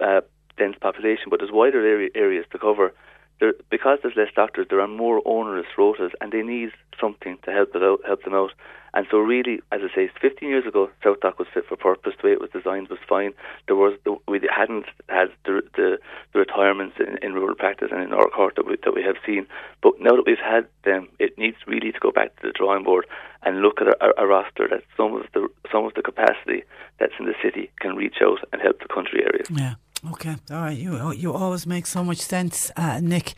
uh, 0.00 0.20
dense 0.58 0.76
population, 0.80 1.26
but 1.30 1.38
there's 1.38 1.52
wider 1.52 1.86
area, 1.86 2.10
areas 2.14 2.44
to 2.50 2.58
cover. 2.58 2.92
There, 3.40 3.54
because 3.70 3.98
there's 4.02 4.16
less 4.16 4.32
doctors, 4.34 4.66
there 4.70 4.80
are 4.80 4.88
more 4.88 5.20
onerous 5.24 5.66
rotas, 5.76 6.10
and 6.20 6.32
they 6.32 6.42
need 6.42 6.70
something 7.00 7.38
to 7.44 7.50
help 7.50 7.74
it 7.74 7.82
out, 7.82 8.00
help 8.06 8.22
them 8.24 8.34
out. 8.34 8.52
And 8.94 9.06
so, 9.10 9.18
really, 9.18 9.60
as 9.72 9.80
I 9.82 9.94
say, 9.94 10.10
15 10.20 10.48
years 10.48 10.66
ago, 10.66 10.90
SouthDoc 11.02 11.38
was 11.38 11.48
fit 11.52 11.64
for 11.66 11.76
purpose. 11.76 12.12
The 12.20 12.28
way 12.28 12.32
it 12.34 12.42
was 12.42 12.50
designed 12.50 12.88
was 12.88 12.98
fine. 13.08 13.32
There 13.66 13.76
was 13.76 13.94
we 14.28 14.40
hadn't 14.54 14.84
had 15.08 15.28
the 15.46 15.62
the, 15.74 15.98
the 16.34 16.38
retirements 16.38 16.96
in, 17.00 17.16
in, 17.22 17.32
rural 17.32 17.54
practice 17.54 17.88
and 17.90 18.02
in 18.02 18.12
our 18.12 18.28
court 18.28 18.56
that 18.56 18.66
we, 18.66 18.76
that 18.84 18.94
we 18.94 19.02
have 19.02 19.16
seen. 19.24 19.46
But 19.82 19.94
now 19.98 20.16
that 20.16 20.24
we've 20.26 20.36
had 20.36 20.66
them, 20.84 21.08
it 21.18 21.38
needs 21.38 21.56
really 21.66 21.90
to 21.92 22.00
go 22.00 22.10
back 22.10 22.36
to 22.36 22.48
the 22.48 22.52
drawing 22.52 22.84
board 22.84 23.06
and 23.42 23.62
look 23.62 23.80
at 23.80 23.88
a, 23.88 24.20
a, 24.20 24.26
roster 24.26 24.68
that 24.68 24.84
some 24.94 25.14
of 25.14 25.24
the 25.32 25.48
some 25.72 25.86
of 25.86 25.94
the 25.94 26.02
capacity 26.02 26.62
that's 27.00 27.14
in 27.18 27.24
the 27.24 27.34
city 27.42 27.70
can 27.80 27.96
reach 27.96 28.16
out 28.22 28.40
and 28.52 28.60
help 28.60 28.78
the 28.80 28.92
country 28.92 29.24
areas. 29.24 29.48
Yeah. 29.50 29.74
Okay. 30.10 30.36
All 30.50 30.56
right. 30.62 30.76
You 30.76 31.12
you 31.12 31.32
always 31.32 31.66
make 31.66 31.86
so 31.86 32.02
much 32.02 32.18
sense, 32.18 32.72
uh, 32.76 32.98
Nick. 33.00 33.34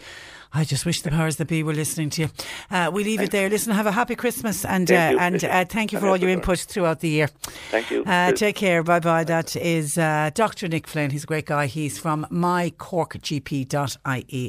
I 0.57 0.65
just 0.65 0.87
wish 0.87 1.03
the 1.03 1.11
powers 1.11 1.35
that 1.37 1.49
be 1.49 1.65
were 1.65 1.75
listening 1.75 2.11
to 2.11 2.23
you. 2.23 2.29
Uh, 2.71 2.89
we 2.93 3.03
leave 3.03 3.19
Thanks. 3.19 3.31
it 3.31 3.33
there. 3.33 3.51
Listen, 3.51 3.73
have 3.73 3.87
a 3.87 3.93
happy 3.93 4.15
Christmas 4.15 4.65
and 4.65 4.89
uh, 4.91 5.17
and 5.19 5.45
uh, 5.45 5.65
thank 5.65 5.93
you 5.93 5.99
for 5.99 6.07
all 6.07 6.17
your 6.17 6.31
input 6.31 6.61
throughout 6.61 7.01
the 7.01 7.09
year. 7.09 7.27
Thank 7.71 7.91
you. 7.91 8.05
Uh, 8.05 8.31
take 8.33 8.55
care. 8.55 8.85
Bye 8.85 9.01
bye. 9.01 9.25
That 9.25 9.57
is 9.57 9.99
uh, 9.99 10.31
Dr. 10.33 10.69
Nick 10.69 10.87
Flynn. 10.87 11.11
He's 11.11 11.25
a 11.25 11.27
great 11.27 11.47
guy. 11.47 11.67
He's 11.67 11.99
from 11.99 12.25
mycorkgp.ie 12.31 13.73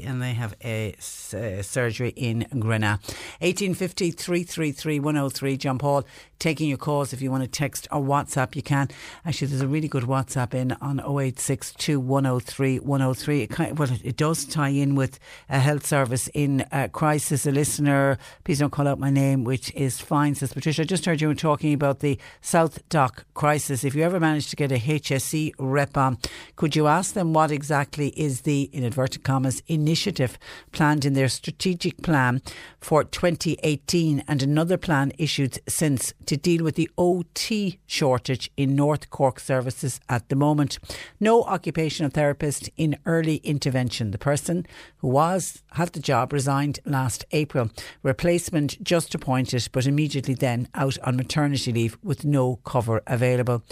and 0.03 0.21
they 0.21 0.33
have 0.33 0.55
a 0.63 0.93
uh, 0.93 1.61
surgery 1.63 2.13
in 2.15 2.45
Greenough. 2.59 3.01
1850 3.39 4.11
333 4.11 4.99
103. 4.99 5.57
John 5.57 5.79
Paul 5.79 6.05
taking 6.39 6.69
your 6.69 6.77
calls. 6.77 7.13
If 7.13 7.21
you 7.21 7.31
want 7.31 7.43
to 7.43 7.49
text 7.49 7.87
or 7.91 8.01
WhatsApp, 8.01 8.55
you 8.55 8.61
can. 8.61 8.89
Actually, 9.25 9.47
there's 9.47 9.61
a 9.61 9.67
really 9.67 9.87
good 9.87 10.03
WhatsApp 10.03 10.53
in 10.53 10.73
on 10.73 10.99
0862 10.99 11.99
103 11.99 12.79
103. 12.79 13.41
It 13.41 13.49
kind 13.49 13.71
of, 13.71 13.79
well, 13.79 13.89
it 14.03 14.17
does 14.17 14.45
tie 14.45 14.69
in 14.69 14.95
with 14.95 15.19
a 15.49 15.59
health 15.59 15.85
service 15.95 16.27
in 16.33 16.65
uh, 16.73 16.89
crisis. 16.91 17.45
A 17.45 17.51
listener, 17.51 18.17
please 18.43 18.59
don't 18.59 18.69
call 18.69 18.85
out 18.85 18.99
my 18.99 19.09
name, 19.09 19.45
which 19.45 19.71
is 19.75 20.01
fine, 20.01 20.35
says 20.35 20.51
Patricia. 20.51 20.81
I 20.81 20.85
just 20.85 21.05
heard 21.05 21.21
you 21.21 21.29
were 21.29 21.35
talking 21.49 21.73
about 21.73 21.99
the 21.99 22.19
South 22.41 22.75
Dock 22.89 23.25
crisis. 23.33 23.85
If 23.85 23.95
you 23.95 24.03
ever 24.03 24.19
manage 24.19 24.49
to 24.49 24.57
get 24.57 24.73
a 24.73 24.77
HSE 24.77 25.53
rep 25.57 25.95
on, 25.95 26.17
could 26.57 26.75
you 26.75 26.87
ask 26.87 27.13
them 27.13 27.31
what 27.31 27.49
exactly 27.49 28.09
is 28.09 28.41
the, 28.41 28.63
in 28.73 28.83
inverted 28.83 29.23
commas, 29.23 29.63
initiative 29.67 30.37
planned 30.73 31.05
in 31.05 31.13
their 31.13 31.29
strategic 31.29 32.01
plan 32.01 32.41
for 32.81 33.05
2018 33.05 34.21
and 34.27 34.43
another 34.43 34.77
plan 34.77 35.13
issued 35.17 35.59
since 35.65 36.13
to 36.25 36.35
deal 36.35 36.61
with 36.61 36.75
the 36.75 36.89
OT 36.97 37.79
shortage 37.85 38.51
in 38.57 38.75
North 38.75 39.09
Cork 39.09 39.39
services 39.39 40.01
at 40.09 40.27
the 40.27 40.35
moment. 40.35 40.77
No 41.21 41.43
occupational 41.43 42.11
therapist 42.11 42.69
in 42.75 42.97
early 43.05 43.37
intervention. 43.37 44.11
The 44.11 44.17
person 44.17 44.65
who 44.97 45.07
was 45.07 45.63
the 45.91 45.99
job 45.99 46.33
resigned 46.33 46.79
last 46.85 47.25
April. 47.31 47.69
Replacement 48.03 48.83
just 48.83 49.13
appointed, 49.15 49.67
but 49.71 49.85
immediately 49.85 50.33
then 50.33 50.67
out 50.73 50.97
on 50.99 51.15
maternity 51.15 51.71
leave 51.71 51.97
with 52.03 52.25
no 52.25 52.57
cover 52.65 53.01
available. 53.07 53.63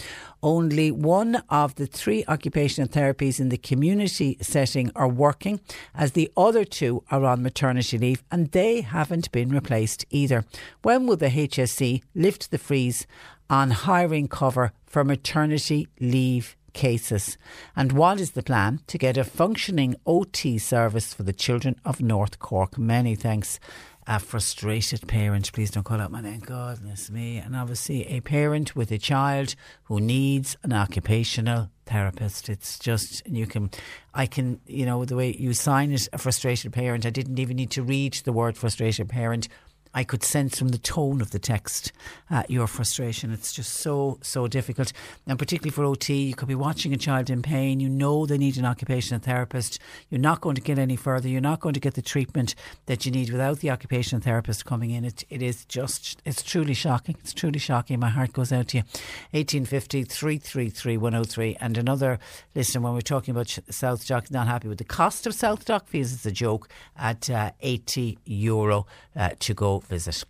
Only 0.41 0.91
one 0.91 1.43
of 1.49 1.75
the 1.75 1.87
three 1.87 2.25
occupational 2.27 2.89
therapies 2.89 3.39
in 3.39 3.49
the 3.49 3.57
community 3.57 4.37
setting 4.41 4.91
are 4.95 5.07
working, 5.07 5.59
as 5.95 6.11
the 6.11 6.31
other 6.35 6.65
two 6.65 7.03
are 7.09 7.23
on 7.25 7.43
maternity 7.43 7.97
leave 7.97 8.23
and 8.31 8.51
they 8.51 8.81
haven't 8.81 9.31
been 9.31 9.49
replaced 9.49 10.05
either. 10.09 10.45
When 10.81 11.07
will 11.07 11.17
the 11.17 11.27
HSE 11.27 12.01
lift 12.13 12.51
the 12.51 12.57
freeze 12.57 13.07
on 13.49 13.71
hiring 13.71 14.27
cover 14.27 14.73
for 14.85 15.03
maternity 15.03 15.87
leave 15.99 16.55
cases? 16.73 17.37
And 17.75 17.91
what 17.91 18.19
is 18.19 18.31
the 18.31 18.43
plan 18.43 18.81
to 18.87 18.97
get 18.97 19.17
a 19.17 19.23
functioning 19.23 19.95
OT 20.05 20.57
service 20.57 21.13
for 21.13 21.23
the 21.23 21.33
children 21.33 21.75
of 21.85 22.01
North 22.01 22.39
Cork? 22.39 22.77
Many 22.77 23.15
thanks 23.15 23.59
a 24.07 24.19
frustrated 24.19 25.07
parent. 25.07 25.51
Please 25.53 25.71
don't 25.71 25.83
call 25.83 26.01
out 26.01 26.11
my 26.11 26.21
name. 26.21 26.41
Goodness 26.41 27.09
me. 27.09 27.37
And 27.37 27.55
obviously, 27.55 28.05
a 28.07 28.19
parent 28.19 28.75
with 28.75 28.91
a 28.91 28.97
child 28.97 29.55
who 29.83 29.99
needs 29.99 30.57
an 30.63 30.73
occupational 30.73 31.69
therapist. 31.85 32.49
It's 32.49 32.79
just, 32.79 33.25
you 33.27 33.47
can, 33.47 33.69
I 34.13 34.25
can, 34.25 34.59
you 34.65 34.85
know, 34.85 35.05
the 35.05 35.15
way 35.15 35.33
you 35.33 35.53
sign 35.53 35.91
it, 35.91 36.07
a 36.11 36.17
frustrated 36.17 36.73
parent. 36.73 37.05
I 37.05 37.11
didn't 37.11 37.39
even 37.39 37.57
need 37.57 37.71
to 37.71 37.83
read 37.83 38.13
the 38.25 38.33
word 38.33 38.57
frustrated 38.57 39.09
parent. 39.09 39.47
I 39.93 40.03
could 40.03 40.23
sense 40.23 40.57
from 40.57 40.69
the 40.69 40.77
tone 40.77 41.21
of 41.21 41.31
the 41.31 41.39
text 41.39 41.91
uh, 42.31 42.43
your 42.47 42.67
frustration. 42.67 43.31
It's 43.31 43.53
just 43.53 43.73
so, 43.73 44.17
so 44.21 44.47
difficult. 44.47 44.91
And 45.27 45.37
particularly 45.37 45.71
for 45.71 45.85
OT, 45.85 46.23
you 46.23 46.33
could 46.33 46.47
be 46.47 46.55
watching 46.55 46.93
a 46.93 46.97
child 46.97 47.29
in 47.29 47.41
pain. 47.41 47.79
You 47.79 47.89
know 47.89 48.25
they 48.25 48.37
need 48.37 48.57
an 48.57 48.65
occupational 48.65 49.21
therapist. 49.21 49.79
You're 50.09 50.19
not 50.19 50.41
going 50.41 50.55
to 50.55 50.61
get 50.61 50.79
any 50.79 50.95
further. 50.95 51.27
You're 51.27 51.41
not 51.41 51.59
going 51.59 51.73
to 51.73 51.79
get 51.79 51.93
the 51.93 52.01
treatment 52.01 52.55
that 52.87 53.05
you 53.05 53.11
need 53.11 53.29
without 53.29 53.59
the 53.59 53.69
occupational 53.69 54.23
therapist 54.23 54.65
coming 54.65 54.89
in. 54.89 55.05
It, 55.05 55.23
it 55.29 55.41
is 55.41 55.65
just, 55.65 56.21
it's 56.25 56.41
truly 56.41 56.73
shocking. 56.73 57.15
It's 57.19 57.33
truly 57.33 57.59
shocking. 57.59 57.99
My 57.99 58.09
heart 58.09 58.33
goes 58.33 58.51
out 58.51 58.69
to 58.69 58.77
you. 58.77 58.83
1850 59.31 60.05
333 60.05 60.97
103. 60.97 61.57
And 61.61 61.77
another 61.77 62.19
listener, 62.55 62.81
when 62.81 62.93
we're 62.93 63.01
talking 63.01 63.31
about 63.31 63.47
SouthDoc, 63.47 64.31
not 64.31 64.47
happy 64.47 64.67
with 64.67 64.79
the 64.79 64.83
cost 64.83 65.27
of 65.27 65.33
SouthDoc 65.33 65.87
fees. 65.87 66.13
It's 66.13 66.25
a 66.25 66.31
joke 66.31 66.67
at 66.97 67.29
uh, 67.29 67.51
80 67.61 68.17
euro 68.25 68.87
uh, 69.15 69.29
to 69.39 69.53
go 69.53 69.82
visit. 69.87 70.23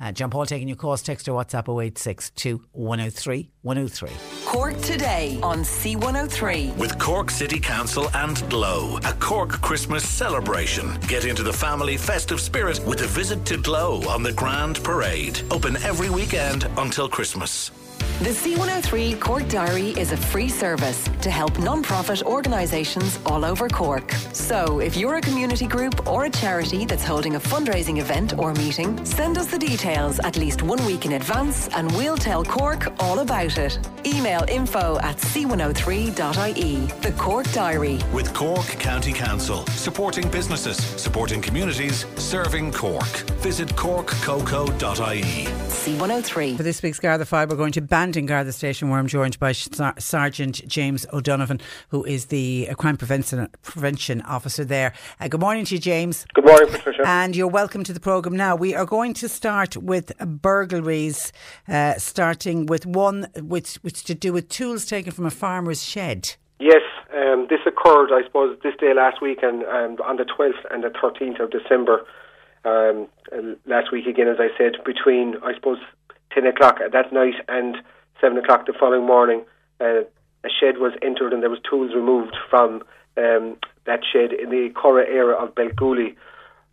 Uh, 0.00 0.12
John 0.12 0.30
Paul 0.30 0.46
taking 0.46 0.68
your 0.68 0.76
calls, 0.76 1.02
text 1.02 1.28
or 1.28 1.32
WhatsApp 1.32 1.68
0862 1.68 2.64
103 2.72 3.50
103. 3.62 4.10
Cork 4.46 4.80
today 4.80 5.38
on 5.42 5.60
C103. 5.60 6.76
With 6.76 6.98
Cork 6.98 7.30
City 7.30 7.60
Council 7.60 8.08
and 8.14 8.48
Glow, 8.48 8.98
a 9.04 9.12
Cork 9.14 9.50
Christmas 9.60 10.08
celebration. 10.08 10.98
Get 11.06 11.24
into 11.24 11.42
the 11.42 11.52
family 11.52 11.96
festive 11.96 12.40
spirit 12.40 12.80
with 12.86 13.02
a 13.02 13.06
visit 13.06 13.44
to 13.46 13.56
Glow 13.56 14.02
on 14.08 14.22
the 14.22 14.32
Grand 14.32 14.82
Parade. 14.82 15.40
Open 15.50 15.76
every 15.78 16.10
weekend 16.10 16.68
until 16.78 17.08
Christmas. 17.08 17.70
The 18.20 18.28
C103 18.28 19.18
Cork 19.18 19.48
Diary 19.48 19.98
is 19.98 20.12
a 20.12 20.16
free 20.18 20.50
service 20.50 21.08
to 21.22 21.30
help 21.30 21.58
non-profit 21.58 22.22
organisations 22.22 23.18
all 23.24 23.46
over 23.46 23.66
Cork. 23.66 24.12
So, 24.34 24.80
if 24.80 24.94
you're 24.94 25.14
a 25.14 25.22
community 25.22 25.66
group 25.66 26.06
or 26.06 26.26
a 26.26 26.30
charity 26.30 26.84
that's 26.84 27.02
holding 27.02 27.36
a 27.36 27.40
fundraising 27.40 27.98
event 27.98 28.38
or 28.38 28.52
meeting, 28.52 29.02
send 29.06 29.38
us 29.38 29.46
the 29.46 29.58
details 29.58 30.18
at 30.18 30.36
least 30.36 30.60
one 30.60 30.84
week 30.84 31.06
in 31.06 31.12
advance 31.12 31.68
and 31.68 31.90
we'll 31.92 32.18
tell 32.18 32.44
Cork 32.44 32.92
all 33.00 33.20
about 33.20 33.56
it. 33.56 33.78
Email 34.04 34.44
info 34.50 34.98
at 34.98 35.16
c103.ie. 35.16 36.76
The 37.00 37.12
Cork 37.12 37.50
Diary. 37.52 38.00
With 38.12 38.34
Cork 38.34 38.66
County 38.66 39.14
Council, 39.14 39.64
supporting 39.68 40.28
businesses, 40.28 40.76
supporting 40.76 41.40
communities, 41.40 42.04
serving 42.16 42.72
Cork. 42.72 43.08
Visit 43.40 43.70
corkcoco.ie. 43.70 45.46
C103. 45.70 46.58
For 46.58 46.62
this 46.62 46.82
week's 46.82 47.00
Garda 47.00 47.24
Five, 47.24 47.48
we're 47.48 47.56
going 47.56 47.72
to 47.72 47.80
Bandon 48.10 48.26
Garda 48.26 48.50
Station, 48.50 48.88
where 48.88 48.98
I'm 48.98 49.06
joined 49.06 49.38
by 49.38 49.52
Sergeant 49.52 50.66
James 50.66 51.06
O'Donovan, 51.12 51.60
who 51.90 52.02
is 52.02 52.26
the 52.26 52.68
crime 52.76 52.96
prevention 52.96 53.46
prevention 53.62 54.20
officer 54.22 54.64
there. 54.64 54.94
Uh, 55.20 55.28
good 55.28 55.38
morning 55.38 55.64
to 55.66 55.76
you, 55.76 55.80
James. 55.80 56.26
Good 56.34 56.44
morning, 56.44 56.72
Patricia. 56.72 57.04
And 57.06 57.36
you're 57.36 57.46
welcome 57.46 57.84
to 57.84 57.92
the 57.92 58.00
programme 58.00 58.36
now. 58.36 58.56
We 58.56 58.74
are 58.74 58.84
going 58.84 59.14
to 59.14 59.28
start 59.28 59.76
with 59.76 60.10
burglaries, 60.18 61.32
uh, 61.68 61.98
starting 61.98 62.66
with 62.66 62.84
one 62.84 63.28
which, 63.36 63.76
which 63.82 64.02
to 64.06 64.14
do 64.16 64.32
with 64.32 64.48
tools 64.48 64.86
taken 64.86 65.12
from 65.12 65.26
a 65.26 65.30
farmer's 65.30 65.84
shed. 65.84 66.34
Yes, 66.58 66.82
um, 67.14 67.46
this 67.48 67.60
occurred, 67.64 68.10
I 68.12 68.24
suppose, 68.26 68.58
this 68.64 68.74
day 68.80 68.92
last 68.92 69.22
week 69.22 69.38
and 69.44 69.62
um, 69.62 70.04
on 70.04 70.16
the 70.16 70.24
12th 70.24 70.64
and 70.72 70.82
the 70.82 70.88
13th 70.88 71.40
of 71.40 71.52
December. 71.52 72.04
Um, 72.64 73.06
last 73.66 73.92
week 73.92 74.06
again, 74.08 74.26
as 74.26 74.38
I 74.40 74.48
said, 74.58 74.82
between 74.84 75.36
I 75.44 75.54
suppose 75.54 75.78
10 76.32 76.46
o'clock 76.46 76.78
that 76.92 77.12
night 77.12 77.34
and 77.48 77.76
7 78.20 78.36
o'clock 78.38 78.66
the 78.66 78.72
following 78.78 79.06
morning, 79.06 79.44
uh, 79.80 80.02
a 80.44 80.48
shed 80.48 80.78
was 80.78 80.92
entered 81.02 81.32
and 81.32 81.42
there 81.42 81.50
was 81.50 81.60
tools 81.68 81.94
removed 81.94 82.36
from 82.48 82.82
um, 83.16 83.56
that 83.84 84.00
shed 84.12 84.32
in 84.32 84.50
the 84.50 84.70
Cora 84.74 85.06
area 85.06 85.36
of 85.36 85.54
Belgooly. 85.54 86.16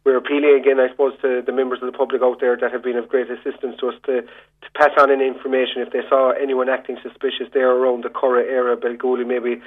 We're 0.06 0.18
appealing 0.18 0.58
again, 0.58 0.80
I 0.80 0.90
suppose, 0.90 1.14
to 1.22 1.42
the 1.46 1.52
members 1.52 1.80
of 1.82 1.92
the 1.92 1.98
public 1.98 2.22
out 2.22 2.40
there 2.40 2.56
that 2.56 2.72
have 2.72 2.84
been 2.84 2.96
of 2.96 3.10
great 3.10 3.30
assistance 3.30 3.76
to 3.80 3.90
us 3.90 3.96
to, 4.06 4.22
to 4.22 4.68
pass 4.74 4.92
on 4.98 5.12
any 5.12 5.28
information 5.28 5.82
if 5.82 5.92
they 5.92 6.00
saw 6.08 6.32
anyone 6.32 6.70
acting 6.70 6.98
suspicious 7.04 7.48
there 7.54 7.72
around 7.72 8.06
the 8.06 8.10
Cora 8.10 8.44
area 8.44 8.74
of 8.74 8.80
Belgooly, 8.80 9.28
maybe 9.28 9.62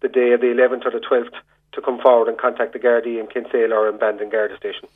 the 0.00 0.08
day 0.08 0.30
of 0.30 0.40
the 0.40 0.46
11th 0.46 0.86
or 0.86 0.92
the 0.92 1.00
12th, 1.00 1.34
to 1.72 1.80
come 1.80 2.00
forward 2.00 2.28
and 2.28 2.38
contact 2.38 2.72
the 2.72 2.78
Gardaí 2.78 3.20
in 3.20 3.26
Kinsale 3.26 3.72
or 3.72 3.88
in 3.88 3.98
Bandon 3.98 4.30
Garda 4.30 4.56
Station. 4.56 4.88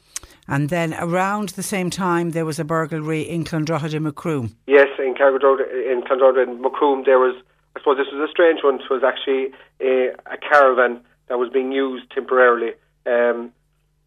And 0.47 0.68
then 0.68 0.95
around 0.95 1.51
the 1.51 1.62
same 1.62 1.89
time, 1.91 2.31
there 2.31 2.45
was 2.45 2.59
a 2.59 2.64
burglary 2.64 3.22
in 3.22 3.45
Clondrohid 3.45 3.95
in 3.95 4.03
Macroom. 4.03 4.57
Yes, 4.66 4.89
in 4.99 5.14
Clondrohid 5.14 5.61
in 5.91 6.03
Clondrohid 6.03 6.43
in 6.47 6.61
Macroom, 6.61 7.05
there 7.05 7.18
was. 7.18 7.35
I 7.77 7.81
suppose 7.81 7.97
this 7.97 8.07
was 8.12 8.29
a 8.29 8.31
strange 8.31 8.61
one. 8.62 8.77
It 8.77 8.91
was 8.91 9.03
actually 9.03 9.53
a, 9.81 10.11
a 10.27 10.37
caravan 10.37 11.01
that 11.29 11.39
was 11.39 11.49
being 11.51 11.72
used 11.72 12.09
temporarily. 12.12 12.72
Um, 13.05 13.53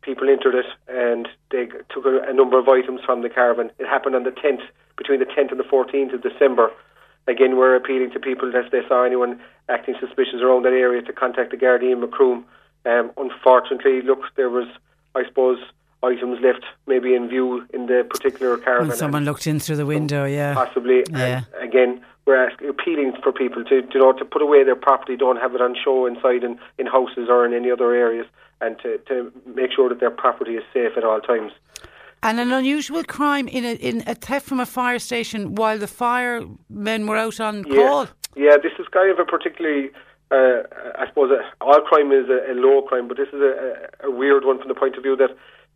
people 0.02 0.30
entered 0.30 0.56
it 0.56 0.66
and 0.88 1.28
they 1.52 1.66
took 1.94 2.06
a, 2.06 2.22
a, 2.30 2.34
number 2.34 2.58
of 2.58 2.68
items 2.70 3.02
from 3.06 3.24
the 3.24 3.30
caravan. 3.30 3.70
It 3.78 3.86
happened 3.86 4.16
on 4.16 4.24
the 4.24 4.32
10th, 4.32 4.64
between 4.98 5.20
the 5.20 5.26
10th 5.26 5.52
and 5.52 5.60
the 5.60 5.66
14th 5.66 6.14
of 6.14 6.24
December. 6.24 6.72
Again, 7.28 7.58
we're 7.58 7.76
appealing 7.76 8.12
to 8.12 8.20
people 8.20 8.50
that 8.52 8.66
if 8.66 8.72
they 8.72 8.88
saw 8.88 9.04
anyone 9.04 9.42
acting 9.68 9.96
suspicious 10.00 10.40
around 10.42 10.64
that 10.64 10.72
area 10.72 11.02
to 11.02 11.12
contact 11.12 11.52
the 11.52 11.58
Gardaí 11.58 11.92
in 11.92 12.00
Macroom. 12.00 12.46
Um, 12.86 13.12
unfortunately, 13.18 14.02
look, 14.02 14.22
there 14.36 14.50
was 14.50 14.68
I 15.18 15.26
suppose, 15.26 15.60
items 16.04 16.40
left 16.42 16.64
maybe 16.86 17.16
in 17.16 17.28
view 17.28 17.66
in 17.74 17.88
the 17.88 18.06
particular 18.10 18.58
caravan. 18.58 18.90
When 18.90 18.98
someone 18.98 19.26
looked 19.26 19.48
in 19.48 19.60
through 19.60 19.78
the 19.78 19.86
window, 19.86 20.26
yeah. 20.26 20.54
Possibly. 20.54 21.04
Yeah. 21.10 21.42
And 21.60 21.64
again, 21.70 22.02
we're 22.26 22.48
asking, 22.48 22.70
appealing 22.70 23.14
for 23.24 23.32
people 23.32 23.64
to, 23.66 23.76
you 23.76 24.00
know, 24.00 24.14
to 24.14 24.26
put 24.26 24.42
away 24.42 24.64
their 24.64 24.76
property, 24.76 25.16
don't 25.16 25.38
have 25.38 25.56
it 25.56 25.62
on 25.62 25.76
show 25.84 26.06
inside 26.06 26.44
in, 26.44 26.60
in 26.78 26.86
houses 26.86 27.28
or 27.30 27.46
in 27.46 27.54
any 27.54 27.72
other 27.72 27.94
areas, 27.94 28.28
and 28.62 28.78
to, 28.80 29.00
to 29.08 29.32
make 29.56 29.72
sure 29.72 29.90
that 29.90 30.00
their 30.00 30.12
property 30.12 30.56
is 30.56 30.64
safe 30.74 30.92
at 30.98 31.04
all 31.04 31.20
times. 31.20 31.52
And 32.24 32.40
an 32.40 32.52
unusual 32.52 33.04
crime 33.04 33.48
in 33.48 33.64
a, 33.64 33.74
in 33.76 34.04
a 34.08 34.16
theft 34.16 34.48
from 34.48 34.60
a 34.60 34.66
fire 34.66 35.00
station 35.00 35.56
while 35.56 35.78
the 35.78 35.88
firemen 35.88 37.08
were 37.08 37.16
out 37.16 37.40
on 37.40 37.64
call. 37.64 38.08
Yeah, 38.36 38.58
this 38.58 38.74
is 38.80 38.88
kind 38.92 39.12
of 39.12 39.20
a 39.20 39.26
particularly, 39.26 39.92
uh, 40.32 40.64
I 40.96 41.08
suppose, 41.08 41.32
uh, 41.32 41.64
all 41.64 41.82
crime 41.82 42.12
is 42.12 42.30
a, 42.30 42.52
a 42.52 42.56
low 42.56 42.82
crime, 42.82 43.08
but 43.08 43.18
this 43.18 43.30
is 43.30 43.42
a, 43.42 44.08
a, 44.08 44.12
weird 44.12 44.44
one 44.44 44.60
from 44.60 44.68
the 44.68 44.76
point 44.76 44.98
of 44.98 45.04
view 45.04 45.16
that, 45.16 45.30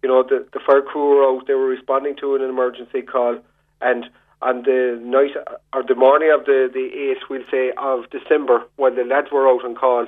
you 0.03 0.09
know, 0.09 0.23
the, 0.23 0.45
the 0.51 0.59
fire 0.59 0.81
crew 0.81 1.15
were 1.15 1.23
out, 1.23 1.47
they 1.47 1.53
were 1.53 1.67
responding 1.67 2.15
to 2.17 2.35
an 2.35 2.41
emergency 2.41 3.01
call, 3.01 3.39
and 3.79 4.05
on 4.41 4.63
the 4.63 4.99
night 5.03 5.31
or 5.73 5.83
the 5.83 5.95
morning 5.95 6.31
of 6.33 6.45
the, 6.45 6.69
the 6.73 6.89
8th, 7.15 7.29
we'll 7.29 7.49
say, 7.49 7.71
of 7.77 8.09
December, 8.09 8.63
while 8.75 8.93
the 8.93 9.03
lads 9.03 9.27
were 9.31 9.47
out 9.47 9.63
on 9.63 9.75
call, 9.75 10.07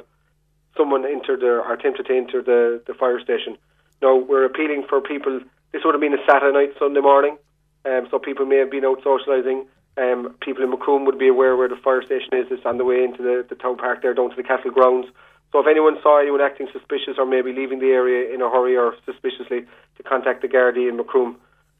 someone 0.75 1.05
entered 1.05 1.39
the, 1.39 1.47
or 1.47 1.73
attempted 1.73 2.07
to 2.07 2.15
enter 2.15 2.41
the, 2.41 2.81
the 2.87 2.93
fire 2.93 3.21
station. 3.21 3.57
Now, 4.01 4.15
we're 4.15 4.43
appealing 4.43 4.85
for 4.89 4.99
people, 4.99 5.39
this 5.71 5.83
would 5.85 5.93
have 5.93 6.01
been 6.01 6.13
a 6.13 6.25
Saturday 6.27 6.51
night, 6.51 6.73
Sunday 6.77 6.99
morning, 6.99 7.37
um, 7.85 8.07
so 8.11 8.19
people 8.19 8.45
may 8.45 8.57
have 8.57 8.71
been 8.71 8.83
out 8.83 9.01
socialising. 9.03 9.65
Um, 9.95 10.33
people 10.41 10.63
in 10.63 10.71
Macroom 10.71 11.05
would 11.05 11.19
be 11.19 11.27
aware 11.27 11.55
where 11.55 11.67
the 11.69 11.75
fire 11.75 12.01
station 12.01 12.29
is. 12.33 12.47
It's 12.49 12.65
on 12.65 12.77
the 12.77 12.85
way 12.85 13.03
into 13.03 13.21
the, 13.21 13.45
the 13.47 13.55
town 13.55 13.77
park 13.77 14.01
there, 14.01 14.13
down 14.13 14.31
to 14.31 14.35
the 14.35 14.43
castle 14.43 14.71
grounds. 14.71 15.07
So 15.51 15.59
if 15.59 15.67
anyone 15.67 15.97
saw 16.01 16.19
anyone 16.19 16.41
acting 16.41 16.67
suspicious 16.73 17.15
or 17.19 17.27
maybe 17.27 17.53
leaving 17.53 17.77
the 17.79 17.91
area 17.91 18.33
in 18.33 18.41
a 18.41 18.49
hurry 18.49 18.75
or 18.75 18.95
suspiciously, 19.05 19.65
to 19.97 20.03
contact 20.03 20.41
the 20.41 20.47
Gardaí 20.47 20.89
in 20.89 20.97
Macroom, 20.97 21.35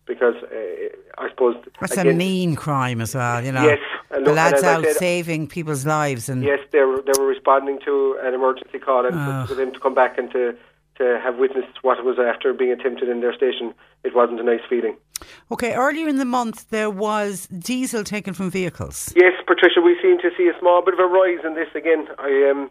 because 0.06 0.36
uh, 0.44 0.54
I 1.18 1.30
suppose 1.30 1.56
That's 1.80 1.94
again, 1.94 2.08
a 2.08 2.14
mean 2.14 2.56
crime 2.56 3.02
as 3.02 3.16
well, 3.16 3.44
you 3.44 3.52
know. 3.52 3.64
Yes, 3.66 3.80
and 4.12 4.28
the 4.28 4.34
lads 4.34 4.62
out 4.62 4.84
said- 4.84 4.98
saving 4.98 5.48
people's 5.48 5.86
lives 5.88 6.30
and 6.30 6.44
Yes, 6.44 6.60
they 6.72 6.82
were 6.82 7.02
they 7.02 7.20
were 7.20 7.26
responding 7.26 7.80
to 7.86 8.20
an 8.22 8.36
emergency 8.36 8.78
call 8.78 9.08
and 9.08 9.16
Oh. 9.16 9.46
for 9.48 9.56
them 9.56 9.72
to 9.74 9.80
come 9.80 9.96
back 9.96 10.20
and 10.20 10.30
to 10.34 10.56
to 11.00 11.20
have 11.24 11.38
witnessed 11.38 11.82
what 11.82 11.98
it 11.98 12.06
was 12.06 12.20
after 12.20 12.54
being 12.54 12.72
attempted 12.72 13.10
in 13.10 13.22
their 13.22 13.34
station. 13.34 13.74
It 14.04 14.16
wasn't 14.16 14.40
a 14.40 14.44
nice 14.44 14.62
feeling. 14.70 14.98
Okay, 15.52 15.74
earlier 15.74 16.08
in 16.08 16.18
the 16.18 16.26
month 16.26 16.70
there 16.70 16.90
was 16.90 17.48
diesel 17.48 18.04
taken 18.04 18.34
from 18.34 18.50
vehicles. 18.50 19.14
Yes, 19.16 19.34
Patricia, 19.48 19.82
we 19.82 19.98
seem 20.02 20.18
to 20.20 20.30
see 20.38 20.48
a 20.48 20.60
small 20.60 20.84
bit 20.84 20.94
of 20.94 21.00
a 21.00 21.08
rise 21.08 21.40
in 21.46 21.56
this 21.56 21.70
again. 21.76 22.08
I 22.20 22.50
um, 22.52 22.70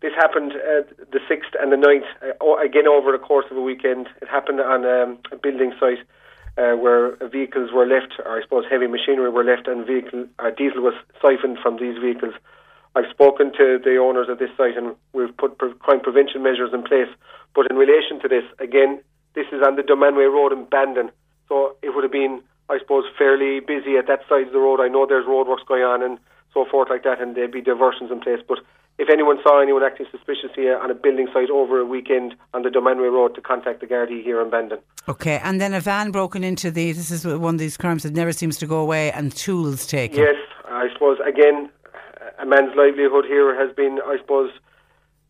this 0.00 0.12
happened 0.16 0.52
uh, 0.52 0.82
the 1.12 1.20
sixth 1.28 1.50
and 1.60 1.70
the 1.72 1.76
9th, 1.76 2.08
uh, 2.40 2.56
again 2.56 2.88
over 2.88 3.12
the 3.12 3.18
course 3.18 3.46
of 3.50 3.56
a 3.56 3.60
weekend. 3.60 4.08
It 4.22 4.28
happened 4.28 4.60
on 4.60 4.84
um, 4.84 5.18
a 5.30 5.36
building 5.36 5.72
site 5.78 6.00
uh, 6.56 6.72
where 6.76 7.16
vehicles 7.28 7.70
were 7.72 7.86
left, 7.86 8.14
or 8.24 8.38
I 8.38 8.42
suppose 8.42 8.64
heavy 8.70 8.86
machinery 8.86 9.30
were 9.30 9.44
left, 9.44 9.68
and 9.68 9.86
vehicle 9.86 10.26
uh, 10.38 10.50
diesel 10.56 10.82
was 10.82 10.94
siphoned 11.20 11.58
from 11.62 11.76
these 11.76 11.98
vehicles. 12.00 12.34
I've 12.96 13.10
spoken 13.10 13.52
to 13.58 13.78
the 13.82 13.98
owners 13.98 14.28
of 14.28 14.38
this 14.38 14.50
site, 14.56 14.76
and 14.76 14.96
we've 15.12 15.36
put 15.36 15.58
crime 15.78 16.00
prevention 16.00 16.42
measures 16.42 16.70
in 16.72 16.82
place. 16.82 17.08
But 17.54 17.70
in 17.70 17.76
relation 17.76 18.18
to 18.20 18.28
this, 18.28 18.44
again, 18.58 19.00
this 19.34 19.46
is 19.52 19.62
on 19.64 19.76
the 19.76 19.82
Dunmanway 19.82 20.32
Road 20.32 20.52
in 20.52 20.64
Bandon, 20.64 21.10
so 21.48 21.76
it 21.82 21.94
would 21.94 22.04
have 22.04 22.12
been, 22.12 22.42
I 22.68 22.78
suppose, 22.78 23.04
fairly 23.16 23.60
busy 23.60 23.96
at 23.96 24.06
that 24.06 24.20
side 24.28 24.48
of 24.48 24.52
the 24.52 24.58
road. 24.58 24.80
I 24.80 24.88
know 24.88 25.06
there's 25.06 25.26
roadworks 25.26 25.66
going 25.66 25.82
on 25.82 26.02
and 26.02 26.18
so 26.52 26.64
forth 26.70 26.90
like 26.90 27.04
that, 27.04 27.20
and 27.20 27.36
there'd 27.36 27.52
be 27.52 27.60
diversions 27.60 28.10
in 28.10 28.20
place. 28.20 28.40
But 28.46 28.58
if 28.98 29.08
anyone 29.08 29.38
saw 29.42 29.62
anyone 29.62 29.82
acting 29.82 30.06
suspiciously 30.10 30.68
on 30.68 30.90
a 30.90 30.94
building 30.94 31.28
site 31.32 31.50
over 31.50 31.80
a 31.80 31.86
weekend 31.86 32.34
on 32.52 32.62
the 32.62 32.68
Dunmanway 32.68 33.10
Road, 33.10 33.34
to 33.36 33.40
contact 33.40 33.80
the 33.80 33.86
Gardaí 33.86 34.22
here 34.22 34.40
in 34.42 34.50
Bandon. 34.50 34.78
Okay, 35.08 35.40
and 35.42 35.60
then 35.60 35.74
a 35.74 35.80
van 35.80 36.10
broken 36.10 36.44
into 36.44 36.70
the. 36.70 36.92
This 36.92 37.10
is 37.10 37.24
one 37.24 37.54
of 37.54 37.58
these 37.58 37.76
crimes 37.76 38.02
that 38.02 38.12
never 38.12 38.32
seems 38.32 38.58
to 38.58 38.66
go 38.66 38.78
away, 38.78 39.10
and 39.12 39.34
tools 39.34 39.86
taken. 39.86 40.18
Yes, 40.18 40.36
I 40.66 40.88
suppose 40.92 41.18
again, 41.26 41.70
a 42.38 42.46
man's 42.46 42.76
livelihood 42.76 43.24
here 43.26 43.54
has 43.54 43.74
been, 43.74 44.00
I 44.04 44.16
suppose, 44.18 44.50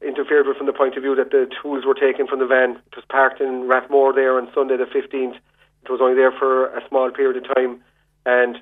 interfered 0.03 0.47
with 0.47 0.57
from 0.57 0.67
the 0.67 0.73
point 0.73 0.97
of 0.97 1.03
view 1.03 1.15
that 1.17 1.31
the 1.31 1.49
tools 1.63 1.85
were 1.85 1.95
taken 1.95 2.27
from 2.27 2.39
the 2.39 2.47
van. 2.47 2.71
It 2.91 2.97
was 2.97 3.05
parked 3.09 3.41
in 3.41 3.69
Rathmore 3.69 4.15
there 4.15 4.39
on 4.39 4.49
Sunday 4.55 4.77
the 4.77 4.87
fifteenth. 4.87 5.37
It 5.85 5.91
was 5.91 6.01
only 6.01 6.15
there 6.15 6.33
for 6.33 6.67
a 6.77 6.87
small 6.89 7.11
period 7.11 7.37
of 7.37 7.55
time, 7.55 7.81
and 8.27 8.59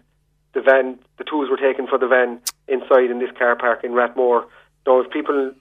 the 0.54 0.60
van, 0.60 0.98
the 1.18 1.24
tools 1.24 1.50
were 1.50 1.56
taken 1.56 1.86
for 1.86 1.98
the 1.98 2.06
van 2.06 2.40
inside 2.68 3.10
in 3.10 3.18
this 3.18 3.30
car 3.38 3.56
park 3.56 3.84
in 3.84 3.92
Rathmore. 3.92 4.46
Now, 4.86 5.00
if 5.00 5.10
people 5.10 5.52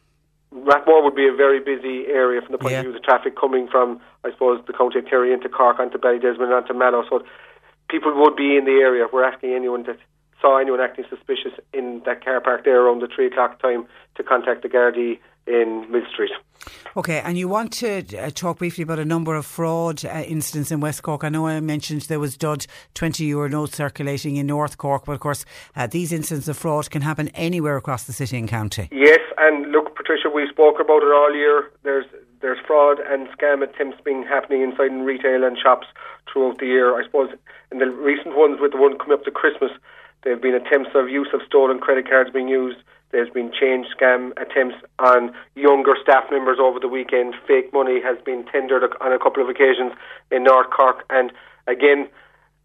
Rathmore 0.54 1.04
would 1.04 1.16
be 1.16 1.28
a 1.28 1.34
very 1.34 1.60
busy 1.60 2.08
area 2.08 2.42
from 2.42 2.54
the 2.54 2.58
point 2.58 2.72
Yeah. 2.72 2.80
of 2.80 2.86
view 2.86 2.96
of 2.96 3.02
the 3.02 3.06
traffic 3.06 3.36
coming 3.36 3.68
from, 3.68 4.00
I 4.24 4.32
suppose, 4.32 4.64
the 4.66 4.74
county 4.74 5.00
of 5.00 5.06
Kerry 5.06 5.34
into 5.34 5.50
Cork, 5.50 5.80
onto 5.80 5.98
Ballydesmond, 5.98 6.56
onto 6.56 6.74
Mallow. 6.74 7.04
So 7.10 7.24
people 7.90 8.14
would 8.16 8.36
be 8.38 8.56
in 8.56 8.64
the 8.66 8.80
area. 8.80 9.08
We're 9.12 9.26
asking 9.26 9.54
anyone 9.54 9.84
that 9.84 9.98
saw 10.42 10.58
anyone 10.58 10.80
acting 10.80 11.06
suspicious 11.10 11.52
in 11.74 12.02
that 12.06 12.24
car 12.24 12.40
park 12.40 12.64
there 12.64 12.82
around 12.82 13.02
the 13.02 13.08
three 13.08 13.28
o'clock 13.28 13.62
time 13.62 13.88
to 14.16 14.24
contact 14.24 14.62
the 14.62 14.70
Gardaí 14.70 15.20
in 15.48 15.90
Millstreet. 15.92 16.32
Okay, 16.96 17.20
and 17.20 17.38
you 17.38 17.48
want 17.48 17.72
to 17.74 18.04
uh, 18.18 18.30
talk 18.32 18.58
briefly 18.58 18.82
about 18.82 19.00
a 19.00 19.06
number 19.06 19.36
of 19.36 19.46
fraud 19.46 20.04
uh, 20.04 20.24
incidents 20.28 20.72
in 20.72 20.80
West 20.80 21.04
Cork. 21.04 21.24
I 21.24 21.30
know 21.30 21.48
I 21.48 21.60
mentioned 21.60 22.02
there 22.04 22.20
was 22.20 22.36
dud 22.36 22.66
20 22.96 23.24
euro 23.26 23.48
notes 23.48 23.78
circulating 23.78 24.36
in 24.38 24.48
North 24.48 24.78
Cork, 24.78 25.06
but 25.06 25.14
of 25.14 25.20
course, 25.20 25.46
uh, 25.76 25.88
these 25.88 26.12
incidents 26.12 26.48
of 26.48 26.58
fraud 26.58 26.90
can 26.90 27.04
happen 27.04 27.30
anywhere 27.30 27.78
across 27.78 28.06
the 28.06 28.14
city 28.14 28.38
and 28.38 28.50
county. 28.50 28.90
Yes, 28.92 29.20
and 29.38 29.72
look, 29.72 29.96
Patricia, 29.96 30.30
we 30.34 30.48
spoke 30.50 30.80
about 30.80 31.04
it 31.04 31.12
all 31.12 31.34
year. 31.34 31.72
There's 31.84 32.06
there's 32.42 32.60
fraud 32.66 33.00
and 33.00 33.28
scam 33.30 33.64
attempts 33.64 34.00
being 34.04 34.24
happening 34.24 34.62
inside 34.62 34.92
in 34.92 35.04
retail 35.04 35.44
and 35.44 35.58
shops 35.58 35.88
throughout 36.32 36.60
the 36.60 36.68
year. 36.68 37.00
I 37.00 37.04
suppose 37.04 37.32
in 37.72 37.80
the 37.80 37.90
recent 37.90 38.38
ones, 38.38 38.60
with 38.62 38.72
the 38.72 38.78
one 38.78 38.98
coming 38.98 39.14
up 39.14 39.24
to 39.26 39.32
Christmas, 39.32 39.72
there 40.24 40.34
have 40.34 40.42
been 40.42 40.56
attempts 40.56 40.92
of 40.94 41.10
use 41.10 41.30
of 41.34 41.42
stolen 41.46 41.80
credit 41.80 42.10
cards 42.10 42.30
being 42.32 42.48
used. 42.48 42.78
There's 43.12 43.30
been 43.30 43.52
change 43.52 43.88
scam 43.96 44.32
attempts 44.36 44.76
on 45.00 45.32
younger 45.56 45.96
staff 46.02 46.26
members 46.30 46.58
over 46.60 46.80
the 46.80 46.88
weekend. 46.88 47.36
Fake 47.48 47.72
money 47.72 48.02
has 48.04 48.18
been 48.26 48.46
tendered 48.46 48.84
on 49.00 49.14
a 49.14 49.20
couple 49.20 49.42
of 49.42 49.50
occasions 49.50 49.94
in 50.30 50.44
North 50.44 50.70
Cork, 50.70 51.06
and 51.10 51.32
again, 51.68 52.10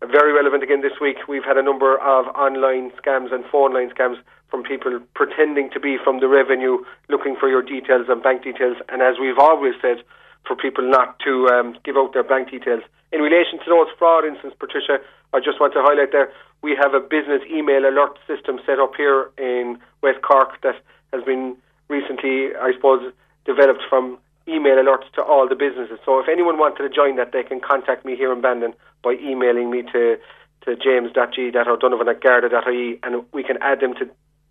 very 0.00 0.32
relevant 0.32 0.62
again 0.64 0.82
this 0.82 0.98
week. 1.00 1.16
We've 1.28 1.44
had 1.44 1.56
a 1.56 1.62
number 1.62 1.96
of 1.98 2.26
online 2.34 2.90
scams 2.98 3.32
and 3.32 3.44
phone 3.52 3.74
line 3.74 3.90
scams 3.90 4.16
from 4.50 4.64
people 4.64 4.98
pretending 5.14 5.70
to 5.70 5.80
be 5.80 5.96
from 6.02 6.20
the 6.20 6.28
revenue, 6.28 6.78
looking 7.08 7.36
for 7.38 7.48
your 7.48 7.62
details 7.62 8.06
and 8.08 8.22
bank 8.22 8.42
details. 8.42 8.76
And 8.88 9.00
as 9.00 9.14
we've 9.20 9.38
always 9.38 9.74
said, 9.80 10.02
for 10.46 10.56
people 10.56 10.82
not 10.82 11.18
to 11.20 11.46
um, 11.48 11.76
give 11.84 11.96
out 11.96 12.12
their 12.12 12.24
bank 12.24 12.50
details. 12.50 12.82
In 13.12 13.20
relation 13.20 13.58
to 13.62 13.68
those 13.70 13.86
fraud 13.98 14.24
incidents, 14.24 14.56
Patricia, 14.58 14.98
I 15.32 15.38
just 15.38 15.60
want 15.60 15.72
to 15.74 15.82
highlight 15.82 16.10
there 16.10 16.32
we 16.62 16.76
have 16.80 16.94
a 16.94 17.00
business 17.00 17.42
email 17.50 17.84
alert 17.84 18.18
system 18.26 18.60
set 18.64 18.78
up 18.78 18.94
here 18.96 19.30
in 19.36 19.78
West 20.02 20.22
Cork 20.22 20.60
that 20.62 20.76
has 21.12 21.22
been 21.24 21.56
recently, 21.88 22.54
I 22.54 22.72
suppose, 22.74 23.12
developed 23.44 23.82
from 23.88 24.18
email 24.48 24.76
alerts 24.76 25.10
to 25.14 25.22
all 25.22 25.48
the 25.48 25.54
businesses. 25.54 25.98
So 26.04 26.18
if 26.20 26.28
anyone 26.28 26.58
wanted 26.58 26.88
to 26.88 26.88
join 26.88 27.16
that, 27.16 27.32
they 27.32 27.42
can 27.42 27.60
contact 27.60 28.04
me 28.04 28.16
here 28.16 28.32
in 28.32 28.40
Bandon 28.40 28.74
by 29.02 29.14
emailing 29.14 29.70
me 29.70 29.82
to 29.92 30.18
to 30.64 30.76
james.g.o'donovan 30.76 32.08
at 32.08 32.20
garda.ie 32.20 32.98
and 33.02 33.24
we 33.32 33.42
can 33.42 33.58
add 33.60 33.80
them 33.80 33.94
to 33.94 34.08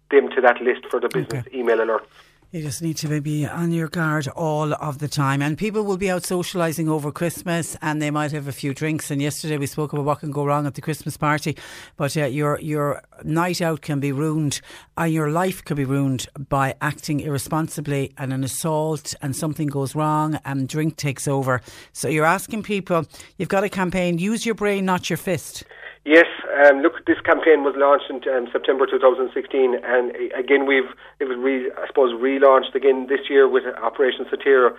them 0.09 0.29
to 0.29 0.41
that 0.41 0.61
list 0.61 0.81
for 0.89 0.99
the 0.99 1.07
business 1.07 1.45
email 1.53 1.77
alerts. 1.77 2.05
You 2.53 2.61
just 2.61 2.81
need 2.81 2.97
to 2.97 3.21
be 3.21 3.45
on 3.45 3.71
your 3.71 3.87
guard 3.87 4.27
all 4.27 4.73
of 4.73 4.99
the 4.99 5.07
time. 5.07 5.41
And 5.41 5.57
people 5.57 5.83
will 5.83 5.95
be 5.95 6.11
out 6.11 6.23
socialising 6.23 6.89
over 6.89 7.09
Christmas 7.09 7.77
and 7.81 8.01
they 8.01 8.11
might 8.11 8.33
have 8.33 8.49
a 8.49 8.51
few 8.51 8.73
drinks. 8.73 9.09
And 9.09 9.21
yesterday 9.21 9.57
we 9.57 9.67
spoke 9.67 9.93
about 9.93 10.03
what 10.03 10.19
can 10.19 10.31
go 10.31 10.43
wrong 10.43 10.67
at 10.67 10.73
the 10.73 10.81
Christmas 10.81 11.15
party. 11.15 11.55
But 11.95 12.17
uh, 12.17 12.25
your, 12.25 12.59
your 12.59 13.03
night 13.23 13.61
out 13.61 13.79
can 13.79 14.01
be 14.01 14.11
ruined 14.11 14.59
and 14.97 15.13
your 15.13 15.31
life 15.31 15.63
could 15.63 15.77
be 15.77 15.85
ruined 15.85 16.27
by 16.49 16.75
acting 16.81 17.21
irresponsibly 17.21 18.11
and 18.17 18.33
an 18.33 18.43
assault 18.43 19.15
and 19.21 19.33
something 19.33 19.67
goes 19.67 19.95
wrong 19.95 20.37
and 20.43 20.67
drink 20.67 20.97
takes 20.97 21.29
over. 21.29 21.61
So 21.93 22.09
you're 22.09 22.25
asking 22.25 22.63
people, 22.63 23.05
you've 23.37 23.47
got 23.47 23.63
a 23.63 23.69
campaign, 23.69 24.17
use 24.17 24.45
your 24.45 24.55
brain, 24.55 24.83
not 24.83 25.09
your 25.09 25.15
fist. 25.15 25.63
Yes, 26.03 26.25
um, 26.65 26.81
look, 26.81 27.05
this 27.05 27.21
campaign 27.21 27.63
was 27.63 27.75
launched 27.77 28.09
in 28.09 28.17
um, 28.33 28.49
September 28.51 28.87
2016, 28.87 29.75
and 29.85 30.11
again 30.33 30.65
we've 30.65 30.89
it 31.19 31.25
was 31.25 31.37
re, 31.37 31.69
I 31.77 31.85
suppose 31.85 32.11
relaunched 32.13 32.73
again 32.73 33.05
this 33.07 33.29
year 33.29 33.47
with 33.47 33.63
Operation 33.77 34.25
Satira. 34.25 34.75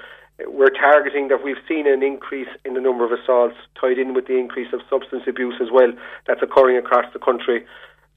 We're 0.48 0.74
targeting 0.74 1.28
that 1.28 1.44
we've 1.44 1.62
seen 1.68 1.86
an 1.86 2.02
increase 2.02 2.48
in 2.64 2.74
the 2.74 2.80
number 2.80 3.04
of 3.04 3.12
assaults, 3.12 3.54
tied 3.80 3.98
in 3.98 4.14
with 4.14 4.26
the 4.26 4.36
increase 4.36 4.72
of 4.72 4.80
substance 4.90 5.22
abuse 5.28 5.54
as 5.62 5.68
well 5.70 5.92
that's 6.26 6.42
occurring 6.42 6.76
across 6.76 7.06
the 7.12 7.20
country. 7.20 7.64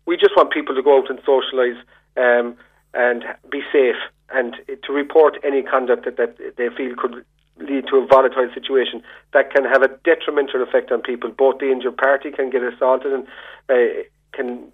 We 0.08 0.18
just 0.18 0.36
want 0.36 0.52
people 0.52 0.74
to 0.74 0.82
go 0.82 0.98
out 0.98 1.10
and 1.10 1.20
socialise 1.22 1.78
um, 2.18 2.58
and 2.96 3.24
be 3.52 3.62
safe, 3.72 4.02
and 4.34 4.56
to 4.82 4.94
report 4.94 5.38
any 5.44 5.62
conduct 5.62 6.06
that, 6.06 6.18
that 6.18 6.58
they 6.58 6.70
feel 6.76 6.96
could 6.98 7.24
lead 7.60 7.88
to 7.88 7.98
a 7.98 8.06
volatile 8.06 8.50
situation 8.54 9.02
that 9.34 9.52
can 9.52 9.64
have 9.64 9.82
a 9.82 9.88
detrimental 10.04 10.62
effect 10.62 10.92
on 10.92 11.02
people. 11.02 11.32
Both 11.32 11.60
the 11.60 11.72
injured 11.72 11.98
party 11.98 12.32
can 12.32 12.50
get 12.50 12.64
assaulted 12.64 13.14
and 13.14 13.28
uh, 13.70 14.04
can 14.34 14.72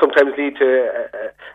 sometimes 0.00 0.32
lead 0.38 0.56
to 0.56 0.64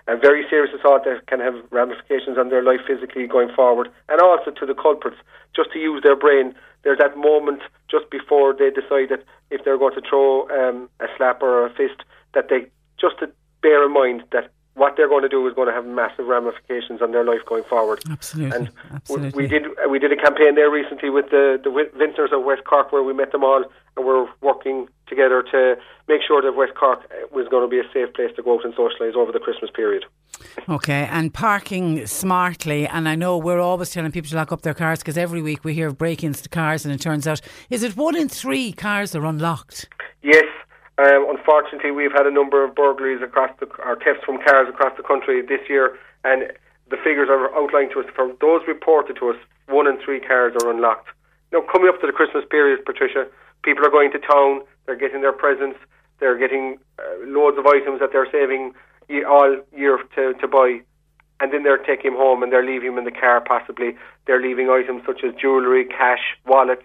a, 0.07 0.13
a, 0.13 0.17
very 0.17 0.45
serious 0.49 0.73
assault 0.77 1.03
that 1.05 1.25
can 1.27 1.39
have 1.39 1.55
ramifications 1.71 2.37
on 2.37 2.49
their 2.49 2.63
life 2.63 2.79
physically 2.87 3.27
going 3.27 3.49
forward, 3.55 3.89
and 4.07 4.21
also 4.21 4.51
to 4.51 4.65
the 4.65 4.75
culprits 4.75 5.17
just 5.55 5.71
to 5.73 5.79
use 5.79 6.01
their 6.03 6.15
brain. 6.15 6.53
There's 6.83 6.99
that 6.99 7.17
moment 7.17 7.61
just 7.89 8.09
before 8.09 8.53
they 8.53 8.69
decide 8.69 9.09
that 9.09 9.23
if 9.49 9.65
they're 9.65 9.77
going 9.77 9.95
to 9.95 10.01
throw 10.07 10.47
um, 10.49 10.89
a 10.99 11.07
slap 11.17 11.41
or 11.41 11.65
a 11.65 11.69
fist, 11.71 12.03
that 12.33 12.49
they 12.49 12.67
just 13.01 13.19
to 13.19 13.31
bear 13.61 13.85
in 13.85 13.93
mind 13.93 14.23
that 14.31 14.51
what 14.75 14.95
they're 14.95 15.09
going 15.09 15.23
to 15.23 15.29
do 15.29 15.45
is 15.47 15.53
going 15.53 15.67
to 15.67 15.73
have 15.73 15.85
massive 15.85 16.25
ramifications 16.25 17.01
on 17.01 17.11
their 17.11 17.25
life 17.25 17.41
going 17.45 17.63
forward. 17.63 18.01
Absolutely. 18.09 18.55
And 18.55 18.71
Absolutely. 18.93 19.43
we 19.43 19.47
did 19.47 19.67
we 19.89 19.99
did 19.99 20.11
a 20.11 20.15
campaign 20.15 20.55
there 20.55 20.69
recently 20.69 21.09
with 21.09 21.29
the 21.29 21.59
the 21.63 21.69
Vintners 21.97 22.31
of 22.31 22.43
West 22.43 22.63
Cork 22.63 22.91
where 22.91 23.03
we 23.03 23.13
met 23.13 23.31
them 23.31 23.43
all 23.43 23.63
and 23.97 24.05
we're 24.05 24.27
working 24.41 24.87
together 25.07 25.43
to 25.51 25.75
make 26.07 26.21
sure 26.25 26.41
that 26.41 26.55
West 26.55 26.73
Cork 26.75 26.99
uh, 27.11 27.27
was 27.31 27.47
going 27.49 27.63
to 27.63 27.67
be 27.67 27.79
a 27.79 27.91
safe 27.93 28.13
place 28.13 28.31
to 28.35 28.43
go 28.43 28.55
out 28.55 28.65
and 28.65 28.73
socialise 28.73 29.15
over 29.15 29.31
the 29.31 29.39
Christmas 29.39 29.69
period. 29.71 30.05
Okay, 30.69 31.07
and 31.11 31.33
parking 31.33 32.05
smartly. 32.07 32.87
And 32.87 33.09
I 33.09 33.15
know 33.15 33.37
we're 33.37 33.59
always 33.59 33.89
telling 33.89 34.11
people 34.11 34.29
to 34.29 34.35
lock 34.35 34.51
up 34.51 34.61
their 34.61 34.73
cars 34.73 34.99
because 34.99 35.17
every 35.17 35.41
week 35.41 35.65
we 35.65 35.73
hear 35.73 35.87
of 35.87 35.97
break-ins 35.97 36.41
to 36.41 36.49
cars, 36.49 36.85
and 36.85 36.93
it 36.93 37.01
turns 37.01 37.27
out 37.27 37.41
is 37.69 37.83
it 37.83 37.97
one 37.97 38.15
in 38.15 38.29
three 38.29 38.71
cars 38.71 39.15
are 39.15 39.25
unlocked? 39.25 39.89
Yes. 40.21 40.45
Um, 40.99 41.31
unfortunately, 41.31 41.91
we've 41.91 42.11
had 42.11 42.27
a 42.27 42.31
number 42.31 42.61
of 42.65 42.75
burglaries 42.75 43.21
across 43.23 43.51
the, 43.61 43.67
or 43.85 43.95
thefts 43.95 44.25
from 44.25 44.37
cars 44.43 44.67
across 44.67 44.91
the 44.97 45.03
country 45.03 45.41
this 45.41 45.61
year, 45.69 45.97
and 46.25 46.51
the 46.91 46.97
figures 46.97 47.29
are 47.29 47.55
outlined 47.55 47.91
to 47.93 48.01
us. 48.01 48.05
For 48.13 48.27
those 48.41 48.61
reported 48.67 49.15
to 49.23 49.29
us, 49.29 49.37
one 49.67 49.87
in 49.87 49.97
three 50.03 50.19
cars 50.19 50.53
are 50.61 50.69
unlocked. 50.69 51.07
Now, 51.53 51.61
coming 51.71 51.87
up 51.87 52.01
to 52.01 52.07
the 52.07 52.11
Christmas 52.11 52.43
period, 52.51 52.83
Patricia, 52.85 53.27
people 53.63 53.85
are 53.85 53.89
going 53.89 54.11
to 54.11 54.19
town, 54.19 54.61
they're 54.85 54.97
getting 54.97 55.21
their 55.21 55.31
presents, 55.31 55.79
they're 56.19 56.37
getting 56.37 56.77
uh, 56.99 57.03
loads 57.25 57.57
of 57.57 57.65
items 57.65 58.01
that 58.01 58.09
they're 58.11 58.29
saving 58.29 58.73
all 59.25 59.55
year 59.75 59.99
to, 60.15 60.33
to 60.33 60.47
buy, 60.49 60.81
and 61.39 61.53
then 61.53 61.63
they're 61.63 61.77
taking 61.77 62.11
them 62.11 62.19
home 62.19 62.43
and 62.43 62.51
they're 62.51 62.65
leaving 62.65 62.89
them 62.89 62.97
in 62.97 63.05
the 63.05 63.17
car 63.17 63.39
possibly. 63.39 63.95
They're 64.27 64.41
leaving 64.41 64.69
items 64.69 65.03
such 65.05 65.23
as 65.23 65.33
jewellery, 65.39 65.85
cash, 65.85 66.35
wallets, 66.45 66.83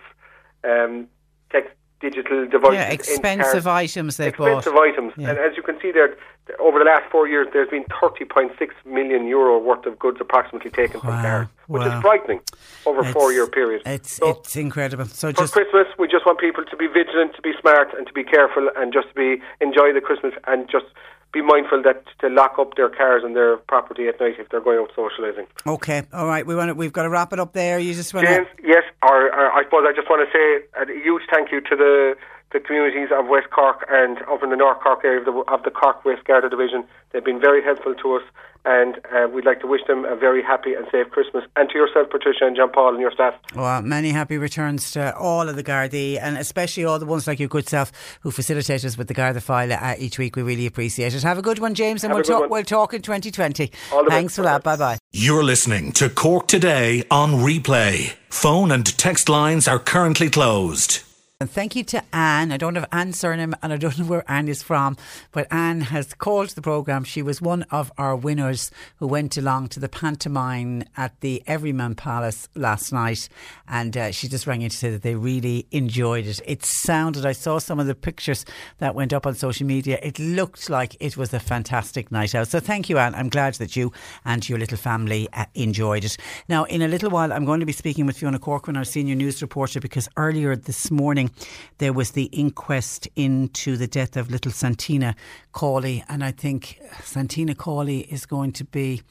um, 0.63 1.09
text, 1.51 1.75
digital 2.05 2.47
devices. 2.47 2.75
Yeah, 2.75 2.93
expensive 2.93 3.67
items 3.67 4.17
they've 4.19 4.29
expensive 4.29 4.75
bought. 4.75 4.89
items. 4.89 5.13
Yeah. 5.17 5.31
And 5.31 5.39
as 5.39 5.57
you 5.57 5.63
can 5.63 5.81
see 5.81 5.91
there, 5.91 6.17
over 6.61 6.79
the 6.79 6.85
last 6.85 7.11
four 7.11 7.27
years, 7.27 7.47
there's 7.53 7.71
been 7.71 7.85
30.6 7.85 8.51
million 8.85 9.27
euro 9.27 9.59
worth 9.59 9.87
of 9.87 9.99
goods 9.99 10.19
approximately 10.21 10.71
taken 10.71 11.01
from 11.01 11.11
cars, 11.23 11.49
which 11.69 11.81
wow. 11.81 11.97
is 11.97 12.03
frightening 12.03 12.41
over 12.85 13.01
a 13.01 13.13
four-year 13.13 13.47
period. 13.47 13.83
It's 13.87 14.21
it's 14.23 14.57
incredible. 14.57 15.07
So 15.07 15.29
For 15.29 15.33
just 15.33 15.53
Christmas, 15.55 15.87
we 15.99 16.07
just 16.07 16.27
want 16.27 16.39
people 16.39 16.65
to 16.65 16.77
be 16.77 16.87
vigilant, 16.87 17.35
to 17.37 17.43
be 17.43 17.53
smart, 17.61 17.89
and 17.97 18.07
to 18.07 18.13
be 18.13 18.25
careful, 18.25 18.69
and 18.77 18.93
just 18.93 19.09
to 19.09 19.15
be 19.15 19.43
enjoy 19.61 19.93
the 19.95 20.03
Christmas, 20.03 20.35
and 20.47 20.69
just 20.71 20.87
be 21.35 21.43
mindful 21.43 21.83
that 21.83 22.05
to 22.21 22.29
lock 22.29 22.59
up 22.59 22.77
their 22.77 22.89
cars 22.89 23.23
and 23.25 23.35
their 23.35 23.57
property 23.57 24.07
at 24.07 24.19
night 24.21 24.37
if 24.39 24.49
they're 24.49 24.61
going 24.61 24.79
out 24.79 24.91
socialising. 24.97 25.47
okay. 25.67 26.05
All 26.13 26.27
right, 26.27 26.47
we 26.47 26.55
want 26.55 26.71
to, 26.71 26.75
we've 26.75 26.93
got 26.93 27.03
to 27.03 27.11
wrap 27.11 27.33
it 27.33 27.41
up 27.41 27.53
there. 27.53 27.79
You 27.79 27.93
just 27.93 28.15
want 28.15 28.27
James, 28.27 28.47
to. 28.57 28.63
yes, 28.67 28.85
or, 29.03 29.27
or 29.27 29.53
I 29.53 29.65
suppose 29.65 29.85
I 29.87 29.93
just 29.93 30.09
want 30.09 30.27
to 30.27 30.31
say 30.33 30.65
a 30.81 31.03
huge 31.03 31.23
thank 31.31 31.51
you 31.51 31.61
to 31.61 31.77
the 31.77 32.15
the 32.55 32.61
communities 32.61 33.09
of 33.13 33.27
West 33.27 33.51
Cork 33.51 33.85
and 33.91 34.19
up 34.33 34.43
in 34.43 34.49
the 34.51 34.57
North 34.57 34.79
Cork 34.81 35.01
area 35.05 35.19
of 35.19 35.27
the, 35.27 35.33
of 35.53 35.65
the 35.65 35.71
Cork 35.71 36.05
West 36.05 36.25
Garda 36.25 36.49
Division. 36.49 36.85
They've 37.13 37.25
been 37.25 37.41
very 37.41 37.63
helpful 37.63 37.95
to 37.97 38.15
us, 38.15 38.23
and 38.65 39.01
uh, 39.13 39.27
we'd 39.29 39.45
like 39.45 39.61
to 39.61 39.67
wish 39.67 39.81
them 39.89 40.05
a 40.05 40.15
very 40.15 40.41
happy 40.41 40.73
and 40.73 40.87
safe 40.91 41.11
Christmas. 41.11 41.45
And 41.57 41.69
to 41.71 41.75
yourself, 41.77 42.11
Patricia, 42.11 42.47
and 42.47 42.57
John 42.57 42.71
Paul, 42.71 42.91
and 42.93 43.01
your 43.01 43.11
staff. 43.11 43.35
Well, 43.57 43.83
many 43.83 44.11
happy 44.11 44.39
returns 44.39 44.93
to 44.93 45.15
all 45.17 45.49
of 45.49 45.57
the 45.57 45.65
Gardaí 45.65 46.19
and 46.21 46.39
especially 46.39 46.85
all 46.85 46.99
the 47.01 47.07
ones 47.07 47.27
like 47.27 47.41
your 47.41 47.49
good 47.49 47.69
self 47.69 47.91
who 48.21 48.31
facilitate 48.31 48.85
us 48.85 48.97
with 48.97 49.09
the 49.09 49.15
Garda 49.15 49.41
Five 49.41 49.73
uh, 49.73 49.95
each 49.99 50.19
week. 50.19 50.37
We 50.37 50.43
really 50.43 50.67
appreciate 50.67 51.13
it. 51.13 51.23
Have 51.25 51.39
a 51.39 51.43
good 51.43 51.59
one, 51.59 51.75
James, 51.75 52.05
and 52.05 52.13
Have 52.13 52.17
we'll 52.17 52.25
talk. 52.25 52.41
one. 52.43 52.51
We'll 52.51 52.63
talk 52.63 52.95
in 52.95 53.03
2020. 53.03 53.73
All 53.93 54.05
the 54.05 54.11
best. 54.11 54.17
Thanks 54.17 54.37
for 54.37 54.43
that. 54.43 54.63
Bye 54.63 54.77
bye. 54.77 54.99
You're 55.13 55.45
listening 55.45 55.91
to 55.93 56.09
Cork 56.09 56.47
Today 56.47 57.03
on 57.11 57.33
replay. 57.33 58.15
Phone 58.29 58.71
and 58.71 58.87
text 58.97 59.29
lines 59.29 59.67
are 59.67 59.79
currently 59.81 60.31
closed. 60.31 61.03
And 61.45 61.51
thank 61.51 61.77
you 61.77 61.85
to 61.85 62.03
Anne. 62.11 62.53
I 62.53 62.57
don't 62.57 62.75
have 62.75 62.89
Anne's 62.91 63.19
surname 63.19 63.55
and 63.63 63.71
I 63.71 63.77
don't 63.77 63.99
know 63.99 64.07
where 64.07 64.25
Anne 64.27 64.49
is 64.49 64.63
from, 64.63 64.97
but 65.31 65.47
Anne 65.51 65.83
has 65.83 66.15
called 66.15 66.49
the 66.49 66.63
programme. 66.63 67.05
She 67.05 67.21
was 67.21 67.43
one 67.43 67.65
of 67.65 67.93
our 67.99 68.17
winners 68.17 68.71
who 68.97 69.07
went 69.07 69.37
along 69.37 69.69
to 69.69 69.79
the 69.79 69.91
pantomime 69.91 70.85
at 70.97 71.21
the 71.21 71.43
Everyman 71.47 71.97
Palace 71.97 72.49
last 72.55 72.95
night. 72.95 73.29
And 73.69 73.95
uh, 73.95 74.11
she 74.11 74.27
just 74.27 74.47
rang 74.47 74.63
in 74.63 74.71
to 74.71 74.77
say 74.79 74.89
that 74.89 75.03
they 75.03 75.17
really 75.17 75.67
enjoyed 75.71 76.25
it. 76.25 76.41
It 76.47 76.65
sounded, 76.65 77.27
I 77.27 77.33
saw 77.33 77.59
some 77.59 77.79
of 77.79 77.87
the 77.87 77.95
pictures 77.95 78.47
that 78.79 78.95
went 78.95 79.13
up 79.13 79.27
on 79.27 79.35
social 79.35 79.67
media. 79.67 79.99
It 80.03 80.19
looked 80.19 80.71
like 80.71 80.97
it 80.99 81.19
was 81.19 81.35
a 81.35 81.41
fantastic 81.41 82.11
night 82.11 82.35
out. 82.35 82.49
So 82.49 82.59
thank 82.59 82.89
you, 82.89 82.97
Anne. 82.97 83.15
I'm 83.15 83.29
glad 83.29 83.57
that 83.57 83.77
you 83.77 83.93
and 84.25 84.49
your 84.49 84.59
little 84.59 84.79
family 84.79 85.29
uh, 85.35 85.45
enjoyed 85.53 86.07
it. 86.07 86.17
Now, 86.49 86.65
in 86.65 86.81
a 86.81 86.89
little 86.89 87.11
while, 87.11 87.35
I'm 87.35 87.45
going 87.45 87.61
to 87.61 87.67
be 87.67 87.73
speaking 87.73 88.07
with 88.07 88.17
Fiona 88.17 88.39
Corcoran, 88.39 88.79
our 88.79 88.85
senior 88.85 89.15
news 89.15 89.43
reporter, 89.43 89.79
because 89.79 90.09
earlier 90.17 90.57
this 90.57 90.91
morning, 90.91 91.31
there 91.79 91.93
was 91.93 92.13
the 92.13 92.25
inquest 92.25 93.09
into 93.17 93.77
the 93.77 93.87
death 93.87 94.17
of 94.17 94.31
little 94.31 94.53
Santina 94.53 95.15
Cawley. 95.53 96.05
And 96.09 96.25
I 96.25 96.31
think 96.31 96.81
Santina 97.03 97.55
Cawley 97.55 98.01
is 98.01 98.27
going 98.27 98.53
to 98.53 98.65
be 98.65 99.03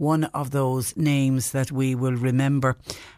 one 0.00 0.24
of 0.24 0.50
those 0.50 0.96
names 0.96 1.52
that 1.52 1.70
we 1.70 1.94
will 1.94 2.14
remember 2.14 2.74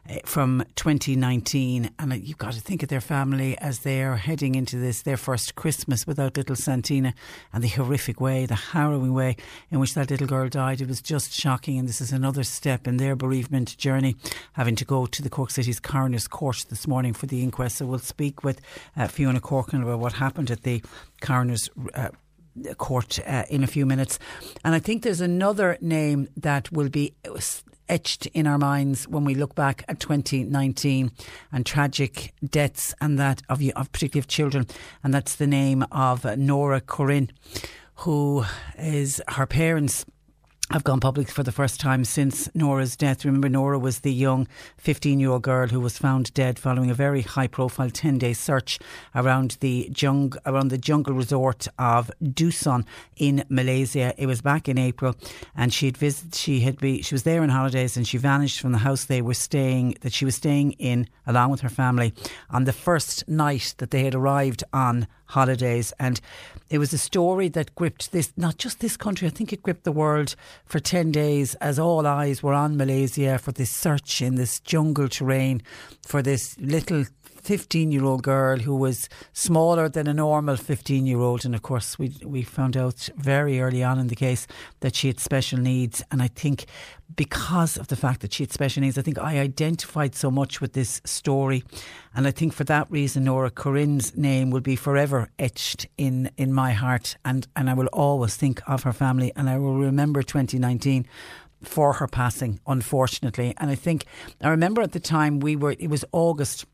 eh, 0.08 0.18
from 0.24 0.64
2019. 0.74 1.88
And 1.96 2.12
uh, 2.12 2.16
you've 2.16 2.38
got 2.38 2.54
to 2.54 2.60
think 2.60 2.82
of 2.82 2.88
their 2.88 3.00
family 3.00 3.56
as 3.58 3.80
they 3.80 4.02
are 4.02 4.16
heading 4.16 4.56
into 4.56 4.76
this, 4.76 5.02
their 5.02 5.16
first 5.16 5.54
Christmas 5.54 6.08
without 6.08 6.36
little 6.36 6.56
Santina 6.56 7.14
and 7.52 7.62
the 7.62 7.68
horrific 7.68 8.20
way, 8.20 8.46
the 8.46 8.56
harrowing 8.56 9.14
way 9.14 9.36
in 9.70 9.78
which 9.78 9.94
that 9.94 10.10
little 10.10 10.26
girl 10.26 10.48
died. 10.48 10.80
It 10.80 10.88
was 10.88 11.00
just 11.00 11.32
shocking. 11.32 11.78
And 11.78 11.88
this 11.88 12.00
is 12.00 12.10
another 12.10 12.42
step 12.42 12.88
in 12.88 12.96
their 12.96 13.14
bereavement 13.14 13.78
journey, 13.78 14.16
having 14.54 14.74
to 14.74 14.84
go 14.84 15.06
to 15.06 15.22
the 15.22 15.30
Cork 15.30 15.52
City's 15.52 15.78
Coroner's 15.78 16.26
Court 16.26 16.66
this 16.68 16.88
morning 16.88 17.12
for 17.12 17.26
the 17.26 17.44
inquest. 17.44 17.76
So 17.76 17.86
we'll 17.86 18.00
speak 18.00 18.42
with 18.42 18.60
uh, 18.96 19.06
Fiona 19.06 19.40
Corcoran 19.40 19.84
about 19.84 20.00
what 20.00 20.14
happened 20.14 20.50
at 20.50 20.64
the 20.64 20.82
Coroner's 21.20 21.70
uh, 21.94 22.08
court 22.76 23.18
uh, 23.26 23.44
in 23.48 23.64
a 23.64 23.66
few 23.66 23.86
minutes. 23.86 24.18
And 24.64 24.74
I 24.74 24.78
think 24.78 25.02
there's 25.02 25.20
another 25.20 25.78
name 25.80 26.28
that 26.36 26.70
will 26.72 26.88
be 26.88 27.14
etched 27.88 28.26
in 28.26 28.46
our 28.46 28.58
minds 28.58 29.06
when 29.08 29.24
we 29.24 29.34
look 29.34 29.54
back 29.54 29.84
at 29.88 30.00
2019 30.00 31.10
and 31.52 31.66
tragic 31.66 32.32
deaths 32.42 32.94
and 33.00 33.18
that 33.18 33.42
of, 33.48 33.62
of 33.76 33.92
particularly 33.92 34.22
of 34.22 34.28
children. 34.28 34.66
And 35.04 35.12
that's 35.12 35.36
the 35.36 35.46
name 35.46 35.84
of 35.92 36.24
Nora 36.38 36.80
Quoirin, 36.80 37.30
who 37.96 38.44
is 38.78 39.20
her 39.28 39.46
parents 39.46 40.04
have 40.72 40.84
gone 40.84 41.00
public 41.00 41.28
for 41.28 41.42
the 41.42 41.52
first 41.52 41.78
time 41.80 42.02
since 42.02 42.48
Nora's 42.54 42.96
death. 42.96 43.26
Remember, 43.26 43.50
Nora 43.50 43.78
was 43.78 44.00
the 44.00 44.12
young 44.12 44.48
15 44.78 45.20
year 45.20 45.30
old 45.30 45.42
girl 45.42 45.68
who 45.68 45.80
was 45.80 45.98
found 45.98 46.32
dead 46.32 46.58
following 46.58 46.90
a 46.90 46.94
very 46.94 47.20
high 47.20 47.46
profile 47.46 47.90
10 47.90 48.16
day 48.16 48.32
search 48.32 48.78
around 49.14 49.58
the, 49.60 49.92
jung- 49.94 50.32
around 50.46 50.68
the 50.68 50.78
jungle 50.78 51.12
resort 51.12 51.68
of 51.78 52.10
Dusun 52.22 52.86
in 53.18 53.44
Malaysia. 53.50 54.14
It 54.16 54.26
was 54.26 54.40
back 54.40 54.66
in 54.66 54.78
April 54.78 55.14
and 55.54 55.74
she 55.74 55.86
had 55.86 55.98
visited, 55.98 56.34
she 56.34 56.60
had 56.60 56.78
be, 56.78 57.02
she 57.02 57.14
was 57.14 57.24
there 57.24 57.42
on 57.42 57.50
holidays 57.50 57.98
and 57.98 58.08
she 58.08 58.16
vanished 58.16 58.58
from 58.58 58.72
the 58.72 58.78
house 58.78 59.04
they 59.04 59.20
were 59.20 59.34
staying, 59.34 59.96
that 60.00 60.14
she 60.14 60.24
was 60.24 60.36
staying 60.36 60.72
in 60.72 61.06
along 61.26 61.50
with 61.50 61.60
her 61.60 61.68
family 61.68 62.14
on 62.48 62.64
the 62.64 62.72
first 62.72 63.28
night 63.28 63.74
that 63.76 63.90
they 63.90 64.04
had 64.04 64.14
arrived 64.14 64.64
on 64.72 65.06
holidays. 65.32 65.92
And 65.98 66.20
it 66.70 66.78
was 66.78 66.92
a 66.92 66.98
story 66.98 67.48
that 67.48 67.74
gripped 67.74 68.12
this, 68.12 68.32
not 68.36 68.58
just 68.58 68.80
this 68.80 68.96
country, 68.96 69.26
I 69.26 69.30
think 69.30 69.52
it 69.52 69.62
gripped 69.62 69.84
the 69.84 69.92
world 69.92 70.34
for 70.64 70.78
10 70.78 71.12
days 71.12 71.54
as 71.56 71.78
all 71.78 72.06
eyes 72.06 72.42
were 72.42 72.54
on 72.54 72.76
Malaysia 72.76 73.38
for 73.38 73.52
this 73.52 73.70
search 73.70 74.22
in 74.22 74.36
this 74.36 74.60
jungle 74.60 75.08
terrain 75.08 75.62
for 76.06 76.22
this 76.22 76.56
little 76.58 77.04
15 77.42 77.90
year 77.90 78.04
old 78.04 78.22
girl 78.22 78.58
who 78.58 78.74
was 78.74 79.08
smaller 79.32 79.88
than 79.88 80.06
a 80.06 80.14
normal 80.14 80.56
15 80.56 81.06
year 81.06 81.18
old. 81.18 81.44
And 81.44 81.54
of 81.54 81.62
course, 81.62 81.98
we, 81.98 82.16
we 82.24 82.42
found 82.42 82.76
out 82.76 83.08
very 83.16 83.60
early 83.60 83.82
on 83.82 83.98
in 83.98 84.06
the 84.06 84.16
case 84.16 84.46
that 84.80 84.94
she 84.94 85.08
had 85.08 85.18
special 85.18 85.58
needs. 85.58 86.04
And 86.10 86.22
I 86.22 86.28
think 86.28 86.66
because 87.16 87.76
of 87.76 87.88
the 87.88 87.96
fact 87.96 88.20
that 88.20 88.32
she 88.32 88.44
had 88.44 88.52
special 88.52 88.80
needs, 88.80 88.96
I 88.96 89.02
think 89.02 89.18
I 89.18 89.40
identified 89.40 90.14
so 90.14 90.30
much 90.30 90.60
with 90.60 90.72
this 90.72 91.00
story. 91.04 91.64
And 92.14 92.26
I 92.26 92.30
think 92.30 92.52
for 92.52 92.64
that 92.64 92.90
reason, 92.90 93.24
Nora 93.24 93.50
Quoirin's 93.50 94.16
name 94.16 94.50
will 94.50 94.60
be 94.60 94.76
forever 94.76 95.28
etched 95.38 95.88
in, 95.98 96.30
in 96.36 96.52
my 96.52 96.72
heart. 96.72 97.16
And, 97.24 97.46
and 97.56 97.68
I 97.68 97.74
will 97.74 97.88
always 97.88 98.36
think 98.36 98.62
of 98.68 98.84
her 98.84 98.92
family. 98.92 99.32
And 99.34 99.50
I 99.50 99.58
will 99.58 99.76
remember 99.78 100.22
2019 100.22 101.06
for 101.62 101.94
her 101.94 102.06
passing, 102.06 102.60
unfortunately. 102.66 103.54
And 103.58 103.70
I 103.70 103.74
think, 103.74 104.04
I 104.40 104.48
remember 104.48 104.82
at 104.82 104.92
the 104.92 105.00
time 105.00 105.40
we 105.40 105.56
were, 105.56 105.74
it 105.78 105.88
was 105.88 106.04
August 106.12 106.66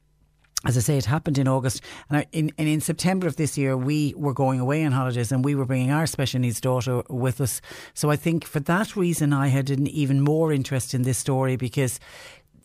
as 0.64 0.76
I 0.76 0.80
say, 0.80 0.98
it 0.98 1.04
happened 1.04 1.38
in 1.38 1.46
August, 1.46 1.82
and 2.10 2.26
in, 2.32 2.52
and 2.58 2.68
in 2.68 2.80
September 2.80 3.28
of 3.28 3.36
this 3.36 3.56
year, 3.56 3.76
we 3.76 4.12
were 4.16 4.34
going 4.34 4.58
away 4.58 4.84
on 4.84 4.90
holidays, 4.90 5.30
and 5.30 5.44
we 5.44 5.54
were 5.54 5.64
bringing 5.64 5.92
our 5.92 6.06
special 6.06 6.40
needs 6.40 6.60
daughter 6.60 7.02
with 7.08 7.40
us. 7.40 7.60
So 7.94 8.10
I 8.10 8.16
think 8.16 8.44
for 8.44 8.58
that 8.60 8.96
reason, 8.96 9.32
I 9.32 9.48
had 9.48 9.70
an 9.70 9.86
even 9.86 10.20
more 10.20 10.52
interest 10.52 10.94
in 10.94 11.02
this 11.02 11.18
story 11.18 11.56
because, 11.56 12.00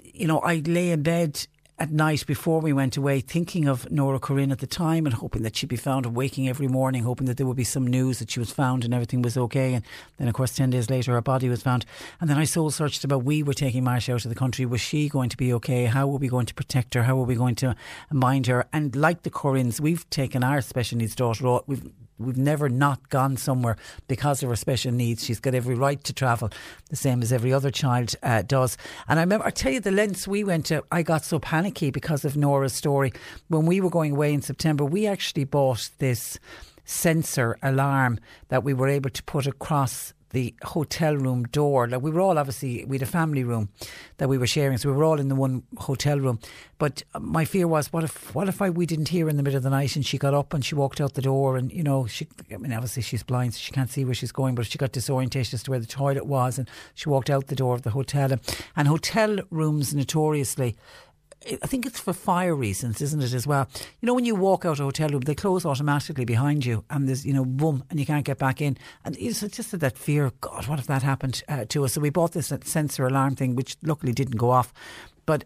you 0.01 0.25
know, 0.25 0.39
I 0.39 0.63
lay 0.65 0.89
in 0.89 1.03
bed 1.03 1.45
at 1.79 1.91
night 1.91 2.25
before 2.27 2.61
we 2.61 2.71
went 2.71 2.97
away, 2.97 3.19
thinking 3.19 3.67
of 3.67 3.89
Nora 3.89 4.19
Quoirin 4.19 4.51
at 4.51 4.59
the 4.59 4.67
time 4.67 5.05
and 5.05 5.15
hoping 5.15 5.41
that 5.41 5.55
she'd 5.55 5.69
be 5.69 5.75
found 5.75 6.05
waking 6.05 6.47
every 6.47 6.67
morning, 6.67 7.03
hoping 7.03 7.25
that 7.25 7.37
there 7.37 7.47
would 7.47 7.57
be 7.57 7.63
some 7.63 7.87
news 7.87 8.19
that 8.19 8.29
she 8.29 8.39
was 8.39 8.51
found 8.51 8.85
and 8.85 8.93
everything 8.93 9.21
was 9.21 9.37
okay. 9.37 9.73
And 9.73 9.83
then, 10.17 10.27
of 10.27 10.35
course, 10.35 10.55
10 10.55 10.69
days 10.69 10.89
later, 10.89 11.13
her 11.13 11.21
body 11.21 11.49
was 11.49 11.63
found. 11.63 11.85
And 12.21 12.29
then 12.29 12.37
I 12.37 12.43
soul 12.43 12.69
searched 12.69 13.03
about 13.03 13.23
we 13.23 13.41
were 13.41 13.53
taking 13.53 13.83
Marsha 13.83 14.13
out 14.13 14.23
of 14.23 14.29
the 14.29 14.35
country. 14.35 14.65
Was 14.65 14.81
she 14.81 15.09
going 15.09 15.29
to 15.29 15.37
be 15.37 15.51
okay? 15.53 15.85
How 15.85 16.07
were 16.07 16.19
we 16.19 16.27
going 16.27 16.45
to 16.45 16.53
protect 16.53 16.93
her? 16.93 17.03
How 17.03 17.15
were 17.15 17.25
we 17.25 17.35
going 17.35 17.55
to 17.55 17.75
mind 18.11 18.47
her? 18.47 18.67
And 18.71 18.95
like 18.95 19.23
the 19.23 19.31
Quoirins, 19.31 19.79
we've 19.79 20.07
taken 20.09 20.43
our 20.43 20.61
special 20.61 20.99
needs 20.99 21.15
daughter, 21.15 21.59
we've 21.65 21.89
we've 22.19 22.37
never 22.37 22.69
not 22.69 23.09
gone 23.09 23.37
somewhere 23.37 23.77
because 24.07 24.43
of 24.43 24.49
her 24.49 24.55
special 24.55 24.91
needs. 24.91 25.23
She's 25.23 25.39
got 25.39 25.55
every 25.55 25.75
right 25.75 26.03
to 26.03 26.13
travel, 26.13 26.49
the 26.89 26.95
same 26.95 27.21
as 27.21 27.31
every 27.31 27.53
other 27.53 27.71
child 27.71 28.15
uh, 28.23 28.41
does. 28.41 28.77
And 29.07 29.19
I 29.19 29.23
remember, 29.23 29.45
I 29.45 29.49
tell 29.49 29.71
you, 29.71 29.79
the 29.79 29.91
lengths 29.91 30.27
we 30.27 30.43
went 30.43 30.65
to, 30.67 30.83
I 30.91 31.03
got 31.03 31.23
so 31.23 31.39
panicky 31.39 31.91
because 31.91 32.25
of 32.25 32.37
Nora's 32.37 32.73
story. 32.73 33.13
When 33.47 33.65
we 33.65 33.81
were 33.81 33.89
going 33.89 34.13
away 34.13 34.33
in 34.33 34.41
September, 34.41 34.85
we 34.85 35.07
actually 35.07 35.45
bought 35.45 35.89
this 35.99 36.39
sensor 36.85 37.57
alarm 37.63 38.19
that 38.49 38.63
we 38.63 38.73
were 38.73 38.87
able 38.87 39.09
to 39.09 39.23
put 39.23 39.47
across 39.47 40.13
the 40.33 40.53
hotel 40.63 41.15
room 41.15 41.43
door. 41.45 41.87
Like 41.87 42.01
we 42.01 42.11
were 42.11 42.19
all 42.19 42.37
obviously 42.37 42.83
we 42.85 42.97
had 42.97 43.03
a 43.03 43.11
family 43.11 43.43
room 43.43 43.69
that 44.17 44.27
we 44.27 44.37
were 44.37 44.47
sharing, 44.47 44.77
so 44.77 44.89
we 44.89 44.95
were 44.95 45.03
all 45.03 45.19
in 45.19 45.29
the 45.29 45.35
one 45.35 45.63
hotel 45.77 46.19
room. 46.19 46.39
But 46.79 47.03
uh, 47.13 47.19
my 47.19 47.45
fear 47.45 47.67
was, 47.67 47.93
what 47.93 48.03
if 48.03 48.35
what 48.35 48.49
if 48.49 48.61
I 48.61 48.69
we 48.69 48.85
didn't 48.85 49.09
hear 49.09 49.29
in 49.29 49.37
the 49.37 49.43
middle 49.43 49.57
of 49.57 49.63
the 49.63 49.69
night 49.69 49.95
and 49.95 50.05
she 50.05 50.17
got 50.17 50.33
up 50.33 50.53
and 50.53 50.65
she 50.65 50.75
walked 50.75 50.99
out 50.99 51.13
the 51.13 51.21
door 51.21 51.55
and 51.55 51.71
you 51.71 51.83
know 51.83 52.07
she 52.07 52.27
I 52.51 52.57
mean 52.57 52.73
obviously 52.73 53.03
she's 53.03 53.23
blind 53.23 53.53
so 53.53 53.59
she 53.59 53.71
can't 53.71 53.89
see 53.89 54.03
where 54.03 54.15
she's 54.15 54.31
going, 54.31 54.55
but 54.55 54.65
she 54.65 54.77
got 54.77 54.91
disorientation 54.91 55.55
as 55.55 55.63
to 55.63 55.71
where 55.71 55.79
the 55.79 55.85
toilet 55.85 56.25
was 56.25 56.57
and 56.57 56.67
she 56.95 57.09
walked 57.09 57.29
out 57.29 57.47
the 57.47 57.55
door 57.55 57.75
of 57.75 57.83
the 57.83 57.91
hotel 57.91 58.31
and, 58.31 58.41
and 58.75 58.87
hotel 58.87 59.37
rooms 59.51 59.93
notoriously 59.93 60.75
I 61.61 61.67
think 61.67 61.85
it's 61.85 61.99
for 61.99 62.13
fire 62.13 62.55
reasons, 62.55 63.01
isn't 63.01 63.21
it, 63.21 63.33
as 63.33 63.45
well? 63.45 63.67
You 64.01 64.07
know, 64.07 64.13
when 64.13 64.25
you 64.25 64.35
walk 64.35 64.65
out 64.65 64.73
of 64.73 64.81
a 64.81 64.83
hotel 64.83 65.09
room, 65.09 65.21
they 65.21 65.35
close 65.35 65.65
automatically 65.65 66.25
behind 66.25 66.65
you 66.65 66.85
and 66.89 67.07
there's, 67.07 67.25
you 67.25 67.33
know, 67.33 67.45
boom, 67.45 67.83
and 67.89 67.99
you 67.99 68.05
can't 68.05 68.25
get 68.25 68.37
back 68.37 68.61
in. 68.61 68.77
And 69.03 69.17
it's 69.19 69.41
just 69.41 69.77
that 69.77 69.97
fear, 69.97 70.31
God, 70.41 70.67
what 70.67 70.79
if 70.79 70.87
that 70.87 71.03
happened 71.03 71.43
uh, 71.49 71.65
to 71.65 71.85
us? 71.85 71.93
So 71.93 72.01
we 72.01 72.09
bought 72.09 72.31
this 72.31 72.53
sensor 72.63 73.05
alarm 73.05 73.35
thing, 73.35 73.55
which 73.55 73.77
luckily 73.83 74.13
didn't 74.13 74.37
go 74.37 74.51
off. 74.51 74.73
But 75.25 75.45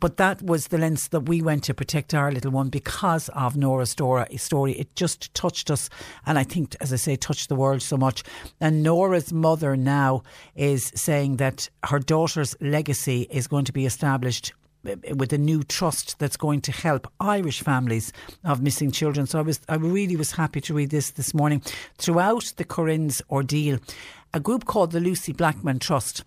but 0.00 0.16
that 0.16 0.42
was 0.42 0.68
the 0.68 0.78
lens 0.78 1.08
that 1.08 1.20
we 1.20 1.40
went 1.40 1.62
to 1.64 1.74
protect 1.74 2.12
our 2.12 2.32
little 2.32 2.50
one 2.50 2.70
because 2.70 3.28
of 3.28 3.56
Nora's 3.56 3.90
story. 3.90 4.72
It 4.72 4.96
just 4.96 5.32
touched 5.32 5.70
us, 5.70 5.88
and 6.26 6.38
I 6.38 6.42
think, 6.42 6.74
as 6.80 6.92
I 6.92 6.96
say, 6.96 7.14
touched 7.14 7.48
the 7.48 7.54
world 7.54 7.82
so 7.82 7.96
much. 7.96 8.24
And 8.60 8.82
Nora's 8.82 9.32
mother 9.32 9.76
now 9.76 10.24
is 10.56 10.90
saying 10.96 11.36
that 11.36 11.70
her 11.84 12.00
daughter's 12.00 12.56
legacy 12.60 13.28
is 13.30 13.46
going 13.46 13.64
to 13.66 13.72
be 13.72 13.86
established 13.86 14.52
with 15.14 15.32
a 15.32 15.38
new 15.38 15.62
trust 15.62 16.18
that's 16.18 16.36
going 16.36 16.60
to 16.62 16.72
help 16.72 17.10
Irish 17.20 17.60
families 17.60 18.12
of 18.44 18.62
missing 18.62 18.90
children. 18.90 19.26
So 19.26 19.38
I 19.38 19.42
was, 19.42 19.60
I 19.68 19.76
really 19.76 20.16
was 20.16 20.32
happy 20.32 20.60
to 20.62 20.74
read 20.74 20.90
this 20.90 21.10
this 21.10 21.34
morning. 21.34 21.62
Throughout 21.98 22.52
the 22.56 22.64
Quoirin's 22.64 23.22
ordeal, 23.30 23.78
a 24.32 24.40
group 24.40 24.64
called 24.64 24.92
the 24.92 25.00
Lucie 25.00 25.32
Blackman 25.32 25.78
Trust 25.78 26.24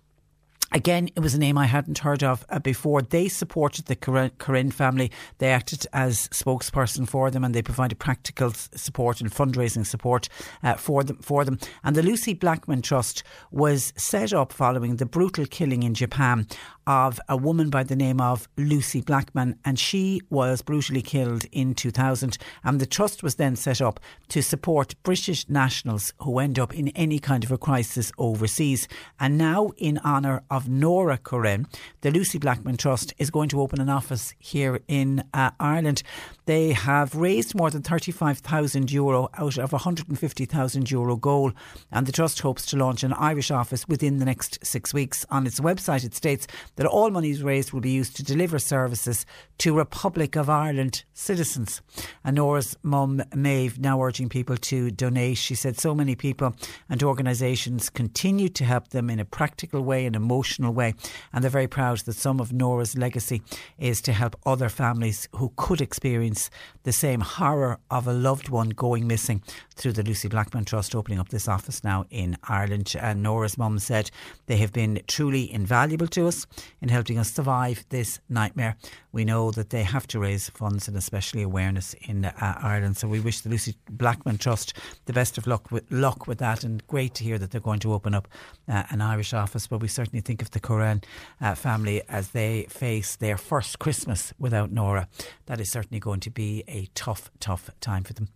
Again, 0.72 1.08
it 1.16 1.20
was 1.20 1.34
a 1.34 1.38
name 1.38 1.58
I 1.58 1.66
hadn't 1.66 1.98
heard 1.98 2.22
of 2.22 2.46
uh, 2.48 2.60
before. 2.60 3.02
They 3.02 3.26
supported 3.26 3.86
the 3.86 3.96
Quoirin 3.96 4.72
family. 4.72 5.10
They 5.38 5.50
acted 5.50 5.84
as 5.92 6.28
spokesperson 6.28 7.08
for 7.08 7.28
them, 7.28 7.42
and 7.42 7.52
they 7.52 7.62
provided 7.62 7.98
practical 7.98 8.52
support 8.52 9.20
and 9.20 9.32
fundraising 9.32 9.84
support 9.84 10.28
uh, 10.62 10.74
for 10.74 11.02
them. 11.02 11.16
For 11.16 11.44
them, 11.44 11.58
and 11.82 11.96
the 11.96 12.04
Lucie 12.04 12.34
Blackman 12.34 12.82
Trust 12.82 13.24
was 13.50 13.92
set 13.96 14.32
up 14.32 14.52
following 14.52 14.96
the 14.96 15.06
brutal 15.06 15.44
killing 15.44 15.82
in 15.82 15.94
Japan 15.94 16.46
of 16.90 17.20
a 17.28 17.36
woman 17.36 17.70
by 17.70 17.84
the 17.84 17.94
name 17.94 18.20
of 18.20 18.48
Lucie 18.56 19.00
Blackman, 19.00 19.56
and 19.64 19.78
she 19.78 20.20
was 20.28 20.60
brutally 20.60 21.02
killed 21.02 21.44
in 21.52 21.72
2000. 21.72 22.36
And 22.64 22.80
the 22.80 22.86
trust 22.86 23.22
was 23.22 23.36
then 23.36 23.54
set 23.54 23.80
up 23.80 24.00
to 24.30 24.42
support 24.42 24.96
British 25.04 25.48
nationals 25.48 26.12
who 26.18 26.40
end 26.40 26.58
up 26.58 26.74
in 26.74 26.88
any 26.88 27.20
kind 27.20 27.44
of 27.44 27.52
a 27.52 27.58
crisis 27.58 28.10
overseas. 28.18 28.88
And 29.20 29.38
now, 29.38 29.70
in 29.76 29.98
honour 29.98 30.42
of 30.50 30.68
Nora 30.68 31.16
Quoirin, 31.18 31.66
the 32.00 32.10
Lucie 32.10 32.38
Blackman 32.38 32.76
Trust 32.76 33.14
is 33.18 33.30
going 33.30 33.50
to 33.50 33.60
open 33.60 33.80
an 33.80 33.88
office 33.88 34.34
here 34.40 34.80
in 34.88 35.22
uh, 35.32 35.52
Ireland. 35.60 36.02
They 36.46 36.72
have 36.72 37.14
raised 37.14 37.54
more 37.54 37.70
than 37.70 37.82
35,000 37.82 38.90
euro 38.90 39.28
out 39.34 39.58
of 39.58 39.72
a 39.72 39.76
150,000 39.76 40.90
euro 40.90 41.14
goal, 41.14 41.52
and 41.92 42.04
the 42.04 42.12
Trust 42.12 42.40
hopes 42.40 42.66
to 42.66 42.76
launch 42.76 43.04
an 43.04 43.12
Irish 43.12 43.52
office 43.52 43.86
within 43.86 44.18
the 44.18 44.24
next 44.24 44.58
six 44.66 44.92
weeks. 44.92 45.24
On 45.30 45.46
its 45.46 45.60
website, 45.60 46.04
it 46.04 46.16
states 46.16 46.48
that 46.80 46.88
all 46.88 47.10
monies 47.10 47.42
raised 47.42 47.74
will 47.74 47.82
be 47.82 47.90
used 47.90 48.16
to 48.16 48.22
deliver 48.22 48.58
services 48.58 49.26
to 49.58 49.76
Republic 49.76 50.34
of 50.34 50.48
Ireland 50.48 51.04
citizens. 51.12 51.82
And 52.24 52.36
Nora's 52.36 52.74
mum, 52.82 53.22
Maeve, 53.34 53.78
now 53.78 54.02
urging 54.02 54.30
people 54.30 54.56
to 54.56 54.90
donate. 54.90 55.36
She 55.36 55.54
said 55.54 55.78
so 55.78 55.94
many 55.94 56.14
people 56.14 56.56
and 56.88 57.02
organisations 57.02 57.90
continue 57.90 58.48
to 58.48 58.64
help 58.64 58.88
them 58.88 59.10
in 59.10 59.20
a 59.20 59.26
practical 59.26 59.82
way, 59.82 60.06
an 60.06 60.14
emotional 60.14 60.72
way, 60.72 60.94
and 61.34 61.44
they're 61.44 61.50
very 61.50 61.68
proud 61.68 61.98
that 61.98 62.14
some 62.14 62.40
of 62.40 62.50
Nora's 62.50 62.96
legacy 62.96 63.42
is 63.76 64.00
to 64.00 64.14
help 64.14 64.34
other 64.46 64.70
families 64.70 65.28
who 65.36 65.52
could 65.56 65.82
experience 65.82 66.48
the 66.84 66.92
same 66.92 67.20
horror 67.20 67.78
of 67.90 68.06
a 68.06 68.14
loved 68.14 68.48
one 68.48 68.70
going 68.70 69.06
missing 69.06 69.42
through 69.74 69.92
the 69.92 70.02
Lucie 70.02 70.28
Blackman 70.28 70.64
Trust 70.64 70.94
opening 70.94 71.18
up 71.18 71.28
this 71.28 71.46
office 71.46 71.84
now 71.84 72.06
in 72.08 72.38
Ireland. 72.44 72.94
And 72.98 73.22
Nora's 73.22 73.58
mum 73.58 73.78
said 73.80 74.10
they 74.46 74.56
have 74.56 74.72
been 74.72 75.02
truly 75.06 75.52
invaluable 75.52 76.06
to 76.08 76.26
us 76.26 76.46
in 76.80 76.88
helping 76.88 77.18
us 77.18 77.32
survive 77.32 77.84
this 77.88 78.20
nightmare. 78.28 78.76
We 79.12 79.24
know 79.24 79.50
that 79.52 79.70
they 79.70 79.82
have 79.82 80.06
to 80.08 80.18
raise 80.18 80.48
funds 80.50 80.88
and 80.88 80.96
especially 80.96 81.42
awareness 81.42 81.94
in 82.02 82.24
uh, 82.24 82.58
Ireland. 82.62 82.96
So 82.96 83.08
we 83.08 83.20
wish 83.20 83.40
the 83.40 83.48
Lucie 83.48 83.76
Blackman 83.88 84.38
Trust 84.38 84.74
the 85.06 85.12
best 85.12 85.38
of 85.38 85.46
luck 85.46 85.70
with, 85.70 85.90
luck 85.90 86.26
with 86.26 86.38
that 86.38 86.64
and 86.64 86.86
great 86.86 87.14
to 87.14 87.24
hear 87.24 87.38
that 87.38 87.50
they're 87.50 87.60
going 87.60 87.80
to 87.80 87.92
open 87.92 88.14
up 88.14 88.28
uh, 88.70 88.84
an 88.90 89.00
Irish 89.00 89.34
office. 89.34 89.66
But 89.66 89.80
we 89.80 89.88
certainly 89.88 90.20
think 90.20 90.40
of 90.40 90.52
the 90.52 90.60
Quoirin 90.60 91.04
uh, 91.40 91.54
family 91.54 92.02
as 92.08 92.30
they 92.30 92.66
face 92.68 93.16
their 93.16 93.36
first 93.36 93.78
Christmas 93.78 94.32
without 94.38 94.70
Nora. 94.70 95.08
That 95.46 95.60
is 95.60 95.70
certainly 95.70 96.00
going 96.00 96.20
to 96.20 96.30
be 96.30 96.64
a 96.68 96.88
tough, 96.94 97.30
tough 97.40 97.70
time 97.80 98.04
for 98.04 98.12
them. 98.12 98.28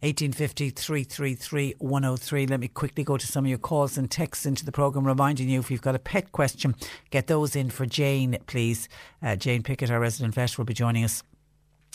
1850 0.00 0.70
333 0.70 1.74
103. 1.78 2.46
Let 2.46 2.60
me 2.60 2.68
quickly 2.68 3.04
go 3.04 3.16
to 3.16 3.26
some 3.26 3.44
of 3.44 3.48
your 3.48 3.58
calls 3.58 3.96
and 3.98 4.10
texts 4.10 4.46
into 4.46 4.64
the 4.64 4.72
programme, 4.72 5.06
reminding 5.06 5.48
you 5.48 5.60
if 5.60 5.70
you've 5.70 5.82
got 5.82 5.94
a 5.94 5.98
pet 5.98 6.32
question, 6.32 6.74
get 7.10 7.26
those 7.26 7.56
in 7.56 7.70
for 7.70 7.86
Jane, 7.86 8.38
please. 8.46 8.88
Uh, 9.22 9.36
Jane 9.36 9.62
Pickett, 9.62 9.90
our 9.90 10.00
resident 10.00 10.34
vet, 10.34 10.58
will 10.58 10.64
be 10.64 10.74
joining 10.74 11.04
us 11.04 11.22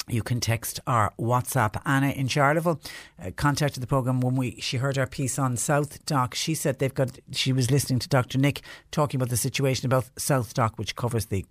you 0.08 0.22
can 0.22 0.40
text 0.40 0.80
our 0.86 1.14
WhatsApp. 1.20 1.82
Anna 1.86 2.10
in 2.10 2.28
Charleville 2.28 2.80
uh, 3.22 3.32
contacted 3.36 3.82
the 3.82 3.88
programme 3.88 4.20
when 4.20 4.36
we 4.36 4.60
she 4.60 4.78
heard 4.78 4.98
our 4.98 5.08
piece 5.08 5.40
on 5.40 5.56
SouthDoc. 5.56 6.34
She 6.34 6.56
said 6.56 6.80
they've 6.80 6.94
got. 6.94 7.20
She 7.32 7.54
was 7.54 7.72
listening 7.72 8.00
to 8.00 8.10
Dr. 8.10 8.38
Nick 8.38 8.62
talking 8.92 9.18
about 9.18 9.30
the 9.30 9.38
situation 9.38 9.86
about 9.86 10.14
SouthDoc, 10.16 10.78
which 10.78 10.96
covers 10.96 11.28
the 11.28 11.46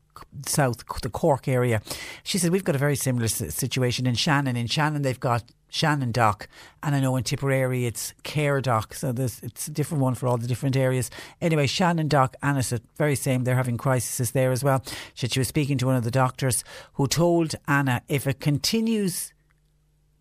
south 0.47 0.85
the 1.03 1.09
Cork 1.09 1.49
area. 1.49 1.81
She 2.23 2.39
said 2.39 2.51
we've 2.51 2.65
got 2.65 2.75
a 2.75 2.79
very 2.79 2.97
similar 2.97 3.29
situation 3.29 4.07
in 4.07 4.15
Shannon. 4.15 4.57
In 4.57 4.67
Shannon, 4.67 5.03
they've 5.03 5.19
got 5.19 5.45
ShannonDoc, 5.73 6.47
and 6.83 6.95
I 6.95 7.01
know 7.01 7.17
in 7.17 7.25
Tipperary 7.25 7.87
it's 7.87 8.13
CareDoc, 8.25 8.95
so 8.95 9.11
there's 9.11 9.41
it's 9.43 9.69
a 9.69 9.71
different 9.71 10.03
one 10.03 10.15
for 10.15 10.27
all 10.27 10.37
the 10.37 10.47
different 10.47 10.77
areas. 10.77 11.11
Anyway, 11.41 11.67
ShannonDoc, 11.67 12.35
Anna 12.43 12.63
very 12.97 13.17
same. 13.17 13.45
They're 13.45 13.57
having 13.57 13.79
crises 13.79 14.33
there 14.33 14.53
as 14.53 14.63
well. 14.63 14.85
She, 15.15 15.29
she 15.29 15.41
was 15.41 15.49
speaking 15.49 15.79
to 15.79 15.87
one 15.87 15.97
of 15.97 16.05
the 16.05 16.11
doctors 16.11 16.63
who 16.95 17.07
told 17.07 17.55
Anna 17.67 18.03
if 18.09 18.27
it 18.27 18.39
continues 18.39 19.33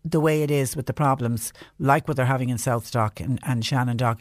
the 0.04 0.20
way 0.20 0.42
it 0.42 0.50
is 0.50 0.74
with 0.74 0.86
the 0.86 0.92
problems, 0.92 1.52
like 1.78 2.08
what 2.08 2.16
they're 2.16 2.26
having 2.26 2.48
in 2.48 2.56
SouthDoc 2.56 3.20
and, 3.20 3.38
and 3.42 3.62
ShannonDoc, 3.62 4.20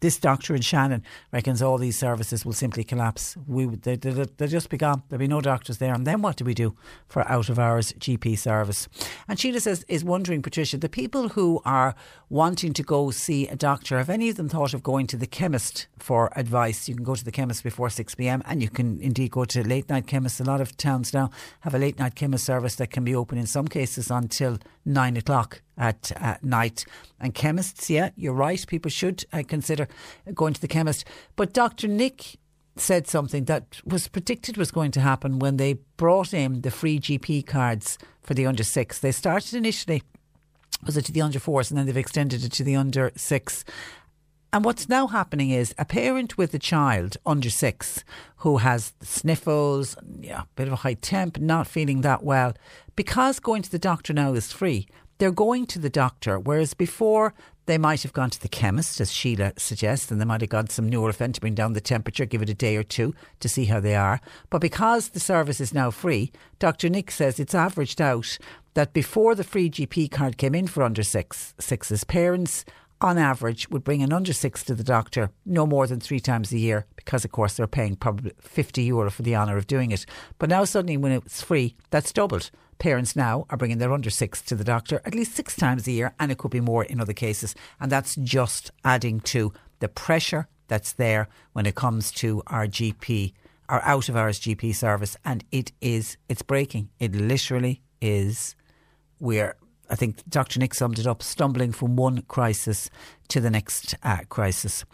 this 0.00 0.18
doctor 0.18 0.54
in 0.54 0.62
Shannon 0.62 1.02
reckons 1.32 1.62
all 1.62 1.78
these 1.78 1.98
services 1.98 2.44
will 2.44 2.52
simply 2.52 2.84
collapse. 2.84 3.36
We 3.46 3.66
they, 3.66 3.96
they, 3.96 4.10
they'll 4.36 4.48
just 4.48 4.68
be 4.68 4.76
gone. 4.76 5.02
There'll 5.08 5.20
be 5.20 5.28
no 5.28 5.40
doctors 5.40 5.78
there. 5.78 5.94
And 5.94 6.06
then 6.06 6.22
what 6.22 6.36
do 6.36 6.44
we 6.44 6.54
do 6.54 6.74
for 7.08 7.28
out 7.30 7.48
of 7.48 7.58
hours 7.58 7.92
GP 7.94 8.38
service? 8.38 8.88
And 9.28 9.38
Sheila 9.38 9.60
says, 9.60 9.84
is 9.88 10.04
wondering, 10.04 10.42
Patricia, 10.42 10.76
the 10.76 10.88
people 10.88 11.30
who 11.30 11.60
are 11.64 11.94
wanting 12.28 12.72
to 12.72 12.82
go 12.82 13.10
see 13.10 13.46
a 13.46 13.56
doctor, 13.56 13.98
have 13.98 14.10
any 14.10 14.28
of 14.28 14.36
them 14.36 14.48
thought 14.48 14.74
of 14.74 14.82
going 14.82 15.06
to 15.06 15.16
the 15.16 15.26
chemist 15.26 15.86
for 15.98 16.32
advice? 16.36 16.88
You 16.88 16.94
can 16.94 17.04
go 17.04 17.14
to 17.14 17.24
the 17.24 17.30
chemist 17.30 17.62
before 17.62 17.88
6 17.88 18.14
pm 18.16 18.42
and 18.46 18.60
you 18.62 18.68
can 18.68 19.00
indeed 19.00 19.30
go 19.30 19.44
to 19.44 19.66
late 19.66 19.88
night 19.88 20.06
chemists. 20.06 20.40
A 20.40 20.44
lot 20.44 20.60
of 20.60 20.76
towns 20.76 21.14
now 21.14 21.30
have 21.60 21.74
a 21.74 21.78
late 21.78 21.98
night 21.98 22.14
chemist 22.14 22.44
service 22.44 22.76
that 22.76 22.90
can 22.90 23.04
be 23.04 23.14
open 23.14 23.38
in 23.38 23.46
some 23.46 23.68
cases 23.68 24.10
until 24.10 24.58
9 24.84 25.16
o'clock 25.16 25.62
at, 25.78 26.10
at 26.16 26.42
night. 26.42 26.84
And 27.20 27.34
chemists, 27.34 27.88
yeah, 27.88 28.10
you're 28.16 28.32
right. 28.32 28.66
People 28.66 28.90
should 28.90 29.24
uh, 29.32 29.42
consider 29.46 29.86
going 30.34 30.54
to 30.54 30.60
the 30.60 30.68
chemist. 30.68 31.04
But 31.36 31.52
Dr. 31.52 31.86
Nick 31.86 32.38
said 32.76 33.06
something 33.06 33.44
that 33.44 33.80
was 33.84 34.08
predicted 34.08 34.56
was 34.56 34.70
going 34.70 34.90
to 34.92 35.00
happen 35.00 35.38
when 35.38 35.56
they 35.56 35.74
brought 35.96 36.34
in 36.34 36.60
the 36.60 36.70
free 36.70 36.98
GP 36.98 37.46
cards 37.46 37.98
for 38.22 38.34
the 38.34 38.46
under 38.46 38.64
six. 38.64 38.98
They 38.98 39.12
started 39.12 39.54
initially, 39.54 40.02
was 40.84 40.96
it 40.96 41.04
to 41.06 41.12
the 41.12 41.22
under 41.22 41.38
fours, 41.38 41.70
and 41.70 41.78
then 41.78 41.86
they've 41.86 41.96
extended 41.96 42.44
it 42.44 42.52
to 42.52 42.64
the 42.64 42.76
under 42.76 43.12
six. 43.16 43.64
And 44.52 44.64
what's 44.64 44.88
now 44.88 45.06
happening 45.08 45.50
is 45.50 45.74
a 45.76 45.84
parent 45.84 46.38
with 46.38 46.54
a 46.54 46.58
child 46.58 47.16
under 47.26 47.50
six 47.50 48.04
who 48.38 48.58
has 48.58 48.94
sniffles, 49.02 49.96
yeah, 50.20 50.42
a 50.42 50.46
bit 50.54 50.66
of 50.66 50.72
a 50.72 50.76
high 50.76 50.94
temp, 50.94 51.38
not 51.38 51.66
feeling 51.66 52.00
that 52.02 52.22
well, 52.22 52.54
because 52.94 53.40
going 53.40 53.62
to 53.62 53.70
the 53.70 53.78
doctor 53.78 54.12
now 54.12 54.32
is 54.34 54.52
free, 54.52 54.86
they're 55.18 55.32
going 55.32 55.66
to 55.66 55.78
the 55.78 55.90
doctor, 55.90 56.38
whereas 56.38 56.74
before 56.74 57.34
they 57.66 57.78
might 57.78 58.02
have 58.02 58.12
gone 58.12 58.30
to 58.30 58.40
the 58.40 58.48
chemist, 58.48 59.00
as 59.00 59.12
Sheila 59.12 59.52
suggests, 59.56 60.10
and 60.10 60.20
they 60.20 60.24
might 60.24 60.40
have 60.40 60.50
got 60.50 60.70
some 60.70 60.88
Nurofen 60.88 61.34
to 61.34 61.40
bring 61.40 61.54
down 61.54 61.72
the 61.72 61.80
temperature, 61.80 62.24
give 62.24 62.42
it 62.42 62.48
a 62.48 62.54
day 62.54 62.76
or 62.76 62.84
two 62.84 63.14
to 63.40 63.48
see 63.48 63.64
how 63.64 63.80
they 63.80 63.96
are. 63.96 64.20
But 64.50 64.60
because 64.60 65.08
the 65.08 65.20
service 65.20 65.60
is 65.60 65.74
now 65.74 65.90
free, 65.90 66.32
Dr. 66.58 66.88
Nick 66.88 67.10
says 67.10 67.40
it's 67.40 67.54
averaged 67.54 68.00
out 68.00 68.38
that 68.76 68.92
before 68.92 69.34
the 69.34 69.42
free 69.42 69.70
GP 69.70 70.10
card 70.10 70.36
came 70.36 70.54
in 70.54 70.66
for 70.66 70.82
under 70.82 71.02
six, 71.02 71.54
sixes, 71.58 72.04
parents 72.04 72.62
on 73.00 73.16
average 73.16 73.70
would 73.70 73.82
bring 73.82 74.02
an 74.02 74.12
under 74.12 74.34
six 74.34 74.62
to 74.62 74.74
the 74.74 74.84
doctor 74.84 75.30
no 75.46 75.66
more 75.66 75.86
than 75.86 75.98
three 75.98 76.20
times 76.20 76.52
a 76.52 76.58
year 76.58 76.84
because 76.94 77.24
of 77.24 77.32
course 77.32 77.54
they're 77.54 77.66
paying 77.66 77.96
probably 77.96 78.32
50 78.38 78.82
euro 78.82 79.10
for 79.10 79.22
the 79.22 79.34
honour 79.34 79.56
of 79.56 79.66
doing 79.66 79.92
it. 79.92 80.04
But 80.38 80.50
now 80.50 80.64
suddenly 80.64 80.98
when 80.98 81.12
it's 81.12 81.42
free 81.42 81.74
that's 81.90 82.12
doubled. 82.12 82.50
Parents 82.78 83.16
now 83.16 83.46
are 83.48 83.56
bringing 83.56 83.78
their 83.78 83.94
under 83.94 84.10
six 84.10 84.42
to 84.42 84.54
the 84.54 84.64
doctor 84.64 85.00
at 85.06 85.14
least 85.14 85.34
six 85.34 85.56
times 85.56 85.86
a 85.86 85.92
year 85.92 86.14
and 86.20 86.30
it 86.30 86.36
could 86.36 86.50
be 86.50 86.60
more 86.60 86.84
in 86.84 87.00
other 87.00 87.14
cases. 87.14 87.54
And 87.80 87.90
that's 87.90 88.14
just 88.16 88.72
adding 88.84 89.20
to 89.20 89.54
the 89.78 89.88
pressure 89.88 90.48
that's 90.68 90.92
there 90.92 91.28
when 91.54 91.64
it 91.64 91.76
comes 91.76 92.12
to 92.12 92.42
our 92.48 92.66
GP 92.66 93.32
our 93.70 93.82
out 93.82 94.10
of 94.10 94.16
hours 94.16 94.38
GP 94.38 94.74
service. 94.74 95.16
And 95.24 95.44
it 95.50 95.72
is 95.80 96.18
it's 96.28 96.42
breaking. 96.42 96.90
It 97.00 97.14
literally 97.14 97.80
is 98.02 98.54
we're 99.20 99.56
I 99.88 99.94
think 99.94 100.28
Dr. 100.28 100.58
Nick 100.58 100.74
summed 100.74 100.98
it 100.98 101.06
up, 101.06 101.22
stumbling 101.22 101.72
from 101.72 101.96
one 101.96 102.22
crisis 102.22 102.90
to 103.28 103.40
the 103.40 103.50
next 103.50 103.94
uh, 104.02 104.18
crisis. 104.28 104.84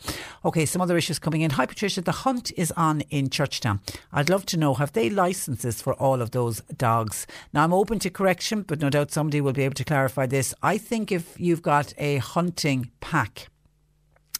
Okay, 0.44 0.66
some 0.66 0.82
other 0.82 0.96
issues 0.96 1.18
coming 1.18 1.40
in. 1.40 1.52
Hi, 1.52 1.66
Patricia. 1.66 2.02
The 2.02 2.12
hunt 2.12 2.52
is 2.56 2.72
on 2.72 3.00
in 3.02 3.28
Churchtown. 3.28 3.80
I'd 4.12 4.28
love 4.28 4.44
to 4.46 4.56
know 4.56 4.74
have 4.74 4.92
they 4.92 5.08
licenses 5.08 5.80
for 5.80 5.94
all 5.94 6.20
of 6.20 6.32
those 6.32 6.60
dogs? 6.76 7.26
Now, 7.52 7.64
I'm 7.64 7.72
open 7.72 7.98
to 8.00 8.10
correction, 8.10 8.62
but 8.62 8.80
no 8.80 8.90
doubt 8.90 9.10
somebody 9.10 9.40
will 9.40 9.52
be 9.52 9.64
able 9.64 9.74
to 9.74 9.84
clarify 9.84 10.26
this. 10.26 10.54
I 10.62 10.78
think 10.78 11.10
if 11.10 11.38
you've 11.40 11.62
got 11.62 11.94
a 11.96 12.18
hunting 12.18 12.90
pack, 13.00 13.48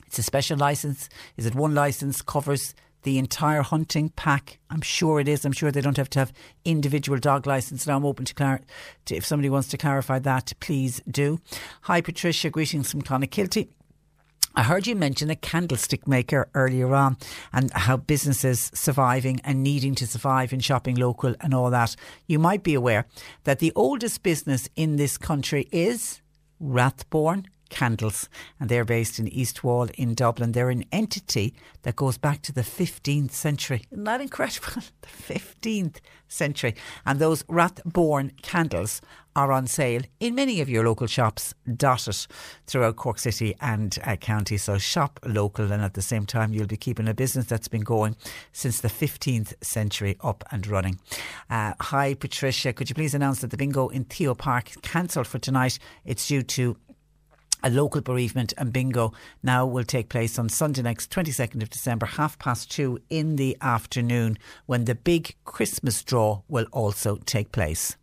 it's 0.07 0.19
a 0.19 0.23
special 0.23 0.59
license. 0.59 1.09
Is 1.39 1.47
it 1.47 1.55
one 1.55 1.75
license 1.75 2.21
covers 2.21 2.75
the 3.03 3.19
entire 3.19 3.63
hunting 3.63 4.11
pack? 4.11 4.59
I'm 4.71 4.81
sure 4.81 5.21
it 5.21 5.29
is. 5.29 5.45
I'm 5.45 5.53
sure 5.53 5.71
they 5.71 5.81
don't 5.81 5.97
have 5.97 6.11
to 6.11 6.19
have 6.19 6.33
individual 6.65 7.19
dog 7.19 7.47
license. 7.47 7.87
Now 7.87 7.97
I'm 7.97 8.05
open 8.05 8.25
to, 8.25 8.35
clar- 8.35 8.63
to 9.07 9.17
if 9.17 9.25
somebody 9.27 9.51
wants 9.51 9.69
to 9.69 9.79
clarify 9.79 10.19
that, 10.21 10.53
please 10.61 11.01
do. 11.11 11.41
Hi, 11.83 12.01
Patricia. 12.01 12.51
Greetings 12.51 12.91
from 12.91 13.03
Clonakilty. 13.03 13.69
I 14.55 14.65
heard 14.65 14.87
you 14.87 14.95
mention 14.95 15.31
a 15.31 15.37
candlestick 15.37 16.07
maker 16.07 16.47
earlier 16.55 16.95
on 16.95 17.17
and 17.55 17.73
how 17.73 17.97
businesses 17.97 18.71
surviving 18.75 19.41
and 19.45 19.63
needing 19.63 19.95
to 19.95 20.07
survive 20.07 20.53
in 20.53 20.61
shopping 20.61 20.97
local 20.97 21.35
and 21.41 21.55
all 21.55 21.71
that. 21.71 21.97
You 22.27 22.39
might 22.39 22.63
be 22.63 22.75
aware 22.75 23.07
that 23.45 23.61
the 23.61 23.73
oldest 23.75 24.23
business 24.23 24.69
in 24.77 24.97
this 24.97 25.17
country 25.17 25.69
is 25.73 26.21
Rathborne 26.63 27.47
Candles, 27.73 28.29
and 28.61 28.69
they're 28.69 28.85
based 28.85 29.19
in 29.19 29.27
East 29.27 29.65
Wall 29.65 29.89
in 29.95 30.15
Dublin. 30.15 30.53
They're 30.53 30.71
an 30.71 30.85
entity 30.93 31.55
that 31.83 31.97
goes 31.97 32.19
back 32.19 32.43
to 32.43 32.53
the 32.53 32.61
15th 32.61 33.33
century. 33.33 33.85
Isn't 33.91 34.05
that 34.05 34.21
incredible? 34.21 34.83
the 35.01 35.35
15th 35.35 35.97
century. 36.29 36.75
And 37.05 37.19
those 37.19 37.43
Rathborne 37.45 38.41
candles 38.43 39.01
are 39.35 39.51
on 39.51 39.67
sale 39.67 40.03
in 40.21 40.35
many 40.35 40.61
of 40.61 40.69
your 40.69 40.85
local 40.85 41.07
shops 41.07 41.55
dotted 41.77 42.27
throughout 42.67 42.97
Cork 42.97 43.19
City 43.19 43.55
and 43.61 43.99
uh, 44.05 44.17
County. 44.17 44.59
So 44.59 44.77
shop 44.79 45.19
local, 45.25 45.73
and 45.73 45.83
at 45.83 45.95
the 45.95 46.03
same 46.03 46.27
time, 46.27 46.53
you'll 46.53 46.67
be 46.67 46.77
keeping 46.77 47.09
a 47.09 47.15
business 47.15 47.47
that's 47.47 47.69
been 47.69 47.83
going 47.83 48.17
since 48.53 48.81
the 48.81 48.89
15th 48.89 49.55
century 49.65 50.17
up 50.21 50.45
and 50.51 50.67
running. 50.67 51.01
Uh, 51.49 51.73
hi, 51.81 52.15
Patricia. 52.15 52.73
Could 52.73 52.91
you 52.91 52.95
please 52.95 53.15
announce 53.15 53.41
that 53.41 53.51
the 53.51 53.57
bingo 53.57 53.89
in 53.89 54.05
Theo 54.05 54.35
Park 54.35 54.71
is 54.71 54.77
cancelled 54.77 55.27
for 55.27 55.39
tonight? 55.39 55.79
It's 56.05 56.29
due 56.29 56.43
to 56.43 56.77
a 57.63 57.71
local 57.71 58.01
bereavement 58.01 58.53
and 58.59 58.73
bingo 58.73 59.13
now 59.43 59.67
will 59.67 59.85
take 59.85 60.09
place 60.09 60.39
on 60.39 60.49
Sunday 60.49 60.83
next 60.83 61.11
22nd 61.11 61.63
of 61.63 61.71
December 61.71 62.07
half 62.07 62.39
past 62.39 62.71
2 62.71 62.99
in 63.11 63.37
the 63.37 63.57
afternoon 63.61 64.39
when 64.67 64.85
the 64.85 64.95
big 64.95 65.37
Christmas 65.45 66.03
draw 66.03 66.43
will 66.49 66.67
also 66.73 67.17
take 67.25 67.53
place. 67.53 67.97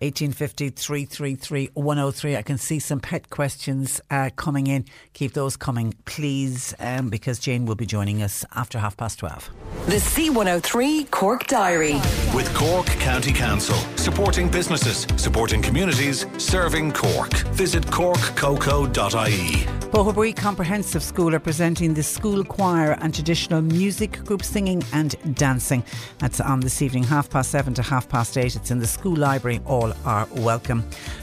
1850 0.00 0.70
333 0.70 1.70
103. 1.74 2.36
I 2.36 2.42
can 2.42 2.56
see 2.56 2.78
some 2.78 3.00
pet 3.00 3.28
questions 3.28 4.00
uh, 4.10 4.30
coming 4.36 4.66
in. 4.66 4.86
Keep 5.12 5.34
those 5.34 5.56
coming, 5.56 5.94
please, 6.06 6.74
um, 6.80 7.10
because 7.10 7.38
Jane 7.38 7.66
will 7.66 7.74
be 7.74 7.86
joining 7.86 8.22
us 8.22 8.44
after 8.54 8.78
half 8.78 8.96
past 8.96 9.18
12. 9.18 9.50
The 9.86 9.96
C103 9.96 11.10
Cork 11.10 11.46
Diary. 11.46 12.00
With 12.34 12.52
Cork 12.54 12.86
County 12.86 13.32
Council, 13.32 13.76
supporting 13.96 14.48
businesses, 14.48 15.06
supporting 15.16 15.60
communities, 15.60 16.26
serving 16.38 16.92
Cork. 16.92 17.32
Visit 17.52 17.84
corkcoco.ie. 17.86 19.66
Boherbue 19.90 20.36
Comprehensive 20.36 21.02
School 21.02 21.34
are 21.34 21.40
presenting 21.40 21.94
the 21.94 22.02
school 22.04 22.44
choir 22.44 22.92
and 23.00 23.12
traditional 23.12 23.60
music 23.60 24.24
group 24.24 24.44
singing 24.44 24.84
and 24.92 25.16
dancing. 25.34 25.82
That's 26.18 26.40
on 26.40 26.60
this 26.60 26.80
evening, 26.80 27.02
half 27.02 27.28
past 27.28 27.50
seven 27.50 27.74
to 27.74 27.82
half 27.82 28.08
past 28.08 28.38
eight. 28.38 28.54
It's 28.54 28.70
in 28.70 28.78
the 28.78 28.86
school 28.86 29.16
library. 29.16 29.60
All 29.66 29.89
are 30.04 30.26
welcome. 30.36 30.82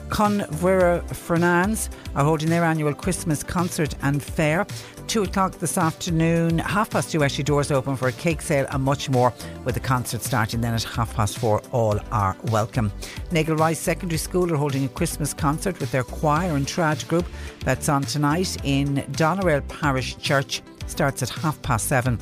Convera 0.10 1.04
Fernandes 1.10 1.90
are 2.16 2.24
holding 2.24 2.50
their 2.50 2.64
annual 2.64 2.94
Christmas 2.94 3.44
concert 3.44 3.96
and 4.02 4.22
fair. 4.22 4.66
Two 5.08 5.24
o'clock 5.24 5.54
this 5.60 5.78
afternoon, 5.78 6.60
half 6.60 6.90
past 6.90 7.12
two 7.12 7.24
actually 7.24 7.46
doors 7.46 7.72
open 7.72 7.96
for 7.96 8.08
a 8.08 8.12
cake 8.12 8.42
sale 8.42 8.66
and 8.72 8.84
much 8.84 9.10
more 9.10 9.34
with 9.64 9.76
the 9.76 9.80
concert 9.80 10.22
starting 10.22 10.62
then 10.62 10.74
at 10.74 10.84
half 10.84 11.14
past 11.16 11.38
four. 11.38 11.62
All 11.72 12.00
are 12.12 12.36
welcome. 12.52 12.92
Nagle 13.32 13.56
Rice 13.56 13.80
Secondary 13.80 14.18
School 14.18 14.52
are 14.52 14.58
holding 14.58 14.86
a 14.86 14.90
Christmas 14.90 15.34
concert 15.34 15.80
with 15.80 15.92
their 15.92 16.04
choir 16.04 16.56
and 16.56 16.66
trad 16.66 17.08
group. 17.08 17.26
That's 17.62 17.90
on 17.90 18.04
tonight 18.04 18.58
in 18.64 18.98
Doneraile 19.14 19.68
Parish 19.68 20.18
Church. 20.18 20.62
Starts 20.88 21.24
at 21.24 21.30
half 21.30 21.62
past 21.62 21.88
seven. 21.88 22.20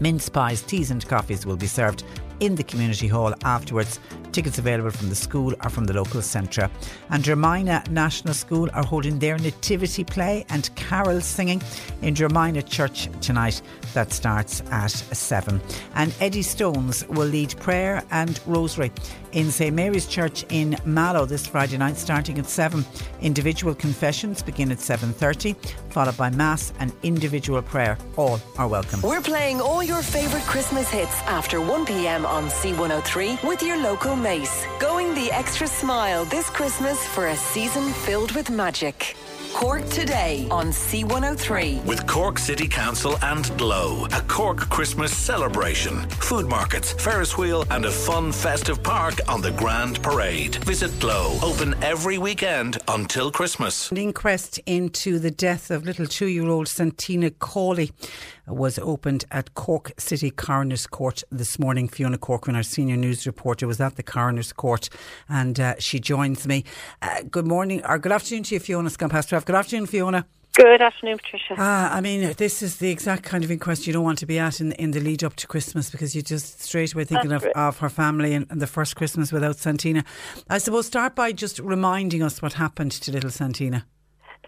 Mince 0.00 0.28
pies, 0.28 0.62
teas 0.62 0.92
and 0.92 1.06
coffees 1.08 1.44
will 1.44 1.56
be 1.56 1.66
served 1.66 2.04
in 2.40 2.54
the 2.54 2.62
community 2.62 3.06
hall 3.06 3.34
afterwards. 3.44 4.00
Tickets 4.32 4.58
available 4.58 4.90
from 4.90 5.08
the 5.08 5.14
school 5.14 5.54
or 5.64 5.70
from 5.70 5.84
the 5.84 5.92
local 5.92 6.22
centre. 6.22 6.70
And 7.10 7.24
Dromina 7.24 7.88
National 7.90 8.34
School 8.34 8.68
are 8.74 8.84
holding 8.84 9.18
their 9.18 9.38
nativity 9.38 10.04
play 10.04 10.44
and 10.50 10.74
carol 10.76 11.20
singing 11.20 11.62
in 12.02 12.14
Dromina 12.14 12.66
Church 12.68 13.08
tonight. 13.20 13.62
That 13.94 14.12
starts 14.12 14.62
at 14.70 14.90
7. 14.90 15.60
And 15.94 16.14
Eddie 16.20 16.42
Stones 16.42 17.06
will 17.08 17.26
lead 17.26 17.58
prayer 17.58 18.02
and 18.10 18.38
rosary 18.46 18.92
in 19.32 19.50
St 19.50 19.74
Mary's 19.74 20.06
Church 20.06 20.44
in 20.50 20.76
Mallow 20.84 21.26
this 21.26 21.46
Friday 21.46 21.76
night 21.76 21.96
starting 21.96 22.38
at 22.38 22.46
7. 22.46 22.84
Individual 23.20 23.74
confessions 23.74 24.42
begin 24.42 24.70
at 24.70 24.78
7.30 24.78 25.56
followed 25.90 26.16
by 26.16 26.30
Mass 26.30 26.72
and 26.78 26.92
individual 27.02 27.62
prayer. 27.62 27.98
All 28.16 28.40
are 28.56 28.68
welcome. 28.68 29.00
We're 29.02 29.20
playing 29.20 29.60
all 29.60 29.82
your 29.82 30.02
favourite 30.02 30.44
Christmas 30.46 30.88
hits 30.90 31.20
after 31.22 31.58
1pm 31.58 32.26
on 32.26 32.44
C103 32.48 33.46
with 33.46 33.62
your 33.62 33.76
local 33.82 34.14
Mace. 34.14 34.64
Going 34.78 35.14
the 35.14 35.30
extra 35.32 35.66
smile 35.66 36.24
this 36.26 36.48
Christmas 36.50 37.04
for 37.08 37.28
a 37.28 37.36
season 37.36 37.92
filled 37.92 38.32
with 38.32 38.50
magic. 38.50 39.16
Cork 39.54 39.88
today 39.88 40.46
on 40.50 40.68
C103. 40.68 41.84
With 41.84 42.06
Cork 42.06 42.38
City 42.38 42.68
Council 42.68 43.16
and 43.22 43.56
Glow, 43.58 44.06
a 44.12 44.20
Cork 44.22 44.58
Christmas 44.68 45.16
celebration. 45.16 46.08
Food 46.10 46.46
markets, 46.48 46.92
Ferris 46.92 47.36
wheel, 47.36 47.64
and 47.70 47.84
a 47.84 47.90
fun 47.90 48.30
festive 48.30 48.82
park 48.82 49.20
on 49.26 49.40
the 49.40 49.50
Grand 49.52 50.02
Parade. 50.02 50.56
Visit 50.64 50.98
Glow, 51.00 51.38
open 51.42 51.74
every 51.82 52.18
weekend 52.18 52.78
until 52.88 53.30
Christmas. 53.30 53.90
An 53.90 53.96
inquest 53.96 54.58
into 54.66 55.18
the 55.18 55.30
death 55.30 55.70
of 55.70 55.84
little 55.84 56.06
two 56.06 56.26
year 56.26 56.48
old 56.48 56.68
Santina 56.68 57.30
Cawley 57.30 57.90
was 58.48 58.78
opened 58.78 59.24
at 59.30 59.54
Cork 59.54 59.92
City 59.98 60.30
Coroner's 60.30 60.86
Court 60.86 61.22
this 61.30 61.58
morning. 61.58 61.88
Fiona 61.88 62.18
Corcoran, 62.18 62.56
our 62.56 62.62
senior 62.62 62.96
news 62.96 63.26
reporter, 63.26 63.66
was 63.66 63.80
at 63.80 63.96
the 63.96 64.02
Coroner's 64.02 64.52
Court 64.52 64.88
and 65.28 65.58
uh, 65.60 65.74
she 65.78 66.00
joins 66.00 66.46
me. 66.46 66.64
Uh, 67.02 67.22
good 67.30 67.46
morning, 67.46 67.84
or 67.86 67.98
good 67.98 68.12
afternoon 68.12 68.42
to 68.44 68.54
you, 68.54 68.60
Fiona. 68.60 68.90
12. 68.90 69.44
Good 69.44 69.56
afternoon, 69.56 69.86
Fiona. 69.86 70.26
Good 70.54 70.82
afternoon, 70.82 71.18
Patricia. 71.18 71.54
Ah, 71.56 71.94
I 71.94 72.00
mean, 72.00 72.32
this 72.36 72.62
is 72.62 72.78
the 72.78 72.90
exact 72.90 73.22
kind 73.22 73.44
of 73.44 73.50
inquest 73.50 73.86
you 73.86 73.92
don't 73.92 74.02
want 74.02 74.18
to 74.18 74.26
be 74.26 74.40
at 74.40 74.60
in, 74.60 74.72
in 74.72 74.90
the 74.90 74.98
lead 74.98 75.22
up 75.22 75.36
to 75.36 75.46
Christmas 75.46 75.88
because 75.88 76.16
you're 76.16 76.22
just 76.22 76.60
straight 76.60 76.92
away 76.94 77.04
thinking 77.04 77.30
of, 77.30 77.44
of 77.54 77.78
her 77.78 77.88
family 77.88 78.34
and, 78.34 78.44
and, 78.50 78.60
the 78.60 78.66
first 78.66 78.96
Christmas 78.96 79.30
without 79.30 79.56
Santina. 79.56 80.04
I 80.50 80.58
suppose 80.58 80.86
start 80.86 81.14
by 81.14 81.30
just 81.30 81.60
reminding 81.60 82.24
us 82.24 82.42
what 82.42 82.54
happened 82.54 82.90
to 82.90 83.12
little 83.12 83.30
Santina. 83.30 83.86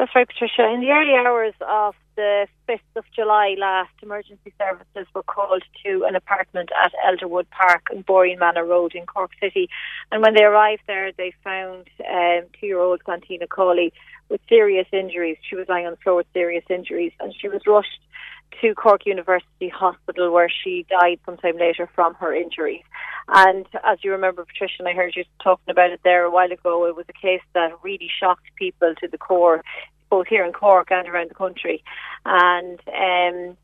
That's 0.01 0.15
right, 0.15 0.27
Patricia. 0.27 0.67
In 0.73 0.81
the 0.81 0.93
early 0.93 1.13
hours 1.13 1.53
of 1.61 1.95
the 2.17 2.47
5th 2.67 2.79
of 2.97 3.05
July 3.15 3.55
last, 3.59 3.91
emergency 4.03 4.51
services 4.57 5.07
were 5.15 5.23
called 5.23 5.63
to 5.85 6.07
an 6.09 6.17
apartment 6.17 6.71
at 6.83 6.95
Elderwood 7.07 7.45
Park 7.51 7.89
in 7.93 8.03
Boreenmanna 8.05 8.67
Road 8.67 8.95
in 8.95 9.05
Cork 9.05 9.33
City. 9.39 9.69
And 10.11 10.23
when 10.23 10.33
they 10.33 10.43
arrived 10.43 10.85
there, 10.87 11.13
they 11.13 11.35
found 11.45 11.91
um, 12.11 12.45
two 12.59 12.67
year 12.67 12.81
old 12.81 13.03
Santina 13.05 13.47
Cawley 13.47 13.93
with 14.31 14.41
serious 14.49 14.87
injuries. 14.91 15.37
She 15.43 15.55
was 15.55 15.69
lying 15.69 15.85
on 15.85 15.93
the 15.93 15.99
floor 15.99 16.17
with 16.17 16.33
serious 16.33 16.65
injuries, 16.71 17.13
and 17.21 17.35
she 17.39 17.49
was 17.49 17.61
rushed 17.67 18.01
to 18.63 18.75
Cork 18.75 19.05
University 19.05 19.69
Hospital 19.69 20.33
where 20.33 20.49
she 20.49 20.87
died 20.89 21.21
sometime 21.27 21.59
later 21.59 21.91
from 21.95 22.15
her 22.15 22.35
injuries. 22.35 22.85
And 23.33 23.67
as 23.85 23.99
you 24.03 24.11
remember, 24.11 24.45
Patricia, 24.45 24.75
and 24.81 24.89
I 24.89 24.93
heard 24.93 25.15
you 25.15 25.25
talking 25.43 25.71
about 25.71 25.91
it 25.91 26.01
there 26.03 26.25
a 26.25 26.31
while 26.31 26.51
ago, 26.51 26.87
it 26.87 26.97
was 26.97 27.07
a 27.09 27.13
case 27.13 27.43
that 27.55 27.73
really 27.83 28.11
shocked 28.19 28.47
people 28.57 28.93
to 29.01 29.09
the 29.09 29.19
core, 29.19 29.63
both 30.11 30.27
here 30.27 30.45
in 30.45 30.53
Cork 30.53 30.91
and 30.91 31.09
around 31.09 31.31
the 31.31 31.35
country. 31.35 31.85
And 32.25 32.81
um, 32.89 33.57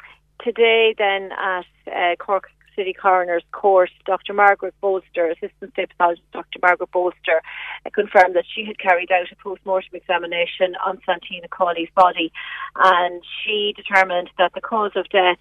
today, 0.45 0.95
then 0.97 1.33
at 1.33 1.67
uh, 1.93 2.17
Cork 2.17 2.49
City 2.77 2.93
Coroner's 2.93 3.43
Court, 3.53 3.91
Dr. 4.05 4.35
Margaret 4.35 4.75
Bolster, 4.81 5.31
Assistant 5.31 5.73
State 5.73 5.89
Pathologist 5.91 6.31
Dr. 6.33 6.59
Margaret 6.63 6.91
Bolster, 6.93 7.43
uh, 7.85 7.91
confirmed 7.91 8.37
that 8.37 8.45
she 8.55 8.65
had 8.65 8.79
carried 8.79 9.11
out 9.11 9.33
a 9.33 9.37
post-mortem 9.37 9.91
examination 9.95 10.77
on 10.85 11.01
Santina 11.05 11.49
Cawley's 11.49 11.89
body 11.95 12.31
and 12.77 13.23
she 13.43 13.73
determined 13.77 14.31
that 14.39 14.53
the 14.55 14.61
cause 14.61 14.93
of 14.95 15.09
death 15.09 15.39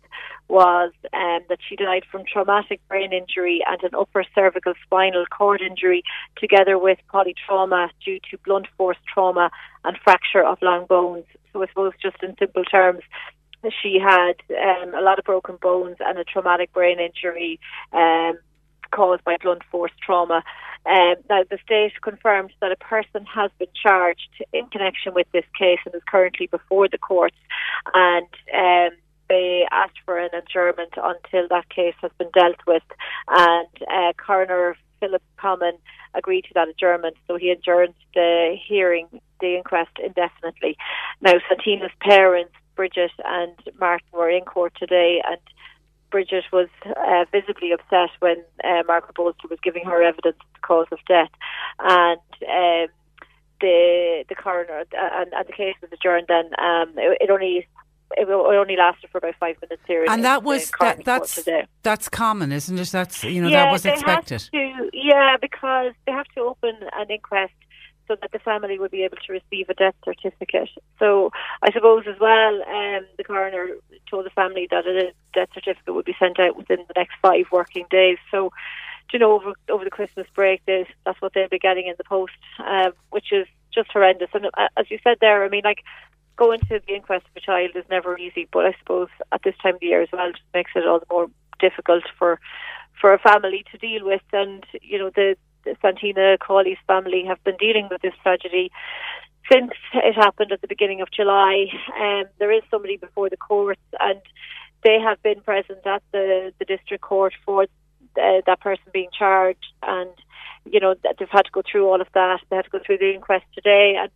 was 0.47 0.91
um, 1.13 1.39
that 1.49 1.59
she 1.67 1.75
died 1.75 2.03
from 2.11 2.23
traumatic 2.31 2.79
brain 2.87 3.11
injury 3.11 3.61
and 3.67 3.81
an 3.83 3.97
upper 3.97 4.23
cervical 4.33 4.73
spinal 4.85 5.25
cord 5.25 5.61
injury 5.61 6.03
together 6.37 6.77
with 6.77 6.99
polytrauma 7.13 7.89
due 8.03 8.19
to 8.31 8.37
blunt 8.45 8.67
force 8.77 8.97
trauma 9.11 9.49
and 9.83 9.97
fracture 10.03 10.43
of 10.43 10.57
long 10.61 10.85
bones. 10.85 11.25
So 11.51 11.63
I 11.63 11.67
suppose 11.67 11.93
just 12.01 12.21
in 12.21 12.35
simple 12.37 12.63
terms, 12.63 13.01
she 13.81 13.99
had 13.99 14.35
um, 14.49 14.93
a 14.93 15.01
lot 15.01 15.19
of 15.19 15.25
broken 15.25 15.57
bones 15.61 15.97
and 15.99 16.17
a 16.17 16.23
traumatic 16.23 16.71
brain 16.73 16.99
injury 16.99 17.59
um, 17.93 18.37
caused 18.91 19.23
by 19.23 19.37
blunt 19.41 19.63
force 19.71 19.91
trauma. 20.05 20.43
Um, 20.85 21.15
now, 21.29 21.43
the 21.49 21.57
state 21.63 21.93
confirmed 22.01 22.53
that 22.61 22.71
a 22.71 22.75
person 22.75 23.25
has 23.25 23.49
been 23.57 23.69
charged 23.81 24.43
in 24.53 24.67
connection 24.67 25.13
with 25.13 25.27
this 25.31 25.45
case 25.57 25.79
and 25.85 25.95
is 25.95 26.03
currently 26.07 26.47
before 26.47 26.87
the 26.87 26.99
courts. 26.99 27.37
And 27.93 28.27
um, 28.53 28.97
they 29.27 29.65
asked 29.71 29.99
for 30.05 30.19
an 30.19 30.29
adjournment 30.33 30.93
until 30.95 31.47
that 31.49 31.69
case 31.69 31.95
has 32.01 32.11
been 32.19 32.29
dealt 32.33 32.59
with. 32.67 32.83
And 33.27 33.67
uh, 33.91 34.13
Coroner 34.17 34.77
Philip 34.99 35.23
Comyn 35.39 35.77
agreed 36.13 36.43
to 36.43 36.53
that 36.53 36.69
adjournment, 36.69 37.15
so 37.27 37.35
he 37.35 37.49
adjourned 37.49 37.95
the 38.13 38.55
hearing, 38.67 39.07
the 39.41 39.57
inquest 39.57 39.91
indefinitely. 40.03 40.77
Now, 41.21 41.33
Santina's 41.49 41.91
parents 41.99 42.53
Bridget 42.75 43.11
and 43.23 43.53
Martin 43.79 44.07
were 44.11 44.29
in 44.29 44.43
court 44.43 44.73
today, 44.77 45.21
and 45.27 45.39
Bridget 46.11 46.45
was 46.51 46.69
uh, 46.85 47.25
visibly 47.31 47.71
upset 47.71 48.09
when 48.19 48.37
uh, 48.63 48.83
Margaret 48.87 49.15
Bolster 49.15 49.47
was 49.49 49.59
giving 49.63 49.85
her 49.85 50.01
evidence 50.01 50.37
of 50.39 50.53
the 50.53 50.59
cause 50.61 50.87
of 50.91 50.99
death, 51.07 51.31
and 51.79 52.19
um, 52.43 52.87
the 53.61 54.23
the 54.29 54.35
coroner 54.35 54.85
and, 54.93 55.33
and, 55.33 55.47
the 55.47 55.53
case 55.53 55.75
was 55.81 55.91
adjourned. 55.91 56.27
Then 56.27 56.45
um, 56.57 56.93
it, 56.97 57.17
it, 57.21 57.29
only. 57.29 57.67
It 58.17 58.29
only 58.29 58.77
lasted 58.77 59.09
for 59.09 59.17
about 59.17 59.33
five 59.39 59.55
minutes 59.63 59.81
here, 59.87 60.05
and 60.07 60.23
that 60.23 60.43
was 60.43 60.71
that, 60.79 61.03
that's 61.03 61.43
that's 61.81 62.07
common, 62.07 62.51
isn't 62.51 62.77
it? 62.77 62.89
That's 62.89 63.23
you 63.23 63.41
know 63.41 63.47
yeah, 63.47 63.63
that 63.63 63.71
was 63.71 63.83
expected. 63.83 64.41
To, 64.41 64.89
yeah, 64.93 65.37
because 65.41 65.91
they 66.05 66.11
have 66.11 66.27
to 66.35 66.41
open 66.41 66.75
an 66.93 67.09
inquest 67.09 67.53
so 68.07 68.15
that 68.21 68.31
the 68.31 68.39
family 68.39 68.79
would 68.79 68.91
be 68.91 69.03
able 69.03 69.17
to 69.25 69.33
receive 69.33 69.69
a 69.69 69.73
death 69.73 69.95
certificate. 70.03 70.69
So 70.99 71.31
I 71.61 71.71
suppose 71.71 72.05
as 72.07 72.19
well, 72.19 72.55
um, 72.63 73.05
the 73.17 73.23
coroner 73.23 73.69
told 74.09 74.25
the 74.25 74.29
family 74.31 74.67
that 74.71 74.85
a 74.85 75.11
death 75.33 75.49
certificate 75.53 75.93
would 75.93 76.05
be 76.05 76.15
sent 76.19 76.39
out 76.39 76.57
within 76.57 76.79
the 76.87 76.93
next 76.95 77.15
five 77.21 77.45
working 77.51 77.85
days. 77.89 78.17
So, 78.31 78.51
you 79.13 79.19
know, 79.19 79.33
over 79.33 79.53
over 79.69 79.83
the 79.83 79.89
Christmas 79.89 80.27
break, 80.35 80.61
they, 80.65 80.87
that's 81.05 81.21
what 81.21 81.33
they'll 81.33 81.47
be 81.47 81.59
getting 81.59 81.87
in 81.87 81.95
the 81.97 82.03
post, 82.03 82.33
um, 82.59 82.91
which 83.11 83.31
is 83.31 83.47
just 83.73 83.91
horrendous. 83.91 84.29
And 84.33 84.47
uh, 84.47 84.67
as 84.77 84.89
you 84.89 84.99
said 85.03 85.17
there, 85.21 85.43
I 85.43 85.49
mean, 85.49 85.61
like 85.63 85.83
going 86.35 86.59
to 86.59 86.79
the 86.85 86.93
inquest 86.93 87.25
of 87.25 87.35
a 87.35 87.39
child 87.39 87.71
is 87.75 87.85
never 87.89 88.17
easy, 88.17 88.47
but 88.51 88.65
I 88.65 88.75
suppose 88.79 89.07
at 89.31 89.41
this 89.43 89.55
time 89.61 89.75
of 89.75 89.79
the 89.79 89.87
year 89.87 90.01
as 90.01 90.09
well, 90.11 90.31
just 90.31 90.43
makes 90.53 90.71
it 90.75 90.85
all 90.85 90.99
the 90.99 91.05
more 91.09 91.27
difficult 91.59 92.03
for 92.17 92.39
for 92.99 93.13
a 93.13 93.19
family 93.19 93.63
to 93.71 93.77
deal 93.77 94.05
with. 94.05 94.21
And 94.33 94.63
you 94.81 94.97
know, 94.97 95.11
the 95.15 95.37
Santina 95.81 96.37
Cawley's 96.37 96.77
family 96.87 97.25
have 97.27 97.43
been 97.43 97.57
dealing 97.57 97.87
with 97.89 98.01
this 98.01 98.13
tragedy 98.23 98.71
since 99.51 99.71
it 99.93 100.15
happened 100.15 100.51
at 100.51 100.61
the 100.61 100.67
beginning 100.67 101.01
of 101.01 101.11
July. 101.11 101.67
Um, 101.99 102.25
there 102.39 102.51
is 102.51 102.63
somebody 102.71 102.97
before 102.97 103.29
the 103.29 103.37
courts, 103.37 103.81
and 103.99 104.21
they 104.83 104.99
have 104.99 105.21
been 105.23 105.41
present 105.41 105.85
at 105.85 106.03
the, 106.11 106.53
the 106.59 106.65
district 106.65 107.03
court 107.03 107.33
for 107.45 107.63
uh, 107.63 108.41
that 108.45 108.59
person 108.61 108.85
being 108.93 109.09
charged, 109.17 109.65
and 109.83 110.09
you 110.65 110.79
know 110.79 110.95
they've 111.03 111.29
had 111.29 111.45
to 111.45 111.51
go 111.51 111.61
through 111.69 111.87
all 111.87 112.01
of 112.01 112.07
that. 112.13 112.39
They 112.49 112.55
had 112.55 112.65
to 112.65 112.71
go 112.71 112.79
through 112.85 112.99
the 112.99 113.13
inquest 113.13 113.45
today, 113.53 113.95
and 113.99 114.09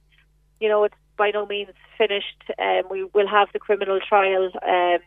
you 0.59 0.69
know 0.69 0.83
it's 0.83 0.95
by 1.17 1.31
no 1.31 1.45
means 1.45 1.73
finished. 1.97 2.43
Um, 2.57 2.83
we 2.89 3.03
will 3.03 3.27
have 3.27 3.49
the 3.53 3.59
criminal 3.59 3.99
trial. 3.99 4.49
Um, 4.65 4.99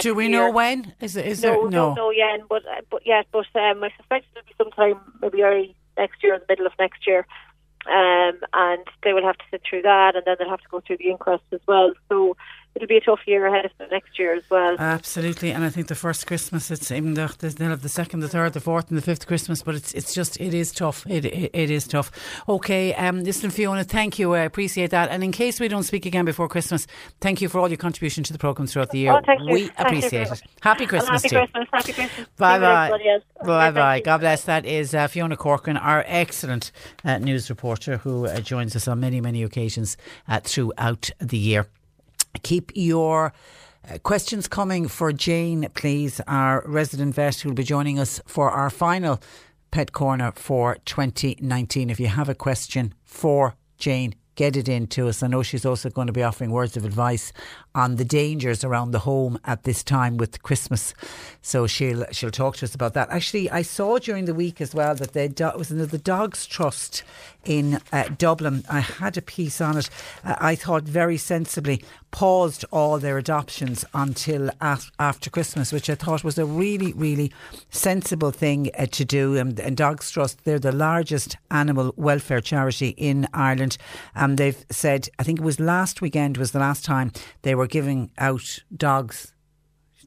do 0.00 0.14
we 0.14 0.28
year. 0.28 0.32
know 0.32 0.50
when? 0.50 0.94
Is 1.00 1.16
it? 1.16 1.26
Is 1.26 1.42
no, 1.42 1.48
there? 1.48 1.70
No, 1.70 1.94
no, 1.94 2.10
yet. 2.10 2.40
But 2.48 2.62
but 2.90 3.02
yes, 3.04 3.24
but 3.32 3.46
um, 3.54 3.82
I 3.82 3.90
suspect 3.96 4.26
it'll 4.32 4.46
be 4.46 4.54
sometime 4.56 5.00
maybe 5.20 5.42
early 5.42 5.76
next 5.96 6.22
year, 6.22 6.34
or 6.34 6.38
the 6.38 6.46
middle 6.48 6.66
of 6.66 6.72
next 6.78 7.06
year. 7.06 7.26
Um, 7.86 8.40
and 8.54 8.84
they 9.02 9.12
will 9.12 9.24
have 9.24 9.36
to 9.36 9.44
sit 9.50 9.62
through 9.68 9.82
that, 9.82 10.16
and 10.16 10.24
then 10.24 10.36
they'll 10.38 10.48
have 10.48 10.62
to 10.62 10.68
go 10.70 10.80
through 10.80 10.96
the 10.98 11.10
inquest 11.10 11.42
as 11.52 11.60
well. 11.68 11.92
So 12.08 12.36
it'll 12.74 12.88
be 12.88 12.96
a 12.96 13.00
tough 13.00 13.20
year 13.26 13.46
ahead 13.46 13.64
of 13.64 13.70
them 13.78 13.88
next 13.90 14.18
year 14.18 14.34
as 14.34 14.42
well. 14.50 14.76
Absolutely, 14.78 15.50
and 15.52 15.64
I 15.64 15.70
think 15.70 15.88
the 15.88 15.94
first 15.94 16.26
Christmas, 16.26 16.70
it's 16.70 16.90
even 16.90 17.14
the, 17.14 17.54
they'll 17.56 17.70
have 17.70 17.82
the 17.82 17.88
second, 17.88 18.20
the 18.20 18.28
third, 18.28 18.52
the 18.52 18.60
fourth, 18.60 18.88
and 18.88 18.98
the 18.98 19.02
fifth 19.02 19.26
Christmas. 19.26 19.62
But 19.62 19.76
it's 19.76 19.92
it's 19.92 20.14
just 20.14 20.40
it 20.40 20.54
is 20.54 20.72
tough. 20.72 21.06
It 21.08 21.24
it, 21.24 21.50
it 21.52 21.70
is 21.70 21.86
tough. 21.86 22.10
Okay, 22.48 22.94
um, 22.94 23.22
listen, 23.22 23.50
Fiona, 23.50 23.84
thank 23.84 24.18
you. 24.18 24.34
I 24.34 24.40
appreciate 24.40 24.90
that. 24.90 25.10
And 25.10 25.22
in 25.22 25.32
case 25.32 25.60
we 25.60 25.68
don't 25.68 25.84
speak 25.84 26.06
again 26.06 26.24
before 26.24 26.48
Christmas, 26.48 26.86
thank 27.20 27.40
you 27.40 27.48
for 27.48 27.58
all 27.60 27.68
your 27.68 27.76
contribution 27.76 28.24
to 28.24 28.32
the 28.32 28.38
program 28.38 28.66
throughout 28.66 28.90
the 28.90 28.98
year. 28.98 29.12
Oh, 29.12 29.20
thank 29.24 29.40
we 29.40 29.64
you. 29.64 29.70
appreciate 29.78 30.28
thank 30.28 30.40
it. 30.40 30.50
Happy 30.60 30.86
Christmas 30.86 31.22
happy 31.22 31.28
to 31.28 31.34
you. 31.34 31.40
Christmas. 31.40 31.68
Happy 31.72 31.92
Christmas. 31.92 32.28
Bye 32.36 32.58
bye. 32.58 33.20
Bye 33.44 33.70
bye. 33.70 34.00
God 34.00 34.18
bless. 34.18 34.44
That 34.44 34.64
is 34.64 34.94
uh, 34.94 35.06
Fiona 35.08 35.36
Corcoran, 35.36 35.76
our 35.76 36.04
excellent 36.06 36.72
uh, 37.04 37.18
news 37.18 37.50
reporter 37.50 37.98
who 37.98 38.26
uh, 38.26 38.40
joins 38.40 38.74
us 38.74 38.88
on 38.88 39.00
many 39.00 39.20
many 39.20 39.42
occasions 39.42 39.96
uh, 40.28 40.40
throughout 40.40 41.10
the 41.20 41.38
year. 41.38 41.66
Keep 42.42 42.72
your 42.74 43.32
uh, 43.88 43.98
questions 43.98 44.48
coming 44.48 44.88
for 44.88 45.12
Jane, 45.12 45.68
please, 45.74 46.20
our 46.26 46.62
resident 46.66 47.14
vet 47.14 47.36
who 47.36 47.50
will 47.50 47.54
be 47.54 47.64
joining 47.64 47.98
us 47.98 48.20
for 48.26 48.50
our 48.50 48.70
final 48.70 49.20
Pet 49.70 49.92
Corner 49.92 50.32
for 50.34 50.78
2019. 50.84 51.90
If 51.90 52.00
you 52.00 52.06
have 52.08 52.28
a 52.28 52.34
question 52.34 52.94
for 53.02 53.56
Jane, 53.76 54.14
get 54.36 54.56
it 54.56 54.68
in 54.68 54.86
to 54.88 55.08
us. 55.08 55.22
I 55.22 55.26
know 55.26 55.42
she's 55.42 55.66
also 55.66 55.90
going 55.90 56.06
to 56.06 56.12
be 56.12 56.22
offering 56.22 56.50
words 56.50 56.76
of 56.76 56.84
advice 56.84 57.32
on 57.74 57.96
the 57.96 58.04
dangers 58.04 58.64
around 58.64 58.92
the 58.92 59.00
home 59.00 59.38
at 59.44 59.64
this 59.64 59.82
time 59.82 60.16
with 60.16 60.42
Christmas. 60.42 60.94
So 61.42 61.66
she'll 61.66 62.04
she'll 62.12 62.30
talk 62.30 62.56
to 62.56 62.66
us 62.66 62.74
about 62.74 62.94
that. 62.94 63.10
Actually, 63.10 63.50
I 63.50 63.62
saw 63.62 63.98
during 63.98 64.24
the 64.24 64.34
week 64.34 64.60
as 64.60 64.74
well 64.74 64.94
that 64.94 65.12
the 65.12 65.28
do- 65.28 65.52
was 65.56 65.68
the 65.68 65.98
Dogs 65.98 66.46
Trust 66.46 67.02
in 67.44 67.80
uh, 67.92 68.08
Dublin. 68.16 68.64
I 68.70 68.80
had 68.80 69.16
a 69.16 69.22
piece 69.22 69.60
on 69.60 69.76
it. 69.76 69.90
Uh, 70.24 70.36
I 70.38 70.54
thought 70.54 70.84
very 70.84 71.16
sensibly 71.16 71.82
paused 72.14 72.64
all 72.70 73.00
their 73.00 73.18
adoptions 73.18 73.84
until 73.92 74.48
af- 74.60 74.92
after 75.00 75.28
Christmas, 75.28 75.72
which 75.72 75.90
I 75.90 75.96
thought 75.96 76.22
was 76.22 76.38
a 76.38 76.46
really, 76.46 76.92
really 76.92 77.32
sensible 77.70 78.30
thing 78.30 78.70
uh, 78.78 78.86
to 78.86 79.04
do. 79.04 79.36
And, 79.36 79.58
and, 79.58 79.76
Dogs 79.76 80.12
Trust, 80.12 80.44
they're 80.44 80.60
the 80.60 80.70
largest 80.70 81.36
animal 81.50 81.92
welfare 81.96 82.40
charity 82.40 82.90
in 82.90 83.26
Ireland. 83.34 83.78
And 84.14 84.38
they've 84.38 84.64
said, 84.70 85.08
I 85.18 85.24
think 85.24 85.40
it 85.40 85.44
was 85.44 85.58
last 85.58 86.00
weekend 86.00 86.36
was 86.36 86.52
the 86.52 86.60
last 86.60 86.84
time 86.84 87.10
they 87.42 87.56
were 87.56 87.66
giving 87.66 88.12
out 88.16 88.60
dogs 88.76 89.33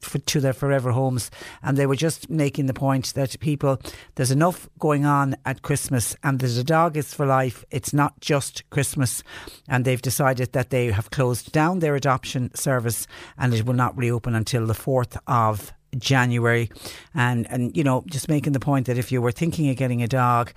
for, 0.02 0.18
to 0.18 0.40
their 0.40 0.52
forever 0.52 0.92
homes. 0.92 1.30
And 1.62 1.76
they 1.76 1.86
were 1.86 1.96
just 1.96 2.30
making 2.30 2.66
the 2.66 2.74
point 2.74 3.14
that 3.14 3.38
people, 3.40 3.80
there's 4.14 4.30
enough 4.30 4.68
going 4.78 5.04
on 5.04 5.36
at 5.44 5.62
Christmas 5.62 6.16
and 6.22 6.42
a 6.42 6.64
dog 6.64 6.96
is 6.96 7.14
for 7.14 7.26
life. 7.26 7.64
It's 7.70 7.92
not 7.92 8.20
just 8.20 8.68
Christmas. 8.70 9.22
And 9.68 9.84
they've 9.84 10.02
decided 10.02 10.52
that 10.52 10.70
they 10.70 10.90
have 10.90 11.10
closed 11.10 11.52
down 11.52 11.78
their 11.78 11.94
adoption 11.94 12.54
service 12.54 13.06
and 13.36 13.54
it 13.54 13.66
will 13.66 13.74
not 13.74 13.96
reopen 13.96 14.34
until 14.34 14.66
the 14.66 14.74
4th 14.74 15.18
of 15.26 15.72
January. 15.96 16.70
And, 17.14 17.46
and, 17.50 17.76
you 17.76 17.84
know, 17.84 18.04
just 18.06 18.28
making 18.28 18.52
the 18.52 18.60
point 18.60 18.86
that 18.86 18.98
if 18.98 19.10
you 19.10 19.22
were 19.22 19.32
thinking 19.32 19.70
of 19.70 19.76
getting 19.76 20.02
a 20.02 20.08
dog, 20.08 20.52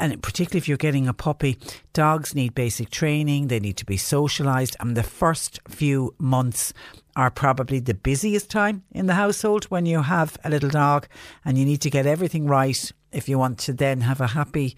and 0.00 0.20
particularly 0.22 0.58
if 0.58 0.66
you're 0.66 0.76
getting 0.76 1.06
a 1.06 1.12
puppy, 1.12 1.58
dogs 1.92 2.34
need 2.34 2.54
basic 2.54 2.90
training, 2.90 3.46
they 3.46 3.60
need 3.60 3.76
to 3.76 3.84
be 3.84 3.96
socialised, 3.96 4.74
and 4.80 4.96
the 4.96 5.02
first 5.02 5.60
few 5.68 6.14
months 6.18 6.72
are 7.14 7.30
probably 7.30 7.78
the 7.80 7.94
busiest 7.94 8.50
time 8.50 8.82
in 8.92 9.06
the 9.06 9.14
household 9.14 9.64
when 9.64 9.84
you 9.84 10.00
have 10.02 10.38
a 10.42 10.50
little 10.50 10.70
dog 10.70 11.06
and 11.44 11.58
you 11.58 11.64
need 11.64 11.80
to 11.82 11.90
get 11.90 12.06
everything 12.06 12.46
right 12.46 12.92
if 13.12 13.28
you 13.28 13.38
want 13.38 13.58
to 13.58 13.72
then 13.72 14.00
have 14.00 14.20
a 14.20 14.28
happy 14.28 14.76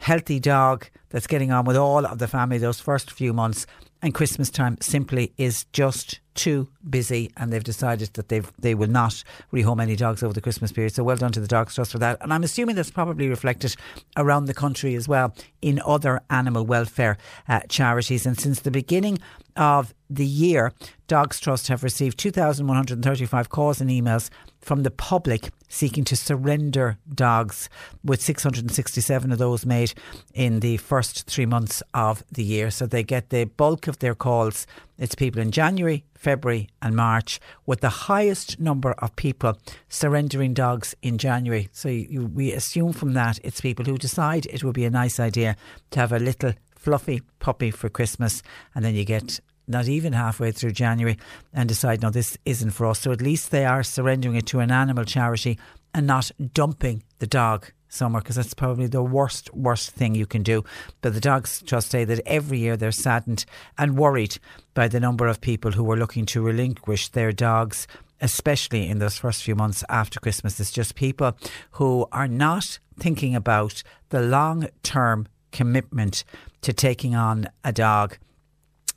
healthy 0.00 0.40
dog 0.40 0.86
that's 1.10 1.26
getting 1.26 1.52
on 1.52 1.64
with 1.64 1.76
all 1.76 2.04
of 2.04 2.18
the 2.18 2.26
family 2.26 2.58
those 2.58 2.80
first 2.80 3.12
few 3.12 3.32
months. 3.32 3.66
And 4.02 4.12
Christmas 4.12 4.50
time 4.50 4.76
simply 4.80 5.32
is 5.38 5.64
just 5.72 6.20
too 6.34 6.68
busy 6.88 7.30
and 7.36 7.52
they've 7.52 7.64
decided 7.64 8.12
that 8.14 8.28
they 8.28 8.42
they 8.58 8.74
will 8.74 8.88
not 8.88 9.22
rehome 9.52 9.80
any 9.80 9.96
dogs 9.96 10.22
over 10.22 10.32
the 10.32 10.40
Christmas 10.40 10.72
period. 10.72 10.94
So 10.94 11.04
well 11.04 11.16
done 11.16 11.32
to 11.32 11.40
the 11.40 11.46
Dogs 11.46 11.74
Trust 11.74 11.92
for 11.92 11.98
that. 11.98 12.18
And 12.20 12.32
I'm 12.32 12.42
assuming 12.42 12.76
that's 12.76 12.90
probably 12.90 13.28
reflected 13.28 13.76
around 14.16 14.46
the 14.46 14.54
country 14.54 14.94
as 14.94 15.08
well 15.08 15.34
in 15.62 15.80
other 15.84 16.20
animal 16.30 16.64
welfare 16.64 17.16
uh, 17.48 17.60
charities. 17.68 18.26
And 18.26 18.38
since 18.38 18.60
the 18.60 18.70
beginning 18.70 19.18
of 19.56 19.94
the 20.10 20.26
year, 20.26 20.72
Dogs 21.06 21.40
Trust 21.40 21.68
have 21.68 21.82
received 21.82 22.18
2,135 22.18 23.48
calls 23.48 23.80
and 23.80 23.90
emails 23.90 24.30
from 24.60 24.82
the 24.82 24.90
public 24.90 25.50
seeking 25.68 26.04
to 26.04 26.16
surrender 26.16 26.98
dogs, 27.12 27.68
with 28.04 28.22
667 28.22 29.32
of 29.32 29.38
those 29.38 29.66
made 29.66 29.92
in 30.32 30.60
the 30.60 30.76
first 30.78 31.26
three 31.26 31.46
months 31.46 31.82
of 31.92 32.24
the 32.30 32.44
year. 32.44 32.70
So 32.70 32.86
they 32.86 33.02
get 33.02 33.30
the 33.30 33.44
bulk 33.44 33.86
of 33.88 33.98
their 33.98 34.14
calls. 34.14 34.66
It's 34.98 35.14
people 35.14 35.42
in 35.42 35.50
January, 35.50 36.04
February, 36.14 36.68
and 36.80 36.94
March, 36.94 37.40
with 37.66 37.80
the 37.80 37.88
highest 37.88 38.60
number 38.60 38.92
of 38.92 39.16
people 39.16 39.58
surrendering 39.88 40.54
dogs 40.54 40.94
in 41.02 41.18
January. 41.18 41.68
So 41.72 41.88
you, 41.88 42.26
we 42.26 42.52
assume 42.52 42.92
from 42.92 43.14
that 43.14 43.38
it's 43.42 43.60
people 43.60 43.84
who 43.84 43.98
decide 43.98 44.46
it 44.46 44.62
would 44.62 44.74
be 44.74 44.84
a 44.84 44.90
nice 44.90 45.18
idea 45.18 45.56
to 45.90 46.00
have 46.00 46.12
a 46.12 46.18
little 46.18 46.52
fluffy 46.76 47.22
puppy 47.40 47.70
for 47.70 47.88
Christmas, 47.88 48.42
and 48.74 48.84
then 48.84 48.94
you 48.94 49.04
get 49.04 49.40
not 49.66 49.88
even 49.88 50.12
halfway 50.12 50.52
through 50.52 50.72
January 50.72 51.18
and 51.52 51.68
decide, 51.68 52.02
no, 52.02 52.10
this 52.10 52.36
isn't 52.44 52.70
for 52.70 52.86
us. 52.86 53.00
So 53.00 53.12
at 53.12 53.22
least 53.22 53.50
they 53.50 53.64
are 53.64 53.82
surrendering 53.82 54.36
it 54.36 54.46
to 54.46 54.60
an 54.60 54.70
animal 54.70 55.04
charity 55.04 55.58
and 55.94 56.06
not 56.06 56.30
dumping 56.52 57.02
the 57.18 57.26
dog 57.26 57.72
somewhere 57.94 58.20
because 58.20 58.36
that's 58.36 58.54
probably 58.54 58.86
the 58.86 59.02
worst, 59.02 59.54
worst 59.54 59.90
thing 59.90 60.14
you 60.14 60.26
can 60.26 60.42
do. 60.42 60.64
But 61.00 61.14
the 61.14 61.20
dogs 61.20 61.62
trust 61.66 61.90
say 61.90 62.04
that 62.04 62.20
every 62.26 62.58
year 62.58 62.76
they're 62.76 62.92
saddened 62.92 63.44
and 63.78 63.96
worried 63.96 64.38
by 64.74 64.88
the 64.88 65.00
number 65.00 65.26
of 65.26 65.40
people 65.40 65.72
who 65.72 65.90
are 65.90 65.96
looking 65.96 66.26
to 66.26 66.42
relinquish 66.42 67.08
their 67.08 67.32
dogs. 67.32 67.86
Especially 68.20 68.88
in 68.88 69.00
those 69.00 69.18
first 69.18 69.42
few 69.42 69.54
months 69.54 69.84
after 69.88 70.18
Christmas, 70.20 70.58
it's 70.58 70.70
just 70.70 70.94
people 70.94 71.36
who 71.72 72.06
are 72.10 72.28
not 72.28 72.78
thinking 72.98 73.34
about 73.34 73.82
the 74.10 74.22
long 74.22 74.68
term 74.82 75.26
commitment 75.52 76.24
to 76.62 76.72
taking 76.72 77.14
on 77.14 77.48
a 77.64 77.72
dog 77.72 78.16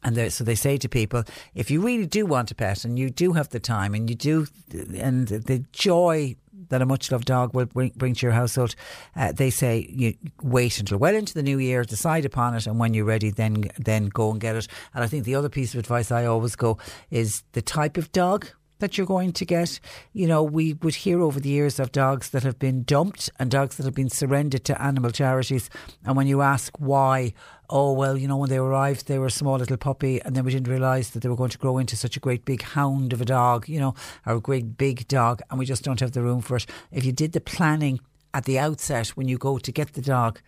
and 0.03 0.32
so 0.32 0.44
they 0.44 0.56
say 0.56 0.78
to 0.78 0.88
people, 0.88 1.24
if 1.56 1.72
you 1.72 1.82
really 1.82 2.06
do 2.06 2.26
want 2.26 2.52
a 2.52 2.56
pet 2.56 2.86
and 2.86 2.98
you 2.98 3.10
do 3.10 3.34
have 3.34 3.49
the 3.49 3.60
time 3.60 3.94
and 3.94 4.10
you 4.10 4.15
do, 4.15 4.48
and 4.95 5.28
the 5.28 5.65
joy 5.72 6.36
that 6.70 6.82
a 6.82 6.86
much 6.86 7.12
loved 7.12 7.26
dog 7.26 7.54
will 7.54 7.66
bring, 7.66 7.92
bring 7.96 8.14
to 8.16 8.26
your 8.26 8.34
household, 8.34 8.76
uh, 9.16 9.32
they 9.32 9.50
say 9.50 9.88
you 9.90 10.16
wait 10.42 10.80
until 10.80 10.98
well 10.98 11.16
into 11.16 11.34
the 11.34 11.44
new 11.44 11.58
year, 11.58 11.84
decide 11.84 12.26
upon 12.26 12.56
it, 12.56 12.68
and 12.68 12.80
when 12.80 12.94
you're 12.94 13.06
ready, 13.06 13.30
then 13.30 13.70
then 13.78 14.08
go 14.08 14.32
and 14.32 14.40
get 14.40 14.56
it. 14.56 14.68
And 14.94 15.04
I 15.04 15.08
think 15.08 15.26
the 15.26 15.36
other 15.36 15.50
piece 15.50 15.74
of 15.74 15.80
advice 15.80 16.12
I 16.12 16.26
always 16.26 16.56
go 16.56 16.78
is 17.12 17.44
the 17.54 17.62
type 17.62 17.98
of 17.98 18.12
dog 18.12 18.48
that 18.80 18.98
you're 18.98 19.08
going 19.08 19.34
to 19.34 19.45
get. 19.45 19.80
You 20.14 20.28
know, 20.28 20.44
we 20.44 20.74
would 20.74 20.95
hear 20.95 21.22
over 21.22 21.40
the 21.40 21.49
years 21.49 21.80
of 21.80 21.91
dogs 21.91 22.30
that 22.32 22.44
have 22.44 22.60
been 22.60 22.84
dumped 22.84 23.30
and 23.40 23.49
dogs 23.52 23.78
that 23.78 23.86
have 23.86 23.95
been 23.95 24.10
surrendered 24.10 24.64
to 24.66 24.82
animal 24.82 25.12
charities. 25.12 25.70
And 26.06 26.16
when 26.16 26.28
you 26.28 26.41
ask 26.41 26.78
why, 26.80 27.34
oh, 27.70 27.91
well, 27.91 28.18
you 28.18 28.28
know, 28.28 28.38
when 28.38 28.49
they 28.49 28.58
arrived, 28.58 29.08
they 29.08 29.20
were 29.20 29.28
a 29.28 29.32
small 29.32 29.58
little 29.58 29.78
puppy, 29.78 30.22
and 30.22 30.36
then 30.36 30.45
we 30.45 30.52
didn't 30.52 30.72
realise 30.72 31.10
that 31.10 31.22
they 31.22 31.30
were 31.30 31.36
going 31.36 31.49
to 31.49 31.58
grow 31.58 31.78
into 31.78 31.95
such 31.95 32.18
a 32.18 32.22
great 32.22 32.45
big 32.45 32.62
hound 32.62 33.14
of 33.14 33.22
a 33.22 33.26
dog, 33.26 33.68
you 33.68 33.80
know, 33.80 33.94
or 34.26 34.36
a 34.36 34.41
great 34.41 34.78
big 34.78 35.08
dog, 35.08 35.41
and 35.49 35.60
we 35.60 35.66
just 35.66 35.84
don't 35.84 35.99
have 35.99 36.14
the 36.14 36.22
room 36.22 36.41
for 36.41 36.58
it. 36.58 36.66
If 36.91 37.04
you 37.04 37.12
did 37.12 37.34
the 37.34 37.41
planning 37.41 37.99
at 38.34 38.45
the 38.45 38.60
outset 38.60 39.10
when 39.10 39.28
you 39.28 39.38
go 39.38 39.58
to 39.58 39.72
get 39.72 39.94
the 39.94 40.02
dog, 40.02 40.40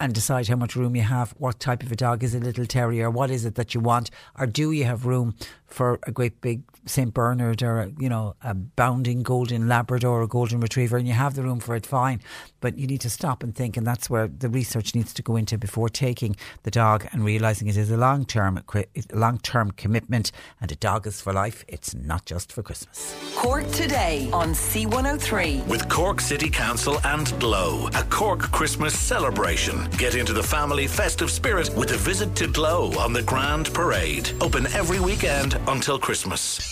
and 0.00 0.12
decide 0.14 0.48
how 0.48 0.56
much 0.56 0.76
room 0.76 0.94
you 0.96 1.02
have. 1.02 1.34
What 1.38 1.60
type 1.60 1.82
of 1.82 1.90
a 1.90 1.96
dog 1.96 2.22
is 2.22 2.34
a 2.34 2.38
little 2.38 2.66
terrier? 2.66 3.10
What 3.10 3.30
is 3.30 3.44
it 3.44 3.54
that 3.54 3.74
you 3.74 3.80
want? 3.80 4.10
Or 4.38 4.46
do 4.46 4.72
you 4.72 4.84
have 4.84 5.06
room 5.06 5.34
for 5.66 5.98
a 6.02 6.12
great 6.12 6.40
big 6.40 6.62
St 6.86 7.14
Bernard 7.14 7.62
or 7.62 7.80
a, 7.80 7.92
you 7.98 8.08
know 8.08 8.34
a 8.42 8.54
bounding 8.54 9.22
golden 9.22 9.68
Labrador 9.68 10.22
or 10.22 10.26
golden 10.26 10.60
Retriever, 10.60 10.96
and 10.96 11.06
you 11.06 11.14
have 11.14 11.34
the 11.34 11.42
room 11.42 11.60
for 11.60 11.74
it, 11.76 11.86
fine. 11.86 12.20
But 12.60 12.78
you 12.78 12.86
need 12.86 13.00
to 13.02 13.10
stop 13.10 13.42
and 13.42 13.54
think, 13.54 13.76
and 13.76 13.86
that's 13.86 14.08
where 14.10 14.28
the 14.28 14.48
research 14.48 14.94
needs 14.94 15.12
to 15.14 15.22
go 15.22 15.36
into 15.36 15.58
before 15.58 15.88
taking 15.88 16.36
the 16.62 16.70
dog 16.70 17.06
and 17.12 17.24
realizing 17.24 17.68
it 17.68 17.76
is 17.76 17.90
a 17.90 17.96
long 17.96 18.24
term 18.24 18.62
long 19.12 19.38
term 19.38 19.70
commitment, 19.72 20.32
and 20.60 20.70
a 20.72 20.76
dog 20.76 21.06
is 21.06 21.20
for 21.20 21.32
life. 21.32 21.64
It's 21.68 21.94
not 21.94 22.24
just 22.24 22.52
for 22.52 22.62
Christmas. 22.62 23.14
Cork 23.36 23.68
today 23.70 24.28
on 24.32 24.50
C103 24.50 25.66
with 25.66 25.88
Cork 25.88 26.20
City 26.20 26.50
Council 26.50 26.98
and 27.04 27.38
Glow, 27.40 27.88
a 27.94 28.02
Cork 28.04 28.40
Christmas 28.52 28.98
celebration. 28.98 29.88
Get 29.98 30.14
into 30.14 30.32
the 30.32 30.42
family 30.42 30.86
festive 30.86 31.30
spirit 31.30 31.74
with 31.74 31.92
a 31.92 31.96
visit 31.96 32.34
to 32.36 32.46
Glow 32.46 32.92
on 32.98 33.12
the 33.12 33.22
Grand 33.22 33.72
Parade. 33.72 34.30
Open 34.40 34.66
every 34.68 35.00
weekend 35.00 35.58
until 35.68 35.98
Christmas. 35.98 36.71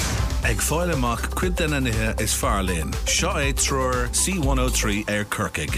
Ag 0.43 0.57
fáile 0.57 0.93
amach 0.93 1.29
cuid 1.37 1.55
den 1.55 1.73
anithe 1.77 2.19
is 2.19 2.33
fearlín. 2.33 2.89
Seo 3.05 3.29
é 3.37 3.53
trúr 3.53 4.09
C103 4.09 5.05
ar 5.07 5.25
Kirkig. 5.25 5.77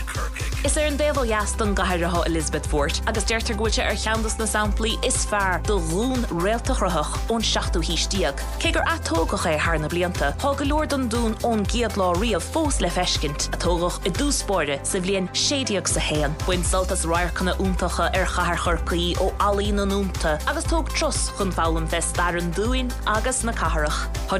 Is 0.63 0.77
ar 0.77 0.85
an 0.87 0.97
déhil 0.97 1.27
jaastan 1.27 1.75
gaiiretha 1.75 2.25
Elizabeth 2.25 2.65
Fort 2.71 3.01
agus 3.05 3.25
deirtar 3.25 3.57
gote 3.59 3.83
ar 3.83 3.97
cheandas 3.99 4.39
na 4.39 4.45
samplaí 4.45 4.95
is 5.03 5.25
fearr 5.25 5.61
do 5.67 5.79
rún 5.91 6.23
réaltachrathach 6.31 7.11
ón 7.27 7.43
16ú 7.43 7.83
hístíag. 7.83 8.39
Cé 8.59 8.71
gur 8.71 8.85
atógach 8.87 9.43
é 9.51 9.59
thna 9.59 9.89
blianta, 9.89 10.31
Tá 10.39 10.55
go 10.55 10.63
leor 10.63 10.87
don 10.87 11.09
dún 11.09 11.35
ón 11.43 11.67
giad 11.67 11.99
lá 11.99 12.13
riamh 12.15 12.39
fós 12.39 12.79
le 12.79 12.87
feiscint 12.87 13.49
atógach 13.51 13.99
i 14.07 14.11
dúspóide 14.15 14.79
sa 14.85 14.99
bblion 14.99 15.27
séideag 15.33 15.87
sa 15.87 15.99
héan. 15.99 16.31
Buin 16.47 16.63
saltas 16.63 17.03
roiircanna 17.03 17.57
úntacha 17.59 18.07
ar 18.15 18.25
chahar 18.25 18.55
churcaí 18.55 19.11
ó 19.19 19.27
alína 19.39 19.83
núnta 19.83 20.39
agus 20.47 20.63
tóg 20.71 20.87
tros 20.95 21.29
chun 21.35 21.51
fálam 21.51 21.85
fest 21.85 22.15
dar 22.15 22.37
an 22.39 22.49
dúin 22.53 22.87
agus 23.05 23.43
na 23.43 23.51
caharach. 23.51 24.07
Tá 24.31 24.39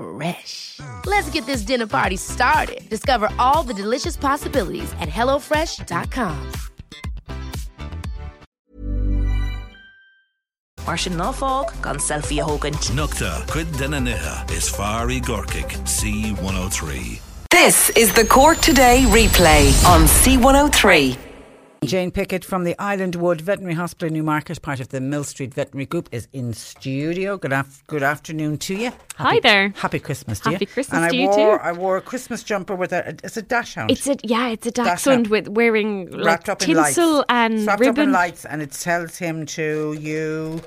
Fresh. 0.00 0.80
Let's 1.04 1.28
get 1.30 1.44
this 1.44 1.62
dinner 1.62 1.86
party 1.86 2.16
started. 2.16 2.88
Discover 2.88 3.28
all 3.38 3.62
the 3.62 3.74
delicious 3.74 4.16
possibilities 4.16 4.90
at 5.00 5.08
hellofresh.com. 5.08 6.52
Mar 10.86 10.96
sin 10.98 11.14
ná 11.14 11.30
fág 11.30 11.70
gan 11.84 12.00
selfie 12.00 12.40
a 12.40 12.44
hogant. 12.44 12.90
Nukta 12.96 13.30
cuid 13.52 13.70
den 13.78 13.94
anithe 13.94 14.50
is 14.56 14.70
fearí 14.72 15.20
Gorkig 15.20 15.76
C103. 15.84 17.20
This 17.50 17.90
is 17.90 18.12
the 18.14 18.24
Cork 18.24 18.58
Today 18.58 19.04
replay 19.06 19.70
on 19.86 20.08
C103. 20.08 21.29
Jane 21.82 22.10
Pickett 22.10 22.44
from 22.44 22.64
the 22.64 22.78
Island 22.78 23.14
Wood 23.16 23.40
Veterinary 23.40 23.72
Hospital 23.74 24.08
in 24.08 24.12
Newmarket, 24.14 24.60
part 24.60 24.80
of 24.80 24.90
the 24.90 25.00
Millstreet 25.00 25.54
Veterinary 25.54 25.86
Group, 25.86 26.10
is 26.12 26.28
in 26.34 26.52
studio. 26.52 27.38
Good, 27.38 27.54
af- 27.54 27.82
good 27.86 28.02
afternoon 28.02 28.58
to 28.58 28.74
you. 28.74 28.92
Hi 29.16 29.40
there. 29.40 29.70
Happy 29.76 29.98
Christmas 29.98 30.40
to 30.40 30.50
Happy 30.50 30.64
you. 30.64 30.66
Christmas 30.66 30.96
and 30.96 31.04
I 31.06 31.08
to 31.08 31.16
you 31.16 31.28
wore, 31.28 31.56
too. 31.58 31.62
I 31.64 31.72
wore 31.72 31.96
a 31.96 32.02
Christmas 32.02 32.42
jumper 32.42 32.76
with 32.76 32.92
a, 32.92 33.16
it's 33.24 33.38
a 33.38 33.42
dachshund. 33.42 33.90
It's 33.90 34.06
a 34.06 34.16
yeah, 34.22 34.48
it's 34.48 34.66
a 34.66 34.70
Dachshund. 34.70 35.24
dachshund 35.24 35.26
with 35.28 35.48
wearing 35.48 36.10
like 36.10 36.26
wrapped 36.26 36.48
up 36.50 36.68
in 36.68 36.76
lights. 36.76 36.96
tinsel 36.96 37.24
and 37.30 37.66
Wrapped 37.66 37.80
up 37.80 37.86
in 37.86 37.94
ribbon. 37.96 38.12
lights, 38.12 38.44
and 38.44 38.60
it 38.60 38.72
tells 38.72 39.16
him 39.16 39.46
to 39.46 39.96
you. 39.98 40.60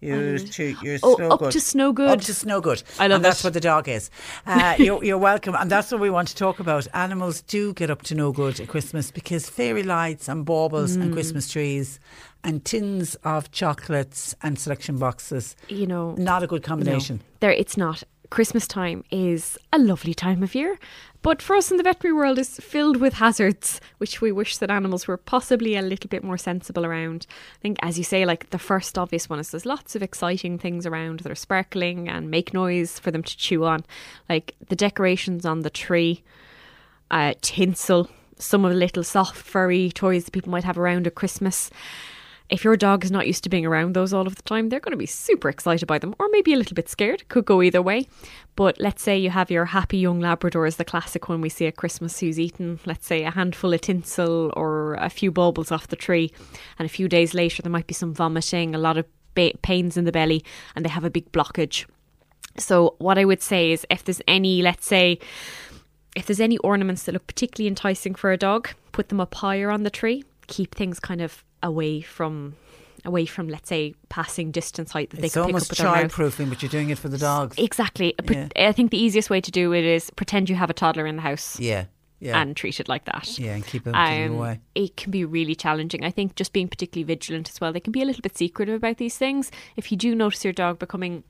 You 0.00 0.38
to 0.38 0.76
you're 0.82 0.98
Oh, 1.02 1.16
so 1.18 1.28
up 1.30 1.40
good. 1.40 1.52
to 1.52 1.60
snow 1.60 1.92
good. 1.92 2.08
Up 2.10 2.20
to 2.22 2.32
snow 2.34 2.60
good. 2.60 2.82
I 2.98 3.06
love 3.06 3.16
and 3.16 3.24
that's 3.24 3.40
it. 3.40 3.44
what 3.44 3.52
the 3.54 3.60
dog 3.60 3.88
is. 3.88 4.10
Uh, 4.46 4.74
you're, 4.78 5.04
you're 5.04 5.18
welcome, 5.18 5.54
and 5.54 5.70
that's 5.70 5.92
what 5.92 6.00
we 6.00 6.08
want 6.10 6.28
to 6.28 6.34
talk 6.34 6.58
about. 6.60 6.86
Animals 6.94 7.42
do 7.42 7.72
get 7.74 7.90
up 7.90 8.02
to 8.02 8.14
no 8.14 8.32
good 8.32 8.58
at 8.60 8.68
Christmas 8.68 9.10
because 9.10 9.48
fairy 9.48 9.82
lights 9.82 10.28
and 10.28 10.44
baubles 10.44 10.96
and 10.96 11.10
Mm. 11.10 11.12
Christmas 11.12 11.50
trees 11.50 12.00
and 12.42 12.64
tins 12.64 13.14
of 13.24 13.50
chocolates 13.50 14.34
and 14.42 14.58
selection 14.58 14.96
boxes. 14.98 15.54
You 15.68 15.86
know, 15.86 16.14
not 16.16 16.42
a 16.42 16.46
good 16.46 16.62
combination. 16.62 17.16
No, 17.16 17.22
there, 17.40 17.52
it's 17.52 17.76
not. 17.76 18.02
Christmas 18.30 18.66
time 18.66 19.04
is 19.10 19.58
a 19.72 19.78
lovely 19.78 20.14
time 20.14 20.42
of 20.42 20.54
year, 20.54 20.78
but 21.22 21.42
for 21.42 21.54
us 21.54 21.70
in 21.70 21.76
the 21.76 21.82
veterinary 21.82 22.16
world 22.16 22.38
is 22.38 22.56
filled 22.58 22.96
with 22.96 23.14
hazards, 23.14 23.80
which 23.98 24.20
we 24.20 24.32
wish 24.32 24.56
that 24.56 24.70
animals 24.70 25.06
were 25.06 25.16
possibly 25.16 25.76
a 25.76 25.82
little 25.82 26.08
bit 26.08 26.24
more 26.24 26.38
sensible 26.38 26.86
around. 26.86 27.26
I 27.30 27.60
think, 27.60 27.78
as 27.82 27.98
you 27.98 28.04
say, 28.04 28.24
like 28.24 28.50
the 28.50 28.58
first 28.58 28.96
obvious 28.96 29.28
one 29.28 29.38
is 29.38 29.50
there's 29.50 29.66
lots 29.66 29.94
of 29.94 30.02
exciting 30.02 30.58
things 30.58 30.86
around 30.86 31.20
that 31.20 31.32
are 31.32 31.36
sparkling 31.36 32.08
and 32.08 32.30
make 32.30 32.54
noise 32.54 32.98
for 32.98 33.10
them 33.10 33.22
to 33.22 33.36
chew 33.36 33.64
on, 33.64 33.84
like 34.28 34.54
the 34.68 34.76
decorations 34.76 35.44
on 35.44 35.60
the 35.60 35.70
tree, 35.70 36.22
uh, 37.10 37.34
tinsel, 37.42 38.08
some 38.38 38.64
of 38.64 38.72
the 38.72 38.78
little 38.78 39.04
soft 39.04 39.36
furry 39.36 39.90
toys 39.90 40.24
that 40.24 40.32
people 40.32 40.50
might 40.50 40.64
have 40.64 40.78
around 40.78 41.06
at 41.06 41.14
Christmas 41.14 41.70
if 42.50 42.64
your 42.64 42.76
dog 42.76 43.04
is 43.04 43.10
not 43.10 43.26
used 43.26 43.44
to 43.44 43.48
being 43.48 43.64
around 43.64 43.94
those 43.94 44.12
all 44.12 44.26
of 44.26 44.34
the 44.34 44.42
time, 44.42 44.68
they're 44.68 44.80
going 44.80 44.92
to 44.92 44.96
be 44.96 45.06
super 45.06 45.48
excited 45.48 45.86
by 45.86 45.98
them 45.98 46.14
or 46.18 46.28
maybe 46.30 46.52
a 46.52 46.56
little 46.56 46.74
bit 46.74 46.88
scared. 46.88 47.26
Could 47.28 47.44
go 47.44 47.62
either 47.62 47.80
way. 47.80 48.08
But 48.56 48.80
let's 48.80 49.02
say 49.02 49.16
you 49.16 49.30
have 49.30 49.50
your 49.50 49.66
happy 49.66 49.98
young 49.98 50.20
Labrador 50.20 50.66
as 50.66 50.76
the 50.76 50.84
classic 50.84 51.28
one 51.28 51.40
we 51.40 51.48
see 51.48 51.66
at 51.66 51.76
Christmas 51.76 52.18
who's 52.18 52.40
eaten, 52.40 52.80
let's 52.84 53.06
say, 53.06 53.24
a 53.24 53.30
handful 53.30 53.72
of 53.72 53.80
tinsel 53.80 54.52
or 54.56 54.94
a 54.94 55.08
few 55.08 55.30
baubles 55.30 55.70
off 55.70 55.88
the 55.88 55.96
tree. 55.96 56.32
And 56.78 56.86
a 56.86 56.90
few 56.90 57.08
days 57.08 57.34
later, 57.34 57.62
there 57.62 57.72
might 57.72 57.86
be 57.86 57.94
some 57.94 58.12
vomiting, 58.12 58.74
a 58.74 58.78
lot 58.78 58.98
of 58.98 59.06
ba- 59.34 59.52
pains 59.62 59.96
in 59.96 60.04
the 60.04 60.12
belly, 60.12 60.44
and 60.74 60.84
they 60.84 60.90
have 60.90 61.04
a 61.04 61.10
big 61.10 61.30
blockage. 61.30 61.86
So, 62.58 62.96
what 62.98 63.16
I 63.16 63.24
would 63.24 63.42
say 63.42 63.70
is 63.70 63.86
if 63.90 64.02
there's 64.02 64.20
any, 64.26 64.60
let's 64.60 64.86
say, 64.86 65.20
if 66.16 66.26
there's 66.26 66.40
any 66.40 66.58
ornaments 66.58 67.04
that 67.04 67.12
look 67.12 67.28
particularly 67.28 67.68
enticing 67.68 68.16
for 68.16 68.32
a 68.32 68.36
dog, 68.36 68.70
put 68.90 69.08
them 69.08 69.20
up 69.20 69.34
higher 69.36 69.70
on 69.70 69.84
the 69.84 69.90
tree. 69.90 70.24
Keep 70.48 70.74
things 70.74 70.98
kind 70.98 71.20
of 71.20 71.44
away 71.62 72.00
from 72.00 72.56
away 73.04 73.24
from 73.24 73.48
let's 73.48 73.68
say 73.68 73.94
passing 74.08 74.50
distance 74.50 74.92
height 74.92 75.10
that 75.10 75.18
it's 75.18 75.34
they 75.34 75.40
can 75.40 75.46
almost 75.46 75.70
pick 75.70 75.80
up 75.80 75.86
with 75.86 75.92
their 75.92 76.02
mouth. 76.02 76.12
childproofing, 76.12 76.48
but 76.48 76.62
you're 76.62 76.70
doing 76.70 76.90
it 76.90 76.98
for 76.98 77.08
the 77.08 77.18
dogs. 77.18 77.56
Exactly. 77.58 78.14
Yeah. 78.30 78.48
I 78.56 78.72
think 78.72 78.90
the 78.90 79.02
easiest 79.02 79.30
way 79.30 79.40
to 79.40 79.50
do 79.50 79.72
it 79.72 79.84
is 79.84 80.10
pretend 80.10 80.50
you 80.50 80.56
have 80.56 80.70
a 80.70 80.74
toddler 80.74 81.06
in 81.06 81.16
the 81.16 81.22
house. 81.22 81.58
Yeah. 81.58 81.86
Yeah. 82.22 82.38
And 82.38 82.54
treat 82.54 82.78
it 82.80 82.86
like 82.86 83.06
that. 83.06 83.38
Yeah, 83.38 83.54
and 83.54 83.66
keep 83.66 83.84
them 83.84 83.94
um, 83.94 84.32
away. 84.32 84.60
It 84.74 84.94
can 84.98 85.10
be 85.10 85.24
really 85.24 85.54
challenging. 85.54 86.04
I 86.04 86.10
think 86.10 86.36
just 86.36 86.52
being 86.52 86.68
particularly 86.68 87.04
vigilant 87.04 87.48
as 87.48 87.62
well. 87.62 87.72
They 87.72 87.80
can 87.80 87.92
be 87.92 88.02
a 88.02 88.04
little 88.04 88.20
bit 88.20 88.36
secretive 88.36 88.74
about 88.74 88.98
these 88.98 89.16
things. 89.16 89.50
If 89.76 89.90
you 89.90 89.96
do 89.96 90.14
notice 90.14 90.44
your 90.44 90.52
dog 90.52 90.78
becoming, 90.78 91.24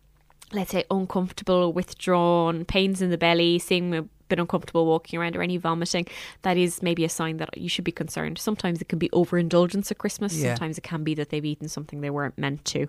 let's 0.53 0.73
say, 0.73 0.83
uncomfortable, 0.91 1.73
withdrawn, 1.73 2.65
pains 2.65 3.01
in 3.01 3.11
the 3.11 3.19
belly, 3.19 3.61
seeing 3.61 4.11
bit 4.31 4.39
uncomfortable 4.39 4.87
walking 4.87 5.19
around 5.19 5.37
or 5.37 5.43
any 5.43 5.57
vomiting, 5.59 6.07
that 6.43 6.57
is 6.57 6.83
maybe 6.83 7.05
a 7.05 7.09
sign 7.09 7.37
that 7.39 7.51
you 7.57 7.69
should 7.69 7.85
be 7.85 7.93
concerned. 7.93 8.39
Sometimes 8.39 8.81
it 8.81 8.89
can 8.89 8.99
be 8.99 9.11
overindulgence 9.13 9.91
at 9.91 9.99
Christmas. 9.99 10.35
Yeah. 10.37 10.55
Sometimes 10.55 10.79
it 10.79 10.83
can 10.93 11.05
be 11.05 11.15
that 11.15 11.29
they've 11.31 11.45
eaten 11.45 11.69
something 11.69 12.01
they 12.01 12.11
weren't 12.11 12.39
meant 12.39 12.65
to. 12.67 12.87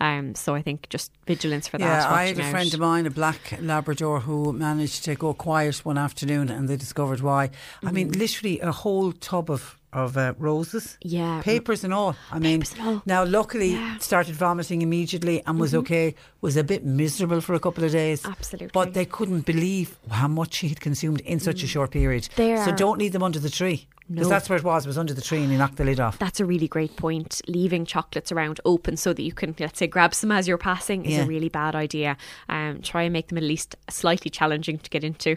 Um, 0.00 0.34
so 0.34 0.54
I 0.54 0.62
think 0.62 0.88
just 0.88 1.10
vigilance 1.26 1.66
for 1.68 1.78
that. 1.78 1.84
Yeah, 1.84 2.12
I 2.12 2.26
had 2.26 2.36
a 2.36 2.38
watching 2.40 2.50
friend 2.52 2.74
of 2.74 2.80
mine, 2.80 3.06
a 3.06 3.10
black 3.10 3.58
Labrador, 3.60 4.20
who 4.20 4.52
managed 4.52 5.04
to 5.04 5.14
go 5.14 5.34
quiet 5.34 5.84
one 5.84 5.98
afternoon, 5.98 6.48
and 6.50 6.68
they 6.68 6.76
discovered 6.76 7.20
why. 7.20 7.50
I 7.84 7.90
mean, 7.92 8.10
Mm. 8.10 8.18
literally 8.18 8.60
a 8.60 8.72
whole 8.72 9.12
tub 9.12 9.50
of 9.50 9.78
of 9.92 10.16
uh, 10.16 10.32
roses, 10.38 10.96
Yeah. 11.02 11.40
papers 11.42 11.84
and 11.84 11.92
all. 11.92 12.16
I 12.30 12.38
mean, 12.38 12.62
now 13.06 13.24
luckily 13.24 13.78
started 14.00 14.34
vomiting 14.34 14.82
immediately 14.82 15.42
and 15.46 15.58
was 15.60 15.72
Mhm. 15.72 15.78
okay. 15.80 16.14
Was 16.40 16.56
a 16.56 16.64
bit 16.64 16.84
miserable 16.84 17.40
for 17.40 17.54
a 17.54 17.60
couple 17.60 17.84
of 17.84 17.92
days. 17.92 18.24
Absolutely. 18.24 18.70
but 18.72 18.94
they 18.94 19.04
couldn't 19.04 19.42
believe 19.46 19.96
how 20.10 20.28
much 20.28 20.54
she 20.54 20.68
had 20.68 20.80
consumed 20.80 21.20
in 21.20 21.40
such 21.40 21.62
a 21.62 21.66
short 21.66 21.90
period. 21.90 22.28
They 22.36 22.56
so 22.64 22.72
don't 22.72 22.98
leave 22.98 23.12
them 23.12 23.22
under 23.22 23.38
the 23.38 23.50
tree. 23.50 23.86
Because 24.10 24.26
No. 24.26 24.30
that's 24.30 24.48
where 24.50 24.58
it 24.58 24.64
was. 24.64 24.84
It 24.84 24.88
was 24.88 24.98
under 24.98 25.14
the 25.14 25.22
tree, 25.22 25.42
and 25.42 25.50
he 25.50 25.56
knocked 25.56 25.76
the 25.76 25.84
lid 25.84 26.00
off. 26.00 26.18
That's 26.18 26.40
a 26.40 26.44
really 26.44 26.68
great 26.68 26.96
point. 26.96 27.40
Leaving 27.46 27.86
chocolates 27.86 28.30
around 28.32 28.60
open 28.64 28.96
so 28.96 29.12
that 29.14 29.22
you 29.22 29.32
can, 29.32 29.54
let's 29.58 29.78
say, 29.78 29.86
grab 29.86 30.12
some 30.14 30.32
as 30.32 30.46
you're 30.48 30.58
passing 30.58 31.06
is 31.06 31.12
Yeah. 31.12 31.22
a 31.24 31.26
really 31.26 31.48
bad 31.48 31.74
idea. 31.74 32.16
Um, 32.48 32.80
try 32.82 33.04
and 33.04 33.12
make 33.12 33.28
them 33.28 33.38
at 33.38 33.44
least 33.44 33.76
slightly 33.88 34.30
challenging 34.30 34.78
to 34.78 34.90
get 34.90 35.04
into. 35.04 35.36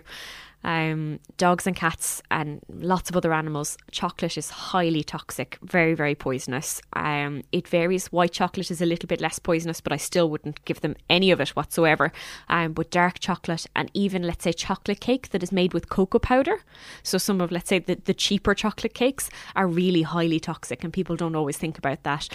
Um, 0.65 1.19
dogs 1.37 1.67
and 1.67 1.75
cats 1.75 2.23
and 2.31 2.59
lots 2.67 3.11
of 3.11 3.15
other 3.15 3.31
animals, 3.33 3.77
chocolate 3.91 4.35
is 4.35 4.49
highly 4.49 5.03
toxic, 5.03 5.59
very, 5.61 5.93
very 5.93 6.15
poisonous. 6.15 6.81
Um, 6.93 7.43
it 7.51 7.67
varies. 7.67 8.07
White 8.07 8.33
chocolate 8.33 8.71
is 8.71 8.81
a 8.81 8.85
little 8.85 9.05
bit 9.05 9.21
less 9.21 9.37
poisonous, 9.37 9.79
but 9.79 9.93
I 9.93 9.97
still 9.97 10.27
wouldn't 10.27 10.65
give 10.65 10.81
them 10.81 10.95
any 11.07 11.29
of 11.29 11.39
it 11.39 11.49
whatsoever. 11.49 12.11
Um, 12.49 12.73
but 12.73 12.89
dark 12.89 13.19
chocolate 13.19 13.67
and 13.75 13.91
even, 13.93 14.23
let's 14.23 14.43
say, 14.43 14.53
chocolate 14.53 14.99
cake 14.99 15.29
that 15.29 15.43
is 15.43 15.51
made 15.51 15.75
with 15.75 15.89
cocoa 15.89 16.17
powder. 16.17 16.63
So 17.03 17.19
some 17.19 17.41
of, 17.41 17.51
let's 17.51 17.69
say, 17.69 17.77
the, 17.77 18.01
the 18.03 18.15
cheaper 18.15 18.55
chocolate 18.55 18.95
cakes 18.95 19.29
are 19.55 19.67
really 19.67 20.01
highly 20.01 20.39
toxic, 20.39 20.83
and 20.83 20.91
people 20.91 21.15
don't 21.15 21.35
always 21.35 21.57
think 21.57 21.77
about 21.77 22.01
that. 22.03 22.27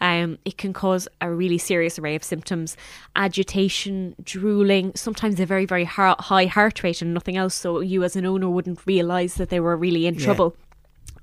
Um, 0.00 0.38
it 0.44 0.58
can 0.58 0.72
cause 0.72 1.06
a 1.20 1.30
really 1.30 1.58
serious 1.58 2.00
array 2.00 2.16
of 2.16 2.24
symptoms 2.24 2.76
agitation, 3.14 4.16
drooling, 4.24 4.92
sometimes 4.96 5.38
a 5.38 5.46
very, 5.46 5.66
very 5.66 5.84
high 5.84 6.46
heart 6.46 6.82
rate 6.82 7.00
and 7.00 7.14
nothing 7.14 7.36
else. 7.36 7.54
So 7.54 7.75
you, 7.84 8.04
as 8.04 8.16
an 8.16 8.26
owner, 8.26 8.48
wouldn't 8.48 8.86
realise 8.86 9.34
that 9.34 9.48
they 9.50 9.60
were 9.60 9.76
really 9.76 10.06
in 10.06 10.14
Yeah. 10.14 10.24
trouble. 10.24 10.56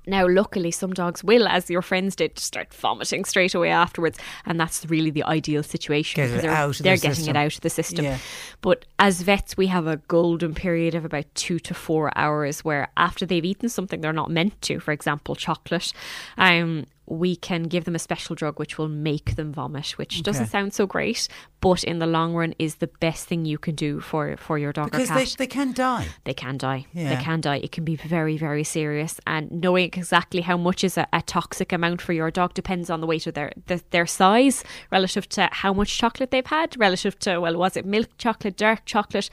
Now, 0.06 0.28
luckily, 0.28 0.70
some 0.72 0.92
dogs 0.92 1.24
will, 1.24 1.48
as 1.48 1.70
your 1.70 1.82
friends 1.82 2.18
did, 2.18 2.38
start 2.38 2.74
vomiting 2.74 3.24
straight 3.24 3.56
away 3.56 3.70
afterwards, 3.70 4.20
and 4.46 4.60
that's 4.60 4.86
really 4.90 5.12
the 5.12 5.24
ideal 5.24 5.64
situation 5.64 6.22
Get 6.28 6.42
they're, 6.42 6.52
out 6.52 6.76
they're 6.80 6.98
getting 6.98 7.14
system. 7.14 7.38
it 7.38 7.40
out 7.40 7.56
of 7.56 7.62
the 7.62 7.70
system. 7.70 8.04
Yeah. 8.04 8.18
But 8.60 8.84
as 9.00 9.22
vets, 9.22 9.56
we 9.56 9.68
have 9.68 9.88
a 9.88 9.98
golden 10.10 10.56
period 10.56 10.94
of 10.94 11.06
about 11.06 11.34
two 11.36 11.58
to 11.60 11.74
four 11.74 12.12
hours 12.18 12.66
where, 12.66 12.90
after 12.98 13.26
they've 13.26 13.46
eaten 13.46 13.70
something 13.70 14.02
they're 14.02 14.12
not 14.12 14.30
meant 14.30 14.62
to, 14.64 14.82
for 14.82 14.92
example, 14.92 15.36
chocolate, 15.36 15.94
um, 16.38 16.86
we 17.06 17.36
can 17.36 17.64
give 17.64 17.84
them 17.84 17.96
a 17.96 18.00
special 18.00 18.36
drug 18.36 18.60
which 18.60 18.78
will 18.78 18.88
make 18.88 19.36
them 19.36 19.52
vomit, 19.52 19.92
which 19.98 20.24
doesn't 20.24 20.48
sound 20.48 20.74
so 20.74 20.88
great, 20.88 21.28
but 21.60 21.84
in 21.84 22.00
the 22.00 22.06
long 22.08 22.34
run 22.34 22.54
is 22.60 22.76
the 22.76 22.88
best 22.88 23.28
thing 23.28 23.46
you 23.46 23.58
can 23.58 23.76
do 23.76 24.00
for 24.00 24.38
for 24.38 24.58
your 24.58 24.72
dog 24.72 24.92
because 24.92 25.10
they, 25.10 25.26
they 25.46 25.48
can 25.48 25.74
die. 25.74 26.08
They 26.24 26.34
can 26.34 26.58
die. 26.58 26.86
Yeah. 26.94 27.16
They 27.16 27.22
can 27.22 27.42
die. 27.42 27.58
It 27.58 27.72
can 27.72 27.84
be 27.84 27.96
very, 27.96 28.38
very 28.38 28.64
serious. 28.64 29.20
And 29.28 29.52
knowing 29.52 29.86
exactly 29.86 30.42
how 30.42 30.58
much 30.58 30.84
is 30.84 30.98
a, 30.98 31.08
a 31.12 31.22
toxic 31.22 31.72
amount 31.74 32.02
for 32.02 32.14
your 32.14 32.32
dog 32.32 32.54
depends 32.54 32.90
on 32.90 33.02
the 33.02 33.08
weight 33.08 33.28
of 33.28 33.34
their 33.34 33.52
the, 33.68 33.82
their 33.92 34.06
size 34.06 34.64
relative 34.92 35.28
to 35.30 35.50
how 35.52 35.74
much 35.74 35.98
chocolate 35.98 36.32
they've 36.32 36.46
had, 36.46 36.80
relative 36.80 37.20
to 37.20 37.40
well, 37.40 37.58
was 37.58 37.76
it 37.76 37.86
milk 37.86 38.10
chocolate, 38.18 38.56
dark 38.58 38.86
chocolate? 38.86 39.30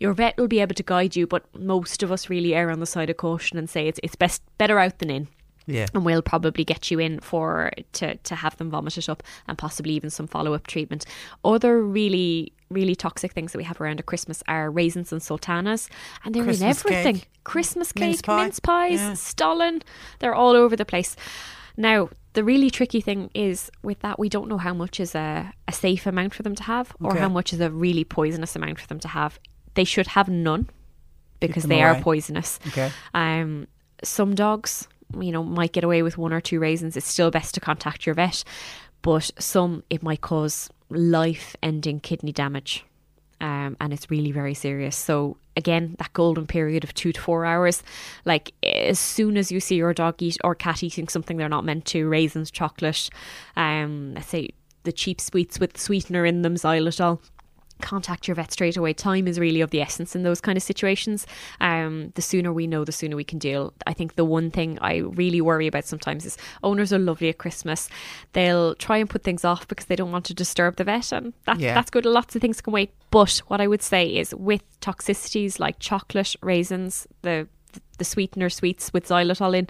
Your 0.00 0.12
vet 0.12 0.36
will 0.36 0.48
be 0.48 0.60
able 0.60 0.74
to 0.74 0.82
guide 0.82 1.14
you, 1.14 1.26
but 1.26 1.44
most 1.58 2.02
of 2.02 2.10
us 2.10 2.28
really 2.28 2.54
err 2.54 2.70
on 2.70 2.80
the 2.80 2.86
side 2.86 3.10
of 3.10 3.16
caution 3.16 3.58
and 3.58 3.70
say 3.70 3.86
it's 3.86 4.00
it's 4.02 4.16
best 4.16 4.42
better 4.58 4.78
out 4.78 4.98
than 4.98 5.10
in. 5.10 5.28
Yeah. 5.66 5.86
And 5.94 6.04
we'll 6.04 6.22
probably 6.22 6.64
get 6.64 6.90
you 6.90 6.98
in 6.98 7.20
for 7.20 7.70
to, 7.92 8.16
to 8.16 8.34
have 8.34 8.56
them 8.56 8.70
vomit 8.70 8.98
it 8.98 9.08
up 9.08 9.22
and 9.46 9.56
possibly 9.56 9.94
even 9.94 10.10
some 10.10 10.26
follow 10.26 10.54
up 10.54 10.66
treatment. 10.66 11.04
Other 11.44 11.82
really, 11.82 12.52
really 12.70 12.94
toxic 12.94 13.32
things 13.32 13.52
that 13.52 13.58
we 13.58 13.64
have 13.64 13.80
around 13.80 14.00
at 14.00 14.06
Christmas 14.06 14.42
are 14.48 14.70
raisins 14.70 15.12
and 15.12 15.22
sultanas. 15.22 15.88
And 16.24 16.34
they're 16.34 16.44
Christmas 16.44 16.84
in 16.84 16.92
everything. 16.92 17.14
cake. 17.20 17.28
Christmas 17.44 17.94
Mince 17.94 18.16
cake, 18.16 18.26
pie. 18.26 18.42
mince 18.42 18.60
pies, 18.60 19.00
Yeah. 19.00 19.14
stollen. 19.14 19.82
They're 20.18 20.34
all 20.34 20.52
over 20.56 20.74
the 20.76 20.84
place. 20.84 21.16
Now, 21.76 22.10
the 22.34 22.44
really 22.44 22.70
tricky 22.70 23.00
thing 23.00 23.30
is 23.34 23.70
with 23.82 24.00
that, 24.00 24.18
we 24.18 24.28
don't 24.28 24.48
know 24.48 24.58
how 24.58 24.74
much 24.74 24.98
is 25.00 25.14
a, 25.14 25.52
a 25.68 25.72
safe 25.72 26.06
amount 26.06 26.34
for 26.34 26.42
them 26.42 26.54
to 26.54 26.62
have 26.64 26.94
or 27.00 27.10
Okay. 27.12 27.20
how 27.20 27.28
much 27.28 27.52
is 27.52 27.60
a 27.60 27.70
really 27.70 28.04
poisonous 28.04 28.56
amount 28.56 28.78
for 28.80 28.86
them 28.88 29.00
to 29.00 29.08
have. 29.08 29.38
They 29.74 29.84
should 29.84 30.08
have 30.08 30.28
none 30.28 30.68
because 31.40 31.64
they 31.64 31.82
are 31.82 32.00
poisonous. 32.00 32.58
Okay. 32.68 32.90
Um, 33.14 33.66
some 34.04 34.34
dogs, 34.34 34.86
you 35.20 35.32
know, 35.32 35.42
might 35.42 35.72
get 35.72 35.84
away 35.84 36.02
with 36.02 36.18
one 36.18 36.32
or 36.32 36.40
two 36.40 36.60
raisins. 36.60 36.96
It's 36.96 37.06
still 37.06 37.30
best 37.30 37.54
to 37.54 37.60
contact 37.60 38.06
your 38.06 38.14
vet, 38.14 38.44
but 39.02 39.30
some 39.38 39.82
it 39.90 40.02
might 40.02 40.20
cause 40.20 40.70
life-ending 40.90 42.00
kidney 42.00 42.32
damage, 42.32 42.84
um, 43.40 43.76
and 43.80 43.92
it's 43.92 44.10
really 44.10 44.30
very 44.30 44.54
serious. 44.54 44.96
So 44.96 45.36
again, 45.56 45.96
that 45.98 46.12
golden 46.12 46.46
period 46.46 46.84
of 46.84 46.94
two 46.94 47.12
to 47.12 47.20
four 47.20 47.44
hours, 47.44 47.82
like 48.24 48.52
as 48.62 48.98
soon 48.98 49.36
as 49.36 49.50
you 49.52 49.60
see 49.60 49.76
your 49.76 49.94
dog 49.94 50.22
eat 50.22 50.38
or 50.44 50.54
cat 50.54 50.82
eating 50.82 51.08
something 51.08 51.36
they're 51.36 51.48
not 51.48 51.64
meant 51.64 51.84
to, 51.86 52.08
raisins, 52.08 52.50
chocolate, 52.50 53.10
um, 53.56 54.14
let's 54.14 54.28
say 54.28 54.50
the 54.84 54.92
cheap 54.92 55.20
sweets 55.20 55.60
with 55.60 55.78
sweetener 55.78 56.26
in 56.26 56.42
them, 56.42 56.54
xylitol 56.54 57.20
contact 57.82 58.26
your 58.26 58.34
vet 58.34 58.50
straight 58.52 58.76
away. 58.76 58.92
Time 58.94 59.28
is 59.28 59.38
really 59.38 59.60
of 59.60 59.70
the 59.70 59.80
essence 59.82 60.14
in 60.16 60.22
those 60.22 60.40
kind 60.40 60.56
of 60.56 60.62
situations. 60.62 61.26
Um, 61.60 62.12
the 62.14 62.22
sooner 62.22 62.52
we 62.52 62.66
know, 62.66 62.84
the 62.84 62.92
sooner 62.92 63.16
we 63.16 63.24
can 63.24 63.38
deal. 63.38 63.74
I 63.86 63.92
think 63.92 64.14
the 64.14 64.24
one 64.24 64.50
thing 64.50 64.78
I 64.80 64.98
really 64.98 65.40
worry 65.40 65.66
about 65.66 65.84
sometimes 65.84 66.24
is 66.24 66.38
owners 66.62 66.92
are 66.92 66.98
lovely 66.98 67.28
at 67.28 67.38
Christmas. 67.38 67.88
They'll 68.32 68.74
try 68.76 68.96
and 68.98 69.10
put 69.10 69.24
things 69.24 69.44
off 69.44 69.68
because 69.68 69.86
they 69.86 69.96
don't 69.96 70.12
want 70.12 70.24
to 70.26 70.34
disturb 70.34 70.76
the 70.76 70.84
vet, 70.84 71.12
and 71.12 71.32
that, 71.46 71.58
Yeah. 71.60 71.74
that's 71.74 71.90
good. 71.90 72.06
Lots 72.06 72.34
of 72.36 72.40
things 72.40 72.60
can 72.60 72.72
wait. 72.72 72.92
But 73.10 73.42
what 73.48 73.60
I 73.60 73.66
would 73.66 73.82
say 73.82 74.06
is 74.16 74.34
with 74.34 74.62
toxicities 74.80 75.58
like 75.60 75.78
chocolate, 75.78 76.34
raisins, 76.42 77.06
the 77.22 77.48
the 77.98 78.04
sweetener 78.04 78.50
sweets 78.50 78.92
with 78.92 79.06
xylitol 79.06 79.56
in. 79.56 79.66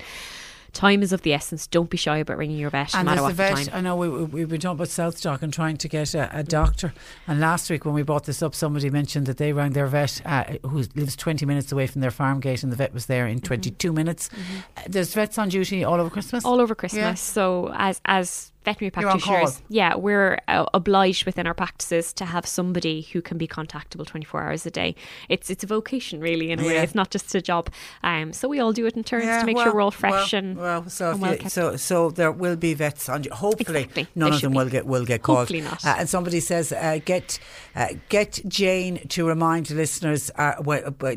Time 0.73 1.03
is 1.03 1.13
of 1.13 1.23
the 1.23 1.33
essence. 1.33 1.67
Don't 1.67 1.91
be 1.91 1.97
shy 1.97 2.19
about 2.19 2.39
ringing 2.39 2.57
your 2.59 2.71
vet, 2.71 2.95
And 2.95 3.07
no 3.07 3.13
matter 3.13 3.23
what 3.23 3.35
vet, 3.35 3.57
time. 3.57 3.69
I 3.73 3.81
know 3.81 3.97
we, 3.97 4.09
we, 4.09 4.25
we've 4.25 4.49
been 4.49 4.61
talking 4.61 4.77
about 4.77 4.89
SouthDoc 4.89 5.43
and 5.43 5.53
trying 5.53 5.77
to 5.79 5.89
get 5.89 6.15
a, 6.15 6.31
a 6.39 6.43
doctor. 6.43 6.93
And 7.27 7.41
last 7.41 7.69
week 7.71 7.85
when 7.85 7.95
we 7.95 8.03
brought 8.03 8.25
this 8.25 8.43
up, 8.43 8.55
somebody 8.55 8.89
mentioned 8.91 9.27
that 9.27 9.37
they 9.39 9.53
rang 9.53 9.73
their 9.73 9.87
vet 9.87 10.23
uh, 10.25 10.45
who 10.63 10.85
lives 10.95 11.17
20 11.17 11.45
minutes 11.47 11.73
away 11.73 11.87
from 11.87 12.01
their 12.01 12.11
farm 12.11 12.41
gate 12.41 12.63
and 12.63 12.71
the 12.71 12.77
vet 12.77 12.95
was 12.95 13.07
there 13.07 13.25
Mm-hmm. 13.25 13.33
in 13.33 13.41
22 13.41 13.93
minutes. 13.93 14.31
Uh, 14.77 14.83
there's 14.89 15.13
vets 15.15 15.39
on 15.39 15.49
duty 15.49 15.85
all 15.85 16.01
over 16.01 16.11
Christmas? 16.11 16.45
all 16.45 16.61
over 16.61 16.75
Christmas. 16.75 17.21
So 17.21 17.71
as 17.75 18.01
as 18.05 18.52
veterinary 18.65 18.91
practitioners, 18.91 19.63
yeah, 19.69 19.95
we're 19.97 20.39
uh, 20.49 20.67
obliged 20.75 21.27
within 21.27 21.47
our 21.47 21.55
practices 21.55 22.13
to 22.15 22.25
have 22.25 22.47
somebody 22.47 23.03
who 23.13 23.21
can 23.23 23.39
be 23.39 23.47
contactable 23.49 24.07
24 24.07 24.43
hours 24.43 24.67
a 24.67 24.71
day. 24.71 24.95
It's 25.29 25.51
it's 25.51 25.65
a 25.65 25.67
vocation 25.67 26.21
really 26.21 26.51
in 26.51 26.61
a 26.61 26.65
way. 26.65 26.79
It's 26.79 26.95
not 26.95 27.11
just 27.11 27.35
a 27.35 27.43
job. 27.43 27.71
Um, 28.03 28.33
so 28.33 28.49
we 28.49 28.61
all 28.61 28.73
do 28.73 28.87
it 28.87 28.97
in 28.97 29.05
turns 29.05 29.25
Yeah, 29.25 29.41
to 29.41 29.47
make 29.47 29.57
well, 29.57 29.65
sure 29.67 29.75
we're 29.75 29.81
all 29.83 29.91
fresh 29.91 30.33
well, 30.33 30.39
and 30.43 30.57
well, 30.57 30.89
so, 30.89 31.11
and 31.13 31.21
well 31.21 31.37
you- 31.37 31.49
so 31.49 31.77
so 31.77 32.11
there 32.11 32.33
will 32.33 32.57
be 32.57 32.75
vets 32.75 33.09
on. 33.09 33.25
Hopefully, 33.33 33.81
Exactly. 33.83 34.07
none 34.15 34.33
of 34.33 34.41
them 34.41 34.53
be. 34.53 34.59
will 34.59 34.69
get 34.69 34.87
will 34.87 35.05
get 35.05 35.23
called. 35.23 35.39
Hopefully 35.39 35.61
not. 35.63 35.85
Uh, 35.85 35.97
and 35.99 36.09
somebody 36.09 36.41
says, 36.41 36.73
uh, 36.73 36.99
get 37.05 37.39
uh, 37.75 37.89
get 38.09 38.41
Jane 38.49 39.07
to 39.09 39.27
remind 39.27 39.71
listeners 39.71 40.31
uh, 40.37 40.55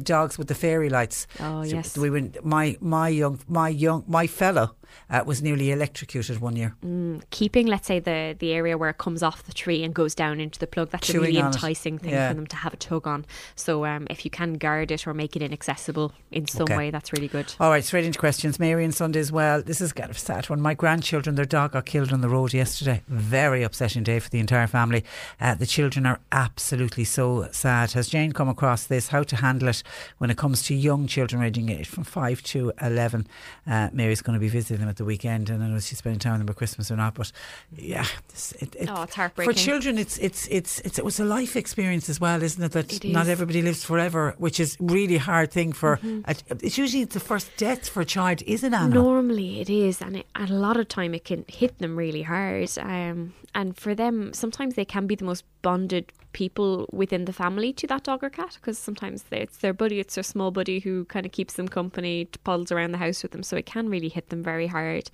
dogs 0.03 0.37
with 0.37 0.47
the 0.47 0.55
fairy 0.55 0.89
lights. 0.89 1.27
Oh, 1.39 1.63
So 1.63 1.75
yes. 1.75 1.97
we 1.97 2.09
went. 2.09 2.43
My 2.45 2.77
my 2.81 3.09
young 3.09 3.39
my 3.47 3.69
young 3.69 4.03
my 4.07 4.27
fellow 4.27 4.75
uh, 5.09 5.23
was 5.25 5.41
nearly 5.41 5.71
electrocuted 5.71 6.39
one 6.39 6.55
year. 6.55 6.75
Mm, 6.85 7.21
keeping, 7.29 7.67
let's 7.67 7.87
say, 7.87 7.99
the 7.99 8.35
the 8.37 8.51
area 8.53 8.77
where 8.77 8.89
it 8.89 8.97
comes 8.97 9.21
off 9.23 9.43
the 9.43 9.53
tree 9.53 9.83
and 9.83 9.93
goes 9.93 10.15
down 10.15 10.39
into 10.39 10.59
the 10.59 10.67
plug. 10.67 10.89
That's 10.91 11.07
Chewing 11.07 11.17
a 11.23 11.27
really 11.27 11.39
on 11.41 11.51
it. 11.51 11.55
enticing 11.55 11.97
thing 11.97 12.11
Yeah. 12.11 12.29
for 12.29 12.35
them 12.35 12.47
to 12.47 12.55
have 12.57 12.73
a 12.73 12.77
tug 12.77 13.07
on. 13.07 13.25
So 13.55 13.85
um, 13.85 14.07
if 14.09 14.25
you 14.25 14.31
can 14.31 14.53
guard 14.53 14.91
it 14.91 15.07
or 15.07 15.13
make 15.13 15.35
it 15.35 15.41
inaccessible 15.41 16.11
in 16.31 16.47
some 16.47 16.63
Okay. 16.63 16.77
way, 16.77 16.91
that's 16.91 17.11
really 17.13 17.27
good. 17.27 17.53
All 17.59 17.69
right, 17.69 17.83
straight 17.83 18.05
into 18.05 18.19
questions. 18.19 18.59
Mary 18.59 18.83
and 18.83 18.93
Sunday 18.93 19.19
as 19.19 19.31
well. 19.31 19.61
This 19.61 19.81
is 19.81 19.93
kind 19.93 20.09
of 20.09 20.17
a 20.17 20.19
sad 20.19 20.49
one. 20.49 20.61
My 20.61 20.73
grandchildren, 20.73 21.35
their 21.35 21.45
dog 21.45 21.71
got 21.73 21.85
killed 21.85 22.11
on 22.13 22.21
the 22.21 22.29
road 22.29 22.53
yesterday. 22.53 23.01
Very 23.07 23.63
upsetting 23.63 24.03
day 24.03 24.19
for 24.19 24.29
the 24.29 24.39
entire 24.39 24.67
family. 24.67 25.03
Uh, 25.39 25.55
the 25.55 25.65
children 25.65 26.05
are 26.05 26.19
absolutely 26.31 27.03
so 27.03 27.47
sad. 27.51 27.91
Has 27.93 28.07
Jane 28.09 28.31
come 28.31 28.49
across 28.49 28.85
this? 28.85 29.09
How 29.09 29.23
to 29.23 29.35
handle 29.37 29.69
it 29.69 29.83
when 30.17 30.29
it 30.29 30.37
comes 30.37 30.63
to 30.63 30.75
young 30.75 31.07
children 31.07 31.41
ranging 31.41 31.69
age 31.69 31.87
from 31.87 32.03
5 32.03 32.41
to 32.43 32.71
11? 32.81 33.27
Uh, 33.67 33.89
Mary's 33.93 34.21
going 34.21 34.35
to 34.35 34.39
be 34.39 34.47
visiting 34.49 34.84
them 34.85 34.89
at 34.89 34.97
the 34.97 35.05
weekend 35.05 35.49
and 35.49 35.63
I 35.63 35.67
know 35.67 35.79
she's 35.79 35.97
spending 35.97 36.19
time 36.19 36.33
with 36.33 36.41
them 36.41 36.49
at 36.49 36.55
Christmas 36.55 36.91
or 36.91 36.95
not. 36.95 37.15
But 37.15 37.31
yeah, 37.75 38.05
this, 38.29 38.53
it, 38.59 38.75
it, 38.75 38.89
Oh, 38.91 39.03
it's 39.03 39.15
heartbreaking 39.15 39.53
for 39.53 39.57
children, 39.59 39.97
it's, 39.97 40.17
it's, 40.19 40.47
it's, 40.47 40.79
it's, 40.81 40.99
it 40.99 41.05
was 41.05 41.19
a 41.19 41.25
life 41.25 41.55
experience 41.55 42.09
as 42.09 42.19
well, 42.21 42.41
isn't 42.41 42.63
it? 42.63 42.71
That 42.71 42.93
It 42.93 43.11
not 43.11 43.27
everybody 43.27 43.61
lives 43.61 43.83
forever, 43.83 44.35
which 44.37 44.59
is 44.59 44.77
really 44.79 45.17
hard 45.17 45.51
thing 45.51 45.73
for. 45.73 45.97
Mhm. 45.97 46.23
a- 46.27 46.65
it's 46.65 46.77
usually 46.77 47.03
the 47.05 47.19
first 47.19 47.49
death 47.57 47.87
for 47.89 48.01
a 48.01 48.05
child 48.05 48.41
isn't 48.45 48.73
it? 48.73 48.87
Normally 48.89 49.61
it 49.61 49.69
is, 49.69 50.01
and, 50.01 50.17
it, 50.17 50.25
and 50.35 50.49
a 50.49 50.55
lot 50.55 50.77
of 50.77 50.87
time 50.87 51.13
it 51.13 51.25
can 51.25 51.45
hit 51.47 51.77
them 51.79 51.95
really 51.95 52.21
hard. 52.23 52.69
Um, 52.79 53.33
and 53.53 53.77
for 53.77 53.95
them, 53.95 54.33
sometimes 54.33 54.75
they 54.75 54.85
can 54.85 55.07
be 55.07 55.15
the 55.15 55.25
most 55.25 55.43
bonded 55.61 56.11
people 56.35 56.85
within 56.91 57.23
the 57.23 57.31
family 57.31 57.71
to 57.71 57.87
that 57.87 58.03
dog 58.03 58.21
or 58.21 58.29
cat 58.29 58.57
because 58.59 58.77
sometimes 58.77 59.23
it's 59.31 59.55
their 59.57 59.73
buddy, 59.73 60.01
it's 60.01 60.15
their 60.15 60.23
small 60.23 60.51
buddy 60.51 60.79
who 60.79 61.05
kind 61.05 61.25
of 61.25 61.31
keeps 61.31 61.53
them 61.53 61.65
company, 61.65 62.27
puddles 62.43 62.73
around 62.73 62.91
the 62.91 62.97
house 62.97 63.23
with 63.23 63.31
them. 63.31 63.41
So 63.41 63.55
it 63.55 63.65
can 63.65 63.87
really 63.87 64.09
hit 64.09 64.27
them 64.27 64.43
very 64.43 64.67
hard. 64.67 65.09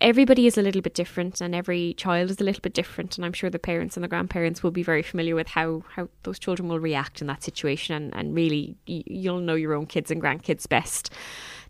Everybody 0.00 0.48
is 0.48 0.58
a 0.58 0.62
little 0.62 0.82
bit 0.82 0.94
different, 0.94 1.40
and 1.40 1.54
every 1.54 1.94
child 1.94 2.30
is 2.30 2.40
a 2.40 2.44
little 2.44 2.60
bit 2.60 2.74
different. 2.74 3.16
And 3.16 3.24
I'm 3.24 3.32
sure 3.32 3.48
the 3.48 3.60
parents 3.60 3.96
and 3.96 4.02
the 4.02 4.08
grandparents 4.08 4.60
will 4.60 4.72
be 4.72 4.82
very 4.82 5.02
familiar 5.02 5.36
with 5.36 5.46
how, 5.46 5.84
how 5.94 6.08
those 6.24 6.40
children 6.40 6.68
will 6.68 6.80
react 6.80 7.20
in 7.20 7.28
that 7.28 7.44
situation. 7.44 7.94
And, 7.94 8.12
and 8.16 8.34
really, 8.34 8.76
you'll 8.86 9.38
know 9.38 9.54
your 9.54 9.72
own 9.72 9.86
kids 9.86 10.10
and 10.10 10.20
grandkids 10.20 10.68
best. 10.68 11.10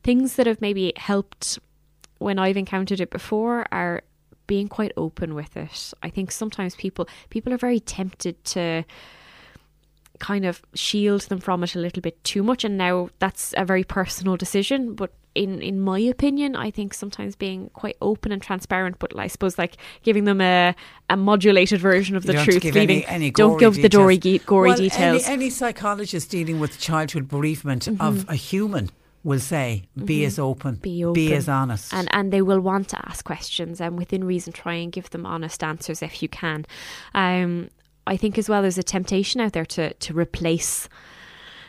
Things 0.03 0.37
that 0.37 0.47
have 0.47 0.63
maybe 0.63 0.95
helped 0.97 1.59
when 2.17 2.39
I've 2.39 2.57
encountered 2.57 3.01
it 3.01 3.11
before 3.11 3.67
are 3.71 4.01
being 4.47 4.69
quite 4.69 4.93
open 4.97 5.35
with 5.35 5.57
it. 5.57 5.93
I 6.03 6.11
think 6.11 6.31
sometimes 6.33 6.75
people 6.77 7.09
people 7.31 7.53
are 7.53 7.59
very 7.59 7.81
tempted 7.81 8.43
to 8.45 8.85
kind 10.21 10.45
of 10.45 10.63
shield 10.75 11.23
them 11.23 11.41
from 11.41 11.65
it 11.65 11.75
a 11.75 11.79
little 11.79 12.01
bit 12.01 12.23
too 12.23 12.43
much 12.43 12.65
and 12.65 12.79
now 12.79 13.09
that's 13.19 13.53
a 13.57 13.65
very 13.65 13.83
personal 13.83 14.37
decision 14.37 14.95
but 14.95 15.13
in 15.35 15.61
in 15.61 15.81
my 15.81 15.99
opinion 15.99 16.55
I 16.55 16.71
think 16.71 16.95
sometimes 16.95 17.35
being 17.35 17.69
quite 17.71 17.97
open 18.01 18.31
and 18.31 18.41
transparent 18.41 19.01
but 19.01 19.19
I 19.19 19.27
suppose 19.27 19.59
like 19.59 19.77
giving 20.05 20.23
them 20.23 20.41
a 20.41 20.77
a 21.11 21.17
modulated 21.17 21.81
version 21.81 22.15
of 22.15 22.23
the 22.27 22.35
don't 22.35 22.37
have 22.37 22.47
to 22.47 22.53
truth 22.53 22.63
give 22.63 22.75
leaving 22.77 23.05
any, 23.07 23.15
any 23.17 23.31
don't 23.33 23.59
give 23.59 23.75
the 23.75 23.89
gory, 23.89 24.17
details. 24.19 24.47
gory 24.47 24.69
well, 24.71 24.79
details 24.79 25.25
Any, 25.25 25.33
any 25.35 25.51
psychologist 25.51 26.31
dealing 26.31 26.61
with 26.61 26.79
childhood 26.79 27.27
bereavement 27.27 27.87
Mhm. 27.87 28.01
of 28.01 28.25
a 28.29 28.37
human 28.37 28.91
will 29.25 29.41
say, 29.41 29.85
be 30.05 30.21
Mhm. 30.21 30.27
as 30.27 30.39
open, 30.39 30.75
be 30.77 31.05
open, 31.05 31.15
be 31.15 31.35
as 31.35 31.49
honest. 31.49 31.93
and 31.93 32.09
and 32.13 32.33
they 32.33 32.43
will 32.43 32.61
want 32.61 32.89
to 32.91 33.09
ask 33.09 33.25
questions 33.25 33.81
and 33.81 33.99
within 33.99 34.23
reason 34.25 34.53
try 34.53 34.75
and 34.75 34.93
give 34.93 35.11
them 35.11 35.25
honest 35.27 35.65
answers 35.65 36.03
if 36.03 36.23
you 36.23 36.29
can. 36.29 36.65
Um, 37.15 37.71
I 38.07 38.17
think 38.19 38.37
as 38.39 38.49
well 38.51 38.61
there's 38.63 38.77
a 38.79 38.83
temptation 38.83 39.41
out 39.41 39.53
there 39.55 39.65
to 39.67 39.95
to 39.95 40.15
replace. 40.15 40.89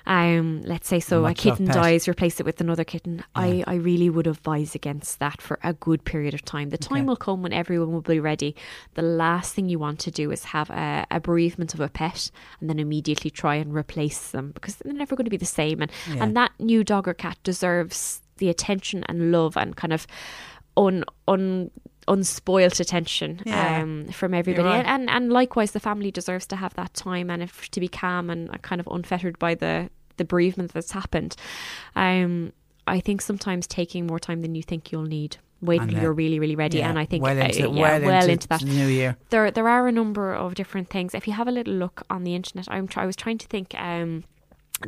Um, 0.07 0.61
let's 0.64 0.88
say 0.88 0.99
so 0.99 1.26
a 1.26 1.34
kitten 1.34 1.65
dies, 1.65 2.07
replace 2.07 2.40
it 2.40 2.45
with 2.45 2.61
another 2.61 2.84
kitten. 2.84 3.23
I, 3.34 3.64
I 3.65 3.76
really 3.76 4.10
would 4.10 4.27
advise 4.27 4.76
against 4.76 5.19
that 5.19 5.41
for 5.41 5.60
a 5.64 5.73
good 5.73 6.03
period 6.06 6.34
of 6.34 6.44
time. 6.45 6.69
The 6.69 6.77
time 6.77 6.98
Okay. 6.99 7.06
will 7.07 7.15
come 7.15 7.41
when 7.41 7.53
everyone 7.53 7.91
will 7.91 8.02
be 8.02 8.19
ready. 8.19 8.56
The 8.94 9.02
last 9.02 9.53
thing 9.56 9.68
you 9.68 9.80
want 9.80 9.99
to 10.02 10.11
do 10.11 10.32
is 10.32 10.44
have 10.45 10.69
a, 10.69 11.06
a 11.10 11.19
bereavement 11.19 11.73
of 11.73 11.80
a 11.80 11.90
pet 11.90 12.30
and 12.60 12.69
then 12.69 12.77
immediately 12.80 13.32
try 13.32 13.56
and 13.56 13.73
replace 13.73 14.32
them 14.32 14.52
because 14.52 14.76
they're 14.76 14.94
never 14.94 15.15
going 15.15 15.26
to 15.26 15.32
be 15.32 15.38
the 15.38 15.45
same. 15.45 15.82
And 15.82 15.91
Yeah. 16.14 16.23
and 16.23 16.36
that 16.38 16.52
new 16.60 16.84
dog 16.84 17.07
or 17.07 17.14
cat 17.15 17.38
deserves 17.44 18.22
the 18.38 18.49
attention 18.49 19.03
and 19.10 19.32
love 19.32 19.57
and 19.57 19.76
kind 19.76 19.94
of 19.94 20.06
un 20.77 21.03
un 21.27 21.72
unspoilt 22.07 22.80
attention 22.80 23.41
Yeah. 23.45 23.82
um, 23.82 24.06
from 24.11 24.34
everybody 24.34 24.68
right. 24.68 24.86
and 24.86 25.10
and 25.10 25.32
likewise 25.32 25.72
the 25.72 25.80
family 25.80 26.11
deserves 26.11 26.45
to 26.48 26.56
have 26.56 26.73
that 26.76 26.94
time 26.94 27.30
and 27.32 27.41
if, 27.41 27.69
to 27.72 27.80
be 27.80 27.88
calm 27.88 28.30
and 28.30 28.49
uh, 28.52 28.57
kind 28.61 28.80
of 28.80 28.88
unfettered 28.88 29.40
by 29.40 29.56
the 29.56 29.90
the 30.18 30.26
bereavement 30.26 30.72
that's 30.73 30.91
happened 30.91 31.36
um 31.95 32.52
I 32.88 32.99
think 32.99 33.22
sometimes 33.22 33.65
taking 33.65 34.06
more 34.06 34.19
time 34.19 34.41
than 34.44 34.53
you 34.53 34.61
think 34.61 34.91
you'll 34.91 35.03
need 35.03 35.38
wait 35.61 35.82
until 35.82 36.02
you're 36.02 36.14
really 36.14 36.40
really 36.40 36.56
ready 36.56 36.77
yeah, 36.77 36.90
and 36.90 36.99
I 36.99 37.06
think 37.06 37.23
well 37.23 37.40
uh, 37.41 37.45
into- 37.45 37.60
yeah, 37.61 37.68
well 37.68 38.02
well 38.02 38.19
into 38.22 38.32
into 38.34 38.48
that 38.49 38.64
new 38.64 38.88
year. 38.88 39.18
there 39.32 39.49
there 39.49 39.68
are 39.68 39.88
a 39.88 39.91
number 39.91 40.34
of 40.34 40.53
different 40.53 40.90
things 40.90 41.15
if 41.15 41.26
you 41.27 41.34
have 41.34 41.48
a 41.48 41.52
little 41.52 41.73
look 41.73 42.03
on 42.11 42.23
the 42.23 42.36
internet 42.36 42.68
I'm 42.69 42.88
try, 42.88 43.03
I 43.03 43.06
was 43.07 43.15
trying 43.15 43.40
to 43.40 43.48
think 43.48 43.73
um 43.80 44.23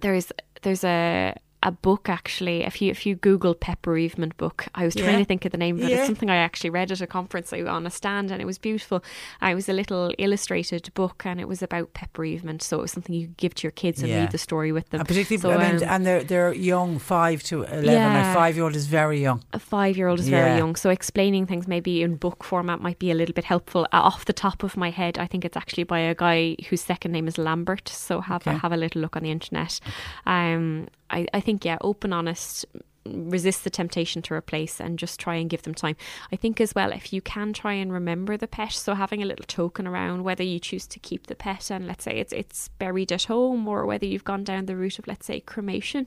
there's 0.01 0.31
there's 0.61 0.83
a 0.83 1.33
a 1.63 1.71
book 1.71 2.07
actually 2.07 2.61
if 2.63 2.81
you 2.81 2.91
if 2.91 3.03
you 3.05 3.15
google 3.15 3.55
pet 3.55 3.81
bereavement 3.81 4.37
book 4.37 4.65
i 4.75 4.85
was 4.85 4.93
trying 4.93 5.13
Yeah. 5.13 5.17
to 5.19 5.25
think 5.25 5.43
of 5.43 5.51
the 5.51 5.57
name 5.57 5.77
of 5.77 5.83
it 5.83 5.89
Yeah. 5.89 5.97
it's 5.97 6.05
something 6.05 6.29
i 6.29 6.35
actually 6.35 6.69
read 6.69 6.91
at 6.91 7.01
a 7.01 7.07
conference 7.07 7.51
on 7.51 7.87
a 7.87 7.89
stand 7.89 8.29
and 8.31 8.39
it 8.41 8.45
was 8.45 8.59
beautiful 8.59 9.03
Uh, 9.41 9.47
it 9.47 9.55
was 9.55 9.67
a 9.67 9.73
little 9.73 10.11
illustrated 10.19 10.93
book 10.93 11.23
and 11.25 11.39
it 11.41 11.47
was 11.47 11.63
about 11.63 11.93
pet 11.93 12.13
bereavement 12.13 12.61
so 12.61 12.77
it 12.77 12.81
was 12.83 12.91
something 12.91 13.15
you 13.15 13.27
could 13.27 13.37
give 13.37 13.55
to 13.55 13.63
your 13.63 13.71
kids 13.71 14.01
and 14.01 14.09
Yeah. 14.09 14.19
read 14.21 14.31
the 14.31 14.37
story 14.37 14.71
with 14.71 14.89
them 14.89 14.99
And 15.01 15.07
particularly, 15.07 15.41
So, 15.41 15.51
I 15.51 15.71
mean, 15.73 15.83
um, 15.83 15.89
and 15.89 16.05
they're 16.05 16.23
they're 16.23 16.53
young, 16.53 16.99
five 16.99 17.41
to 17.49 17.63
eleven. 17.63 18.15
A 18.21 18.33
five 18.33 18.55
year 18.55 18.63
old 18.65 18.75
is 18.75 18.87
very 18.87 19.19
young. 19.21 19.41
a 19.53 19.59
five 19.59 19.97
year 19.97 20.07
old 20.09 20.19
is 20.19 20.29
very 20.29 20.57
young, 20.57 20.75
so 20.75 20.89
explaining 20.91 21.47
things 21.47 21.67
maybe 21.67 22.03
in 22.03 22.15
book 22.17 22.43
format 22.43 22.81
might 22.81 22.99
be 22.99 23.09
a 23.11 23.15
little 23.15 23.33
bit 23.33 23.45
helpful. 23.45 23.81
Uh, 23.91 24.01
off 24.11 24.25
the 24.25 24.33
top 24.33 24.63
of 24.63 24.77
my 24.77 24.91
head, 24.91 25.17
I 25.17 25.27
think 25.27 25.43
it's 25.43 25.57
actually 25.57 25.85
by 25.85 25.99
a 25.99 26.13
guy 26.15 26.55
whose 26.69 26.81
second 26.81 27.11
name 27.13 27.27
is 27.27 27.37
Lambert. 27.37 27.87
So 27.89 28.21
have 28.21 28.45
a, 28.47 28.53
have 28.63 28.71
a 28.71 28.77
little 28.77 29.01
look 29.01 29.15
on 29.15 29.23
the 29.23 29.31
internet. 29.31 29.79
Um, 30.25 30.87
I, 31.09 31.25
I 31.33 31.39
think 31.47 31.63
yeah, 31.63 31.77
open, 31.79 32.11
honest. 32.11 32.65
Resist 33.05 33.63
the 33.63 33.69
temptation 33.69 34.21
to 34.23 34.33
replace 34.33 34.81
and 34.81 34.99
just 34.99 35.17
try 35.17 35.35
and 35.35 35.49
give 35.49 35.61
them 35.61 35.73
time. 35.73 35.95
I 36.29 36.35
think 36.35 36.59
as 36.59 36.75
well, 36.75 36.91
if 36.91 37.13
you 37.13 37.21
can 37.21 37.53
try 37.53 37.71
and 37.71 37.89
remember 37.93 38.35
the 38.35 38.49
pet, 38.49 38.73
so 38.73 38.95
having 38.95 39.23
a 39.23 39.25
little 39.25 39.45
token 39.47 39.87
around, 39.87 40.25
whether 40.25 40.43
you 40.43 40.59
choose 40.59 40.85
to 40.87 40.99
keep 40.99 41.27
the 41.27 41.35
pet 41.35 41.71
and 41.71 41.87
let's 41.87 42.03
say 42.03 42.17
it's 42.19 42.33
it's 42.33 42.67
buried 42.79 43.13
at 43.13 43.23
home, 43.23 43.65
or 43.65 43.85
whether 43.85 44.05
you've 44.05 44.25
gone 44.25 44.43
down 44.43 44.65
the 44.65 44.75
route 44.75 44.99
of 44.99 45.07
let's 45.07 45.25
say 45.25 45.39
cremation, 45.39 46.05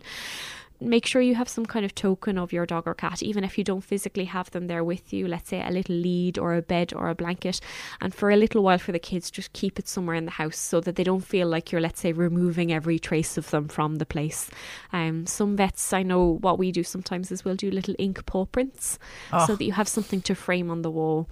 make 0.81 1.07
sure 1.07 1.21
you 1.23 1.35
have 1.35 1.49
some 1.49 1.67
kind 1.67 1.85
of 1.85 1.95
token 1.95 2.39
of 2.39 2.53
your 2.53 2.67
dog 2.67 2.87
or 2.87 2.95
cat, 2.95 3.23
even 3.23 3.45
if 3.45 3.59
you 3.59 3.65
don't 3.65 3.83
physically 3.83 4.25
have 4.25 4.51
them 4.51 4.67
there 4.67 4.83
with 4.85 5.13
you. 5.13 5.29
Let's 5.29 5.51
say 5.51 5.63
a 5.65 5.71
little 5.71 5.95
lead 5.97 6.39
or 6.39 6.55
a 6.55 6.63
bed 6.63 6.93
or 6.95 7.09
a 7.09 7.15
blanket. 7.15 7.61
And 8.01 8.15
for 8.15 8.31
a 8.31 8.37
little 8.37 8.63
while 8.63 8.79
for 8.79 8.93
the 8.93 8.99
kids, 8.99 9.31
just 9.31 9.53
keep 9.53 9.79
it 9.79 9.89
somewhere 9.89 10.17
in 10.17 10.25
the 10.25 10.31
house 10.33 10.59
so 10.59 10.81
that 10.81 10.97
they 10.97 11.05
don't 11.05 11.25
feel 11.25 11.49
like 11.49 11.71
you're, 11.71 11.81
let's 11.81 12.01
say, 12.01 12.13
removing 12.13 12.73
every 12.73 12.99
trace 12.99 13.37
of 13.37 13.51
them 13.51 13.69
from 13.69 13.97
the 13.97 14.07
place. 14.07 14.51
Um, 14.93 15.27
some 15.27 15.57
vets, 15.57 15.93
I 15.93 16.03
know 16.03 16.39
what 16.41 16.59
we 16.59 16.73
do 16.73 16.83
sometimes 16.83 17.31
is 17.31 17.45
we'll 17.45 17.57
do 17.57 17.71
little 17.71 17.95
ink 17.99 18.25
paw 18.27 18.47
prints 18.47 18.99
Oh. 19.33 19.47
so 19.47 19.57
that 19.57 19.65
you 19.65 19.73
have 19.73 19.89
something 19.89 20.21
to 20.23 20.35
frame 20.35 20.71
on 20.71 20.83
the 20.83 20.91
wall. 20.91 21.29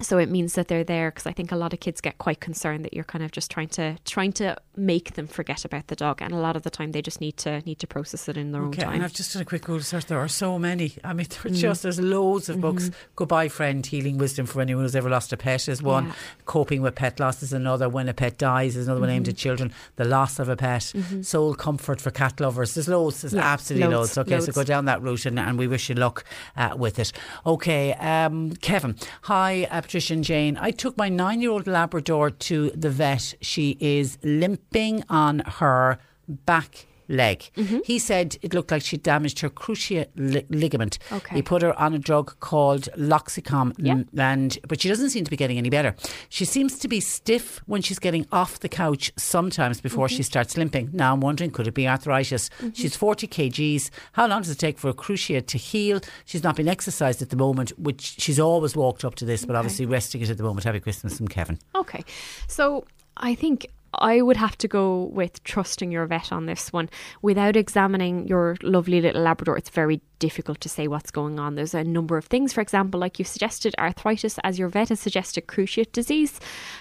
So 0.00 0.18
it 0.18 0.28
means 0.28 0.54
that 0.54 0.68
they're 0.68 0.84
there 0.84 1.10
because 1.10 1.26
I 1.26 1.32
think 1.32 1.50
a 1.50 1.56
lot 1.56 1.72
of 1.72 1.80
kids 1.80 2.00
get 2.00 2.18
quite 2.18 2.40
concerned 2.40 2.84
that 2.84 2.94
you're 2.94 3.02
kind 3.04 3.24
of 3.24 3.32
just 3.32 3.50
trying 3.50 3.68
to 3.70 3.96
trying 4.04 4.32
to 4.34 4.56
make 4.76 5.14
them 5.14 5.26
forget 5.26 5.64
about 5.64 5.88
the 5.88 5.96
dog, 5.96 6.22
and 6.22 6.32
a 6.32 6.36
lot 6.38 6.54
of 6.54 6.62
the 6.62 6.70
time 6.70 6.92
they 6.92 7.02
just 7.02 7.20
need 7.20 7.36
to 7.38 7.60
need 7.62 7.80
to 7.80 7.86
process 7.88 8.28
it 8.28 8.36
in 8.36 8.52
their 8.52 8.62
own 8.62 8.70
way. 8.70 8.76
Okay, 8.78 8.86
own 8.86 8.94
and. 8.94 9.04
I've 9.04 9.12
just 9.12 9.32
done 9.32 9.42
a 9.42 9.44
quick 9.44 9.62
Google 9.62 9.82
search. 9.82 10.06
There 10.06 10.18
are 10.20 10.28
so 10.28 10.56
many. 10.58 10.94
I 11.02 11.12
mean, 11.12 11.26
there 11.30 11.50
are 11.50 11.54
Mm. 11.54 11.58
just 11.60 11.82
there's 11.82 11.98
loads 12.00 12.48
of 12.48 12.60
books. 12.60 12.90
Mhm. 12.90 12.94
Goodbye, 13.16 13.48
friend. 13.48 13.84
Healing 13.84 14.18
wisdom 14.18 14.46
for 14.46 14.60
anyone 14.60 14.84
who's 14.84 14.94
ever 14.94 15.10
lost 15.10 15.32
a 15.32 15.36
pet 15.36 15.68
is 15.68 15.82
one. 15.82 16.06
Yeah. 16.06 16.12
Coping 16.46 16.80
with 16.82 16.94
pet 16.94 17.18
loss 17.18 17.42
is 17.42 17.52
another. 17.52 17.88
When 17.88 18.08
a 18.08 18.14
pet 18.14 18.38
dies 18.38 18.76
is 18.76 18.86
another 18.86 19.00
one 19.00 19.10
aimed 19.10 19.26
Mhm. 19.26 19.30
at 19.30 19.36
children. 19.36 19.72
The 19.96 20.04
loss 20.04 20.38
of 20.38 20.48
a 20.48 20.54
pet. 20.56 20.92
Mhm. 20.94 21.24
Soul 21.24 21.54
comfort 21.54 22.00
for 22.00 22.12
cat 22.12 22.38
lovers. 22.38 22.74
There's 22.74 22.86
loads. 22.88 23.22
There's 23.22 23.32
Yeah, 23.34 23.40
absolutely 23.52 23.88
loads. 23.88 24.16
loads, 24.16 24.30
Okay, 24.32 24.40
so 24.40 24.52
go 24.52 24.62
down 24.62 24.84
that 24.84 25.02
route, 25.02 25.26
and, 25.26 25.40
and 25.40 25.58
we 25.58 25.66
wish 25.66 25.88
you 25.88 25.96
luck 25.96 26.24
uh, 26.56 26.74
with 26.76 27.00
it. 27.00 27.10
Okay, 27.44 27.94
um, 27.94 28.52
Kevin. 28.56 28.94
Hi, 29.22 29.64
uh, 29.70 29.80
And 29.94 30.22
Jane. 30.22 30.58
I 30.60 30.70
took 30.70 30.98
my 30.98 31.08
nine-year-old 31.08 31.66
Labrador 31.66 32.28
to 32.30 32.70
the 32.72 32.90
vet. 32.90 33.34
She 33.40 33.78
is 33.80 34.18
limping 34.22 35.02
on 35.08 35.38
her 35.46 35.98
back 36.28 36.87
leg. 37.08 37.50
Mm-hmm. 37.56 37.78
He 37.84 37.98
said 37.98 38.36
it 38.42 38.52
looked 38.54 38.70
like 38.70 38.82
she 38.82 38.96
damaged 38.96 39.40
her 39.40 39.48
cruciate 39.50 40.08
li- 40.16 40.44
ligament. 40.50 40.98
Okay. 41.10 41.36
He 41.36 41.42
put 41.42 41.62
her 41.62 41.78
on 41.78 41.94
a 41.94 41.98
drug 41.98 42.38
called 42.40 42.88
Loxicom, 42.96 43.72
Yeah. 43.78 44.02
and 44.16 44.58
but 44.68 44.80
she 44.80 44.88
doesn't 44.88 45.10
seem 45.10 45.24
to 45.24 45.30
be 45.30 45.36
getting 45.36 45.58
any 45.58 45.70
better. 45.70 45.94
She 46.28 46.44
seems 46.44 46.78
to 46.80 46.88
be 46.88 47.00
stiff 47.00 47.60
when 47.66 47.82
she's 47.82 47.98
getting 47.98 48.26
off 48.32 48.60
the 48.60 48.68
couch 48.68 49.12
sometimes 49.16 49.80
before 49.80 50.06
Mm-hmm. 50.06 50.16
she 50.16 50.22
starts 50.22 50.56
limping. 50.56 50.90
Now 50.92 51.12
I'm 51.14 51.20
wondering, 51.20 51.50
could 51.50 51.66
it 51.66 51.74
be 51.74 51.88
arthritis? 51.88 52.50
She's 52.74 52.94
40 52.96 53.26
kgs. 53.26 53.90
How 54.12 54.26
long 54.26 54.42
does 54.42 54.50
it 54.50 54.58
take 54.58 54.78
for 54.78 54.88
a 54.88 54.94
cruciate 54.94 55.46
to 55.48 55.58
heal? 55.58 56.00
She's 56.24 56.42
not 56.42 56.56
been 56.56 56.68
exercised 56.68 57.22
at 57.22 57.30
the 57.30 57.36
moment, 57.36 57.70
which 57.78 58.16
she's 58.18 58.38
always 58.38 58.76
walked 58.76 59.04
up 59.04 59.14
to 59.16 59.24
this, 59.24 59.44
but 59.44 59.56
obviously 59.56 59.86
resting 59.86 60.20
it 60.20 60.30
at 60.30 60.36
the 60.36 60.42
moment. 60.42 60.64
Happy 60.64 60.80
Christmas 60.80 61.16
from 61.16 61.28
Kevin. 61.28 61.58
Okay, 61.74 62.04
so 62.46 62.84
I 63.16 63.34
think 63.34 63.66
I 63.94 64.20
would 64.20 64.36
have 64.36 64.56
to 64.58 64.68
go 64.68 65.04
with 65.04 65.42
trusting 65.44 65.90
your 65.90 66.06
vet 66.06 66.30
on 66.30 66.46
this 66.46 66.72
one. 66.72 66.90
Without 67.22 67.56
examining 67.56 68.26
your 68.26 68.56
lovely 68.62 69.00
little 69.00 69.22
Labrador, 69.22 69.56
it's 69.56 69.70
very 69.70 70.00
difficult 70.18 70.60
to 70.60 70.68
say 70.68 70.88
what's 70.88 71.10
going 71.10 71.38
on. 71.38 71.54
There's 71.54 71.74
a 71.74 71.84
number 71.84 72.16
of 72.16 72.26
things, 72.26 72.52
for 72.52 72.60
example, 72.60 73.00
like 73.00 73.18
you 73.18 73.24
suggested, 73.24 73.74
arthritis, 73.78 74.38
as 74.44 74.58
your 74.58 74.68
vet 74.68 74.90
has 74.90 75.00
suggested, 75.00 75.46
cruciate 75.46 75.92
disease. 75.92 76.38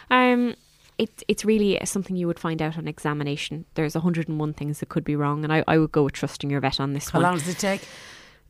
Um, 0.09 0.55
it, 0.97 1.23
it's 1.27 1.45
really 1.45 1.79
something 1.85 2.15
you 2.15 2.27
would 2.27 2.39
find 2.39 2.61
out 2.61 2.77
on 2.77 2.87
examination. 2.87 3.65
There's 3.75 3.93
101 3.95 4.53
things 4.53 4.79
that 4.79 4.89
could 4.89 5.03
be 5.03 5.15
wrong, 5.15 5.43
and 5.43 5.53
I, 5.53 5.63
I 5.67 5.77
would 5.77 5.91
go 5.91 6.03
with 6.03 6.13
trusting 6.13 6.49
your 6.49 6.59
vet 6.59 6.79
on 6.79 6.93
this 6.93 7.09
How 7.09 7.19
one. 7.19 7.23
long 7.23 7.37
does 7.37 7.47
it 7.47 7.59
take? 7.59 7.87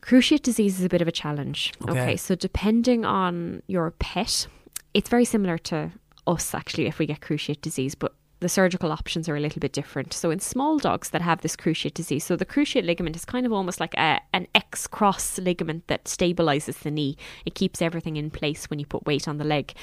Cruciate 0.00 0.42
disease 0.42 0.78
is 0.78 0.84
a 0.84 0.88
bit 0.88 1.02
of 1.02 1.08
a 1.08 1.12
challenge. 1.12 1.72
Okay. 1.82 2.00
Okay. 2.00 2.16
so 2.16 2.34
depending 2.34 3.04
on 3.04 3.62
your 3.66 3.90
pet, 3.92 4.46
it's 4.94 5.10
very 5.10 5.24
similar 5.24 5.58
to 5.58 5.92
us 6.26 6.54
actually 6.54 6.86
if 6.86 6.98
we 6.98 7.06
get 7.06 7.20
cruciate 7.20 7.60
disease, 7.60 7.94
but 7.94 8.14
the 8.40 8.48
surgical 8.48 8.92
options 8.92 9.28
are 9.28 9.36
a 9.36 9.40
little 9.40 9.60
bit 9.60 9.72
different. 9.72 10.12
So 10.12 10.30
in 10.30 10.38
small 10.38 10.78
dogs 10.78 11.10
that 11.10 11.22
have 11.22 11.40
this 11.40 11.56
cruciate 11.56 11.94
disease, 11.94 12.24
so 12.24 12.36
the 12.36 12.46
cruciate 12.46 12.86
ligament 12.86 13.16
is 13.16 13.24
kind 13.24 13.44
of 13.44 13.52
almost 13.52 13.80
like 13.80 13.94
a, 13.94 14.20
an 14.32 14.46
X 14.54 14.86
cross 14.86 15.38
ligament 15.38 15.86
that 15.88 16.04
stabilizes 16.04 16.78
the 16.80 16.90
knee. 16.90 17.16
It 17.44 17.54
keeps 17.54 17.82
everything 17.82 18.16
in 18.16 18.30
place 18.30 18.70
when 18.70 18.78
you 18.78 18.86
put 18.86 19.06
weight 19.06 19.26
on 19.26 19.38
the 19.38 19.44
leg. 19.44 19.74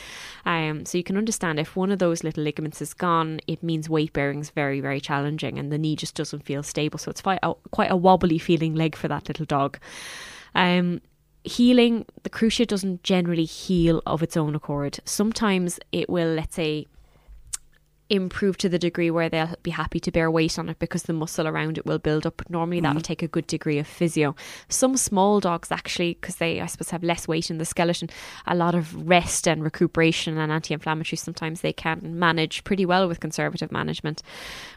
Um, 0.46 0.86
so 0.86 0.98
you 0.98 1.04
can 1.04 1.18
understand 1.18 1.60
if 1.60 1.76
one 1.76 1.92
of 1.92 2.00
those 2.00 2.24
little 2.24 2.44
ligaments 2.44 2.82
is 2.82 2.94
gone, 2.94 3.42
it 3.48 3.62
means 3.62 3.90
weight 3.90 4.14
bearing 4.14 4.40
is 4.40 4.50
very 4.52 4.80
very 4.80 5.02
challenging, 5.02 5.60
and 5.60 5.72
the 5.72 5.78
knee 5.78 5.96
just 5.96 6.16
doesn't 6.16 6.46
feel 6.46 6.64
stable. 6.64 7.00
So 7.00 7.12
it's 7.12 7.22
quite 7.22 7.40
a, 7.44 7.54
quite 7.72 7.92
a 7.92 7.98
wobbly 7.98 8.38
feeling 8.38 8.76
leg 8.76 8.96
for 8.96 9.08
that 9.08 9.28
little 9.28 9.46
dog. 9.46 9.78
Um, 10.54 11.02
healing, 11.44 12.06
the 12.24 12.30
cruciate 12.30 12.68
doesn't 12.68 13.04
generally 13.04 13.46
heal 13.46 14.02
of 14.06 14.24
its 14.24 14.38
own 14.38 14.56
accord. 14.56 15.00
Sometimes 15.06 15.80
it 15.92 16.10
will, 16.10 16.34
let's 16.34 16.56
say, 16.56 16.88
improve 18.10 18.58
to 18.58 18.70
the 18.70 18.78
degree 18.78 19.10
where 19.10 19.30
they'll 19.30 19.56
be 19.64 19.72
happy 19.72 20.00
to 20.00 20.12
bear 20.12 20.30
weight 20.30 20.60
on 20.60 20.70
it 20.70 20.78
because 20.80 21.04
the 21.04 21.14
muscle 21.14 21.48
around 21.48 21.78
it 21.78 21.86
will 21.86 21.98
build 22.00 22.26
up. 22.26 22.38
But 22.38 22.50
normally 22.50 22.80
that'll 22.80 23.02
take 23.02 23.24
a 23.24 23.28
good 23.28 23.48
degree 23.48 23.80
of 23.80 23.88
physio. 23.88 24.36
Some 24.70 24.96
small 24.98 25.40
dogs 25.40 25.72
actually, 25.72 26.14
because 26.20 26.36
they 26.36 26.62
I 26.62 26.68
suppose 26.68 26.92
have 26.92 27.04
less 27.04 27.28
weight 27.28 27.50
in 27.50 27.58
the 27.58 27.66
skeleton, 27.66 28.10
a 28.46 28.56
lot 28.56 28.76
of 28.76 29.08
rest 29.08 29.48
and 29.48 29.64
recuperation 29.64 30.38
and 30.38 30.52
anti-inflammatory. 30.52 31.18
Sometimes 31.18 31.62
they 31.62 31.74
can 31.74 32.20
manage 32.20 32.64
pretty 32.64 32.86
well 32.86 33.08
with 33.08 33.20
conservative 33.20 33.72
management. 33.72 34.22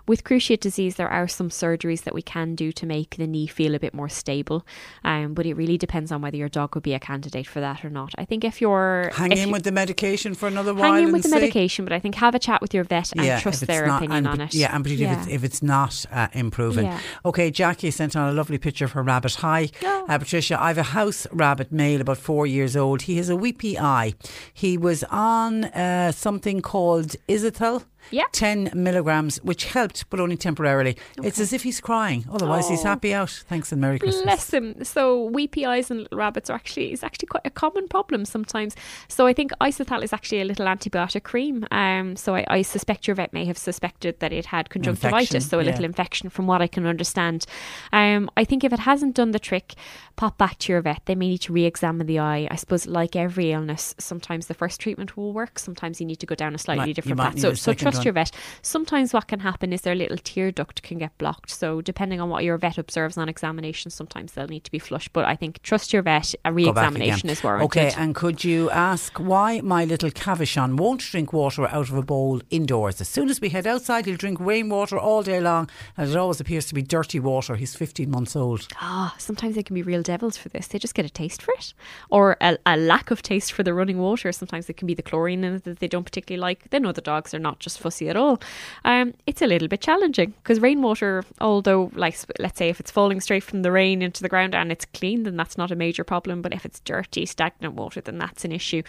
With 0.06 0.24
cruciate 0.24 0.60
disease, 0.60 0.96
there 0.96 1.08
are 1.10 1.28
some 1.28 1.50
surgeries 1.50 2.04
that 2.04 2.14
we 2.14 2.22
can 2.22 2.54
do 2.54 2.72
to 2.72 2.86
make 2.86 3.16
the 3.16 3.26
knee 3.26 3.46
feel 3.46 3.74
a 3.74 3.78
bit 3.78 3.92
more 3.92 4.08
stable. 4.08 4.64
Um, 5.04 5.34
but 5.34 5.44
it 5.44 5.54
really 5.54 5.76
depends 5.76 6.10
on 6.10 6.22
whether 6.22 6.36
your 6.38 6.48
dog 6.48 6.74
would 6.74 6.84
be 6.84 6.94
a 6.94 6.98
candidate 7.00 7.46
for 7.46 7.60
that 7.60 7.84
or 7.84 7.90
not. 7.90 8.14
I 8.16 8.24
think 8.24 8.42
if 8.44 8.60
you're 8.62 9.10
Hang 9.14 9.32
if 9.32 9.38
in 9.40 9.48
you- 9.48 9.52
with 9.52 9.64
the 9.64 9.72
medication 9.72 10.34
for 10.34 10.46
another 10.48 10.72
while. 10.72 10.94
hang 10.94 11.04
in 11.04 11.12
with 11.12 11.24
the 11.24 11.28
see. 11.28 11.34
medication, 11.34 11.84
but 11.84 11.92
I 11.92 12.00
think 12.00 12.14
have 12.14 12.34
a 12.34 12.38
chat 12.38 12.62
with 12.62 12.72
your 12.72 12.84
vet 12.84 13.12
and 13.20 13.42
trust 13.42 13.66
their 13.66 13.86
not- 13.86 14.02
opinion 14.02 14.26
and 14.26 14.28
on 14.28 14.40
it. 14.40 14.54
Yeah, 14.54 14.74
and 14.74 14.84
particularly 14.84 15.16
if, 15.16 15.26
it's, 15.26 15.34
if 15.34 15.44
it's 15.44 15.62
not 15.62 16.04
uh, 16.12 16.28
improving. 16.32 16.86
Yeah. 16.86 17.00
Okay, 17.24 17.50
Jackie 17.50 17.90
sent 17.90 18.16
on 18.16 18.28
a 18.28 18.32
lovely 18.32 18.58
picture 18.58 18.84
of 18.84 18.92
her 18.92 19.02
rabbit. 19.02 19.34
Hi, 19.36 19.70
uh, 19.84 20.18
Patricia. 20.18 20.60
I 20.60 20.68
have 20.68 20.78
a 20.78 20.82
house 20.82 21.26
rabbit 21.32 21.72
male, 21.72 22.00
about 22.00 22.18
four 22.18 22.46
years 22.46 22.76
old. 22.76 23.02
He 23.02 23.16
has 23.16 23.28
a 23.28 23.36
weepy 23.36 23.78
eye. 23.78 24.14
He 24.52 24.78
was 24.78 25.04
on 25.04 25.64
uh, 25.64 26.12
something 26.12 26.60
called 26.60 27.16
Isathal. 27.28 27.84
Yeah. 28.10 28.24
10 28.32 28.70
milligrams, 28.74 29.38
which 29.42 29.66
helped, 29.66 30.08
but 30.10 30.20
only 30.20 30.36
temporarily. 30.36 30.96
It's 31.22 31.38
as 31.38 31.52
if 31.52 31.62
he's 31.62 31.80
crying. 31.80 32.24
Otherwise, 32.30 32.68
he's 32.68 32.84
Oh. 32.84 32.88
happy 32.88 33.12
out. 33.14 33.30
Thanks 33.48 33.72
and 33.72 33.80
Merry 33.80 33.98
Christmas. 33.98 34.22
Bless 34.24 34.52
him. 34.52 34.84
So 34.84 35.24
weepy 35.24 35.66
eyes 35.66 35.90
and 35.90 36.00
little 36.00 36.18
rabbits 36.18 36.50
are 36.50 36.54
actually 36.54 36.92
is 36.92 37.02
actually 37.02 37.26
quite 37.26 37.46
a 37.46 37.50
common 37.50 37.88
problem 37.88 38.24
sometimes. 38.24 38.74
So 39.08 39.26
I 39.26 39.32
think 39.32 39.52
Isathal 39.60 40.02
is 40.02 40.12
actually 40.12 40.40
a 40.40 40.44
little 40.44 40.66
antibiotic 40.66 41.22
cream. 41.22 41.66
Um, 41.70 42.16
so 42.16 42.34
I, 42.34 42.44
I 42.48 42.62
suspect 42.62 43.06
your 43.06 43.14
vet 43.16 43.32
may 43.32 43.44
have 43.44 43.58
suspected 43.58 44.20
that 44.20 44.32
it 44.32 44.46
had 44.46 44.70
conjunctivitis, 44.70 45.30
Infection, 45.34 45.40
so 45.40 45.58
a 45.60 45.62
little 45.62 45.80
yeah. 45.80 45.86
infection, 45.86 46.30
from 46.30 46.46
what 46.46 46.62
I 46.62 46.66
can 46.66 46.86
understand. 46.86 47.44
Um, 47.92 48.30
I 48.36 48.44
think 48.44 48.64
if 48.64 48.72
it 48.72 48.80
hasn't 48.80 49.14
done 49.14 49.32
the 49.32 49.38
trick, 49.38 49.74
pop 50.16 50.38
back 50.38 50.58
to 50.58 50.72
your 50.72 50.80
vet. 50.82 51.02
They 51.06 51.14
may 51.14 51.28
need 51.28 51.42
to 51.42 51.52
re-examine 51.52 52.06
the 52.06 52.18
eye. 52.18 52.48
I 52.50 52.56
suppose, 52.56 52.86
like 52.86 53.16
every 53.16 53.52
illness, 53.52 53.94
sometimes 53.98 54.46
the 54.46 54.54
first 54.54 54.80
treatment 54.80 55.16
will 55.16 55.32
work. 55.32 55.58
Sometimes 55.58 56.00
you 56.00 56.06
need 56.06 56.20
to 56.20 56.26
go 56.26 56.34
down 56.34 56.54
a 56.54 56.58
slightly 56.58 56.92
different 56.92 57.18
path. 57.18 57.38
So, 57.38 57.54
so 57.54 57.72
trust 57.72 57.97
your 58.04 58.14
vet. 58.14 58.30
Sometimes 58.62 59.12
what 59.12 59.28
can 59.28 59.40
happen 59.40 59.72
is 59.72 59.82
their 59.82 59.94
little 59.94 60.18
tear 60.18 60.50
duct 60.50 60.82
can 60.82 60.98
get 60.98 61.16
blocked. 61.18 61.50
So 61.50 61.80
depending 61.80 62.20
on 62.20 62.30
what 62.30 62.44
your 62.44 62.58
vet 62.58 62.78
observes 62.78 63.16
on 63.16 63.28
examination, 63.28 63.90
sometimes 63.90 64.32
they'll 64.32 64.48
need 64.48 64.64
to 64.64 64.70
be 64.70 64.78
flushed. 64.78 65.12
But 65.12 65.24
I 65.24 65.36
think 65.36 65.62
trust 65.62 65.92
your 65.92 66.02
vet. 66.02 66.34
A 66.44 66.52
re-examination 66.52 67.30
is 67.30 67.42
warranted. 67.42 67.66
Okay, 67.66 67.92
and 67.96 68.14
could 68.14 68.44
you 68.44 68.70
ask 68.70 69.18
why 69.18 69.60
my 69.60 69.84
little 69.84 70.10
Cavachon 70.10 70.76
won't 70.76 71.00
drink 71.00 71.32
water 71.32 71.66
out 71.66 71.88
of 71.88 71.94
a 71.94 72.02
bowl 72.02 72.40
indoors? 72.50 73.00
As 73.00 73.08
soon 73.08 73.28
as 73.28 73.40
we 73.40 73.48
head 73.50 73.66
outside, 73.66 74.06
he'll 74.06 74.16
drink 74.16 74.38
rainwater 74.40 74.98
all 74.98 75.22
day 75.22 75.40
long, 75.40 75.68
and 75.96 76.10
it 76.10 76.16
always 76.16 76.40
appears 76.40 76.66
to 76.66 76.74
be 76.74 76.82
dirty 76.82 77.20
water. 77.20 77.56
He's 77.56 77.74
15 77.74 78.10
months 78.10 78.36
old. 78.36 78.68
Ah, 78.76 79.14
sometimes 79.18 79.54
they 79.54 79.62
can 79.62 79.74
be 79.74 79.82
real 79.82 80.02
devils 80.02 80.36
for 80.36 80.48
this. 80.48 80.68
They 80.68 80.78
just 80.78 80.94
get 80.94 81.04
a 81.04 81.10
taste 81.10 81.42
for 81.42 81.52
it, 81.54 81.74
or 82.10 82.36
a, 82.40 82.58
a 82.66 82.76
lack 82.76 83.10
of 83.10 83.22
taste 83.22 83.52
for 83.52 83.62
the 83.62 83.74
running 83.74 83.98
water. 83.98 84.30
Sometimes 84.32 84.68
it 84.68 84.76
can 84.76 84.86
be 84.86 84.94
the 84.94 85.02
chlorine 85.02 85.44
in 85.44 85.54
it 85.54 85.64
that 85.64 85.78
they 85.78 85.88
don't 85.88 86.04
particularly 86.04 86.40
like. 86.40 86.70
They 86.70 86.78
know 86.78 86.92
the 86.92 87.00
dogs 87.00 87.34
are 87.34 87.38
not 87.38 87.58
just 87.58 87.78
fussy 87.88 88.08
at 88.08 88.16
all. 88.16 88.40
Um, 88.84 89.14
it's 89.26 89.40
a 89.40 89.46
little 89.46 89.68
bit 89.68 89.80
challenging 89.80 90.34
because 90.42 90.60
rainwater, 90.60 91.24
although 91.40 91.90
like 91.94 92.16
let's 92.38 92.58
say 92.58 92.68
if 92.68 92.80
it's 92.80 92.90
falling 92.90 93.20
straight 93.20 93.42
from 93.42 93.62
the 93.62 93.72
rain 93.72 94.02
into 94.02 94.22
the 94.22 94.28
ground 94.28 94.54
and 94.54 94.70
it's 94.70 94.84
clean, 94.84 95.22
then 95.22 95.36
that's 95.36 95.56
not 95.56 95.70
a 95.70 95.76
major 95.76 96.04
problem. 96.04 96.42
But 96.42 96.52
if 96.52 96.66
it's 96.66 96.80
dirty, 96.80 97.24
stagnant 97.26 97.74
water, 97.74 98.00
then 98.00 98.18
that's 98.18 98.44
an 98.44 98.52
issue. 98.52 98.82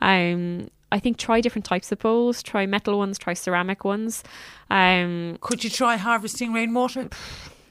Um, 0.00 0.68
I 0.90 0.98
think 0.98 1.16
try 1.16 1.40
different 1.40 1.64
types 1.64 1.90
of 1.90 1.98
bowls. 2.00 2.42
Try 2.42 2.66
metal 2.66 2.98
ones. 2.98 3.16
Try 3.16 3.32
ceramic 3.32 3.82
ones. 3.82 4.22
Um, 4.70 5.38
Could 5.40 5.64
you 5.64 5.70
try 5.70 5.96
harvesting 5.96 6.52
rainwater? 6.52 7.08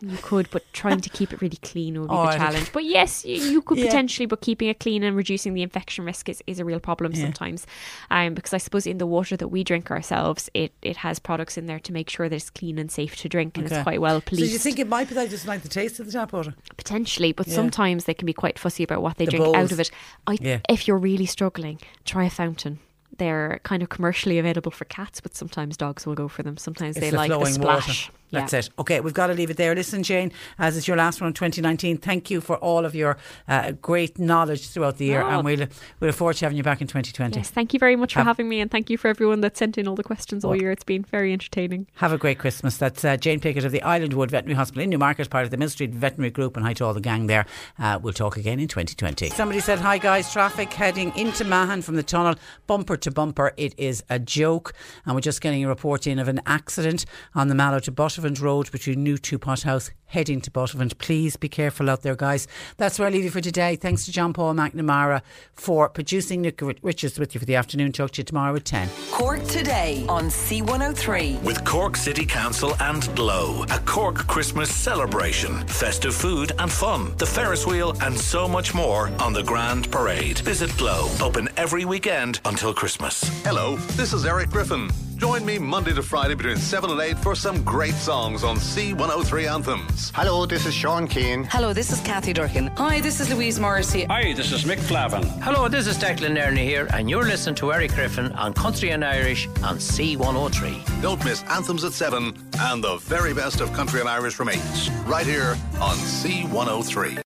You 0.02 0.18
could, 0.18 0.50
but 0.52 0.64
trying 0.74 1.00
to 1.02 1.10
keep 1.10 1.32
it 1.32 1.42
really 1.42 1.58
clean 1.58 2.00
would 2.02 2.10
be 2.10 2.14
Oh, 2.16 2.26
the 2.26 2.38
challenge. 2.38 2.72
But 2.74 2.86
yes, 2.86 3.24
you, 3.24 3.36
you 3.36 3.62
could 3.62 3.78
Yeah. 3.78 3.86
potentially, 3.86 4.26
but 4.26 4.42
keeping 4.42 4.68
it 4.68 4.80
clean 4.80 5.04
and 5.04 5.16
reducing 5.16 5.54
the 5.54 5.62
infection 5.62 6.06
risk 6.06 6.28
is, 6.28 6.42
is 6.48 6.60
a 6.60 6.66
real 6.66 6.80
problem 6.80 7.12
Yeah. 7.14 7.24
sometimes. 7.26 7.68
Um, 8.10 8.34
because 8.34 8.54
I 8.54 8.58
suppose 8.58 8.88
in 8.88 8.98
the 8.98 9.06
water 9.06 9.38
that 9.38 9.50
we 9.50 9.64
drink 9.64 9.92
ourselves, 9.92 10.50
it, 10.54 10.74
it 10.82 10.98
has 10.98 11.20
products 11.20 11.58
in 11.58 11.68
there 11.68 11.80
to 11.80 11.94
make 11.94 12.10
sure 12.10 12.28
that 12.28 12.36
it's 12.36 12.50
clean 12.50 12.80
and 12.80 12.92
safe 12.92 13.16
to 13.18 13.30
drink 13.30 13.58
and 13.58 13.68
Okay. 13.68 13.76
it's 13.76 13.84
quite 13.84 14.02
well 14.02 14.22
policed. 14.22 14.48
do 14.48 14.52
you 14.52 14.58
think 14.58 14.80
it 14.80 14.88
might 14.88 15.08
be 15.08 15.16
that 15.16 15.22
I 15.22 15.28
just 15.28 15.46
like 15.48 15.62
the 15.62 15.70
taste 15.70 16.00
of 16.00 16.08
the 16.08 16.12
tap 16.12 16.34
water? 16.34 16.56
Potentially, 16.78 17.32
but 17.32 17.48
Yeah. 17.48 17.56
sometimes 17.56 18.06
they 18.06 18.14
can 18.14 18.26
be 18.26 18.34
quite 18.34 18.58
fussy 18.58 18.84
about 18.84 19.02
what 19.02 19.18
they 19.18 19.26
The 19.26 19.32
drink 19.32 19.56
out 19.56 19.72
of 19.72 19.80
it. 19.80 19.92
I. 20.26 20.62
If 20.68 20.88
you're 20.88 20.98
really 20.98 21.26
struggling, 21.28 21.80
try 22.06 22.26
a 22.26 22.30
fountain. 22.30 22.80
They're 23.18 23.60
kind 23.64 23.84
of 23.84 23.90
commercially 23.90 24.40
available 24.40 24.72
for 24.72 24.86
cats, 24.86 25.22
but 25.22 25.36
sometimes 25.36 25.78
dogs 25.78 26.06
will 26.08 26.16
go 26.16 26.28
for 26.28 26.42
them. 26.44 26.58
Sometimes 26.58 26.96
It's 26.98 27.02
they 27.02 27.10
the 27.12 27.18
like 27.18 27.30
the 27.30 27.46
splash. 27.46 28.10
water. 28.10 28.18
That's 28.32 28.54
it. 28.54 28.70
Okay, 28.80 29.00
we've 29.02 29.14
got 29.14 29.28
to 29.28 29.34
leave 29.34 29.50
it 29.50 29.58
there. 29.58 29.76
Listen, 29.76 30.04
Jane, 30.04 30.32
as 30.58 30.78
it's 30.78 30.88
your 30.88 30.98
last 30.98 31.20
one 31.22 31.28
in 31.28 31.34
2019, 31.34 31.98
thank 31.98 32.30
you 32.32 32.42
for 32.42 32.58
all 32.58 32.86
of 32.86 32.96
your 32.96 33.18
uh, 33.48 33.72
great 33.74 34.18
knowledge 34.20 34.70
throughout 34.70 34.98
the 34.98 35.06
year, 35.06 35.22
Oh. 35.22 35.30
and 35.30 35.46
we'll, 35.46 35.68
we 36.00 36.08
look 36.08 36.16
forward 36.16 36.36
to 36.38 36.46
having 36.46 36.58
you 36.58 36.64
back 36.64 36.82
in 36.82 36.88
2020. 36.88 37.40
Yes, 37.40 37.50
thank 37.50 37.74
you 37.74 37.80
very 37.80 37.96
much 37.96 38.14
for 38.14 38.20
Have- 38.20 38.28
having 38.28 38.48
me, 38.50 38.60
and 38.62 38.72
thank 38.72 38.90
you 38.90 38.98
for 38.98 39.08
everyone 39.10 39.42
that 39.42 39.58
sent 39.58 39.78
in 39.78 39.88
all 39.88 39.96
the 39.96 40.04
questions 40.04 40.44
all 40.46 40.56
year. 40.56 40.72
It's 40.72 40.84
been 40.84 41.04
very 41.04 41.34
entertaining. 41.34 41.88
Have 41.96 42.14
a 42.14 42.18
great 42.18 42.40
Christmas. 42.40 42.78
That's 42.78 43.04
uh, 43.04 43.18
Jane 43.18 43.40
Pickett 43.40 43.66
of 43.66 43.72
the 43.72 43.82
Islandwood 43.82 44.32
Veterinary 44.32 44.56
Hospital 44.56 44.84
in 44.84 44.90
Newmarket, 44.90 45.30
part 45.30 45.44
of 45.46 45.52
the 45.52 45.58
Millstreet 45.58 45.92
Veterinary 45.92 46.32
Group, 46.32 46.56
and 46.56 46.66
hi 46.66 46.74
to 46.74 46.86
all 46.86 46.94
the 46.94 47.02
gang 47.02 47.28
there. 47.28 47.46
Uh, 47.78 48.00
we'll 48.02 48.14
talk 48.14 48.38
again 48.38 48.60
in 48.60 48.68
2020. 48.68 49.30
Somebody 49.32 49.60
said, 49.60 49.80
Hi 49.80 49.98
guys, 49.98 50.32
traffic 50.32 50.72
heading 50.74 51.12
into 51.18 51.44
Mahon 51.44 51.82
from 51.82 51.96
the 51.96 52.04
tunnel, 52.04 52.36
bumper 52.68 52.98
to 52.98 53.12
bumper. 53.12 53.54
It 53.58 53.74
is 53.78 54.04
a 54.10 54.20
joke. 54.20 54.74
And 55.06 55.16
we're 55.16 55.22
just 55.22 55.42
getting 55.42 55.64
a 55.64 55.68
report 55.68 56.08
in 56.08 56.20
of 56.20 56.28
an 56.28 56.42
accident 56.46 57.06
on 57.36 57.48
the 57.48 57.56
Mallow 57.56 57.80
to 57.80 57.92
Buttevant 58.22 58.40
Road 58.40 58.72
between 58.72 59.04
Newtwopothouse 59.04 59.90
heading 60.06 60.42
to 60.42 60.52
Buttevant. 60.52 60.96
Please 61.00 61.38
be 61.38 61.50
careful 61.50 61.90
out 61.90 62.04
there, 62.04 62.16
guys. 62.16 62.48
That's 62.78 63.00
where 63.00 63.08
I 63.08 63.12
leave 63.12 63.24
you 63.24 63.32
for 63.32 63.42
today. 63.42 63.76
Thanks 63.76 64.06
to 64.06 64.12
John 64.12 64.32
Paul 64.32 64.54
McNamara 64.54 65.24
for 65.56 65.90
producing 65.90 66.44
Nick 66.44 66.62
Richards 66.84 67.18
with 67.18 67.34
you 67.34 67.40
for 67.40 67.46
the 67.46 67.56
afternoon. 67.56 67.94
Talk 67.94 68.12
to 68.12 68.18
you 68.20 68.24
tomorrow 68.24 68.56
at 68.56 68.66
10. 68.66 68.90
Cork 69.10 69.44
today 69.46 70.06
on 70.08 70.26
C103. 70.26 71.42
With 71.42 71.66
Cork 71.66 71.98
City 71.98 72.28
Council 72.28 72.76
and 72.80 73.10
Glow, 73.16 73.64
a 73.72 73.80
Cork 73.80 74.28
Christmas 74.28 74.70
celebration, 74.70 75.66
festive 75.68 76.14
food 76.14 76.52
and 76.60 76.72
fun, 76.72 77.18
the 77.18 77.26
Ferris 77.26 77.66
wheel, 77.66 77.96
and 78.02 78.16
so 78.16 78.48
much 78.48 78.76
more 78.76 79.08
on 79.20 79.34
the 79.34 79.42
Grand 79.42 79.90
Parade. 79.92 80.38
Visit 80.40 80.78
Glow, 80.78 81.10
open 81.20 81.50
every 81.58 81.86
weekend 81.86 82.40
until 82.46 82.72
Christmas. 82.72 83.24
Hello, 83.44 83.78
this 83.98 84.14
is 84.14 84.28
Eric 84.28 84.52
Griffin. 84.52 84.92
Join 85.22 85.46
me 85.46 85.60
Monday 85.60 85.94
to 85.94 86.02
Friday 86.02 86.34
between 86.34 86.58
7 86.58 86.90
and 86.90 87.00
8 87.00 87.20
for 87.20 87.36
some 87.36 87.64
great 87.64 87.94
songs 87.94 88.44
on 88.44 88.58
C103 88.58 89.54
Anthems. 89.54 90.12
Hello, 90.16 90.48
this 90.48 90.66
is 90.66 90.74
Sean 90.74 91.08
Keane. 91.08 91.44
Hello, 91.44 91.74
this 91.74 91.92
is 91.92 92.02
Kathy 92.02 92.34
Durkin. 92.34 92.72
Hi, 92.76 93.02
this 93.02 93.20
is 93.20 93.32
Louise 93.32 93.60
Morrissey. 93.60 94.06
Hi, 94.06 94.34
this 94.34 94.52
is 94.52 94.64
Mick 94.64 94.80
Flavin. 94.80 95.22
Hello, 95.44 95.68
this 95.68 95.86
is 95.86 95.96
Declan 96.00 96.36
Nerney 96.36 96.64
here, 96.64 96.88
and 96.92 97.08
you're 97.08 97.22
listening 97.24 97.54
to 97.58 97.72
Eric 97.72 97.92
Griffin 97.92 98.32
on 98.32 98.52
Country 98.56 98.90
and 98.90 99.06
Irish 99.06 99.46
on 99.62 99.78
C103. 99.78 101.04
Don't 101.04 101.24
miss 101.24 101.44
Anthems 101.44 101.84
at 101.84 101.94
7 101.94 102.36
and 102.62 102.84
the 102.84 102.98
very 103.04 103.36
best 103.36 103.62
of 103.62 103.72
country 103.74 104.00
and 104.00 104.10
Irish 104.10 104.34
from 104.34 104.50
8. 104.50 104.58
Right 105.06 105.28
here 105.28 105.56
on 105.80 105.98
C103. 105.98 107.22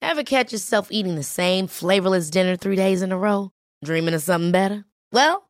Ever 0.00 0.22
catch 0.22 0.52
yourself 0.52 0.88
eating 0.90 1.16
the 1.16 1.22
same 1.22 1.66
flavorless 1.66 2.30
dinner 2.30 2.56
three 2.56 2.76
days 2.76 3.02
in 3.02 3.12
a 3.12 3.18
row? 3.18 3.50
Dreaming 3.84 4.14
of 4.14 4.22
something 4.22 4.52
better? 4.52 4.86
Well, 5.12 5.49